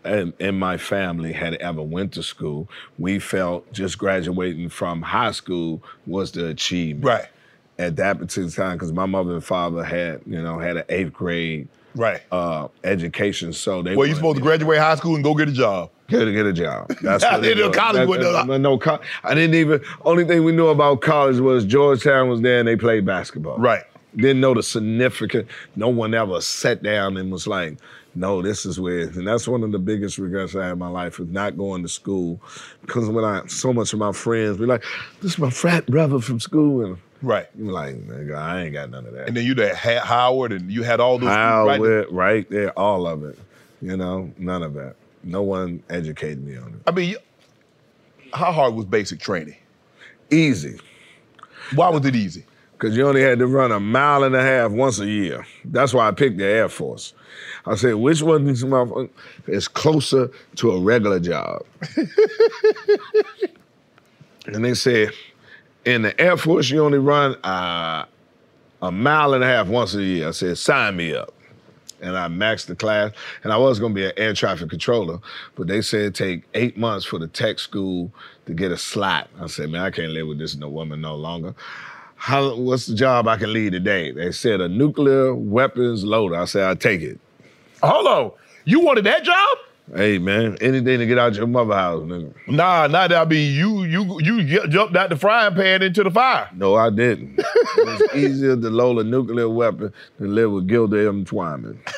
in, 0.06 0.34
in 0.39 0.58
my 0.58 0.78
family 0.78 1.34
had 1.34 1.56
ever 1.56 1.82
went 1.82 2.14
to 2.14 2.24
school. 2.24 2.70
We 2.97 3.20
felt 3.20 3.72
just 3.74 3.97
graduating 3.97 4.70
from 4.70 5.01
high 5.01 5.32
school 5.32 5.84
was 6.08 6.32
the 6.32 6.47
achievement 6.47 7.06
Right. 7.06 7.26
at 7.78 7.97
that 7.97 8.20
particular 8.20 8.49
time 8.51 8.78
because 8.78 8.93
my 8.93 9.06
mother 9.06 9.34
and 9.34 9.43
father 9.43 9.84
had, 9.84 10.22
you 10.26 10.41
know, 10.41 10.60
had 10.60 10.78
an 10.78 10.86
eighth 10.88 11.12
grade 11.12 11.68
Right. 11.96 12.22
uh, 12.32 12.68
education. 12.84 13.54
So 13.54 13.82
they 13.82 13.96
well, 13.96 14.06
you 14.06 14.14
wanted 14.14 14.16
supposed 14.18 14.38
to 14.38 14.43
graduate 14.43 14.80
high 14.80 14.96
school 14.96 15.16
and 15.16 15.24
go 15.24 15.34
get 15.34 15.50
a 15.50 15.54
job. 15.54 15.91
Get 16.08 16.26
get 16.32 16.46
a 16.46 16.54
job. 16.54 16.89
That's 17.02 17.24
what 17.24 17.43
it 17.43 17.56
didn't 17.56 17.74
college 17.74 18.08
That- 18.22 18.46
that- 18.48 18.60
no, 18.60 18.78
co- 18.78 19.00
I 19.24 19.34
didn't 19.34 19.56
even. 19.56 19.82
Only 20.02 20.26
thing 20.26 20.43
we 20.43 20.52
knew 20.52 20.68
about 20.68 21.02
college 21.02 21.39
was 21.39 21.66
Georgetown 21.66 22.30
was 22.30 22.41
there 22.41 22.60
and 22.60 22.68
they 22.68 22.76
played 22.76 23.06
basketball. 23.06 23.58
Right. 23.58 23.84
Didn't 24.16 24.39
know 24.39 24.54
the 24.54 24.64
significant. 24.64 25.48
No 25.76 25.89
one 25.89 26.14
ever 26.14 26.39
sat 26.41 26.82
down 26.84 27.18
and 27.18 27.32
was 27.32 27.48
like, 27.48 27.78
no, 28.18 28.41
this 28.41 28.66
is 28.66 28.80
where, 28.80 29.02
and 29.10 29.28
that's 29.28 29.46
one 29.46 29.62
of 29.62 29.74
the 29.74 29.80
biggest 29.80 30.18
regrets 30.18 30.56
I 30.56 30.64
had 30.64 30.72
in 30.74 30.80
my 30.80 30.88
life 30.88 31.20
is 31.20 31.28
not 31.28 31.58
going 31.58 31.82
to 31.84 31.89
school. 31.89 32.39
Because 32.82 33.10
when 33.10 33.26
I, 33.26 33.46
so 33.48 33.74
much 33.74 33.91
of 33.91 34.00
my 34.00 34.14
friends 34.14 34.58
be 34.58 34.66
like, 34.66 34.84
this 35.22 35.34
is 35.34 35.38
my 35.38 35.50
frat 35.50 35.86
brother 35.88 36.20
from 36.22 36.39
school. 36.39 36.86
And 36.86 36.98
Right. 37.22 37.47
you're 37.57 37.72
like, 37.72 37.95
nigga, 37.95 38.36
I 38.36 38.63
ain't 38.63 38.74
got 38.74 38.89
none 38.89 39.05
of 39.05 39.13
that. 39.13 39.28
And 39.28 39.38
then 39.38 39.45
you 39.45 39.55
had 39.55 39.99
Howard, 40.03 40.51
and 40.51 40.72
you 40.72 40.84
had 40.84 40.99
all 40.99 41.18
those. 41.18 41.28
right 41.30 41.36
Howard, 41.38 42.07
right 42.11 42.49
there, 42.49 42.72
all 42.72 43.07
of 43.07 43.24
it. 43.24 43.39
You 43.82 43.97
know, 43.97 44.32
none 44.38 44.63
of 44.63 44.74
that. 44.76 44.95
No 45.24 45.41
one 45.41 45.82
educated 45.89 46.45
me 46.45 46.57
on 46.57 46.74
it. 46.74 46.82
I 46.88 46.91
mean, 46.91 47.16
how 48.34 48.51
hard 48.51 48.76
was 48.76 48.86
basic 48.86 49.20
training? 49.20 49.57
Easy. 50.30 50.80
Why 51.74 51.89
was 51.89 52.05
it 52.05 52.16
easy? 52.16 52.45
because 52.78 52.95
you 52.95 53.07
only 53.07 53.22
had 53.22 53.39
to 53.39 53.47
run 53.47 53.72
a 53.72 53.80
mile 53.80 54.24
and 54.24 54.36
a 54.36 54.41
half 54.41 54.72
once 54.72 54.99
a 54.99 55.07
year. 55.07 55.45
That's 55.66 55.93
why 55.93 56.07
I 56.07 56.11
picked 56.11 56.38
the 56.38 56.45
Air 56.45 56.70
Force. 56.70 57.13
I 57.66 57.76
said, 57.76 57.95
which 57.95 58.22
one 58.22 58.41
of 58.41 58.47
these 58.47 58.63
motherfuckers 58.63 59.09
is 59.47 59.68
closer 59.68 60.30
to 60.57 60.72
a 60.72 60.80
regular 60.80 61.20
job? 61.20 61.66
and 64.45 64.63
they 64.63 64.74
said, 64.74 65.11
in 65.86 66.01
the 66.01 66.19
Air 66.19 66.38
Force, 66.38 66.69
you 66.69 66.83
only 66.83 66.97
run 66.97 67.36
uh, 67.43 68.05
a 68.81 68.91
mile 68.91 69.33
and 69.33 69.43
a 69.43 69.47
half 69.47 69.67
once 69.67 69.93
a 69.93 70.03
year. 70.03 70.27
I 70.27 70.31
said, 70.31 70.57
sign 70.57 70.95
me 70.95 71.15
up. 71.15 71.33
And 72.01 72.17
I 72.17 72.27
maxed 72.27 72.65
the 72.65 72.75
class, 72.75 73.13
and 73.43 73.53
I 73.53 73.57
was 73.57 73.79
gonna 73.79 73.93
be 73.93 74.05
an 74.05 74.11
air 74.17 74.33
traffic 74.33 74.69
controller, 74.69 75.17
but 75.55 75.67
they 75.67 75.81
said 75.81 76.13
take 76.13 76.43
eight 76.53 76.77
months 76.77 77.05
for 77.05 77.17
the 77.17 77.27
tech 77.27 77.57
school 77.57 78.11
to 78.45 78.53
get 78.53 78.71
a 78.71 78.77
slot. 78.77 79.29
I 79.39 79.47
said, 79.47 79.69
man, 79.69 79.81
I 79.81 79.91
can't 79.91 80.11
live 80.11 80.27
with 80.27 80.38
this 80.38 80.55
no 80.55 80.67
woman 80.67 80.99
no 81.01 81.15
longer. 81.15 81.55
How, 82.15 82.55
what's 82.55 82.86
the 82.86 82.95
job 82.95 83.27
I 83.27 83.38
can 83.38 83.53
lead 83.53 83.71
today? 83.71 84.11
They 84.11 84.31
said 84.33 84.59
a 84.59 84.67
nuclear 84.67 85.33
weapons 85.33 86.03
loader. 86.03 86.36
I 86.36 86.45
said, 86.45 86.63
I'll 86.63 86.75
take 86.75 87.01
it. 87.01 87.19
Hold 87.81 88.07
on. 88.07 88.31
You 88.65 88.81
wanted 88.81 89.05
that 89.05 89.23
job? 89.23 89.57
Hey 89.93 90.17
man, 90.17 90.57
anything 90.61 90.97
to 90.97 91.05
get 91.05 91.19
out 91.19 91.36
your 91.36 91.45
mother 91.45 91.75
house, 91.75 92.01
nigga. 92.03 92.33
Nah, 92.47 92.88
not 92.88 93.11
that. 93.11 93.21
I 93.21 93.25
mean, 93.25 93.53
you 93.53 93.83
you 93.83 94.19
you 94.19 94.43
ju- 94.43 94.67
jumped 94.67 94.95
out 94.95 95.09
the 95.09 95.15
frying 95.15 95.53
pan 95.53 95.83
into 95.83 96.03
the 96.03 96.09
fire. 96.09 96.49
No, 96.55 96.73
I 96.73 96.89
didn't. 96.89 97.36
it's 97.38 98.15
easier 98.15 98.55
to 98.55 98.69
load 98.69 98.97
a 98.97 99.03
nuclear 99.03 99.47
weapon 99.47 99.93
than 100.17 100.33
live 100.33 100.51
with 100.51 100.67
Gilda 100.67 101.07
M. 101.07 101.23
Twyman. 101.23 101.77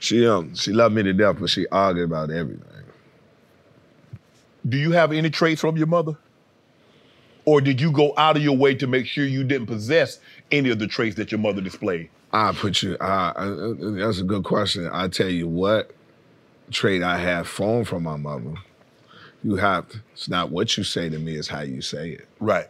she 0.00 0.26
um 0.26 0.54
she 0.54 0.72
loved 0.72 0.94
me 0.94 1.02
to 1.04 1.14
death, 1.14 1.36
but 1.40 1.48
she 1.48 1.66
argued 1.68 2.04
about 2.04 2.30
everything. 2.30 2.62
Do 4.68 4.76
you 4.76 4.92
have 4.92 5.12
any 5.12 5.30
traits 5.30 5.62
from 5.62 5.78
your 5.78 5.86
mother? 5.86 6.16
Or 7.46 7.60
did 7.60 7.80
you 7.80 7.92
go 7.92 8.12
out 8.18 8.36
of 8.36 8.42
your 8.42 8.56
way 8.56 8.74
to 8.74 8.86
make 8.86 9.06
sure 9.06 9.24
you 9.24 9.44
didn't 9.44 9.68
possess 9.68 10.18
any 10.50 10.68
of 10.70 10.80
the 10.80 10.86
traits 10.88 11.14
that 11.16 11.30
your 11.30 11.38
mother 11.38 11.62
displayed? 11.62 12.10
I 12.36 12.52
put 12.52 12.82
you. 12.82 12.98
I, 13.00 13.32
I, 13.34 13.74
that's 13.78 14.20
a 14.20 14.24
good 14.24 14.44
question. 14.44 14.90
I 14.92 15.08
tell 15.08 15.28
you 15.28 15.48
what 15.48 15.90
trait 16.70 17.02
I 17.02 17.18
have 17.18 17.48
formed 17.48 17.88
from 17.88 18.02
my 18.02 18.16
mother. 18.16 18.54
You 19.42 19.56
have. 19.56 19.88
To, 19.88 20.00
it's 20.12 20.28
not 20.28 20.50
what 20.50 20.76
you 20.76 20.84
say 20.84 21.08
to 21.08 21.18
me; 21.18 21.36
it's 21.36 21.48
how 21.48 21.62
you 21.62 21.80
say 21.80 22.10
it. 22.10 22.28
Right. 22.38 22.68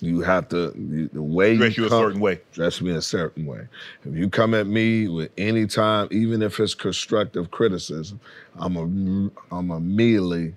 You 0.00 0.20
have 0.20 0.48
to 0.50 0.70
the, 0.70 1.10
the 1.12 1.22
way 1.22 1.56
Dress 1.56 1.76
you 1.76 1.82
you 1.82 1.86
a 1.88 1.90
certain 1.90 2.20
way. 2.20 2.40
Dress 2.52 2.80
me 2.80 2.92
a 2.92 3.02
certain 3.02 3.44
way. 3.44 3.66
If 4.04 4.16
you 4.16 4.30
come 4.30 4.54
at 4.54 4.66
me 4.66 5.08
with 5.08 5.30
any 5.36 5.66
time, 5.66 6.08
even 6.10 6.40
if 6.40 6.60
it's 6.60 6.74
constructive 6.74 7.50
criticism, 7.50 8.20
I'm 8.56 8.76
a 8.76 9.54
I'm 9.54 9.70
immediately 9.70 10.54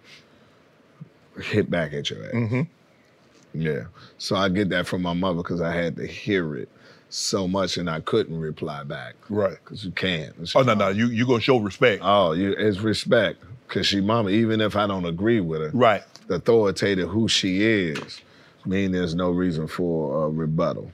hit 1.42 1.70
back 1.70 1.94
at 1.94 2.10
your 2.10 2.24
ass. 2.26 2.34
Mm-hmm. 2.34 3.62
Yeah. 3.62 3.86
So 4.20 4.38
I 4.38 4.48
get 4.48 4.70
that 4.70 4.88
from 4.88 5.02
my 5.02 5.14
mother 5.14 5.38
because 5.38 5.60
I 5.60 5.74
had 5.74 5.98
to 5.98 6.08
hear 6.08 6.56
it 6.56 6.70
so 7.14 7.48
much 7.48 7.78
and 7.78 7.90
I 7.90 8.00
couldn't 8.00 8.40
reply 8.40 8.84
back. 8.84 9.16
Right. 9.30 9.58
Because 9.64 9.84
you 9.86 9.92
can't. 9.92 10.34
It's 10.42 10.56
Oh 10.56 10.62
no, 10.62 10.74
no, 10.74 10.90
you 10.90 11.08
you 11.08 11.26
gonna 11.28 11.42
show 11.42 11.58
respect. 11.58 12.02
Oh, 12.04 12.32
you, 12.34 12.52
it's 12.58 12.80
respect. 12.80 13.44
Cause 13.68 13.88
she 13.88 14.02
mama, 14.02 14.30
even 14.30 14.60
if 14.62 14.76
I 14.76 14.86
don't 14.88 15.06
agree 15.06 15.40
with 15.40 15.62
her, 15.62 15.70
Right. 15.74 16.04
the 16.28 16.36
authoritative 16.36 17.10
who 17.10 17.28
she 17.28 17.64
is, 17.64 18.22
mean 18.66 18.92
there's 18.92 19.16
no 19.16 19.32
reason 19.32 19.68
for 19.68 20.26
a 20.26 20.30
rebuttal 20.30 20.92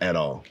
at 0.00 0.14
all. 0.16 0.44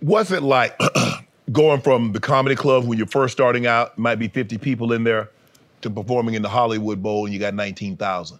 What's 0.00 0.30
it 0.30 0.42
like 0.42 0.78
going 1.52 1.80
from 1.80 2.12
the 2.12 2.20
comedy 2.20 2.54
club 2.56 2.84
when 2.86 2.98
you're 2.98 3.06
first 3.06 3.32
starting 3.32 3.66
out, 3.66 3.98
might 3.98 4.16
be 4.16 4.28
50 4.28 4.58
people 4.58 4.92
in 4.92 5.04
there, 5.04 5.30
to 5.82 5.90
performing 5.90 6.34
in 6.34 6.42
the 6.42 6.48
Hollywood 6.48 7.02
Bowl 7.02 7.24
and 7.24 7.34
you 7.34 7.40
got 7.40 7.54
19,000? 7.54 8.38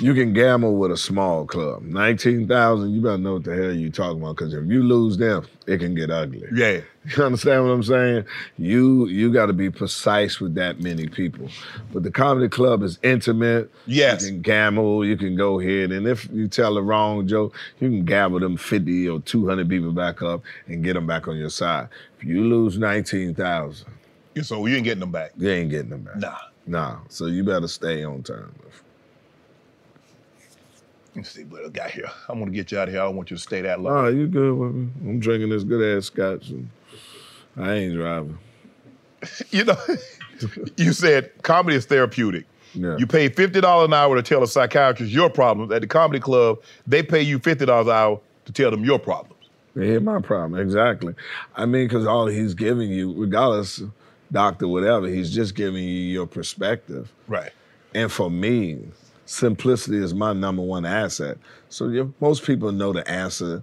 You 0.00 0.14
can 0.14 0.32
gamble 0.34 0.76
with 0.76 0.92
a 0.92 0.96
small 0.96 1.46
club. 1.46 1.82
19,000, 1.82 2.90
you 2.92 3.00
better 3.00 3.18
know 3.18 3.34
what 3.34 3.44
the 3.44 3.54
hell 3.56 3.72
you 3.72 3.90
talking 3.90 4.20
about. 4.20 4.36
Because 4.36 4.52
if 4.54 4.66
you 4.66 4.82
lose 4.82 5.16
them, 5.16 5.46
it 5.66 5.78
can 5.78 5.94
get 5.94 6.10
ugly. 6.10 6.44
Yeah. 6.52 6.80
You 7.16 7.24
understand 7.24 7.64
what 7.64 7.70
I'm 7.70 7.82
saying? 7.82 8.26
You 8.58 9.06
you 9.06 9.32
got 9.32 9.46
to 9.46 9.54
be 9.54 9.70
precise 9.70 10.40
with 10.40 10.54
that 10.56 10.78
many 10.78 11.08
people. 11.08 11.48
But 11.90 12.02
the 12.02 12.10
comedy 12.10 12.50
club 12.50 12.82
is 12.82 12.98
intimate. 13.02 13.70
Yes. 13.86 14.22
You 14.26 14.32
can 14.32 14.42
gamble. 14.42 15.06
You 15.06 15.16
can 15.16 15.34
go 15.34 15.58
ahead, 15.58 15.90
and 15.90 16.06
if 16.06 16.28
you 16.30 16.48
tell 16.48 16.74
the 16.74 16.82
wrong 16.82 17.26
joke, 17.26 17.54
you 17.80 17.88
can 17.88 18.04
gamble 18.04 18.40
them 18.40 18.58
50 18.58 19.08
or 19.08 19.20
200 19.20 19.66
people 19.70 19.92
back 19.92 20.20
up 20.20 20.42
and 20.66 20.84
get 20.84 20.92
them 20.94 21.06
back 21.06 21.28
on 21.28 21.38
your 21.38 21.48
side. 21.48 21.88
If 22.18 22.24
you 22.24 22.44
lose 22.44 22.76
19,000, 22.76 23.86
So 24.42 24.66
you 24.66 24.76
ain't 24.76 24.84
getting 24.84 25.00
them 25.00 25.10
back. 25.10 25.30
you 25.38 25.48
ain't 25.48 25.70
getting 25.70 25.88
them 25.88 26.02
back. 26.02 26.16
Nah. 26.16 26.36
Nah. 26.66 26.96
So 27.08 27.24
you 27.24 27.42
better 27.42 27.68
stay 27.68 28.04
on 28.04 28.22
time. 28.22 28.54
Let's 31.18 31.30
see 31.30 31.42
what 31.42 31.64
I 31.64 31.68
got 31.68 31.90
here. 31.90 32.08
I'm 32.28 32.38
gonna 32.38 32.52
get 32.52 32.70
you 32.70 32.78
out 32.78 32.86
of 32.86 32.94
here. 32.94 33.02
I 33.02 33.06
don't 33.06 33.16
want 33.16 33.30
you 33.30 33.36
to 33.36 33.42
stay 33.42 33.60
that 33.62 33.80
long. 33.80 34.06
Oh, 34.06 34.08
you 34.08 34.28
good 34.28 34.54
with 34.54 34.72
me? 34.72 34.88
I'm 35.02 35.18
drinking 35.18 35.50
this 35.50 35.64
good 35.64 35.98
ass 35.98 36.06
scotch. 36.06 36.50
And 36.50 36.70
I 37.56 37.74
ain't 37.74 37.94
driving. 37.94 38.38
You 39.50 39.64
know, 39.64 39.76
you 40.76 40.92
said 40.92 41.32
comedy 41.42 41.76
is 41.76 41.86
therapeutic. 41.86 42.46
Yeah. 42.72 42.96
You 42.98 43.06
pay 43.08 43.28
fifty 43.28 43.60
dollars 43.60 43.86
an 43.86 43.94
hour 43.94 44.14
to 44.14 44.22
tell 44.22 44.44
a 44.44 44.46
psychiatrist 44.46 45.12
your 45.12 45.28
problems. 45.28 45.72
At 45.72 45.80
the 45.80 45.88
comedy 45.88 46.20
club, 46.20 46.60
they 46.86 47.02
pay 47.02 47.22
you 47.22 47.40
fifty 47.40 47.66
dollars 47.66 47.88
an 47.88 47.94
hour 47.94 48.20
to 48.44 48.52
tell 48.52 48.70
them 48.70 48.84
your 48.84 49.00
problems. 49.00 49.34
They 49.74 49.88
hear 49.88 50.00
my 50.00 50.20
problem. 50.20 50.60
Exactly. 50.60 51.14
I 51.56 51.66
mean, 51.66 51.88
because 51.88 52.06
all 52.06 52.28
he's 52.28 52.54
giving 52.54 52.90
you, 52.90 53.12
regardless, 53.14 53.82
doctor, 54.30 54.68
whatever, 54.68 55.08
he's 55.08 55.34
just 55.34 55.56
giving 55.56 55.82
you 55.82 55.90
your 55.90 56.26
perspective. 56.26 57.12
Right. 57.26 57.50
And 57.94 58.12
for 58.12 58.30
me, 58.30 58.78
simplicity 59.28 59.98
is 59.98 60.14
my 60.14 60.32
number 60.32 60.62
one 60.62 60.86
asset. 60.86 61.36
So 61.68 61.88
you, 61.88 62.14
most 62.20 62.44
people 62.44 62.72
know 62.72 62.92
the 62.92 63.08
answer 63.08 63.62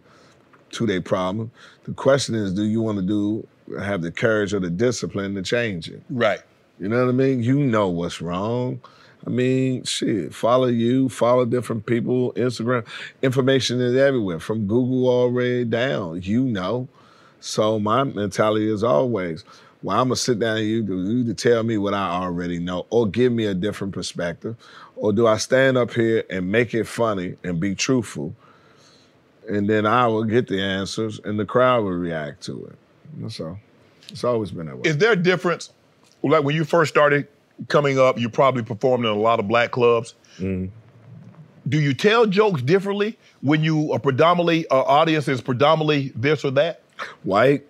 to 0.72 0.86
their 0.86 1.02
problem. 1.02 1.52
The 1.86 1.94
question 1.94 2.36
is, 2.36 2.54
do 2.54 2.64
you 2.64 2.82
want 2.82 3.00
to 3.00 3.04
do 3.04 3.48
have 3.80 4.04
the 4.04 4.12
courage 4.12 4.54
or 4.54 4.60
the 4.60 4.70
discipline 4.70 5.34
to 5.36 5.42
change 5.42 5.90
it? 5.90 6.04
Right. 6.10 6.40
You 6.80 6.88
know 6.88 7.04
what 7.04 7.10
I 7.10 7.14
mean? 7.14 7.42
You 7.42 7.60
know 7.60 7.88
what's 7.90 8.22
wrong. 8.22 8.80
I 9.26 9.32
mean, 9.32 9.84
shit, 9.86 10.36
follow 10.36 10.68
you, 10.68 11.10
follow 11.10 11.46
different 11.46 11.88
people, 11.88 12.32
Instagram. 12.34 12.86
Information 13.24 13.82
is 13.82 13.96
everywhere, 13.96 14.40
from 14.40 14.68
Google 14.68 15.08
all 15.08 15.30
the 15.30 15.34
way 15.34 15.64
down. 15.64 16.22
You 16.22 16.44
know. 16.44 16.88
So 17.40 17.80
my 17.80 18.04
mentality 18.04 18.72
is 18.72 18.84
always, 18.84 19.44
well, 19.86 20.02
I'm 20.02 20.08
gonna 20.08 20.16
sit 20.16 20.40
down 20.40 20.58
and 20.58 20.66
you 20.66 20.82
do 20.82 21.00
you 21.00 21.24
to 21.26 21.36
tell 21.36 21.62
me 21.62 21.78
what 21.78 21.94
I 21.94 22.10
already 22.10 22.58
know, 22.58 22.88
or 22.90 23.06
give 23.08 23.32
me 23.32 23.46
a 23.46 23.54
different 23.54 23.94
perspective, 23.94 24.56
or 24.96 25.14
do 25.14 25.28
I 25.28 25.38
stand 25.38 25.78
up 25.78 25.94
here 25.94 26.24
and 26.28 26.52
make 26.52 26.74
it 26.74 26.86
funny 26.86 27.36
and 27.44 27.60
be 27.60 27.76
truthful, 27.76 28.36
and 29.48 29.70
then 29.70 29.86
I 29.86 30.08
will 30.08 30.24
get 30.24 30.48
the 30.48 30.60
answers 30.60 31.20
and 31.24 31.40
the 31.40 31.46
crowd 31.46 31.84
will 31.84 31.92
react 31.92 32.42
to 32.46 32.66
it. 32.66 32.76
That's 33.18 33.40
all. 33.40 33.60
It's 34.10 34.24
always 34.24 34.50
been 34.50 34.66
that 34.66 34.76
way. 34.76 34.90
Is 34.90 34.98
there 34.98 35.12
a 35.12 35.16
difference? 35.16 35.70
Like 36.24 36.44
when 36.44 36.56
you 36.56 36.66
first 36.66 36.92
started 36.92 37.28
coming 37.68 38.00
up, 38.00 38.18
you 38.18 38.28
probably 38.28 38.64
performed 38.64 39.06
in 39.06 39.12
a 39.12 39.16
lot 39.16 39.40
of 39.40 39.48
black 39.48 39.70
clubs. 39.70 40.16
Mm-hmm. 40.40 40.74
Do 41.70 41.80
you 41.80 41.94
tell 41.94 42.26
jokes 42.26 42.64
differently 42.64 43.20
when 43.42 43.64
you 43.64 43.94
are 43.94 44.00
predominantly, 44.00 44.68
uh, 44.70 44.82
audience 44.82 45.28
is 45.28 45.42
predominantly 45.42 46.12
this 46.16 46.44
or 46.44 46.50
that? 46.52 46.82
White 47.22 47.68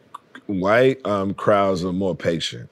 white 0.47 1.05
um, 1.05 1.33
crowds 1.33 1.83
are 1.83 1.93
more 1.93 2.15
patient. 2.15 2.69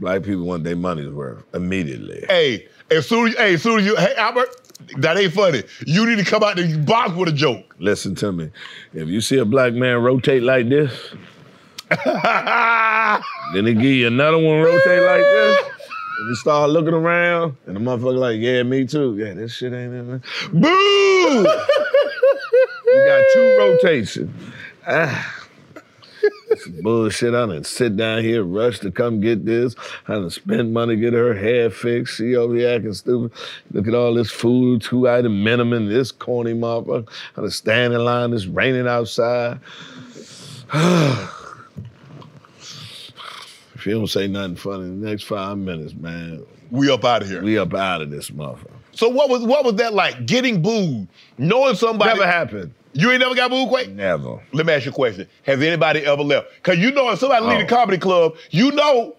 Black 0.00 0.22
people 0.22 0.44
want 0.44 0.64
their 0.64 0.76
money's 0.76 1.10
worth 1.10 1.42
immediately. 1.54 2.24
Hey, 2.28 2.66
as 2.90 3.06
soon 3.06 3.28
as, 3.28 3.34
hey, 3.36 3.54
as 3.54 3.62
soon 3.62 3.80
as 3.80 3.86
you, 3.86 3.96
hey, 3.96 4.14
Albert, 4.16 4.48
that 4.98 5.16
ain't 5.16 5.32
funny. 5.32 5.62
You 5.86 6.06
need 6.06 6.18
to 6.18 6.24
come 6.24 6.42
out 6.42 6.56
the 6.56 6.76
box 6.78 7.12
with 7.12 7.28
a 7.28 7.32
joke. 7.32 7.74
Listen 7.78 8.14
to 8.16 8.32
me. 8.32 8.50
If 8.94 9.08
you 9.08 9.20
see 9.20 9.38
a 9.38 9.44
black 9.44 9.74
man 9.74 10.02
rotate 10.02 10.42
like 10.42 10.68
this, 10.68 10.92
then 13.54 13.66
he 13.66 13.74
give 13.74 13.84
you 13.84 14.06
another 14.06 14.38
one 14.38 14.60
rotate 14.60 15.02
like 15.02 15.20
this. 15.20 15.64
And 16.18 16.28
you 16.28 16.34
start 16.36 16.70
looking 16.70 16.94
around, 16.94 17.56
and 17.66 17.76
the 17.76 17.80
motherfucker 17.80 18.18
like, 18.18 18.38
yeah, 18.38 18.62
me 18.62 18.86
too. 18.86 19.16
Yeah, 19.16 19.34
this 19.34 19.52
shit 19.52 19.72
ain't 19.72 19.92
in 19.92 20.08
there. 20.08 20.22
Boo! 20.52 20.68
you 22.86 23.04
got 23.06 23.24
two 23.34 23.56
rotations. 23.58 24.30
Ah. 24.86 25.41
Bullshit. 26.82 27.34
I 27.34 27.46
done 27.46 27.64
sit 27.64 27.96
down 27.96 28.22
here, 28.22 28.44
rush 28.44 28.78
to 28.80 28.90
come 28.90 29.20
get 29.20 29.44
this. 29.44 29.74
I 30.08 30.14
done 30.14 30.30
spend 30.30 30.72
money, 30.72 30.96
get 30.96 31.12
her 31.12 31.34
hair 31.34 31.70
fixed. 31.70 32.16
She 32.16 32.36
over 32.36 32.54
here 32.54 32.76
acting 32.76 32.92
stupid. 32.94 33.32
Look 33.72 33.88
at 33.88 33.94
all 33.94 34.14
this 34.14 34.30
food, 34.30 34.82
two 34.82 35.08
item 35.08 35.42
minimum, 35.42 35.88
this 35.88 36.12
corny 36.12 36.54
motherfucker. 36.54 37.08
I 37.36 37.40
done 37.40 37.50
stand 37.50 37.94
in 37.94 38.04
line, 38.04 38.32
it's 38.32 38.46
raining 38.46 38.86
outside. 38.86 39.60
if 43.74 43.86
you 43.86 43.92
don't 43.92 44.06
say 44.06 44.26
nothing 44.28 44.56
funny 44.56 44.84
in 44.84 45.00
the 45.00 45.08
next 45.10 45.24
five 45.24 45.58
minutes, 45.58 45.94
man, 45.94 46.44
We 46.70 46.90
up 46.90 47.04
out 47.04 47.22
of 47.22 47.28
here. 47.28 47.42
we 47.42 47.58
up 47.58 47.74
out 47.74 48.02
of 48.02 48.10
this 48.10 48.30
motherfucker. 48.30 48.70
so 48.92 49.08
what 49.08 49.28
was 49.28 49.42
what 49.42 49.64
was 49.64 49.74
that 49.76 49.94
like? 49.94 50.26
Getting 50.26 50.62
booed, 50.62 51.08
knowing 51.38 51.74
somebody. 51.76 52.10
Never 52.18 52.30
happened. 52.30 52.72
You 52.94 53.10
ain't 53.10 53.20
never 53.20 53.34
got 53.34 53.50
booed, 53.50 53.68
Quake? 53.68 53.90
Never. 53.90 54.40
Let 54.52 54.66
me 54.66 54.72
ask 54.74 54.84
you 54.84 54.90
a 54.90 54.94
question. 54.94 55.26
Has 55.44 55.60
anybody 55.62 56.04
ever 56.04 56.22
left? 56.22 56.48
Cause 56.62 56.76
you 56.78 56.90
know 56.92 57.10
if 57.10 57.18
somebody 57.20 57.46
leave 57.46 57.56
Oh. 57.58 57.62
the 57.62 57.66
comedy 57.66 57.98
club, 57.98 58.34
you 58.50 58.70
know 58.72 59.16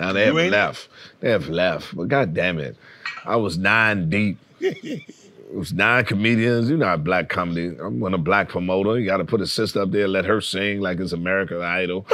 Now 0.00 0.12
they 0.12 0.26
have 0.26 0.34
left. 0.34 0.88
They 1.20 1.30
have 1.30 1.48
left. 1.48 1.94
But 1.96 2.08
god 2.08 2.32
damn 2.34 2.58
it. 2.58 2.76
I 3.24 3.36
was 3.36 3.58
nine 3.58 4.08
deep. 4.10 4.38
It 5.54 5.58
was 5.58 5.72
nine 5.72 6.04
comedians. 6.04 6.68
You 6.68 6.76
know 6.76 6.86
how 6.86 6.96
black 6.96 7.28
comedy. 7.28 7.76
I'm 7.80 8.00
when 8.00 8.12
a 8.12 8.18
black 8.18 8.48
promoter. 8.48 8.98
You 8.98 9.06
gotta 9.06 9.24
put 9.24 9.40
a 9.40 9.46
sister 9.46 9.82
up 9.82 9.92
there, 9.92 10.08
let 10.08 10.24
her 10.24 10.40
sing 10.40 10.80
like 10.80 10.98
it's 10.98 11.12
American 11.12 11.62
Idol. 11.62 12.04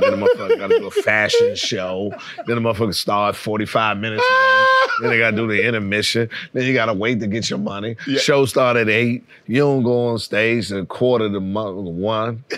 then 0.00 0.18
the 0.18 0.26
motherfucker 0.26 0.58
gotta 0.58 0.76
do 0.76 0.88
a 0.88 0.90
fashion 0.90 1.54
show. 1.54 2.12
Then 2.48 2.60
the 2.60 2.68
motherfucker 2.68 2.92
start 2.92 3.36
45 3.36 3.96
minutes. 3.96 4.24
Then 5.00 5.10
they 5.10 5.18
gotta 5.18 5.36
do 5.36 5.46
the 5.46 5.64
intermission. 5.64 6.28
Then 6.52 6.64
you 6.64 6.74
gotta 6.74 6.92
wait 6.92 7.20
to 7.20 7.28
get 7.28 7.48
your 7.48 7.60
money. 7.60 7.94
Yeah. 8.08 8.18
Show 8.18 8.44
start 8.46 8.76
at 8.76 8.88
eight. 8.88 9.24
You 9.46 9.60
don't 9.60 9.84
go 9.84 10.08
on 10.08 10.18
stage 10.18 10.72
at 10.72 10.88
quarter 10.88 11.30
to 11.30 11.38
one. 11.38 12.42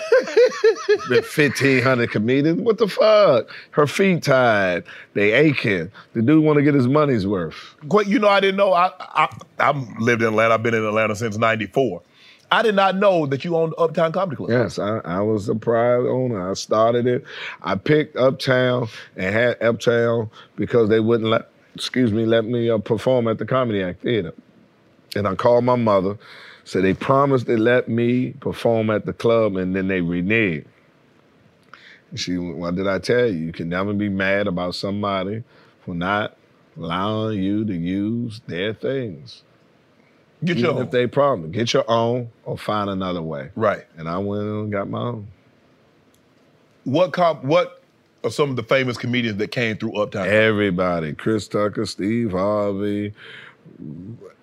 Been 1.09 1.23
1,500 1.23 2.11
comedians. 2.11 2.61
What 2.61 2.79
the 2.79 2.89
fuck? 2.89 3.49
Her 3.73 3.87
feet 3.87 4.23
tied. 4.23 4.85
They 5.15 5.33
aching. 5.33 5.91
The 6.15 6.23
dude 6.23 6.43
want 6.43 6.57
to 6.57 6.63
get 6.63 6.75
his 6.75 6.89
money's 6.89 7.27
worth. 7.27 7.55
Quake, 7.89 8.09
you 8.09 8.19
know 8.19 8.29
I 8.29 8.41
didn't 8.41 8.57
know. 8.57 8.73
I 8.73 8.93
I 8.99 9.29
I've 9.63 9.99
lived 9.99 10.23
in 10.23 10.29
Atlanta. 10.29 10.55
I've 10.55 10.63
been 10.63 10.75
in 10.75 10.85
Atlanta 10.85 11.17
since 11.17 11.37
'94. 11.37 12.03
I 12.51 12.61
did 12.61 12.75
not 12.75 12.97
know 12.97 13.25
that 13.27 13.47
you 13.47 13.57
owned 13.57 13.73
Uptown 13.79 14.13
Comedy 14.13 14.37
Club. 14.37 14.51
Yes, 14.51 14.79
I, 14.79 14.99
I 14.99 15.21
was 15.21 15.49
a 15.49 15.55
proud 15.55 16.05
owner. 16.05 16.51
I 16.51 16.53
started 16.53 17.07
it. 17.07 17.25
I 17.63 17.77
picked 17.77 18.15
Uptown 18.17 18.89
and 19.17 19.35
had 19.35 19.63
Uptown 19.63 20.29
because 20.57 20.91
they 20.91 21.01
wouldn't 21.01 21.31
let, 21.31 21.49
excuse 21.75 22.13
me, 22.13 22.27
let 22.27 22.45
me 22.45 22.69
uh, 22.69 22.77
perform 22.77 23.27
at 23.27 23.39
the 23.39 23.47
Comedy 23.47 23.83
Act 23.83 24.03
Theater. 24.03 24.35
And 25.17 25.27
I 25.27 25.35
called 25.35 25.65
my 25.65 25.77
mother, 25.77 26.19
said 26.65 26.85
they 26.85 26.93
promised 26.93 27.47
to 27.47 27.57
let 27.57 27.89
me 27.89 28.33
perform 28.33 28.91
at 28.91 29.07
the 29.07 29.15
club, 29.15 29.57
and 29.57 29.75
then 29.75 29.89
they 29.89 30.03
reneged. 30.03 30.67
She, 32.15 32.37
what 32.37 32.75
did 32.75 32.87
I 32.87 32.99
tell 32.99 33.29
you? 33.29 33.47
You 33.47 33.53
can 33.53 33.71
never 33.71 33.95
be 33.95 34.11
mad 34.11 34.47
about 34.47 34.75
somebody 34.75 35.43
for 35.87 35.95
not 35.95 36.37
allowing 36.77 37.43
you 37.43 37.65
to 37.65 37.75
use 37.75 38.43
their 38.47 38.75
things. 38.75 39.43
Get 40.45 40.59
Even 40.59 40.71
your 40.71 40.75
own. 40.81 40.83
if 40.87 40.91
they 40.91 41.07
promise, 41.07 41.51
get 41.51 41.73
your 41.73 41.89
own 41.89 42.31
or 42.45 42.59
find 42.59 42.91
another 42.91 43.23
way. 43.23 43.51
right. 43.55 43.85
And 43.97 44.09
I 44.09 44.19
went 44.19 44.43
and 44.43 44.73
got 44.73 44.89
my 44.91 44.99
own. 44.99 45.29
What 46.85 47.13
cop? 47.13 47.45
What 47.45 47.83
are 48.25 48.31
some 48.31 48.51
of 48.51 48.57
the 48.57 48.63
famous 48.65 48.97
comedians 48.97 49.39
that 49.39 49.49
came 49.53 49.77
through 49.77 49.95
Uptown? 49.97 50.27
Everybody, 50.27 51.13
Chris 51.15 51.47
Tucker, 51.47 51.87
Steve 51.87 52.33
Harvey, 52.33 53.13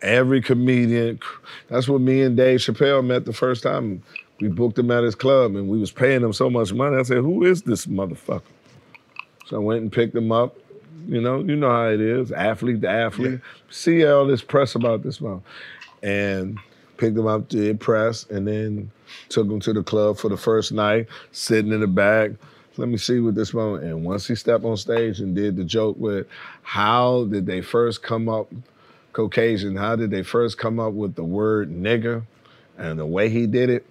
every 0.02 0.42
comedian. 0.42 1.20
That's 1.68 1.88
what 1.90 2.00
me 2.02 2.22
and 2.22 2.38
Dave 2.38 2.60
Chappelle 2.62 3.06
met 3.06 3.26
the 3.26 3.34
first 3.34 3.64
time. 3.64 4.02
We 4.40 4.48
booked 4.48 4.80
him 4.80 4.90
at 4.92 5.04
his 5.04 5.16
club 5.16 5.56
and 5.56 5.68
we 5.68 5.78
was 5.80 5.92
paying 5.92 6.22
him 6.24 6.32
so 6.32 6.50
much 6.50 6.72
money. 6.72 6.96
I 6.96 7.04
said, 7.04 7.18
who 7.18 7.44
is 7.44 7.64
this 7.64 7.88
motherfucker? 7.88 8.42
So 9.48 9.58
I 9.58 9.60
went 9.60 9.82
and 9.82 9.92
picked 9.92 10.16
him 10.16 10.32
up. 10.32 10.56
You 11.08 11.20
know, 11.20 11.40
you 11.40 11.56
know 11.56 11.70
how 11.72 11.88
it 11.90 12.00
is, 12.00 12.32
athlete 12.32 12.82
to 12.84 12.90
athlete. 12.90 13.40
See 13.70 14.06
all 14.06 14.28
this 14.28 14.42
press 14.44 14.76
about 14.76 15.02
this 15.04 15.20
one. 15.20 15.42
And 16.02 16.58
picked 16.98 17.18
him 17.18 17.28
up 17.28 17.48
to 17.50 17.58
the 17.58 17.74
press 17.74 18.26
and 18.30 18.48
then 18.48 18.92
took 19.30 19.48
him 19.48 19.60
to 19.62 19.74
the 19.74 19.84
club 19.84 20.18
for 20.18 20.30
the 20.30 20.38
first 20.38 20.72
night, 20.72 21.08
sitting 21.32 21.72
in 21.72 21.80
the 21.80 21.88
back. 21.88 22.32
Let 22.78 22.90
me 22.90 22.98
see 22.98 23.20
what 23.20 23.36
this 23.36 23.54
one. 23.54 23.84
And 23.84 24.06
once 24.06 24.28
he 24.28 24.36
stepped 24.36 24.64
on 24.64 24.78
stage 24.78 25.20
and 25.20 25.36
did 25.36 25.56
the 25.56 25.64
joke 25.64 25.98
with 25.98 26.28
how 26.62 27.26
did 27.26 27.46
they 27.46 27.62
first 27.62 28.04
come 28.04 28.30
up, 28.30 28.52
Caucasian, 29.14 29.76
how 29.76 29.96
did 29.96 30.12
they 30.12 30.24
first 30.24 30.58
come 30.58 30.80
up 30.80 30.94
with 30.94 31.16
the 31.16 31.24
word 31.24 31.72
nigger 31.72 32.24
and 32.78 33.00
the 33.00 33.06
way 33.06 33.30
he 33.30 33.48
did 33.48 33.70
it? 33.70 33.86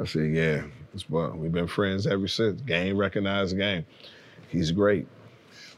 I 0.00 0.06
said, 0.06 0.32
yeah, 0.32 0.62
this 0.92 1.02
boy, 1.02 1.28
we've 1.30 1.52
been 1.52 1.68
friends 1.68 2.06
ever 2.06 2.26
since. 2.26 2.60
Game 2.62 2.96
recognized 2.96 3.56
game. 3.56 3.84
He's 4.48 4.72
great. 4.72 5.06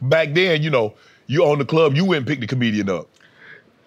Back 0.01 0.33
then, 0.33 0.63
you 0.63 0.71
know, 0.71 0.95
you 1.27 1.45
owned 1.45 1.61
the 1.61 1.67
club. 1.67 1.95
You 1.97 2.05
wouldn't 2.05 2.27
pick 2.27 2.41
the 2.41 2.47
comedian 2.47 2.89
up. 2.89 3.09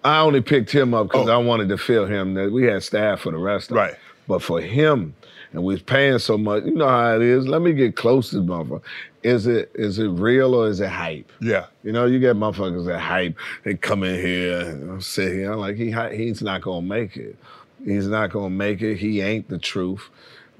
I 0.04 0.20
only 0.20 0.40
picked 0.40 0.70
him 0.70 0.94
up 0.94 1.08
because 1.08 1.28
Oh. 1.28 1.32
I 1.32 1.36
wanted 1.38 1.68
to 1.70 1.78
feel 1.78 2.06
him. 2.06 2.34
That 2.34 2.52
we 2.52 2.64
had 2.64 2.82
staff 2.82 3.20
for 3.20 3.32
the 3.32 3.38
rest 3.38 3.70
of 3.70 3.76
Right. 3.76 3.92
it. 3.92 3.98
But 4.26 4.42
for 4.42 4.60
him, 4.60 5.14
and 5.52 5.64
we 5.64 5.74
was 5.74 5.82
paying 5.82 6.18
so 6.18 6.36
much, 6.36 6.64
you 6.64 6.74
know 6.74 6.86
how 6.88 7.16
it 7.16 7.22
is. 7.22 7.48
Let 7.48 7.62
me 7.62 7.72
get 7.72 7.96
close 7.96 8.30
to 8.30 8.36
the 8.36 8.42
motherfucker. 8.42 8.82
Is 9.22 9.46
it 9.46 9.70
is 9.74 9.98
it 9.98 10.08
real 10.08 10.54
or 10.54 10.68
is 10.68 10.80
it 10.80 10.88
hype? 10.90 11.30
Yeah. 11.40 11.66
You 11.82 11.92
know, 11.92 12.04
you 12.04 12.18
get 12.20 12.36
motherfuckers 12.36 12.86
that 12.86 13.00
hype. 13.00 13.36
They 13.64 13.74
come 13.74 14.02
in 14.04 14.14
here 14.24 14.60
and 14.60 15.02
sit 15.02 15.32
here. 15.32 15.52
I'm 15.52 15.58
like, 15.58 15.76
he 15.76 15.92
he's 16.16 16.42
not 16.42 16.60
gonna 16.62 16.86
make 16.86 17.16
it. 17.16 17.36
He's 17.84 18.06
not 18.06 18.30
gonna 18.30 18.50
make 18.50 18.82
it. 18.82 18.96
He 18.96 19.20
ain't 19.20 19.48
the 19.48 19.58
truth. 19.58 20.08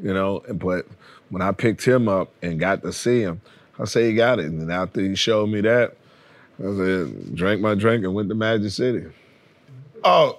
You 0.03 0.13
know. 0.15 0.43
But 0.53 0.87
when 1.29 1.43
I 1.43 1.53
picked 1.53 1.85
him 1.85 2.09
up 2.09 2.33
and 2.43 2.59
got 2.59 2.83
to 2.83 2.93
see 2.93 3.21
him, 3.21 3.41
I 3.79 3.85
say 3.85 4.09
he 4.09 4.15
got 4.15 4.39
it. 4.41 4.47
And 4.47 4.61
then 4.63 4.71
after 4.71 5.01
he 5.01 5.15
showed 5.15 5.49
me 5.51 5.61
that, 5.61 5.95
I 6.59 6.75
said, 6.77 7.35
drank 7.37 7.61
my 7.61 7.75
drink 7.75 8.05
and 8.05 8.15
went 8.15 8.29
to 8.31 8.35
Magic 8.35 8.71
City. 8.73 9.05
Uh, 10.05 10.09
oh, 10.33 10.39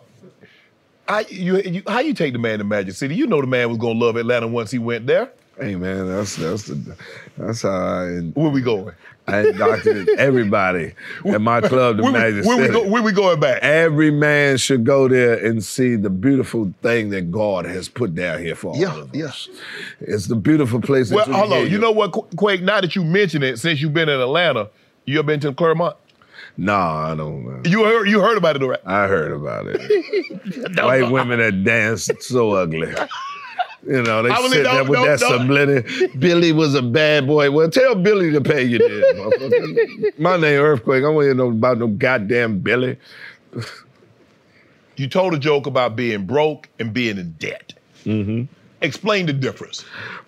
I 1.07 1.25
you, 1.29 1.57
you 1.61 1.83
how 1.87 1.99
you 1.99 2.13
take 2.13 2.33
the 2.33 2.39
man 2.39 2.59
to 2.59 2.63
Magic 2.65 2.93
City? 2.95 3.15
You 3.15 3.27
know 3.27 3.41
the 3.41 3.47
man 3.47 3.69
was 3.69 3.77
gonna 3.77 3.99
love 3.99 4.15
Atlanta 4.15 4.47
once 4.47 4.71
he 4.71 4.77
went 4.79 5.07
there. 5.07 5.31
Hey 5.59 5.75
man, 5.75 6.07
that's 6.07 6.35
that's 6.37 6.63
the, 6.67 6.95
that's 7.37 7.63
how 7.63 7.69
I 7.69 8.19
Where 8.33 8.49
we 8.49 8.61
going? 8.61 8.93
I 9.27 9.47
indoctrinated 9.49 10.17
everybody 10.17 10.93
at 11.27 11.39
my 11.41 11.61
club, 11.61 11.97
the 11.97 12.03
Where, 12.03 12.11
we- 12.13 12.19
Magic 12.19 12.45
where 12.45 12.57
we 12.57 12.63
City. 12.63 12.73
go, 12.73 12.87
where 12.89 13.03
we 13.03 13.11
going 13.11 13.39
back? 13.39 13.61
Every 13.61 14.09
man 14.09 14.57
should 14.57 14.83
go 14.85 15.07
there 15.07 15.33
and 15.45 15.63
see 15.63 15.95
the 15.95 16.09
beautiful 16.09 16.73
thing 16.81 17.09
that 17.11 17.29
God 17.31 17.65
has 17.65 17.89
put 17.89 18.15
down 18.15 18.39
here 18.39 18.55
for 18.55 18.69
all 18.69 18.77
Yeah, 18.77 18.95
of 19.01 19.13
yeah. 19.15 19.25
us. 19.25 19.47
It's 19.99 20.25
the 20.27 20.35
beautiful 20.35 20.81
place. 20.81 21.11
Well, 21.11 21.27
you 21.27 21.33
hold 21.33 21.53
on. 21.53 21.69
You 21.69 21.77
know 21.77 21.91
what, 21.91 22.11
Qu- 22.11 22.35
Quake? 22.37 22.63
Now 22.63 22.81
that 22.81 22.95
you 22.95 23.03
mention 23.03 23.43
it, 23.43 23.57
since 23.59 23.81
you've 23.81 23.93
been 23.93 24.09
in 24.09 24.19
Atlanta, 24.19 24.69
you 25.05 25.19
ever 25.19 25.27
been 25.27 25.39
to 25.41 25.53
Clermont? 25.53 25.95
Nah, 26.61 27.11
I 27.13 27.15
don't. 27.15 27.45
know. 27.45 27.61
You 27.69 27.85
heard 27.85 28.09
you 28.09 28.19
heard 28.19 28.37
about 28.37 28.61
it, 28.61 28.65
right? 28.65 28.79
I 28.85 29.07
heard 29.07 29.31
about 29.31 29.65
it. 29.67 30.75
White 30.83 31.09
women 31.09 31.39
that 31.39 31.63
dance 31.63 32.09
so 32.19 32.51
ugly. 32.51 32.93
You 33.87 34.01
know, 34.03 34.21
they 34.23 34.29
I 34.29 34.35
believe- 34.35 34.51
sit 34.51 34.63
there 34.63 34.83
with 34.83 34.99
that 35.05 35.19
don't- 35.21 36.19
Billy 36.19 36.51
was 36.51 36.75
a 36.75 36.81
bad 36.81 37.27
boy. 37.27 37.49
Well, 37.49 37.69
tell 37.69 37.95
Billy 37.95 38.29
to 38.33 38.41
pay 38.41 38.63
you 38.63 38.77
this. 38.77 39.13
motherfucker. 39.17 40.19
My 40.19 40.35
name 40.35 40.59
Earthquake. 40.59 40.97
I 40.97 41.01
don't 41.07 41.15
want 41.15 41.27
to 41.29 41.33
know 41.33 41.47
about 41.47 41.77
no 41.77 41.87
goddamn 41.87 42.59
Billy. 42.59 42.97
You 44.97 45.07
told 45.07 45.33
a 45.33 45.39
joke 45.39 45.65
about 45.65 45.95
being 45.95 46.25
broke 46.25 46.67
and 46.77 46.93
being 46.93 47.17
in 47.17 47.31
debt. 47.39 47.71
Mm-hmm. 48.03 48.53
Explain 48.81 49.27
the 49.27 49.33
difference. 49.33 49.85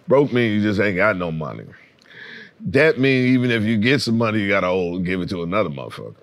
Broke 0.07 0.31
means 0.31 0.63
you 0.63 0.69
just 0.69 0.79
ain't 0.79 0.95
got 0.95 1.17
no 1.17 1.29
money. 1.29 1.65
Debt 2.69 2.99
means 2.99 3.27
even 3.27 3.51
if 3.51 3.63
you 3.63 3.77
get 3.77 4.01
some 4.01 4.17
money, 4.17 4.39
you 4.39 4.47
gotta 4.47 4.67
owe, 4.67 4.99
give 4.99 5.21
it 5.21 5.29
to 5.29 5.43
another 5.43 5.69
motherfucker. 5.69 6.15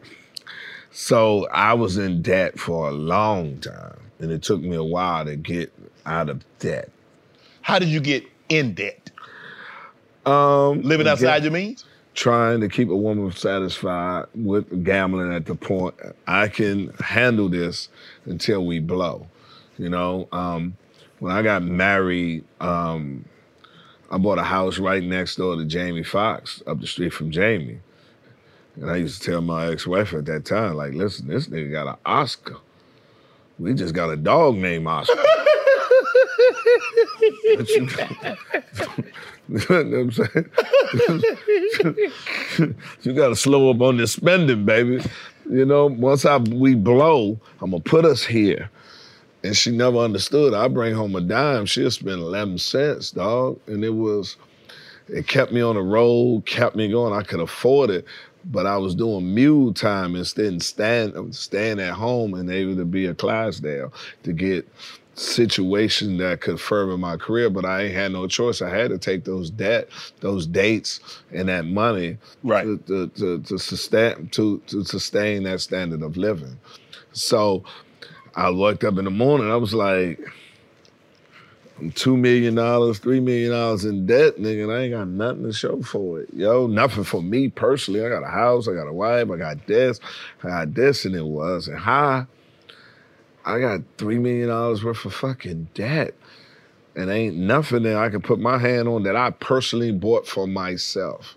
So 0.90 1.46
I 1.52 1.74
was 1.74 1.96
in 1.96 2.22
debt 2.22 2.58
for 2.58 2.88
a 2.88 2.92
long 2.92 3.58
time, 3.58 3.98
and 4.20 4.30
it 4.30 4.42
took 4.42 4.60
me 4.60 4.76
a 4.76 4.82
while 4.82 5.24
to 5.24 5.36
get 5.36 5.72
out 6.06 6.28
of 6.28 6.44
debt. 6.58 6.90
How 7.60 7.78
did 7.78 7.88
you 7.88 8.00
get 8.00 8.24
in 8.48 8.74
debt? 8.74 9.10
Um, 10.24 10.82
Living 10.82 11.06
outside 11.08 11.42
your 11.42 11.52
means? 11.52 11.84
trying 12.18 12.60
to 12.60 12.68
keep 12.68 12.88
a 12.88 12.96
woman 12.96 13.30
satisfied 13.30 14.26
with 14.34 14.82
gambling 14.82 15.32
at 15.32 15.46
the 15.46 15.54
point 15.54 15.94
I 16.26 16.48
can 16.48 16.88
handle 16.98 17.48
this 17.48 17.88
until 18.24 18.66
we 18.66 18.80
blow. 18.80 19.28
You 19.78 19.88
know, 19.88 20.26
um, 20.32 20.76
when 21.20 21.30
I 21.30 21.42
got 21.42 21.62
married, 21.62 22.44
um, 22.60 23.24
I 24.10 24.18
bought 24.18 24.38
a 24.38 24.42
house 24.44 24.78
right 24.78 25.02
next 25.02 25.36
door 25.36 25.56
to 25.56 25.64
Jamie 25.64 26.02
Foxx, 26.02 26.62
up 26.66 26.80
the 26.80 26.86
street 26.86 27.12
from 27.12 27.30
Jamie. 27.30 27.80
And 28.76 28.90
I 28.90 28.96
used 28.96 29.22
to 29.22 29.30
tell 29.30 29.40
my 29.40 29.70
ex-wife 29.70 30.14
at 30.14 30.24
that 30.26 30.44
time, 30.44 30.76
like, 30.76 30.94
listen, 30.94 31.26
this 31.26 31.48
nigga 31.48 31.72
got 31.72 31.88
an 31.88 31.96
Oscar. 32.06 32.56
We 33.58 33.74
just 33.74 33.94
got 33.94 34.10
a 34.10 34.16
dog 34.16 34.56
named 34.56 34.86
Oscar. 34.86 35.14
You, 39.48 39.58
know 39.58 39.58
what 39.58 39.70
I'm 39.70 40.12
saying? 40.12 40.50
you 43.02 43.12
got 43.14 43.28
to 43.28 43.36
slow 43.36 43.70
up 43.70 43.80
on 43.80 43.96
this 43.96 44.12
spending, 44.12 44.64
baby. 44.64 45.02
You 45.50 45.64
know, 45.64 45.86
once 45.86 46.26
I 46.26 46.36
we 46.36 46.74
blow, 46.74 47.40
I'm 47.60 47.70
gonna 47.70 47.82
put 47.82 48.04
us 48.04 48.24
here. 48.24 48.70
And 49.48 49.56
she 49.56 49.70
never 49.70 49.96
understood. 49.96 50.52
I 50.52 50.68
bring 50.68 50.94
home 50.94 51.16
a 51.16 51.22
dime, 51.22 51.64
she'll 51.64 51.90
spend 51.90 52.20
11 52.20 52.58
cents, 52.58 53.12
dog. 53.12 53.58
And 53.66 53.82
it 53.82 53.94
was 53.94 54.36
it 55.08 55.26
kept 55.26 55.52
me 55.52 55.62
on 55.62 55.76
the 55.76 55.80
road, 55.80 56.44
kept 56.44 56.76
me 56.76 56.90
going. 56.90 57.14
I 57.14 57.22
could 57.22 57.40
afford 57.40 57.88
it, 57.88 58.04
but 58.44 58.66
I 58.66 58.76
was 58.76 58.94
doing 58.94 59.34
mule 59.34 59.72
time 59.72 60.16
instead 60.16 60.52
of 60.52 60.62
stand, 60.62 61.34
staying 61.34 61.80
at 61.80 61.94
home 61.94 62.34
and 62.34 62.50
able 62.50 62.76
to 62.76 62.84
be 62.84 63.06
a 63.06 63.14
Clydesdale 63.14 63.90
to 64.24 64.34
get 64.34 64.68
situation 65.14 66.18
that 66.18 66.42
could 66.42 66.60
further 66.60 66.98
my 66.98 67.16
career, 67.16 67.48
but 67.48 67.64
I 67.64 67.84
ain't 67.84 67.94
had 67.94 68.12
no 68.12 68.26
choice. 68.26 68.60
I 68.60 68.68
had 68.68 68.90
to 68.90 68.98
take 68.98 69.24
those 69.24 69.48
debt, 69.48 69.88
those 70.20 70.46
dates, 70.46 71.00
and 71.32 71.48
that 71.48 71.64
money 71.64 72.18
Right. 72.42 72.64
to, 72.64 72.78
to, 72.86 73.08
to, 73.08 73.38
to 73.44 73.58
sustain 73.58 74.28
to, 74.28 74.58
to 74.66 74.84
sustain 74.84 75.44
that 75.44 75.62
standard 75.62 76.02
of 76.02 76.18
living. 76.18 76.58
So 77.12 77.64
I 78.38 78.50
woke 78.50 78.84
up 78.84 78.96
in 78.98 79.04
the 79.04 79.10
morning. 79.10 79.50
I 79.50 79.56
was 79.56 79.74
like, 79.74 80.20
I'm 81.80 81.90
two 81.90 82.16
million 82.16 82.54
dollars, 82.54 83.00
three 83.00 83.18
million 83.18 83.50
dollars 83.50 83.84
in 83.84 84.06
debt, 84.06 84.36
nigga, 84.36 84.62
and 84.62 84.72
I 84.72 84.82
ain't 84.82 84.92
got 84.92 85.08
nothing 85.08 85.42
to 85.42 85.52
show 85.52 85.82
for 85.82 86.20
it. 86.20 86.28
Yo, 86.32 86.68
nothing 86.68 87.02
for 87.02 87.20
me 87.20 87.48
personally. 87.48 88.06
I 88.06 88.08
got 88.08 88.22
a 88.22 88.30
house, 88.30 88.68
I 88.68 88.74
got 88.74 88.86
a 88.86 88.92
wife, 88.92 89.28
I 89.28 89.36
got 89.36 89.66
this, 89.66 89.98
I 90.44 90.48
got 90.48 90.72
this, 90.72 91.04
and 91.04 91.16
it 91.16 91.24
was 91.24 91.66
and 91.66 91.80
high. 91.80 92.26
I 93.44 93.58
got 93.58 93.80
three 93.96 94.20
million 94.20 94.50
dollars 94.50 94.84
worth 94.84 95.04
of 95.04 95.14
fucking 95.14 95.70
debt. 95.74 96.14
And 96.94 97.10
ain't 97.10 97.34
nothing 97.34 97.82
that 97.84 97.96
I 97.96 98.08
can 98.08 98.22
put 98.22 98.38
my 98.38 98.58
hand 98.58 98.86
on 98.86 99.02
that 99.02 99.16
I 99.16 99.30
personally 99.30 99.90
bought 99.90 100.28
for 100.28 100.46
myself. 100.46 101.34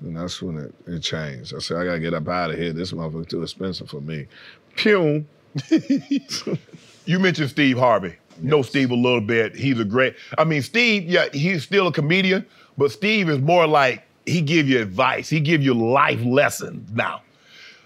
And 0.00 0.16
that's 0.16 0.40
when 0.40 0.56
it, 0.56 0.74
it 0.86 1.00
changed. 1.00 1.54
I 1.54 1.58
said, 1.58 1.76
I 1.76 1.84
gotta 1.84 2.00
get 2.00 2.14
up 2.14 2.26
out 2.26 2.52
of 2.52 2.58
here. 2.58 2.72
This 2.72 2.92
motherfucker 2.92 3.28
too 3.28 3.42
expensive 3.42 3.90
for 3.90 4.00
me. 4.00 4.28
Pew. 4.76 5.26
You 7.04 7.18
mentioned 7.18 7.50
Steve 7.50 7.78
Harvey. 7.78 8.14
Know 8.40 8.62
Steve 8.62 8.90
a 8.90 8.94
little 8.94 9.20
bit. 9.20 9.54
He's 9.54 9.78
a 9.78 9.84
great. 9.84 10.14
I 10.38 10.44
mean, 10.44 10.62
Steve. 10.62 11.04
Yeah, 11.04 11.26
he's 11.32 11.62
still 11.62 11.86
a 11.88 11.92
comedian, 11.92 12.46
but 12.78 12.92
Steve 12.92 13.28
is 13.28 13.38
more 13.38 13.66
like 13.66 14.04
he 14.24 14.40
give 14.40 14.68
you 14.68 14.80
advice. 14.80 15.28
He 15.28 15.40
give 15.40 15.62
you 15.62 15.74
life 15.74 16.20
lessons. 16.24 16.90
Now, 16.92 17.22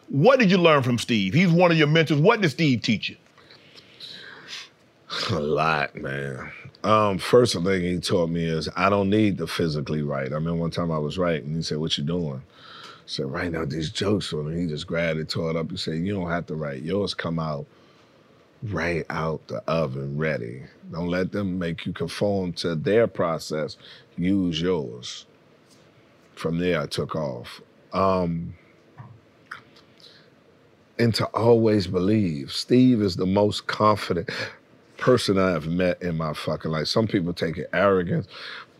what 0.09 0.39
did 0.39 0.51
you 0.51 0.59
learn 0.59 0.83
from 0.83 0.99
Steve? 0.99 1.35
He's 1.35 1.51
one 1.51 1.71
of 1.71 1.79
your 1.79 1.87
mentors. 1.87 2.21
What 2.21 2.41
did 2.41 2.51
Steve 2.51 2.83
teach 2.83 3.09
you? 3.09 3.17
A 5.31 5.41
lot, 5.41 5.95
man. 5.97 6.51
Um, 6.85 7.19
first 7.19 7.55
thing 7.55 7.83
he 7.83 7.99
taught 7.99 8.29
me 8.29 8.45
is 8.45 8.69
I 8.77 8.91
don't 8.91 9.11
need 9.11 9.39
to 9.39 9.47
physically 9.47 10.03
write. 10.03 10.33
I 10.33 10.39
mean, 10.39 10.59
one 10.59 10.71
time 10.71 10.93
I 10.93 10.99
was 10.99 11.19
writing, 11.19 11.47
and 11.47 11.57
he 11.57 11.63
said, 11.63 11.79
"What 11.79 11.97
you 11.97 12.05
doing?" 12.05 12.43
Said, 13.07 13.27
"Writing 13.27 13.57
out 13.57 13.71
these 13.71 13.91
jokes 13.91 14.27
for 14.27 14.43
me." 14.43 14.63
He 14.63 14.67
just 14.67 14.87
grabbed 14.87 15.21
it, 15.21 15.29
tore 15.29 15.51
it 15.51 15.57
up. 15.57 15.71
He 15.71 15.77
said, 15.77 16.05
"You 16.05 16.15
don't 16.15 16.31
have 16.31 16.47
to 16.47 16.55
write. 16.55 16.83
Yours 16.83 17.15
come 17.15 17.39
out 17.39 17.67
right 18.63 19.07
out 19.09 19.47
the 19.47 19.63
oven, 19.69 20.19
ready. 20.19 20.65
Don't 20.91 21.09
let 21.09 21.31
them 21.31 21.59
make 21.59 21.87
you 21.87 21.93
conform 21.93 22.53
to 22.55 22.75
their 22.75 23.07
process. 23.07 23.77
Use 24.17 24.61
yours." 24.61 25.27
From 26.35 26.59
there, 26.59 26.83
I 26.83 26.87
took 26.87 27.15
off. 27.17 27.63
Um, 27.93 28.55
and 30.99 31.15
to 31.15 31.27
always 31.27 31.87
believe. 31.87 32.53
Steve 32.53 33.03
is 33.03 33.17
the 33.17 33.27
most 33.27 33.67
confident 33.67 34.31
person 34.97 35.39
I 35.39 35.51
have 35.51 35.67
met 35.67 36.03
in 36.03 36.17
my 36.17 36.33
fucking 36.33 36.71
life. 36.71 36.89
Some 36.89 37.07
people 37.07 37.33
take 37.33 37.59
it 37.59 37.69
arrogance, 37.73 38.27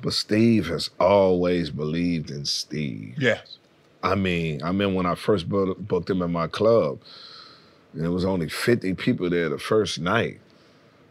but 0.03 0.13
Steve 0.13 0.67
has 0.69 0.91
always 0.99 1.71
believed 1.71 2.31
in 2.31 2.45
Steve. 2.45 3.15
Yes. 3.19 3.59
I 4.07 4.15
mean, 4.15 4.63
I 4.63 4.71
mean, 4.71 4.95
when 4.95 5.05
I 5.05 5.17
first 5.17 5.49
bu- 5.49 5.75
booked 5.75 6.09
him 6.09 6.23
in 6.23 6.31
my 6.31 6.47
club, 6.47 7.01
and 7.93 8.05
it 8.05 8.11
was 8.11 8.25
only 8.25 8.49
50 8.49 8.95
people 8.95 9.29
there 9.29 9.49
the 9.49 9.59
first 9.59 9.99
night. 9.99 10.39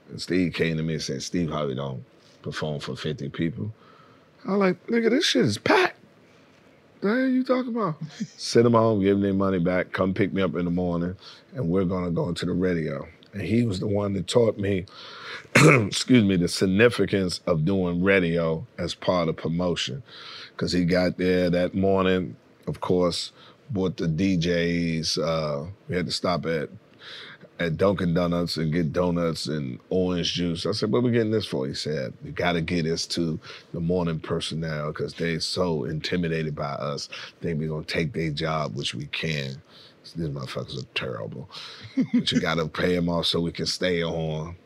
And 0.10 0.22
Steve 0.22 0.54
came 0.54 0.78
to 0.78 0.84
me 0.84 0.94
and 0.94 1.04
said, 1.04 1.22
Steve 1.24 1.50
how 1.50 1.58
Harvey 1.58 1.76
don't 1.76 2.06
perform 2.42 2.80
for 2.80 2.96
50 2.96 3.30
people. 3.30 3.74
I 4.48 4.52
was 4.52 4.60
like, 4.60 4.88
nigga, 4.88 5.10
this 5.10 5.26
shit 5.26 5.46
is 5.46 5.58
packed. 5.58 6.00
The 7.02 7.10
hell 7.10 7.28
you 7.28 7.44
talking 7.44 7.76
about? 7.76 7.96
Send 8.38 8.66
them 8.66 8.74
home, 8.74 9.02
give 9.02 9.16
them 9.16 9.22
their 9.24 9.34
money 9.34 9.60
back, 9.60 9.92
come 9.92 10.14
pick 10.14 10.32
me 10.32 10.42
up 10.42 10.56
in 10.56 10.64
the 10.64 10.72
morning, 10.72 11.18
and 11.54 11.68
we're 11.68 11.84
gonna 11.84 12.12
go 12.12 12.30
into 12.30 12.46
the 12.46 12.54
radio. 12.54 13.08
And 13.34 13.42
he 13.42 13.66
was 13.66 13.82
the 13.82 13.88
one 13.88 14.14
that 14.14 14.28
taught 14.28 14.58
me, 14.58 14.86
excuse 15.56 16.24
me, 16.24 16.38
the 16.38 16.48
significance 16.48 17.42
of 17.46 17.66
doing 17.66 18.02
radio 18.02 18.66
as 18.78 18.96
part 18.96 19.28
of 19.28 19.36
promotion. 19.36 20.04
Cause 20.56 20.72
he 20.72 20.86
got 20.86 21.18
there 21.18 21.50
that 21.50 21.76
morning, 21.76 22.38
of 22.68 22.82
course, 22.82 23.32
bought 23.70 23.98
the 23.98 24.06
DJs. 24.08 25.18
Uh, 25.18 25.70
we 25.88 25.96
had 25.96 26.06
to 26.06 26.12
stop 26.12 26.46
at 26.46 26.70
at 27.58 27.78
Dunkin' 27.78 28.14
Donuts 28.14 28.58
and 28.58 28.74
get 28.74 28.92
donuts 28.92 29.48
and 29.48 29.80
orange 29.90 30.34
juice. 30.34 30.66
I 30.66 30.74
said, 30.74 30.92
what 30.92 31.00
are 31.00 31.04
we 31.04 31.12
getting 31.12 31.32
this 31.32 31.46
for? 31.46 31.66
He 31.66 31.74
said, 31.74 32.12
you 32.22 32.34
gotta 32.34 32.60
get 32.60 32.84
this 32.84 33.08
to 33.08 33.40
the 33.74 33.80
morning 33.80 34.20
personnel 34.20 34.92
because 34.92 35.14
they're 35.14 35.40
so 35.40 35.86
intimidated 35.86 36.54
by 36.54 36.66
us. 36.74 37.08
They 37.40 37.54
we 37.54 37.68
gonna 37.68 37.86
take 37.86 38.12
their 38.12 38.32
job, 38.32 38.76
which 38.76 38.94
we 38.94 39.06
can. 39.06 39.62
These 40.18 40.28
motherfuckers 40.30 40.84
are 40.84 40.88
terrible. 40.96 41.50
but 42.14 42.30
you 42.30 42.42
gotta 42.42 42.68
pay 42.68 42.94
them 42.94 43.08
off 43.08 43.26
so 43.28 43.40
we 43.40 43.54
can 43.54 43.68
stay 43.68 44.04
on, 44.04 44.58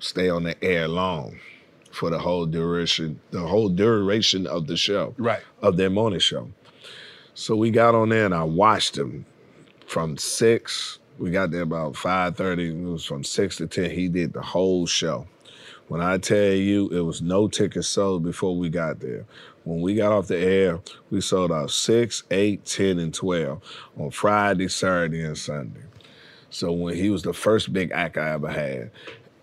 stay 0.00 0.28
on 0.28 0.42
the 0.42 0.62
air 0.64 0.88
long 0.88 1.38
for 1.92 2.10
the 2.10 2.18
whole 2.18 2.44
duration, 2.44 3.20
the 3.30 3.40
whole 3.40 3.68
duration 3.68 4.48
of 4.48 4.66
the 4.66 4.76
show 4.76 5.14
Right. 5.16 5.42
of 5.62 5.76
their 5.76 5.90
morning 5.90 6.18
show. 6.20 6.50
So 7.38 7.54
we 7.54 7.70
got 7.70 7.94
on 7.94 8.08
there 8.08 8.24
and 8.24 8.34
I 8.34 8.42
watched 8.42 8.98
him 8.98 9.24
from 9.86 10.18
six. 10.18 10.98
We 11.20 11.30
got 11.30 11.52
there 11.52 11.62
about 11.62 11.94
five 11.94 12.36
thirty. 12.36 12.70
It 12.70 12.82
was 12.82 13.04
from 13.04 13.22
six 13.22 13.58
to 13.58 13.68
ten. 13.68 13.92
He 13.92 14.08
did 14.08 14.32
the 14.32 14.42
whole 14.42 14.86
show. 14.86 15.24
When 15.86 16.00
I 16.00 16.18
tell 16.18 16.52
you, 16.52 16.88
it 16.88 17.02
was 17.02 17.22
no 17.22 17.46
tickets 17.46 17.86
sold 17.86 18.24
before 18.24 18.56
we 18.56 18.68
got 18.70 18.98
there. 18.98 19.24
When 19.62 19.80
we 19.80 19.94
got 19.94 20.10
off 20.10 20.26
the 20.26 20.36
air, 20.36 20.80
we 21.12 21.20
sold 21.20 21.52
out 21.52 21.70
six, 21.70 22.24
eight, 22.32 22.64
ten, 22.64 22.98
and 22.98 23.14
twelve 23.14 23.62
on 23.96 24.10
Friday, 24.10 24.66
Saturday, 24.66 25.22
and 25.22 25.38
Sunday. 25.38 25.84
So 26.50 26.72
when 26.72 26.96
he 26.96 27.08
was 27.08 27.22
the 27.22 27.32
first 27.32 27.72
big 27.72 27.92
act 27.92 28.18
I 28.18 28.32
ever 28.32 28.48
had. 28.50 28.90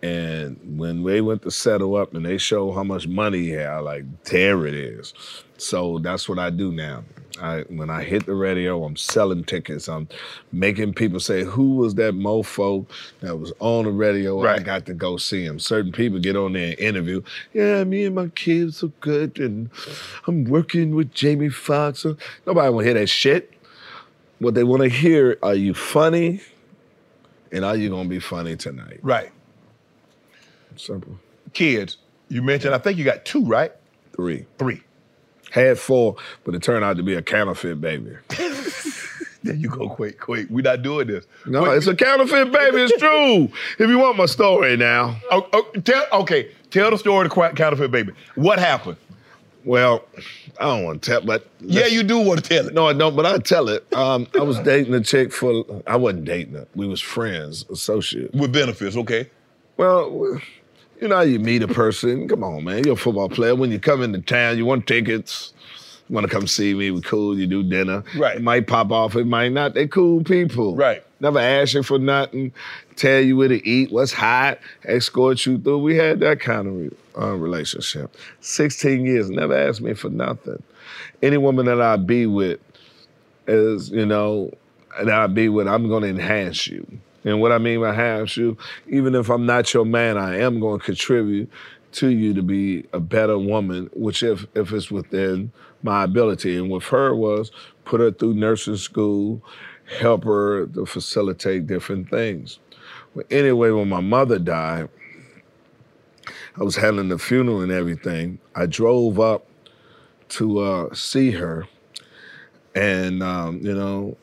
And 0.03 0.77
when 0.77 1.01
they 1.01 1.21
went 1.21 1.43
to 1.43 1.49
settle 1.49 1.95
up 1.95 2.13
and 2.13 2.25
they 2.25 2.37
show 2.37 2.71
how 2.73 2.83
much 2.83 3.07
money 3.07 3.39
he 3.39 3.49
had, 3.51 3.67
I 3.67 3.79
like, 3.79 4.23
there 4.25 4.67
it 4.67 4.75
is. 4.75 5.13
So 5.57 5.97
that's 5.97 6.29
what 6.29 6.37
I 6.37 6.51
do 6.51 6.71
now. 6.71 7.03
I 7.41 7.61
when 7.63 7.89
I 7.89 8.03
hit 8.03 8.25
the 8.25 8.33
radio, 8.33 8.83
I'm 8.83 8.95
selling 8.95 9.43
tickets. 9.43 9.87
I'm 9.87 10.07
making 10.51 10.93
people 10.93 11.19
say, 11.19 11.43
"Who 11.43 11.75
was 11.75 11.95
that 11.95 12.13
mofo 12.13 12.85
that 13.21 13.37
was 13.37 13.51
on 13.59 13.85
the 13.85 13.91
radio?" 13.91 14.45
I 14.45 14.59
got 14.59 14.85
to 14.87 14.93
go 14.93 15.17
see 15.17 15.43
him. 15.43 15.59
Certain 15.59 15.91
people 15.91 16.19
get 16.19 16.35
on 16.35 16.53
there 16.53 16.69
and 16.71 16.79
interview. 16.79 17.21
Yeah, 17.53 17.83
me 17.83 18.05
and 18.05 18.15
my 18.15 18.27
kids 18.29 18.83
are 18.83 18.91
good, 19.01 19.39
and 19.39 19.69
I'm 20.27 20.45
working 20.45 20.95
with 20.95 21.13
Jamie 21.13 21.49
Foxx. 21.49 22.05
Nobody 22.45 22.69
want 22.69 22.83
to 22.85 22.91
hear 22.91 22.99
that 22.99 23.07
shit. 23.07 23.51
What 24.39 24.53
they 24.53 24.63
want 24.63 24.83
to 24.83 24.89
hear: 24.89 25.37
Are 25.41 25.55
you 25.55 25.73
funny? 25.73 26.41
And 27.51 27.63
are 27.63 27.75
you 27.75 27.89
gonna 27.89 28.09
be 28.09 28.19
funny 28.19 28.55
tonight? 28.55 28.99
Right. 29.01 29.31
Simple. 30.75 31.19
Kids. 31.53 31.97
You 32.27 32.41
mentioned. 32.41 32.75
I 32.75 32.79
think 32.79 32.97
you 32.97 33.05
got 33.05 33.23
two. 33.23 33.45
Right. 33.45 33.71
Three. 34.15 34.45
Three. 34.57 34.81
Had 35.55 35.79
four, 35.79 36.17
but 36.43 36.53
it 36.53 36.61
turned 36.61 36.83
out 36.83 36.97
to 36.97 37.03
be 37.03 37.13
a 37.13 37.21
counterfeit 37.21 37.79
baby. 37.79 38.17
There 39.43 39.53
you 39.53 39.69
go. 39.69 39.87
Quick, 39.87 40.19
quick. 40.19 40.47
We're 40.49 40.63
not 40.63 40.81
doing 40.81 41.05
this. 41.05 41.27
No, 41.45 41.61
Wait, 41.61 41.77
it's 41.77 41.85
a 41.85 41.95
counterfeit 41.95 42.51
baby. 42.51 42.77
It's 42.81 42.97
true. 42.97 43.43
If 43.77 43.89
you 43.91 43.99
want 43.99 44.17
my 44.17 44.25
story 44.25 44.75
now. 44.75 45.17
Oh, 45.29 45.47
oh, 45.53 45.61
tell, 45.81 46.03
okay, 46.13 46.49
tell 46.71 46.89
the 46.89 46.97
story 46.97 47.27
of 47.27 47.31
the 47.31 47.51
counterfeit 47.55 47.91
baby. 47.91 48.13
What 48.33 48.57
happened? 48.57 48.97
Well, 49.63 50.03
I 50.59 50.63
don't 50.63 50.83
want 50.85 51.03
to 51.03 51.11
tell, 51.11 51.21
but 51.21 51.47
Yeah, 51.59 51.85
you 51.85 52.01
do 52.01 52.17
want 52.21 52.43
to 52.43 52.49
tell 52.49 52.67
it. 52.67 52.73
No, 52.73 52.87
I 52.87 52.93
don't, 52.93 53.15
but 53.15 53.27
I 53.27 53.37
tell 53.37 53.69
it. 53.69 53.85
Um, 53.93 54.25
I 54.33 54.41
was 54.41 54.57
dating 54.61 54.95
a 54.95 55.01
chick 55.01 55.31
for. 55.31 55.63
I 55.85 55.95
wasn't 55.95 56.25
dating 56.25 56.55
her. 56.55 56.67
We 56.73 56.87
was 56.87 56.99
friends, 56.99 57.65
associates. 57.69 58.33
With 58.33 58.51
benefits, 58.51 58.97
okay? 58.97 59.29
Well, 59.77 60.41
you 61.01 61.07
know 61.07 61.21
you 61.21 61.39
meet 61.39 61.63
a 61.63 61.67
person. 61.67 62.27
Come 62.27 62.43
on, 62.43 62.63
man. 62.63 62.83
You're 62.83 62.93
a 62.93 62.97
football 62.97 63.29
player. 63.29 63.55
When 63.55 63.71
you 63.71 63.79
come 63.79 64.01
into 64.01 64.21
town, 64.21 64.57
you 64.57 64.65
want 64.65 64.87
tickets. 64.87 65.53
You 66.07 66.13
want 66.13 66.27
to 66.27 66.31
come 66.31 66.45
see 66.45 66.73
me? 66.73 66.91
We 66.91 67.01
cool. 67.01 67.37
You 67.37 67.47
do 67.47 67.63
dinner. 67.63 68.03
Right. 68.15 68.37
It 68.37 68.43
might 68.43 68.67
pop 68.67 68.91
off. 68.91 69.15
It 69.15 69.25
might 69.25 69.51
not. 69.51 69.73
They 69.73 69.87
cool 69.87 70.23
people. 70.23 70.75
Right. 70.75 71.03
Never 71.19 71.39
ask 71.39 71.73
you 71.73 71.81
for 71.81 71.97
nothing. 71.97 72.51
Tell 72.95 73.19
you 73.21 73.37
where 73.37 73.47
to 73.47 73.67
eat, 73.67 73.91
what's 73.91 74.13
hot, 74.13 74.59
escort 74.83 75.45
you 75.45 75.57
through. 75.57 75.79
We 75.79 75.95
had 75.95 76.19
that 76.19 76.39
kind 76.39 76.67
of 76.67 76.73
re- 76.75 76.91
uh, 77.17 77.35
relationship. 77.35 78.15
16 78.41 79.05
years, 79.05 79.29
never 79.29 79.57
asked 79.57 79.81
me 79.81 79.93
for 79.93 80.09
nothing. 80.09 80.61
Any 81.23 81.37
woman 81.37 81.65
that 81.65 81.81
I 81.81 81.95
be 81.95 82.25
with 82.25 82.59
is, 83.47 83.89
you 83.89 84.05
know, 84.05 84.51
that 84.97 85.09
I 85.09 85.27
be 85.27 85.49
with, 85.49 85.67
I'm 85.67 85.87
going 85.87 86.03
to 86.03 86.09
enhance 86.09 86.67
you. 86.67 86.85
And 87.25 87.41
what 87.41 87.51
I 87.51 87.57
mean 87.57 87.81
by 87.81 87.89
enhance 87.89 88.37
you, 88.37 88.57
even 88.87 89.15
if 89.15 89.29
I'm 89.29 89.45
not 89.45 89.73
your 89.73 89.85
man, 89.85 90.17
I 90.17 90.39
am 90.39 90.59
going 90.59 90.79
to 90.79 90.85
contribute 90.85 91.51
to 91.93 92.09
you 92.09 92.33
to 92.33 92.41
be 92.41 92.85
a 92.93 92.99
better 92.99 93.37
woman, 93.37 93.89
which 93.93 94.21
if 94.21 94.45
if 94.53 94.71
it's 94.71 94.91
within 94.91 95.51
my 95.81 96.03
ability. 96.03 96.55
And 96.55 96.69
with 96.69 96.83
her 96.85 97.15
was 97.15 97.51
put 97.83 97.99
her 97.99 98.11
through 98.11 98.35
nursing 98.35 98.77
school, 98.77 99.41
help 99.99 100.23
her 100.23 100.67
to 100.67 100.85
facilitate 100.85 101.67
different 101.67 102.09
things. 102.09 102.59
But 103.15 103.31
anyway, 103.31 103.71
when 103.71 103.89
my 103.89 104.01
mother 104.01 104.39
died, 104.39 104.89
I 106.59 106.63
was 106.63 106.75
handling 106.75 107.09
the 107.09 107.17
funeral 107.17 107.61
and 107.61 107.71
everything. 107.71 108.39
I 108.55 108.65
drove 108.65 109.19
up 109.19 109.47
to 110.29 110.59
uh, 110.59 110.93
see 110.93 111.31
her, 111.31 111.67
and 112.73 113.21
um, 113.23 113.59
you 113.61 113.73
know, 113.73 114.17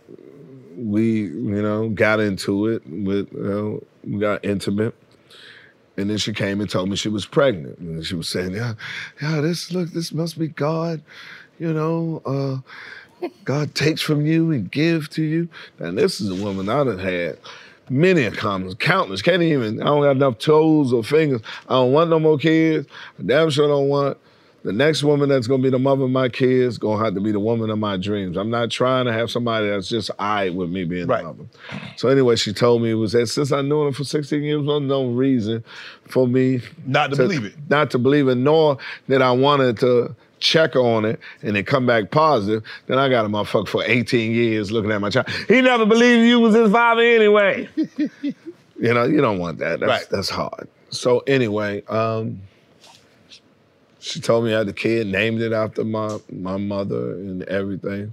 we 0.77 1.23
you 1.23 1.63
know 1.63 1.89
got 1.91 2.21
into 2.21 2.67
it 2.67 2.83
with 2.87 3.33
you 3.33 3.43
know 3.43 3.83
we 4.05 4.19
got 4.19 4.45
intimate. 4.45 4.95
And 5.99 6.09
then 6.09 6.17
she 6.17 6.33
came 6.33 6.63
and 6.63 6.71
told 6.71 6.89
me 6.89 6.97
she 6.97 7.11
was 7.11 7.27
pregnant. 7.27 7.79
And 7.79 8.05
she 8.05 8.15
was 8.15 8.27
saying, 8.29 8.55
Yeah, 8.55 8.75
yeah, 9.21 9.43
this 9.43 9.73
look, 9.73 9.91
this 9.91 10.11
must 10.11 10.39
be 10.39 10.49
God, 10.49 11.03
you 11.59 11.73
know, 11.73 12.23
uh, 12.25 13.29
God 13.45 13.75
takes 13.75 14.01
from 14.01 14.27
you 14.27 14.51
and 14.53 14.71
give 14.71 15.11
to 15.11 15.23
you. 15.23 15.49
And 15.79 15.97
this 15.99 16.21
is 16.21 16.31
a 16.31 16.43
woman 16.43 16.69
I 16.69 16.85
done 16.85 16.99
had 16.99 17.39
many 17.89 18.29
comments, 18.31 18.75
countless. 18.79 19.23
Can't 19.23 19.43
even, 19.43 19.81
I 19.83 19.87
don't 19.87 20.03
got 20.03 20.13
enough 20.13 20.39
toes 20.39 20.93
or 20.93 21.05
fingers. 21.05 21.43
I 21.69 21.75
don't 21.75 21.93
want 21.93 22.11
no 22.11 22.19
more 22.19 22.39
kids. 22.39 22.89
I 23.19 23.23
damn 23.25 23.51
sure 23.51 23.69
don't 23.69 23.89
want 23.89 24.19
the 24.65 24.73
next 24.73 25.03
woman 25.03 25.29
that's 25.29 25.47
gonna 25.47 25.63
be 25.63 25.71
the 25.71 25.79
mother 25.79 26.05
of 26.05 26.11
my 26.11 26.29
kids 26.29 26.79
gonna 26.79 27.05
have 27.05 27.15
to 27.15 27.21
be 27.21 27.33
the 27.33 27.41
woman 27.41 27.71
of 27.71 27.79
my 27.79 27.97
dreams. 27.97 28.37
I'm 28.37 28.51
not 28.51 28.71
trying 28.71 29.07
to 29.07 29.13
have 29.13 29.31
somebody 29.31 29.69
that's 29.69 29.89
just 29.89 30.11
I 30.19 30.51
with 30.51 30.71
me 30.71 30.85
being 30.85 31.07
Right. 31.07 31.23
the 31.23 31.29
mother. 31.29 31.45
So 31.97 32.09
anyway, 32.09 32.37
she 32.37 32.53
told 32.53 32.83
me 32.83 32.91
it 32.91 32.95
was 32.95 33.13
that 33.13 33.27
since 33.27 33.51
I 33.53 33.63
knew 33.63 33.85
her 33.85 33.93
for 33.93 34.05
16 34.05 34.43
years, 34.43 34.65
there 34.65 34.75
was 34.75 34.83
no 34.83 35.07
reason 35.07 35.65
for 36.09 36.27
me 36.29 36.61
Not 36.87 37.11
to 37.11 37.17
believe 37.17 37.45
it. 37.45 37.55
Not 37.69 37.91
to 37.93 37.99
believe 37.99 38.29
it, 38.29 38.37
nor 38.37 38.79
that 39.09 39.21
I 39.23 39.33
wanted 39.33 39.79
to 39.81 40.15
check 40.39 40.75
on 40.75 41.05
it 41.05 41.21
and 41.43 41.57
it 41.57 41.67
come 41.69 41.87
back 41.87 42.11
positive, 42.11 42.63
then 42.87 42.99
I 42.99 43.09
got 43.09 43.25
a 43.25 43.29
motherfucker 43.29 43.69
for 43.69 43.85
18 43.85 44.33
years 44.33 44.73
looking 44.73 44.91
at 44.91 45.01
my 45.01 45.09
child. 45.11 45.29
He 45.49 45.61
never 45.61 45.87
believed 45.87 46.27
you 46.29 46.41
was 46.41 46.55
his 46.55 46.71
father 46.71 47.03
anyway. 47.03 47.69
you 48.23 48.95
know, 48.95 49.05
you 49.05 49.21
don't 49.21 49.39
want 49.39 49.59
that. 49.59 49.81
That's 49.81 49.89
Right. 49.91 50.07
that's 50.11 50.29
hard. 50.31 50.69
So 50.91 51.21
anyway, 51.27 51.83
um, 51.89 52.41
she 54.03 54.21
told 54.21 54.45
me 54.45 54.53
I 54.53 54.59
had 54.59 54.67
the 54.67 54.73
kid, 54.73 55.07
named 55.07 55.41
it 55.41 55.53
after 55.53 55.85
my 55.85 56.19
my 56.31 56.57
mother 56.57 57.13
and 57.13 57.43
everything. 57.45 58.13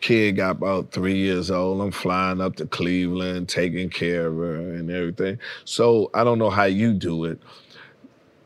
Kid 0.00 0.36
got 0.36 0.56
about 0.56 0.90
three 0.90 1.16
years 1.16 1.50
old. 1.50 1.80
I'm 1.80 1.92
flying 1.92 2.40
up 2.40 2.56
to 2.56 2.66
Cleveland, 2.66 3.48
taking 3.48 3.88
care 3.88 4.26
of 4.26 4.36
her 4.36 4.56
and 4.56 4.90
everything. 4.90 5.38
So 5.64 6.10
I 6.12 6.24
don't 6.24 6.38
know 6.38 6.50
how 6.50 6.64
you 6.64 6.92
do 6.92 7.24
it. 7.24 7.38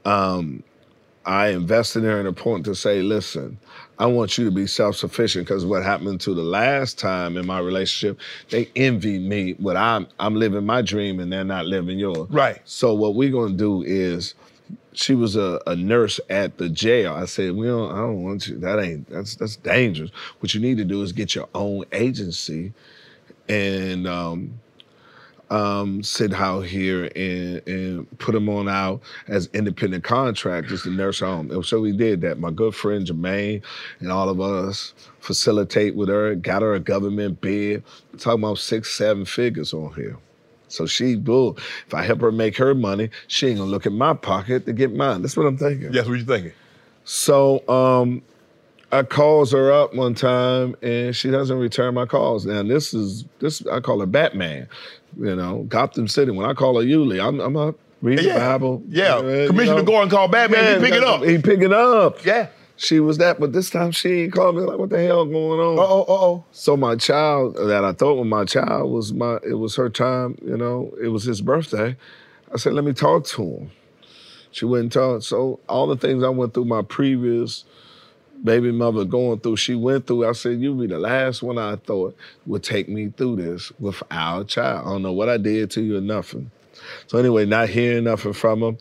Um, 0.05 0.63
I 1.25 1.49
invested 1.49 2.05
in 2.05 2.11
her 2.11 2.23
to 2.23 2.31
the 2.31 2.33
point 2.33 2.65
to 2.67 2.75
say, 2.75 3.03
listen, 3.03 3.59
I 3.99 4.07
want 4.07 4.39
you 4.39 4.45
to 4.45 4.51
be 4.51 4.67
self-sufficient 4.67 5.47
because 5.47 5.65
what 5.65 5.83
happened 5.83 6.21
to 6.23 6.35
the 6.35 6.43
last 6.43 6.99
time 6.99 7.37
in 7.37 7.47
my 7.47 7.59
relationship, 7.59 8.21
they 8.51 8.71
envy 8.77 9.19
me 9.19 9.55
what 9.55 9.77
I'm 9.77 10.07
I'm 10.21 10.37
living 10.37 10.65
my 10.65 10.83
dream 10.83 11.19
and 11.19 11.33
they're 11.33 11.45
not 11.45 11.67
living 11.67 11.99
yours. 11.99 12.31
Right. 12.31 12.61
So 12.67 12.95
what 12.95 13.15
we're 13.15 13.33
gonna 13.33 13.57
do 13.57 13.83
is 13.83 14.35
she 14.99 15.15
was 15.15 15.37
a, 15.37 15.61
a 15.67 15.77
nurse 15.77 16.19
at 16.29 16.59
the 16.59 16.69
jail. 16.69 17.15
I 17.15 17.27
said, 17.27 17.55
we 17.55 17.69
don't, 17.69 17.93
I 17.93 17.99
don't 17.99 18.23
want 18.25 18.49
you. 18.49 18.59
That 18.59 18.81
ain't 18.81 19.09
that's 19.09 19.37
that's 19.37 19.57
dangerous. 19.57 20.11
What 20.41 20.55
you 20.55 20.61
need 20.61 20.77
to 20.79 20.85
do 20.85 21.03
is 21.03 21.13
get 21.13 21.35
your 21.35 21.49
own 21.55 21.85
agency 21.93 22.73
and 23.49 24.09
um, 24.09 24.59
um, 25.51 26.03
sit 26.03 26.35
out 26.35 26.63
here 26.63 27.05
and, 27.15 27.67
and 27.67 28.19
put 28.19 28.33
them 28.33 28.49
on 28.49 28.69
out 28.69 29.01
as 29.29 29.49
independent 29.55 30.03
contractors 30.05 30.83
to 30.83 30.91
nurse 30.91 31.21
home. 31.21 31.51
And 31.51 31.65
so 31.65 31.81
we 31.81 31.93
did 31.93 32.21
that. 32.23 32.41
My 32.41 32.51
good 32.51 32.75
friend 32.75 33.07
Jermaine 33.07 33.63
and 34.01 34.11
all 34.11 34.29
of 34.29 34.41
us 34.41 34.95
facilitate 35.21 35.95
with 35.95 36.09
her, 36.09 36.35
got 36.35 36.63
her 36.63 36.75
a 36.75 36.81
government 36.81 37.41
bid. 37.41 37.85
We're 38.13 38.19
talking 38.19 38.43
about 38.43 38.59
six, 38.59 38.91
seven 38.97 39.25
figures 39.25 39.73
on 39.73 39.95
here. 39.95 40.19
So 40.69 40.87
she, 40.87 41.17
bull. 41.17 41.57
If 41.87 41.95
I 41.95 42.03
help 42.03 42.21
her 42.21 42.31
make 42.33 42.57
her 42.59 42.75
money, 42.75 43.11
she 43.27 43.49
ain't 43.49 43.59
gonna 43.59 43.71
look 43.71 43.87
at 43.87 43.93
my 43.93 44.15
pocket 44.15 44.67
to 44.67 44.73
get 44.73 44.95
mine. 44.95 45.23
That's 45.23 45.37
what 45.37 45.47
I'm 45.47 45.57
thinking. 45.59 45.93
That's 45.93 46.09
what 46.09 46.19
you 46.19 46.25
thinking. 46.25 46.53
So 47.05 47.67
um, 47.69 48.23
I 48.93 49.03
calls 49.03 49.53
her 49.53 49.73
up 49.73 49.95
one 49.95 50.15
time 50.15 50.77
and 50.83 51.15
she 51.17 51.31
doesn't 51.31 51.59
return 51.59 51.95
my 51.95 52.07
calls. 52.07 52.45
Now 52.47 52.63
this 52.63 52.93
is 52.95 53.25
this 53.41 53.67
I 53.67 53.81
call 53.81 54.01
her 54.01 54.07
Batman. 54.07 54.69
You 55.19 55.35
know, 55.37 55.65
Gotham 55.69 56.07
City. 56.09 56.31
When 56.33 56.45
I 56.49 56.53
call 56.53 56.79
her 56.79 56.85
Yuli, 56.85 57.23
I'm 57.27 57.41
I'm 57.41 57.57
up 57.57 57.77
reading 58.03 58.27
Yeah. 58.27 58.35
the 58.35 58.41
Bible. 58.41 58.83
Yeah. 58.89 59.17
uh, 59.17 59.23
you 59.23 59.47
Commissioner 59.49 59.77
know. 59.79 59.83
Gordon 59.85 60.11
called 60.11 60.33
Batman, 60.33 60.81
he 60.81 60.87
pick 60.87 60.95
it 60.95 61.05
up. 61.05 61.23
He 61.25 61.39
pick 61.39 61.61
it 61.61 61.73
up. 61.73 62.25
Yeah. 62.25 62.49
She 62.81 63.01
was 63.01 63.19
that, 63.19 63.41
but 63.41 63.53
this 63.53 63.71
time 63.71 63.91
she 63.91 64.23
ain't 64.23 64.33
called 64.33 64.55
me 64.55 64.63
like, 64.63 64.79
what 64.79 64.91
the 64.91 65.03
hell 65.03 65.25
going 65.25 65.59
on? 65.59 65.79
Uh 65.81 65.83
oh, 65.83 66.05
oh. 66.09 66.45
So 66.53 66.77
my 66.77 66.95
child 66.95 67.57
that 67.57 67.85
I 67.85 67.93
thought 67.93 68.15
was 68.15 68.27
my 68.29 68.45
child 68.45 68.93
was 68.93 69.13
my 69.13 69.39
it 69.43 69.59
was 69.59 69.75
her 69.75 69.91
time, 69.91 70.39
you 70.45 70.57
know, 70.57 70.95
it 71.03 71.09
was 71.09 71.25
his 71.25 71.41
birthday. 71.41 71.97
I 72.55 72.57
said, 72.57 72.75
let 72.75 72.85
me 72.85 72.93
talk 72.93 73.25
to 73.27 73.43
him. 73.43 73.71
She 74.53 74.65
wouldn't 74.65 74.93
talk. 74.93 75.25
So 75.25 75.59
all 75.69 75.89
the 75.89 75.97
things 75.97 76.23
I 76.23 76.29
went 76.29 76.55
through 76.55 76.67
my 76.67 76.83
previous 76.83 77.65
baby 78.45 78.71
mother 78.71 79.05
going 79.05 79.41
through, 79.41 79.57
she 79.57 79.75
went 79.75 80.07
through. 80.07 80.29
I 80.29 80.33
said, 80.33 80.61
you 80.61 80.73
be 80.73 80.87
the 80.87 81.01
last 81.01 81.43
one 81.43 81.59
I 81.59 81.77
thought 81.77 82.17
would 82.47 82.63
take 82.63 82.89
me 82.89 83.13
through 83.17 83.37
this 83.37 83.73
with 83.81 84.01
our 84.13 84.45
child. 84.45 84.87
I 84.87 84.91
don't 84.91 85.03
know 85.03 85.13
what 85.13 85.29
I 85.29 85.37
did 85.37 85.73
to 85.73 85.83
you 85.83 85.99
or 85.99 86.01
nothing. 86.01 86.53
So 87.09 87.19
anyway, 87.19 87.45
not 87.45 87.69
hearing 87.69 88.05
nothing 88.05 88.33
from 88.33 88.63
him. 88.63 88.79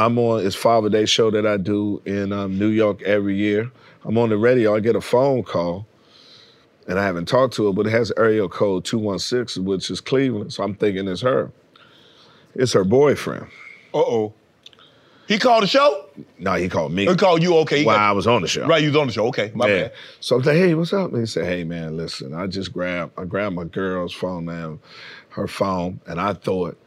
I'm 0.00 0.18
on 0.18 0.46
it's 0.46 0.56
Father 0.56 0.88
Day 0.88 1.04
show 1.04 1.30
that 1.30 1.46
I 1.46 1.58
do 1.58 2.00
in 2.06 2.32
um, 2.32 2.58
New 2.58 2.68
York 2.68 3.02
every 3.02 3.36
year. 3.36 3.70
I'm 4.04 4.16
on 4.16 4.30
the 4.30 4.38
radio. 4.38 4.74
I 4.74 4.80
get 4.80 4.96
a 4.96 5.00
phone 5.02 5.42
call, 5.42 5.86
and 6.88 6.98
I 6.98 7.04
haven't 7.04 7.26
talked 7.26 7.52
to 7.54 7.66
her, 7.66 7.72
but 7.74 7.86
it 7.86 7.90
has 7.90 8.10
area 8.16 8.48
code 8.48 8.86
216, 8.86 9.62
which 9.62 9.90
is 9.90 10.00
Cleveland. 10.00 10.54
So 10.54 10.64
I'm 10.64 10.74
thinking 10.74 11.06
it's 11.06 11.20
her. 11.20 11.52
It's 12.54 12.72
her 12.72 12.82
boyfriend. 12.82 13.48
Uh 13.92 13.98
oh. 13.98 14.34
He 15.28 15.38
called 15.38 15.62
the 15.62 15.68
show? 15.68 16.06
No, 16.38 16.54
he 16.54 16.68
called 16.68 16.92
me 16.92 17.06
He 17.06 17.14
called 17.14 17.42
you, 17.42 17.56
okay. 17.58 17.84
while 17.84 17.96
got- 17.96 18.08
I 18.08 18.12
was 18.12 18.26
on 18.26 18.40
the 18.40 18.48
show. 18.48 18.66
Right, 18.66 18.82
you 18.82 18.88
was 18.88 18.96
on 18.96 19.06
the 19.06 19.12
show. 19.12 19.26
Okay, 19.26 19.52
my 19.54 19.68
yeah. 19.68 19.82
bad. 19.82 19.92
So 20.20 20.36
I'm 20.36 20.42
like, 20.42 20.56
hey, 20.56 20.74
what's 20.74 20.94
up? 20.94 21.12
And 21.12 21.20
he 21.20 21.26
said, 21.26 21.44
hey 21.44 21.62
man, 21.62 21.98
listen, 21.98 22.32
I 22.32 22.46
just 22.46 22.72
grabbed 22.72 23.12
I 23.18 23.26
grabbed 23.26 23.54
my 23.54 23.64
girl's 23.64 24.14
phone, 24.14 24.46
man, 24.46 24.80
her 25.28 25.46
phone, 25.46 26.00
and 26.06 26.18
I 26.18 26.32
thought 26.32 26.78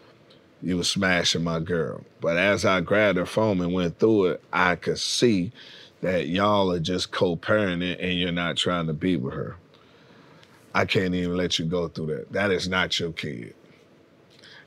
you 0.63 0.77
was 0.77 0.89
smashing 0.89 1.43
my 1.43 1.59
girl. 1.59 2.01
But 2.21 2.37
as 2.37 2.63
I 2.65 2.79
grabbed 2.79 3.17
her 3.17 3.25
phone 3.25 3.59
and 3.61 3.73
went 3.73 3.99
through 3.99 4.27
it, 4.27 4.43
I 4.51 4.75
could 4.75 4.97
see 4.97 5.51
that 6.01 6.27
y'all 6.27 6.71
are 6.71 6.79
just 6.79 7.11
co-parenting 7.11 7.97
and 7.99 8.17
you're 8.17 8.31
not 8.31 8.55
trying 8.57 8.87
to 8.87 8.93
be 8.93 9.17
with 9.17 9.33
her. 9.33 9.57
I 10.73 10.85
can't 10.85 11.13
even 11.13 11.37
let 11.37 11.59
you 11.59 11.65
go 11.65 11.87
through 11.87 12.07
that. 12.07 12.31
That 12.31 12.51
is 12.51 12.67
not 12.67 12.99
your 12.99 13.11
kid. 13.11 13.53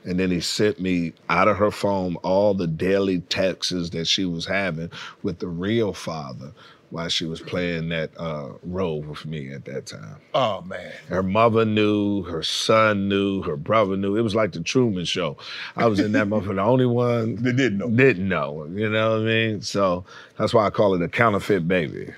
And 0.03 0.19
then 0.19 0.31
he 0.31 0.39
sent 0.39 0.79
me 0.79 1.13
out 1.27 1.47
of 1.47 1.57
her 1.57 1.71
phone 1.71 2.15
all 2.17 2.53
the 2.53 2.67
daily 2.67 3.19
texts 3.21 3.89
that 3.89 4.05
she 4.05 4.23
was 4.23 4.45
having 4.45 4.89
with 5.21 5.39
the 5.39 5.47
real 5.47 5.93
father 5.93 6.53
while 6.89 7.09
she 7.09 7.25
was 7.25 7.41
playing 7.41 7.89
that 7.89 8.11
uh, 8.17 8.49
role 8.63 9.01
with 9.01 9.25
me 9.25 9.51
at 9.51 9.65
that 9.65 9.85
time. 9.85 10.17
Oh 10.33 10.61
man. 10.61 10.91
Her 11.09 11.23
mother 11.23 11.65
knew, 11.65 12.23
her 12.23 12.43
son 12.43 13.09
knew, 13.09 13.41
her 13.43 13.57
brother 13.57 13.97
knew. 13.97 14.15
It 14.15 14.21
was 14.21 14.35
like 14.35 14.53
the 14.53 14.61
Truman 14.61 15.05
Show. 15.05 15.37
I 15.75 15.87
was 15.87 15.99
in 15.99 16.13
that 16.13 16.27
motherfucker, 16.27 16.55
the 16.55 16.61
only 16.61 16.85
one 16.85 17.35
They 17.41 17.51
didn't 17.51 17.79
know. 17.79 17.89
didn't 17.89 18.29
know. 18.29 18.65
You 18.73 18.89
know 18.89 19.11
what 19.11 19.21
I 19.21 19.25
mean? 19.25 19.61
So 19.61 20.05
that's 20.37 20.53
why 20.53 20.65
I 20.65 20.69
call 20.69 20.95
it 20.95 21.01
a 21.01 21.09
counterfeit 21.09 21.67
baby. 21.67 22.13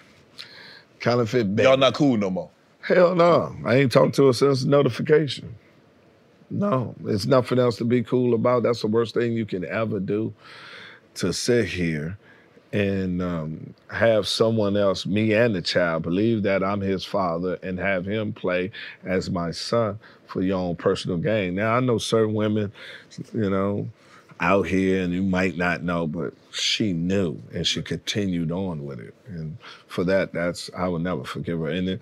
Counterfeit 0.99 1.55
baby. 1.55 1.67
Y'all 1.67 1.77
not 1.77 1.93
cool 1.95 2.17
no 2.17 2.29
more. 2.29 2.49
Hell 2.81 3.15
no. 3.15 3.55
I 3.65 3.75
ain't 3.75 3.91
talked 3.91 4.15
to 4.15 4.27
her 4.27 4.33
since 4.33 4.65
notification. 4.65 5.55
No, 6.51 6.95
it's 7.05 7.25
nothing 7.25 7.59
else 7.59 7.77
to 7.77 7.85
be 7.85 8.03
cool 8.03 8.33
about. 8.33 8.63
That's 8.63 8.81
the 8.81 8.87
worst 8.87 9.13
thing 9.13 9.33
you 9.33 9.45
can 9.45 9.63
ever 9.65 9.99
do 9.99 10.33
to 11.15 11.31
sit 11.33 11.65
here 11.65 12.17
and 12.71 13.21
um, 13.21 13.73
have 13.89 14.27
someone 14.27 14.77
else, 14.77 15.05
me 15.05 15.33
and 15.33 15.55
the 15.55 15.61
child, 15.61 16.03
believe 16.03 16.43
that 16.43 16.63
I'm 16.63 16.81
his 16.81 17.03
father 17.03 17.57
and 17.63 17.79
have 17.79 18.05
him 18.05 18.33
play 18.33 18.71
as 19.03 19.29
my 19.29 19.51
son 19.51 19.99
for 20.27 20.41
your 20.41 20.59
own 20.59 20.75
personal 20.75 21.17
gain. 21.17 21.55
Now, 21.55 21.75
I 21.75 21.79
know 21.79 21.97
certain 21.97 22.33
women, 22.33 22.71
you 23.33 23.49
know, 23.49 23.89
out 24.39 24.67
here 24.67 25.03
and 25.03 25.13
you 25.13 25.23
might 25.23 25.57
not 25.57 25.83
know, 25.83 26.07
but 26.07 26.33
she 26.51 26.93
knew 26.93 27.41
and 27.53 27.65
she 27.65 27.81
continued 27.81 28.51
on 28.51 28.85
with 28.85 28.99
it. 28.99 29.13
And 29.27 29.57
for 29.87 30.03
that, 30.05 30.31
that's, 30.31 30.69
I 30.77 30.87
will 30.87 30.99
never 30.99 31.23
forgive 31.23 31.59
her. 31.59 31.69
And 31.69 31.87
then, 31.87 31.99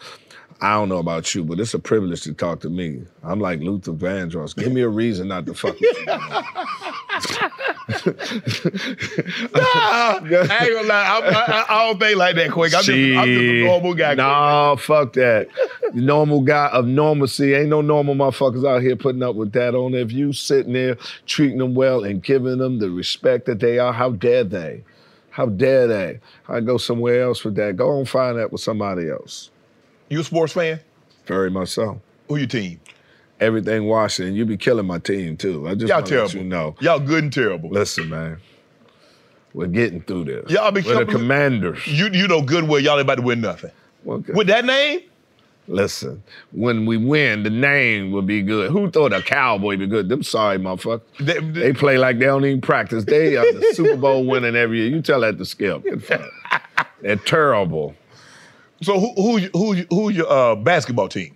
I 0.59 0.73
don't 0.73 0.89
know 0.89 0.97
about 0.97 1.35
you, 1.35 1.43
but 1.43 1.59
it's 1.59 1.73
a 1.75 1.79
privilege 1.79 2.21
to 2.23 2.33
talk 2.33 2.61
to 2.61 2.69
me. 2.69 3.03
I'm 3.23 3.39
like 3.39 3.59
Luther 3.59 3.93
Vandross. 3.93 4.55
Give 4.55 4.71
me 4.71 4.81
a 4.81 4.89
reason 4.89 5.27
not 5.27 5.45
to 5.45 5.53
fuck 5.53 5.79
with 5.79 5.81
you. 5.81 6.05
I 9.55 10.19
ain't 10.19 10.29
gonna 10.29 10.87
lie. 10.87 11.05
I, 11.05 11.19
I, 11.19 11.65
I 11.69 11.87
don't 11.87 11.99
think 11.99 12.17
like 12.17 12.35
that 12.35 12.51
quick. 12.51 12.73
I'm 12.73 12.83
just, 12.83 12.89
I'm 12.89 13.25
just 13.25 13.41
a 13.41 13.63
normal 13.63 13.93
guy. 13.93 14.07
Quick. 14.09 14.17
No, 14.17 14.75
fuck 14.79 15.13
that. 15.13 15.47
The 15.93 16.01
normal 16.01 16.41
guy 16.41 16.67
of 16.67 16.85
normalcy. 16.85 17.53
Ain't 17.53 17.69
no 17.69 17.81
normal 17.81 18.15
motherfuckers 18.15 18.67
out 18.67 18.81
here 18.81 18.95
putting 18.95 19.23
up 19.23 19.35
with 19.35 19.51
that 19.53 19.75
on. 19.75 19.93
If 19.93 20.11
you 20.11 20.33
sitting 20.33 20.73
there 20.73 20.97
treating 21.25 21.59
them 21.59 21.75
well 21.75 22.03
and 22.03 22.21
giving 22.21 22.57
them 22.57 22.79
the 22.79 22.89
respect 22.89 23.45
that 23.45 23.59
they 23.59 23.79
are, 23.79 23.93
how 23.93 24.11
dare 24.11 24.43
they? 24.43 24.83
How 25.29 25.45
dare 25.45 25.87
they? 25.87 26.19
I 26.47 26.61
go 26.61 26.77
somewhere 26.77 27.21
else 27.21 27.43
with 27.43 27.55
that. 27.55 27.77
Go 27.77 27.97
and 27.99 28.09
find 28.09 28.37
that 28.37 28.51
with 28.51 28.61
somebody 28.61 29.09
else. 29.09 29.51
You 30.09 30.21
a 30.21 30.23
sports 30.23 30.53
fan? 30.53 30.79
Very 31.25 31.49
much 31.49 31.69
so. 31.69 32.01
Who 32.27 32.37
your 32.37 32.47
team? 32.47 32.79
Everything 33.39 33.85
Washington. 33.85 34.35
You 34.35 34.45
be 34.45 34.57
killing 34.57 34.85
my 34.87 34.97
team 34.99 35.37
too. 35.37 35.67
I 35.67 35.75
just 35.75 35.89
Y'all 35.89 36.01
terrible. 36.01 36.35
you 36.35 36.43
know. 36.43 36.75
Y'all 36.79 36.99
good 36.99 37.23
and 37.25 37.33
terrible. 37.33 37.69
Listen, 37.69 38.09
man. 38.09 38.37
We're 39.53 39.67
getting 39.67 40.01
through 40.01 40.25
this. 40.25 40.51
Y'all 40.51 40.71
be 40.71 40.81
We're 40.81 41.05
the 41.05 41.11
commanders. 41.11 41.85
You 41.87 42.09
you 42.11 42.27
know 42.27 42.41
good 42.41 42.67
well 42.67 42.79
y'all 42.79 42.93
ain't 42.93 43.01
about 43.01 43.15
to 43.15 43.21
win 43.21 43.41
nothing. 43.41 43.71
Okay. 44.07 44.33
With 44.33 44.47
that 44.47 44.65
name, 44.65 45.01
Listen, 45.69 46.23
when 46.53 46.85
we 46.85 46.95
win, 46.95 47.43
the 47.43 47.49
name 47.49 48.11
will 48.13 48.21
be 48.21 48.41
good. 48.41 48.71
Who 48.71 48.89
thought 48.89 49.11
a 49.11 49.21
cowboy 49.21 49.75
be 49.75 49.85
good? 49.85 50.07
Them 50.07 50.23
sorry 50.23 50.57
motherfuckers. 50.57 51.01
They- 51.19 51.39
They, 51.41 51.73
play 51.73 51.97
like 51.97 52.19
they 52.19 52.25
don't 52.25 52.45
even 52.45 52.61
practice. 52.61 53.03
They 53.03 53.35
are 53.35 53.43
the 53.51 53.71
Super 53.73 53.97
Bowl 53.97 54.25
winning 54.25 54.55
every 54.55 54.77
year. 54.79 54.87
You 54.87 55.01
tell 55.01 55.19
that 55.21 55.37
to 55.37 55.43
Skip. 55.45 55.83
They're 57.01 57.17
terrible. 57.17 57.95
So 58.81 58.99
who 58.99 59.13
who 59.15 59.37
who 59.53 59.73
who's 59.89 60.15
your 60.15 60.31
uh, 60.31 60.55
basketball 60.55 61.09
team? 61.09 61.35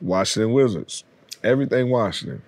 Washington 0.00 0.52
Wizards. 0.52 1.04
Everything 1.42 1.90
Washington. 1.90 2.42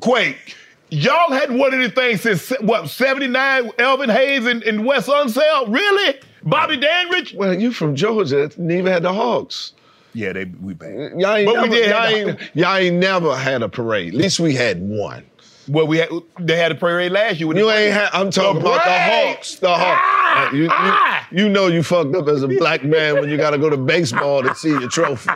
Quake. 0.00 0.56
Y'all 0.90 1.32
hadn't 1.32 1.58
won 1.58 1.74
anything 1.74 2.16
since 2.18 2.50
what 2.60 2.88
'79? 2.88 3.70
Elvin 3.78 4.10
Hayes 4.10 4.46
and, 4.46 4.62
and 4.62 4.84
Wes 4.84 5.08
Unseld, 5.08 5.72
really? 5.72 6.20
Bobby 6.42 6.76
Dandridge? 6.76 7.34
Well, 7.34 7.58
you 7.58 7.72
from 7.72 7.96
Georgia, 7.96 8.50
and 8.56 8.70
even 8.70 8.92
had 8.92 9.02
the 9.02 9.12
Hawks. 9.12 9.72
Yeah, 10.12 10.32
they 10.32 10.44
we 10.44 10.74
bad. 10.74 11.18
Y'all 11.18 11.34
ain't, 11.34 11.52
But 11.52 11.62
we 11.62 11.68
did 11.70 11.90
y'all, 11.90 12.06
ain't, 12.06 12.40
y'all 12.54 12.76
ain't 12.76 12.96
never 12.96 13.34
had 13.34 13.62
a 13.62 13.68
parade. 13.68 14.14
At 14.14 14.20
least 14.20 14.38
we 14.38 14.54
had 14.54 14.80
one. 14.80 15.24
Well, 15.68 15.86
we 15.86 15.98
had 15.98 16.08
they 16.38 16.56
had 16.56 16.72
a 16.72 16.74
parade 16.74 17.12
last 17.12 17.38
year. 17.40 17.46
With 17.48 17.56
You 17.56 17.70
ain't 17.70 17.92
had. 17.94 18.10
I'm 18.12 18.30
talking 18.30 18.60
The 18.62 18.68
about 18.68 18.84
the 18.84 18.90
Hawks. 18.92 19.54
The 19.56 19.68
Hawks. 19.68 20.00
Ah! 20.04 20.50
you, 20.52 20.62
you, 20.64 20.68
Ah! 20.70 21.28
you 21.30 21.48
know 21.48 21.68
you 21.68 21.82
fucked 21.82 22.14
up 22.14 22.28
as 22.28 22.42
a 22.42 22.48
black 22.48 22.84
man 22.84 23.14
when 23.14 23.28
you 23.30 23.36
got 23.36 23.50
to 23.50 23.58
go 23.58 23.70
to 23.70 23.76
baseball 23.76 24.42
to 24.42 24.54
see 24.54 24.70
your 24.70 24.88
trophy. 24.88 25.30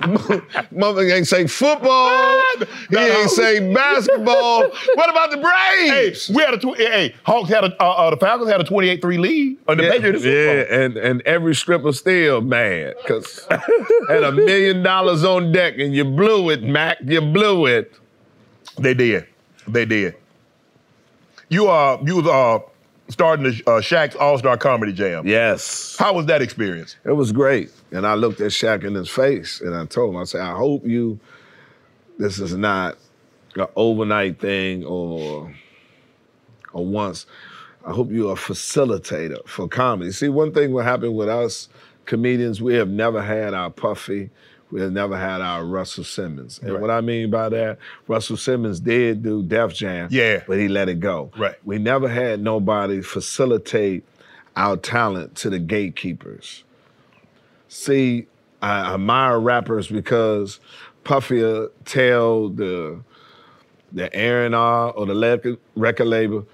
Mother 0.70 1.02
ain't 1.02 1.26
say 1.26 1.46
football. 1.46 2.42
He 2.58 2.64
No, 2.90 3.00
no. 3.06 3.20
ain't 3.20 3.30
say 3.30 3.72
basketball. 3.72 4.68
What 4.94 5.10
about 5.10 5.30
the 5.30 5.36
Braves? 5.38 6.26
Hey, 6.28 6.34
we 6.34 6.42
had 6.42 6.54
a 6.54 6.58
tw- 6.58 6.76
hey 6.76 7.14
Hawks 7.24 7.48
had 7.48 7.64
a 7.64 7.82
uh, 7.82 7.88
uh, 7.90 8.10
the 8.10 8.16
Falcons 8.16 8.50
had 8.50 8.60
a 8.60 8.64
28-3 8.64 9.18
lead 9.18 9.56
on 9.68 9.76
the 9.78 9.84
yeah, 9.84 9.92
yeah, 9.94 10.84
and 10.84 10.96
and 10.96 11.22
every 11.22 11.54
stripper 11.54 11.92
still 11.92 12.40
mad 12.42 12.94
because 13.02 13.46
had 14.08 14.22
a 14.24 14.32
million 14.32 14.82
dollars 14.82 15.24
on 15.24 15.52
deck 15.52 15.78
and 15.78 15.94
you 15.94 16.04
blew 16.04 16.50
it, 16.50 16.62
Mac. 16.62 16.98
You 17.04 17.20
blew 17.20 17.66
it. 17.66 17.92
They 18.78 18.94
did. 18.94 19.26
They 19.66 19.84
did. 19.84 20.16
You 21.48 21.68
uh 21.68 22.00
you 22.04 22.16
was 22.16 22.26
uh 22.26 22.58
starting 23.08 23.44
the 23.44 23.62
uh, 23.66 23.80
Shaq's 23.80 24.16
All 24.16 24.38
Star 24.38 24.56
Comedy 24.56 24.92
Jam. 24.92 25.26
Yes. 25.26 25.96
How 25.98 26.14
was 26.14 26.26
that 26.26 26.42
experience? 26.42 26.96
It 27.04 27.12
was 27.12 27.32
great. 27.32 27.70
And 27.92 28.06
I 28.06 28.14
looked 28.14 28.40
at 28.40 28.50
Shaq 28.50 28.84
in 28.84 28.94
his 28.94 29.08
face 29.08 29.60
and 29.60 29.74
I 29.74 29.84
told 29.86 30.14
him, 30.14 30.20
I 30.20 30.24
said, 30.24 30.40
I 30.40 30.56
hope 30.56 30.86
you, 30.86 31.20
this 32.18 32.38
is 32.38 32.54
not 32.54 32.96
an 33.56 33.66
overnight 33.76 34.40
thing 34.40 34.84
or, 34.84 35.54
or 36.72 36.86
once. 36.86 37.26
I 37.86 37.92
hope 37.92 38.10
you're 38.10 38.32
a 38.32 38.36
facilitator 38.36 39.46
for 39.46 39.68
comedy. 39.68 40.10
See, 40.10 40.28
one 40.28 40.52
thing 40.52 40.72
what 40.72 40.86
happen 40.86 41.14
with 41.14 41.28
us 41.28 41.68
comedians, 42.06 42.60
we 42.60 42.74
have 42.74 42.88
never 42.88 43.22
had 43.22 43.54
our 43.54 43.70
Puffy, 43.70 44.30
we 44.74 44.80
have 44.80 44.90
never 44.90 45.16
had 45.16 45.40
our 45.40 45.64
Russell 45.64 46.02
Simmons. 46.02 46.58
And 46.60 46.72
Right. 46.72 46.80
what 46.80 46.90
I 46.90 47.00
mean 47.00 47.30
by 47.30 47.48
that, 47.48 47.78
Russell 48.08 48.36
Simmons 48.36 48.80
did 48.80 49.22
do 49.22 49.40
Def 49.40 49.72
Jam, 49.72 50.08
Yeah. 50.10 50.42
but 50.48 50.58
he 50.58 50.66
let 50.66 50.88
it 50.88 50.98
go. 50.98 51.30
Right. 51.38 51.54
We 51.64 51.78
never 51.78 52.08
had 52.08 52.42
nobody 52.42 53.00
facilitate 53.00 54.02
our 54.56 54.76
talent 54.76 55.36
to 55.36 55.48
the 55.50 55.60
gatekeepers. 55.60 56.64
See, 57.68 58.26
I 58.60 58.94
admire 58.94 59.38
rappers 59.38 59.86
because 59.86 60.58
Puffy 61.04 61.68
tell 61.84 62.48
the 62.48 62.98
the 63.92 64.10
A&R 64.12 64.90
or 64.90 65.06
the 65.06 65.56
record 65.76 66.06
label, 66.08 66.48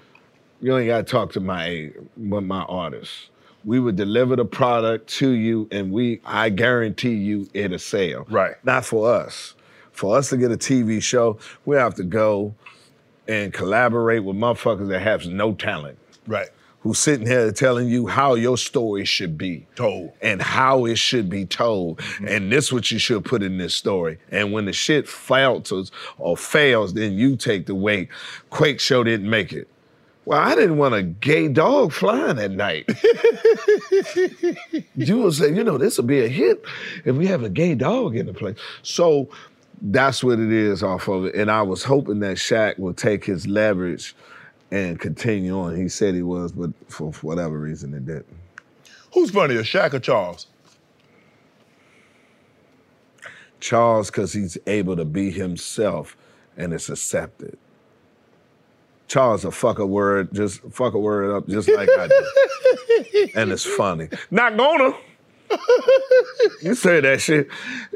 you 0.61 0.77
ain't 0.77 0.85
gotta 0.85 1.03
talk 1.03 1.31
to 1.31 1.39
my 1.39 1.89
my 2.15 2.61
artists. 2.61 3.30
We 3.63 3.79
would 3.79 3.95
deliver 3.95 4.35
the 4.35 4.45
product 4.45 5.07
to 5.19 5.29
you, 5.29 5.67
and 5.71 5.91
we 5.91 6.21
I 6.25 6.49
guarantee 6.49 7.13
you 7.15 7.47
it'll 7.53 7.79
sell. 7.79 8.25
Right. 8.29 8.55
Not 8.63 8.85
for 8.85 9.13
us. 9.13 9.53
For 9.91 10.17
us 10.17 10.29
to 10.29 10.37
get 10.37 10.51
a 10.51 10.57
TV 10.57 11.01
show, 11.01 11.37
we 11.65 11.75
have 11.75 11.93
to 11.95 12.03
go 12.03 12.55
and 13.27 13.53
collaborate 13.53 14.23
with 14.23 14.35
motherfuckers 14.35 14.87
that 14.89 14.99
have 15.01 15.25
no 15.27 15.53
talent 15.53 15.97
Right. 16.25 16.47
who's 16.79 16.97
sitting 16.97 17.27
here 17.27 17.51
telling 17.51 17.87
you 17.87 18.07
how 18.07 18.33
your 18.33 18.57
story 18.57 19.05
should 19.05 19.37
be 19.37 19.67
Told. 19.75 20.11
and 20.21 20.41
how 20.41 20.85
it 20.85 20.97
should 20.97 21.29
be 21.29 21.45
told. 21.45 21.99
Mm-hmm. 21.99 22.27
And 22.27 22.51
this 22.51 22.71
what 22.73 22.89
you 22.89 22.97
should 22.97 23.23
put 23.23 23.43
in 23.43 23.57
this 23.59 23.75
story. 23.75 24.17
And 24.31 24.51
when 24.51 24.65
the 24.65 24.73
shit 24.73 25.07
falters 25.07 25.91
or 26.17 26.35
fails, 26.35 26.93
then 26.93 27.13
you 27.13 27.35
take 27.35 27.67
the 27.67 27.75
weight. 27.75 28.09
Quake 28.49 28.79
Show 28.79 29.03
didn't 29.03 29.29
make 29.29 29.53
it. 29.53 29.67
Well, 30.25 30.39
I 30.39 30.53
didn't 30.53 30.77
want 30.77 30.93
a 30.93 31.01
gay 31.01 31.47
dog 31.47 31.91
flying 31.91 32.37
at 32.37 32.51
night. 32.51 32.87
you 34.95 35.17
would 35.17 35.33
say, 35.33 35.53
you 35.53 35.63
know, 35.63 35.79
this 35.79 35.97
will 35.97 36.05
be 36.05 36.23
a 36.23 36.27
hit 36.27 36.63
if 37.05 37.15
we 37.15 37.25
have 37.27 37.43
a 37.43 37.49
gay 37.49 37.73
dog 37.73 38.15
in 38.15 38.27
the 38.27 38.33
place. 38.33 38.57
So 38.83 39.29
that's 39.81 40.23
what 40.23 40.39
it 40.39 40.51
is 40.51 40.83
off 40.83 41.07
of 41.07 41.25
it. 41.25 41.35
And 41.35 41.49
I 41.49 41.63
was 41.63 41.83
hoping 41.83 42.19
that 42.19 42.37
Shaq 42.37 42.77
would 42.77 42.97
take 42.97 43.25
his 43.25 43.47
leverage 43.47 44.15
and 44.69 44.99
continue 44.99 45.59
on. 45.59 45.75
He 45.75 45.89
said 45.89 46.13
he 46.13 46.21
was, 46.21 46.51
but 46.51 46.69
for 46.87 47.11
whatever 47.13 47.57
reason, 47.57 47.93
it 47.95 48.05
didn't. 48.05 48.27
Who's 49.13 49.31
funnier, 49.31 49.63
Shaq 49.63 49.93
or 49.93 49.99
Charles? 49.99 50.47
Charles, 53.59 54.09
because 54.09 54.33
he's 54.33 54.57
able 54.67 54.95
to 54.95 55.05
be 55.05 55.31
himself 55.31 56.15
and 56.57 56.73
it's 56.73 56.89
accepted. 56.89 57.57
Charles 59.11 59.43
a 59.43 59.51
fuck 59.51 59.77
a 59.79 59.85
word, 59.85 60.33
just 60.33 60.61
fuck 60.71 60.93
a 60.93 60.97
word 60.97 61.35
up 61.35 61.45
just 61.45 61.67
like 61.67 61.89
I 61.99 62.07
do. 62.07 63.27
and 63.35 63.51
it's 63.51 63.65
funny. 63.65 64.07
Not 64.31 64.55
gonna. 64.55 64.95
you 66.61 66.75
say 66.75 66.99
that 67.01 67.21
shit. 67.21 67.47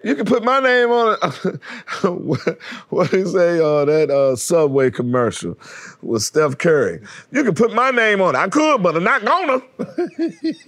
You 0.03 0.15
can 0.15 0.25
put 0.25 0.43
my 0.43 0.59
name 0.59 0.89
on 0.89 1.17
it. 1.21 1.61
what 2.89 3.11
do 3.11 3.19
you 3.19 3.27
say? 3.27 3.59
Uh, 3.59 3.85
that 3.85 4.09
uh, 4.09 4.35
Subway 4.35 4.91
commercial 4.91 5.57
with 6.01 6.23
Steph 6.23 6.57
Curry. 6.57 7.01
You 7.31 7.43
can 7.43 7.55
put 7.55 7.73
my 7.73 7.91
name 7.91 8.21
on 8.21 8.35
it. 8.35 8.37
I 8.37 8.47
could, 8.49 8.83
but 8.83 8.95
I'm 8.95 9.03
not 9.03 9.23
gonna. 9.23 9.61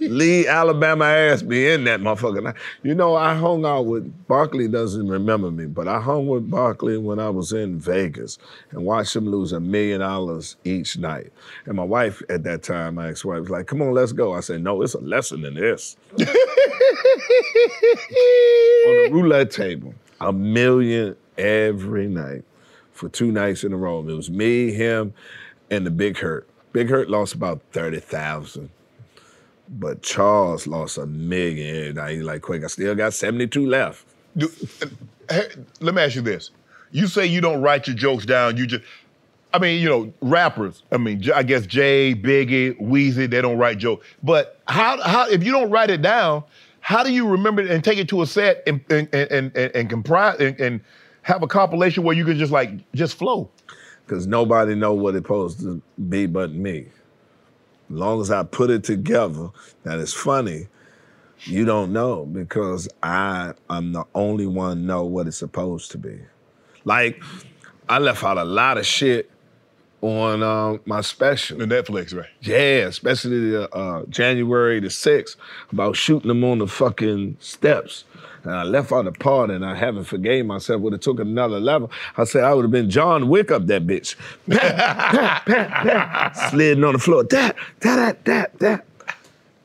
Lee 0.00 0.46
Alabama 0.46 1.04
ass 1.04 1.42
be 1.42 1.68
in 1.68 1.84
that 1.84 2.00
motherfucker. 2.00 2.54
You 2.82 2.94
know, 2.94 3.14
I 3.14 3.34
hung 3.34 3.64
out 3.64 3.86
with 3.86 4.26
Barkley. 4.26 4.68
Doesn't 4.68 5.08
remember 5.08 5.50
me, 5.50 5.66
but 5.66 5.88
I 5.88 6.00
hung 6.00 6.26
with 6.26 6.50
Barkley 6.50 6.98
when 6.98 7.18
I 7.18 7.30
was 7.30 7.52
in 7.52 7.78
Vegas 7.78 8.38
and 8.70 8.84
watched 8.84 9.14
him 9.14 9.26
lose 9.28 9.52
a 9.52 9.60
million 9.60 10.00
dollars 10.00 10.56
each 10.64 10.98
night. 10.98 11.32
And 11.66 11.76
my 11.76 11.84
wife 11.84 12.22
at 12.28 12.44
that 12.44 12.62
time, 12.62 12.96
my 12.96 13.08
ex-wife, 13.08 13.40
was 13.40 13.50
like, 13.50 13.66
"Come 13.66 13.82
on, 13.82 13.92
let's 13.92 14.12
go." 14.12 14.34
I 14.34 14.40
said, 14.40 14.62
"No, 14.62 14.82
it's 14.82 14.94
a 14.94 15.00
lesson 15.00 15.44
in 15.44 15.54
this." 15.54 15.96
On 18.86 19.04
the 19.04 19.10
roulette 19.12 19.50
table, 19.50 19.94
a 20.20 20.32
million 20.32 21.16
every 21.36 22.08
night 22.08 22.44
for 22.92 23.08
two 23.08 23.32
nights 23.32 23.64
in 23.64 23.72
a 23.72 23.76
row. 23.76 24.00
It 24.00 24.14
was 24.14 24.30
me, 24.30 24.72
him, 24.72 25.14
and 25.70 25.86
the 25.86 25.90
Big 25.90 26.18
Hurt. 26.18 26.48
Big 26.72 26.88
Hurt 26.88 27.08
lost 27.08 27.34
about 27.34 27.62
thirty 27.72 28.00
thousand. 28.00 28.70
But 29.70 30.02
Charles 30.02 30.66
lost 30.66 30.98
a 30.98 31.06
million. 31.06 31.96
He's 32.08 32.22
like, 32.22 32.42
quick, 32.42 32.64
I 32.64 32.68
still 32.68 32.94
got 32.94 33.12
72 33.12 33.66
left. 33.66 34.06
Do, 34.36 34.50
hey, 35.28 35.48
let 35.80 35.94
me 35.94 36.02
ask 36.02 36.14
you 36.14 36.22
this. 36.22 36.50
You 36.90 37.06
say 37.06 37.26
you 37.26 37.40
don't 37.40 37.60
write 37.60 37.86
your 37.86 37.96
jokes 37.96 38.24
down. 38.24 38.56
You 38.56 38.66
just, 38.66 38.82
I 39.52 39.58
mean, 39.58 39.82
you 39.82 39.88
know, 39.88 40.12
rappers. 40.22 40.84
I 40.90 40.96
mean, 40.96 41.22
I 41.34 41.42
guess 41.42 41.66
Jay, 41.66 42.14
Biggie, 42.14 42.80
Weezy, 42.80 43.28
they 43.28 43.42
don't 43.42 43.58
write 43.58 43.78
jokes. 43.78 44.06
But 44.22 44.58
how, 44.68 45.02
how, 45.02 45.28
if 45.28 45.44
you 45.44 45.52
don't 45.52 45.70
write 45.70 45.90
it 45.90 46.00
down, 46.00 46.44
how 46.88 47.02
do 47.02 47.12
you 47.12 47.28
remember 47.28 47.60
and 47.60 47.84
take 47.84 47.98
it 47.98 48.08
to 48.08 48.22
a 48.22 48.26
set 48.26 48.62
and 48.66 48.82
and 48.88 49.14
and 49.14 49.54
and, 49.54 49.76
and 49.76 49.90
comprise 49.90 50.40
and, 50.40 50.58
and 50.58 50.80
have 51.20 51.42
a 51.42 51.46
compilation 51.46 52.02
where 52.02 52.16
you 52.16 52.24
can 52.24 52.38
just 52.38 52.50
like 52.50 52.70
just 52.94 53.18
flow? 53.18 53.50
Because 54.06 54.26
nobody 54.26 54.74
know 54.74 54.94
what 54.94 55.14
it's 55.14 55.26
supposed 55.26 55.60
to 55.60 55.82
be 56.08 56.24
but 56.24 56.52
me. 56.52 56.86
As 57.90 57.94
long 57.94 58.22
as 58.22 58.30
I 58.30 58.42
put 58.42 58.70
it 58.70 58.84
together 58.84 59.50
that 59.82 59.98
is 59.98 60.14
funny, 60.14 60.68
you 61.42 61.66
don't 61.66 61.92
know 61.92 62.24
because 62.24 62.88
I 63.02 63.52
am 63.68 63.92
the 63.92 64.04
only 64.14 64.46
one 64.46 64.86
know 64.86 65.04
what 65.04 65.26
it's 65.26 65.36
supposed 65.36 65.90
to 65.90 65.98
be. 65.98 66.18
Like, 66.86 67.22
I 67.90 67.98
left 67.98 68.24
out 68.24 68.38
a 68.38 68.44
lot 68.44 68.78
of 68.78 68.86
shit 68.86 69.30
on 70.00 70.42
uh, 70.42 70.78
my 70.84 71.00
special. 71.00 71.58
The 71.58 71.64
Netflix, 71.66 72.14
right? 72.14 72.28
Yeah, 72.40 72.86
especially 72.86 73.50
the, 73.50 73.68
uh, 73.74 74.04
January 74.06 74.80
the 74.80 74.88
6th, 74.88 75.36
about 75.72 75.96
shooting 75.96 76.28
them 76.28 76.44
on 76.44 76.58
the 76.58 76.66
fucking 76.68 77.36
steps. 77.40 78.04
And 78.44 78.52
I 78.54 78.62
left 78.62 78.92
out 78.92 79.04
the 79.04 79.12
part 79.12 79.50
and 79.50 79.64
I 79.66 79.74
haven't 79.74 80.04
forgave 80.04 80.46
myself. 80.46 80.80
Would 80.80 80.92
have 80.92 81.02
took 81.02 81.18
another 81.18 81.58
level. 81.58 81.90
I 82.16 82.24
said 82.24 82.44
I 82.44 82.54
would 82.54 82.62
have 82.62 82.70
been 82.70 82.88
John 82.88 83.28
Wick 83.28 83.50
up 83.50 83.66
that 83.66 83.86
bitch. 83.86 84.14
Pat, 84.48 84.76
pat, 84.76 85.46
pat, 85.46 85.70
pat. 85.70 86.36
Sliding 86.50 86.84
on 86.84 86.92
the 86.92 86.98
floor. 87.00 87.24
That, 87.24 87.56
that, 87.80 88.24
that, 88.24 88.58
that, 88.58 88.58
that. 88.60 88.84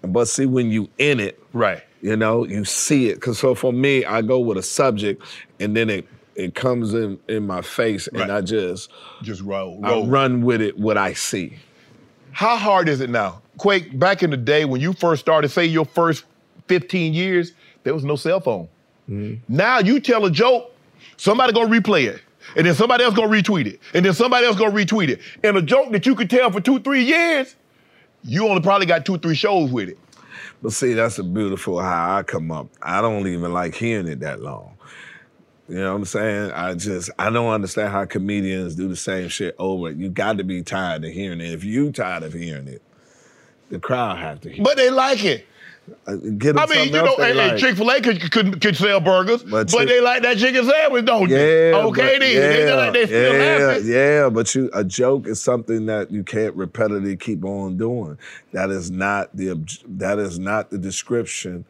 But 0.01 0.27
see, 0.27 0.45
when 0.47 0.71
you 0.71 0.89
in 0.97 1.19
it, 1.19 1.39
Right. 1.53 1.83
you 2.01 2.17
know, 2.17 2.45
you 2.45 2.65
see 2.65 3.09
it. 3.09 3.21
Cause 3.21 3.37
so 3.39 3.53
for 3.55 3.71
me, 3.71 4.03
I 4.05 4.21
go 4.23 4.39
with 4.39 4.57
a 4.57 4.63
subject 4.63 5.23
and 5.59 5.77
then 5.77 5.89
it 5.91 6.07
it 6.35 6.55
comes 6.55 6.93
in 6.93 7.19
in 7.27 7.45
my 7.45 7.61
face 7.61 8.07
and 8.07 8.19
Right. 8.19 8.29
I 8.31 8.41
just 8.41 8.89
Just 9.21 9.41
roll. 9.41 9.79
roll. 9.81 10.05
I 10.05 10.07
run 10.07 10.41
with 10.41 10.61
it 10.61 10.77
what 10.77 10.97
I 10.97 11.13
see. 11.13 11.57
How 12.31 12.57
hard 12.57 12.89
is 12.89 13.01
it 13.01 13.09
now? 13.09 13.41
Quake, 13.57 13.97
back 13.99 14.23
in 14.23 14.31
the 14.31 14.37
day 14.37 14.65
when 14.65 14.81
you 14.81 14.93
first 14.93 15.21
started, 15.21 15.49
say 15.49 15.65
your 15.65 15.85
first 15.85 16.25
15 16.67 17.13
years, 17.13 17.51
there 17.83 17.93
was 17.93 18.03
no 18.03 18.15
cell 18.15 18.39
phone. 18.39 18.67
Mm-hmm. 19.09 19.53
Now 19.55 19.79
you 19.79 19.99
tell 19.99 20.25
a 20.25 20.31
joke, 20.31 20.73
somebody 21.17 21.53
gonna 21.53 21.69
replay 21.69 22.05
it. 22.07 22.21
And 22.57 22.65
then 22.67 22.73
somebody 22.75 23.03
else 23.03 23.13
gonna 23.15 23.29
retweet 23.29 23.67
it. 23.67 23.79
And 23.93 24.05
then 24.05 24.13
somebody 24.13 24.45
else 24.45 24.57
gonna 24.57 24.71
retweet 24.73 25.09
it. 25.09 25.21
And 25.43 25.55
a 25.57 25.61
joke 25.61 25.91
that 25.91 26.05
you 26.05 26.15
could 26.15 26.29
tell 26.29 26.49
for 26.51 26.59
two, 26.59 26.79
three 26.79 27.03
years, 27.03 27.55
you 28.23 28.47
only 28.47 28.61
probably 28.61 28.85
got 28.85 29.05
two, 29.05 29.17
three 29.17 29.35
shows 29.35 29.71
with 29.71 29.89
it. 29.89 29.97
But 30.61 30.71
see, 30.71 30.93
that's 30.93 31.19
a 31.19 31.23
beautiful 31.23 31.79
how 31.81 32.17
I 32.17 32.23
come 32.23 32.51
up. 32.51 32.67
I 32.81 33.01
don't 33.01 33.27
even 33.27 33.53
like 33.53 33.75
hearing 33.75 34.07
it 34.07 34.21
that 34.21 34.41
long. 34.41 34.77
You 35.69 35.75
know 35.75 35.91
what 35.91 35.97
I'm 35.97 36.05
saying? 36.05 36.51
I 36.51 36.73
just 36.73 37.09
I 37.17 37.29
don't 37.29 37.49
understand 37.49 37.91
how 37.91 38.05
comedians 38.05 38.75
do 38.75 38.87
the 38.89 38.95
same 38.95 39.29
shit 39.29 39.55
over. 39.57 39.91
You 39.91 40.09
got 40.09 40.37
to 40.37 40.43
be 40.43 40.61
tired 40.61 41.05
of 41.05 41.11
hearing 41.11 41.39
it. 41.39 41.51
If 41.51 41.63
you 41.63 41.91
tired 41.91 42.23
of 42.23 42.33
hearing 42.33 42.67
it, 42.67 42.81
the 43.69 43.79
crowd 43.79 44.17
have 44.17 44.41
to 44.41 44.49
hear. 44.49 44.61
It. 44.61 44.63
But 44.63 44.77
they 44.77 44.89
like 44.89 45.23
it. 45.23 45.45
Uh, 46.07 46.13
'em 46.13 46.57
I 46.57 46.65
mean, 46.67 46.87
you 46.87 46.91
know, 46.93 47.15
hey, 47.17 47.33
like. 47.33 47.57
Chick-fil-A 47.57 48.01
could, 48.01 48.31
could, 48.31 48.61
could 48.61 48.77
sell 48.77 49.01
burgers, 49.01 49.43
but, 49.43 49.69
But 49.69 49.87
they 49.89 49.99
like 49.99 50.21
that 50.23 50.37
chicken 50.37 50.65
sandwich, 50.65 51.03
don't 51.03 51.29
Yeah. 51.29 51.37
they? 51.37 51.73
Okay, 51.73 52.19
then. 52.19 52.21
They, 52.21 52.73
like 52.73 52.93
they 52.93 53.05
still 53.05 53.33
yeah, 53.33 53.77
yeah, 53.79 54.29
but 54.29 54.55
you 54.55 54.69
a 54.73 54.85
joke 54.85 55.27
is 55.27 55.41
something 55.41 55.85
that 55.87 56.09
you 56.09 56.23
can't 56.23 56.55
repetitively 56.55 57.19
keep 57.19 57.43
on 57.43 57.75
doing. 57.77 58.17
That 58.53 58.69
is 58.69 58.91
not 58.91 59.35
the 59.35 59.59
that 59.97 60.19
is 60.19 60.39
not 60.39 60.69
the 60.69 60.77
description 60.77 61.65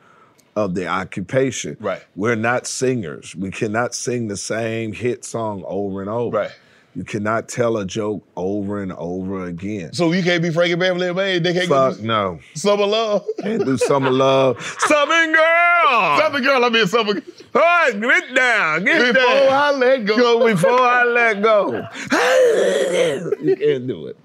of 0.55 0.75
the 0.75 0.87
occupation. 0.87 1.77
Right. 1.79 2.03
We're 2.15 2.35
not 2.35 2.67
singers. 2.67 3.35
We 3.35 3.51
cannot 3.51 3.95
sing 3.95 4.27
the 4.27 4.37
same 4.37 4.93
hit 4.93 5.25
song 5.25 5.63
over 5.67 6.01
and 6.01 6.09
over. 6.09 6.37
Right. 6.37 6.51
You 6.95 7.03
cannot 7.03 7.49
tell 7.49 7.77
a 7.77 7.85
joke 7.85 8.23
over 8.35 8.83
and 8.83 8.93
over 8.93 9.45
again. 9.45 9.93
So 9.93 10.11
you 10.11 10.21
can't 10.21 10.43
be 10.43 10.51
Frankie 10.51 10.75
Beverly 10.75 11.07
and 11.07 11.15
Maze. 11.15 11.41
They 11.41 11.53
can't 11.53 11.67
Fuck 11.67 11.95
get 11.95 12.05
no. 12.05 12.39
Summer 12.53 12.85
Love. 12.85 13.25
Can't 13.39 13.65
do 13.65 13.77
summer 13.77 14.11
love. 14.11 14.61
Southern 14.79 15.33
girl. 15.33 16.17
Summer 16.19 16.39
Girl, 16.39 16.63
I 16.63 16.69
mean 16.69 16.85
Summer 16.85 17.13
All 17.55 17.61
right, 17.61 17.99
get 17.99 18.35
down. 18.35 18.83
Get 18.85 18.99
down. 18.99 19.13
Before 19.13 19.23
down. 19.23 19.51
I 19.51 19.71
let 19.71 20.05
go. 20.05 20.17
go 20.17 20.47
before 20.47 20.79
I 20.79 21.03
let 21.03 21.41
go. 21.41 21.71
you 23.41 23.55
can't 23.55 23.87
do 23.87 24.07
it. 24.07 24.17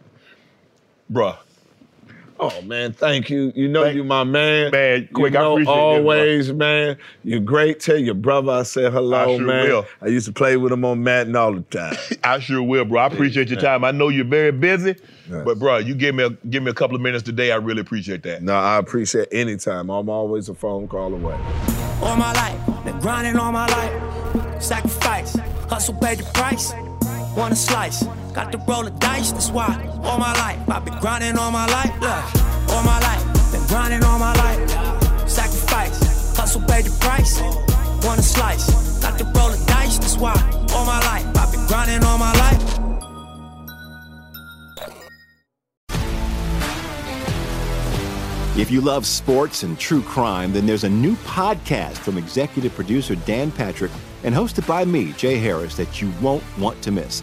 Bruh. 1.11 1.39
Oh 2.41 2.63
man, 2.63 2.93
thank 2.93 3.31
you. 3.31 3.53
You 3.57 3.67
know 3.69 3.83
Thank- 3.85 3.97
you 3.97 4.05
my 4.05 4.23
man. 4.25 4.71
Man, 4.71 5.09
Quick, 5.13 5.33
you 5.33 5.39
I 5.39 5.43
know 5.43 5.53
appreciate 5.55 5.75
that, 5.75 5.81
always, 5.81 6.53
man. 6.53 6.97
You're 7.25 7.41
great. 7.41 7.81
Tell 7.81 7.97
your 7.99 8.15
brother 8.15 8.53
I 8.53 8.63
said 8.63 8.93
hello, 8.93 9.17
I 9.35 9.37
sure 9.37 9.47
man. 9.47 9.69
will. 9.69 9.87
I 10.03 10.07
used 10.07 10.27
to 10.27 10.33
play 10.33 10.57
with 10.57 10.71
him 10.73 10.85
on 10.85 11.03
Madden 11.03 11.35
all 11.35 11.53
the 11.53 11.63
time. 11.63 11.97
I 12.25 12.39
sure 12.39 12.63
will, 12.63 12.85
bro. 12.85 13.01
I 13.01 13.07
appreciate 13.07 13.49
your 13.49 13.61
time. 13.61 13.83
I 13.85 13.91
know 13.91 14.09
you're 14.09 14.25
very 14.25 14.53
busy, 14.53 14.95
Yes. 15.29 15.43
but 15.45 15.59
bro, 15.59 15.79
you 15.79 15.95
give 15.97 16.15
me 16.15 16.25
a, 16.25 16.31
give 16.31 16.63
me 16.63 16.71
a 16.71 16.75
couple 16.75 16.95
of 16.95 17.03
minutes 17.03 17.25
today. 17.25 17.51
I 17.51 17.57
really 17.57 17.81
appreciate 17.81 18.23
that. 18.23 18.43
no, 18.43 18.55
I 18.55 18.79
appreciate 18.79 19.29
any 19.33 19.57
time. 19.57 19.91
I'm 19.91 20.09
always 20.09 20.49
a 20.49 20.55
phone 20.55 20.87
call 20.87 21.13
away. 21.13 21.37
all 22.03 22.17
my 22.17 22.33
life. 22.35 22.85
Been 22.85 22.99
grinding 23.01 23.37
all 23.37 23.51
my 23.51 23.67
life. 23.67 24.63
Sacrifice, 24.63 25.35
hustle 25.69 25.95
paid 25.95 26.19
the 26.19 26.25
price. 26.33 26.73
Want 27.37 27.53
a 27.53 27.57
slice, 27.57 28.05
got 28.33 28.53
to 28.53 28.59
roll 28.59 28.85
the 28.85 28.91
dice. 28.91 29.33
That's 29.33 29.51
why 29.51 29.69
all 30.03 30.19
my 30.19 30.33
life 30.35 30.69
I've 30.69 30.85
been 30.85 30.99
grinding 31.01 31.37
all 31.37 31.51
my 31.51 31.67
life. 31.67 31.93
Look, 32.01 32.71
all 32.71 32.83
my 32.83 32.99
life, 33.01 33.53
been 33.53 33.67
grinding 33.67 34.05
all 34.05 34.19
my 34.19 34.35
life. 34.35 35.29
Sacrifice, 35.29 36.37
hustle 36.37 36.63
paid 36.63 36.85
the 36.85 36.97
price. 37.01 37.41
Want 38.05 38.21
a 38.21 38.23
slice, 38.23 39.01
got 39.03 39.19
to 39.19 39.25
roll 39.25 39.51
the 39.51 39.63
dice. 39.67 39.99
That's 39.99 40.17
why 40.17 40.35
all 40.75 40.87
my 40.87 41.01
life 41.01 41.27
I've 41.37 41.53
been 41.53 41.67
grinding 41.67 42.05
all 42.05 42.19
my 42.19 42.33
life. 42.33 42.79
If 48.59 48.73
you 48.73 48.81
love 48.81 49.07
sports 49.07 49.63
and 49.63 49.79
true 49.79 50.03
crime, 50.03 50.53
then 50.53 50.67
there's 50.67 50.83
a 50.83 50.89
new 50.89 51.15
podcast 51.19 51.97
from 51.99 52.19
executive 52.19 52.75
producer 52.75 53.15
Dan 53.15 53.53
Patrick 53.53 53.93
and 54.25 54.35
hosted 54.35 54.67
by 54.67 54.85
me, 54.85 55.13
Jay 55.13 55.39
Harris, 55.39 55.77
that 55.77 56.03
you 56.03 56.13
won't 56.21 56.43
want 56.59 56.83
to 56.83 56.91
miss. 56.91 57.23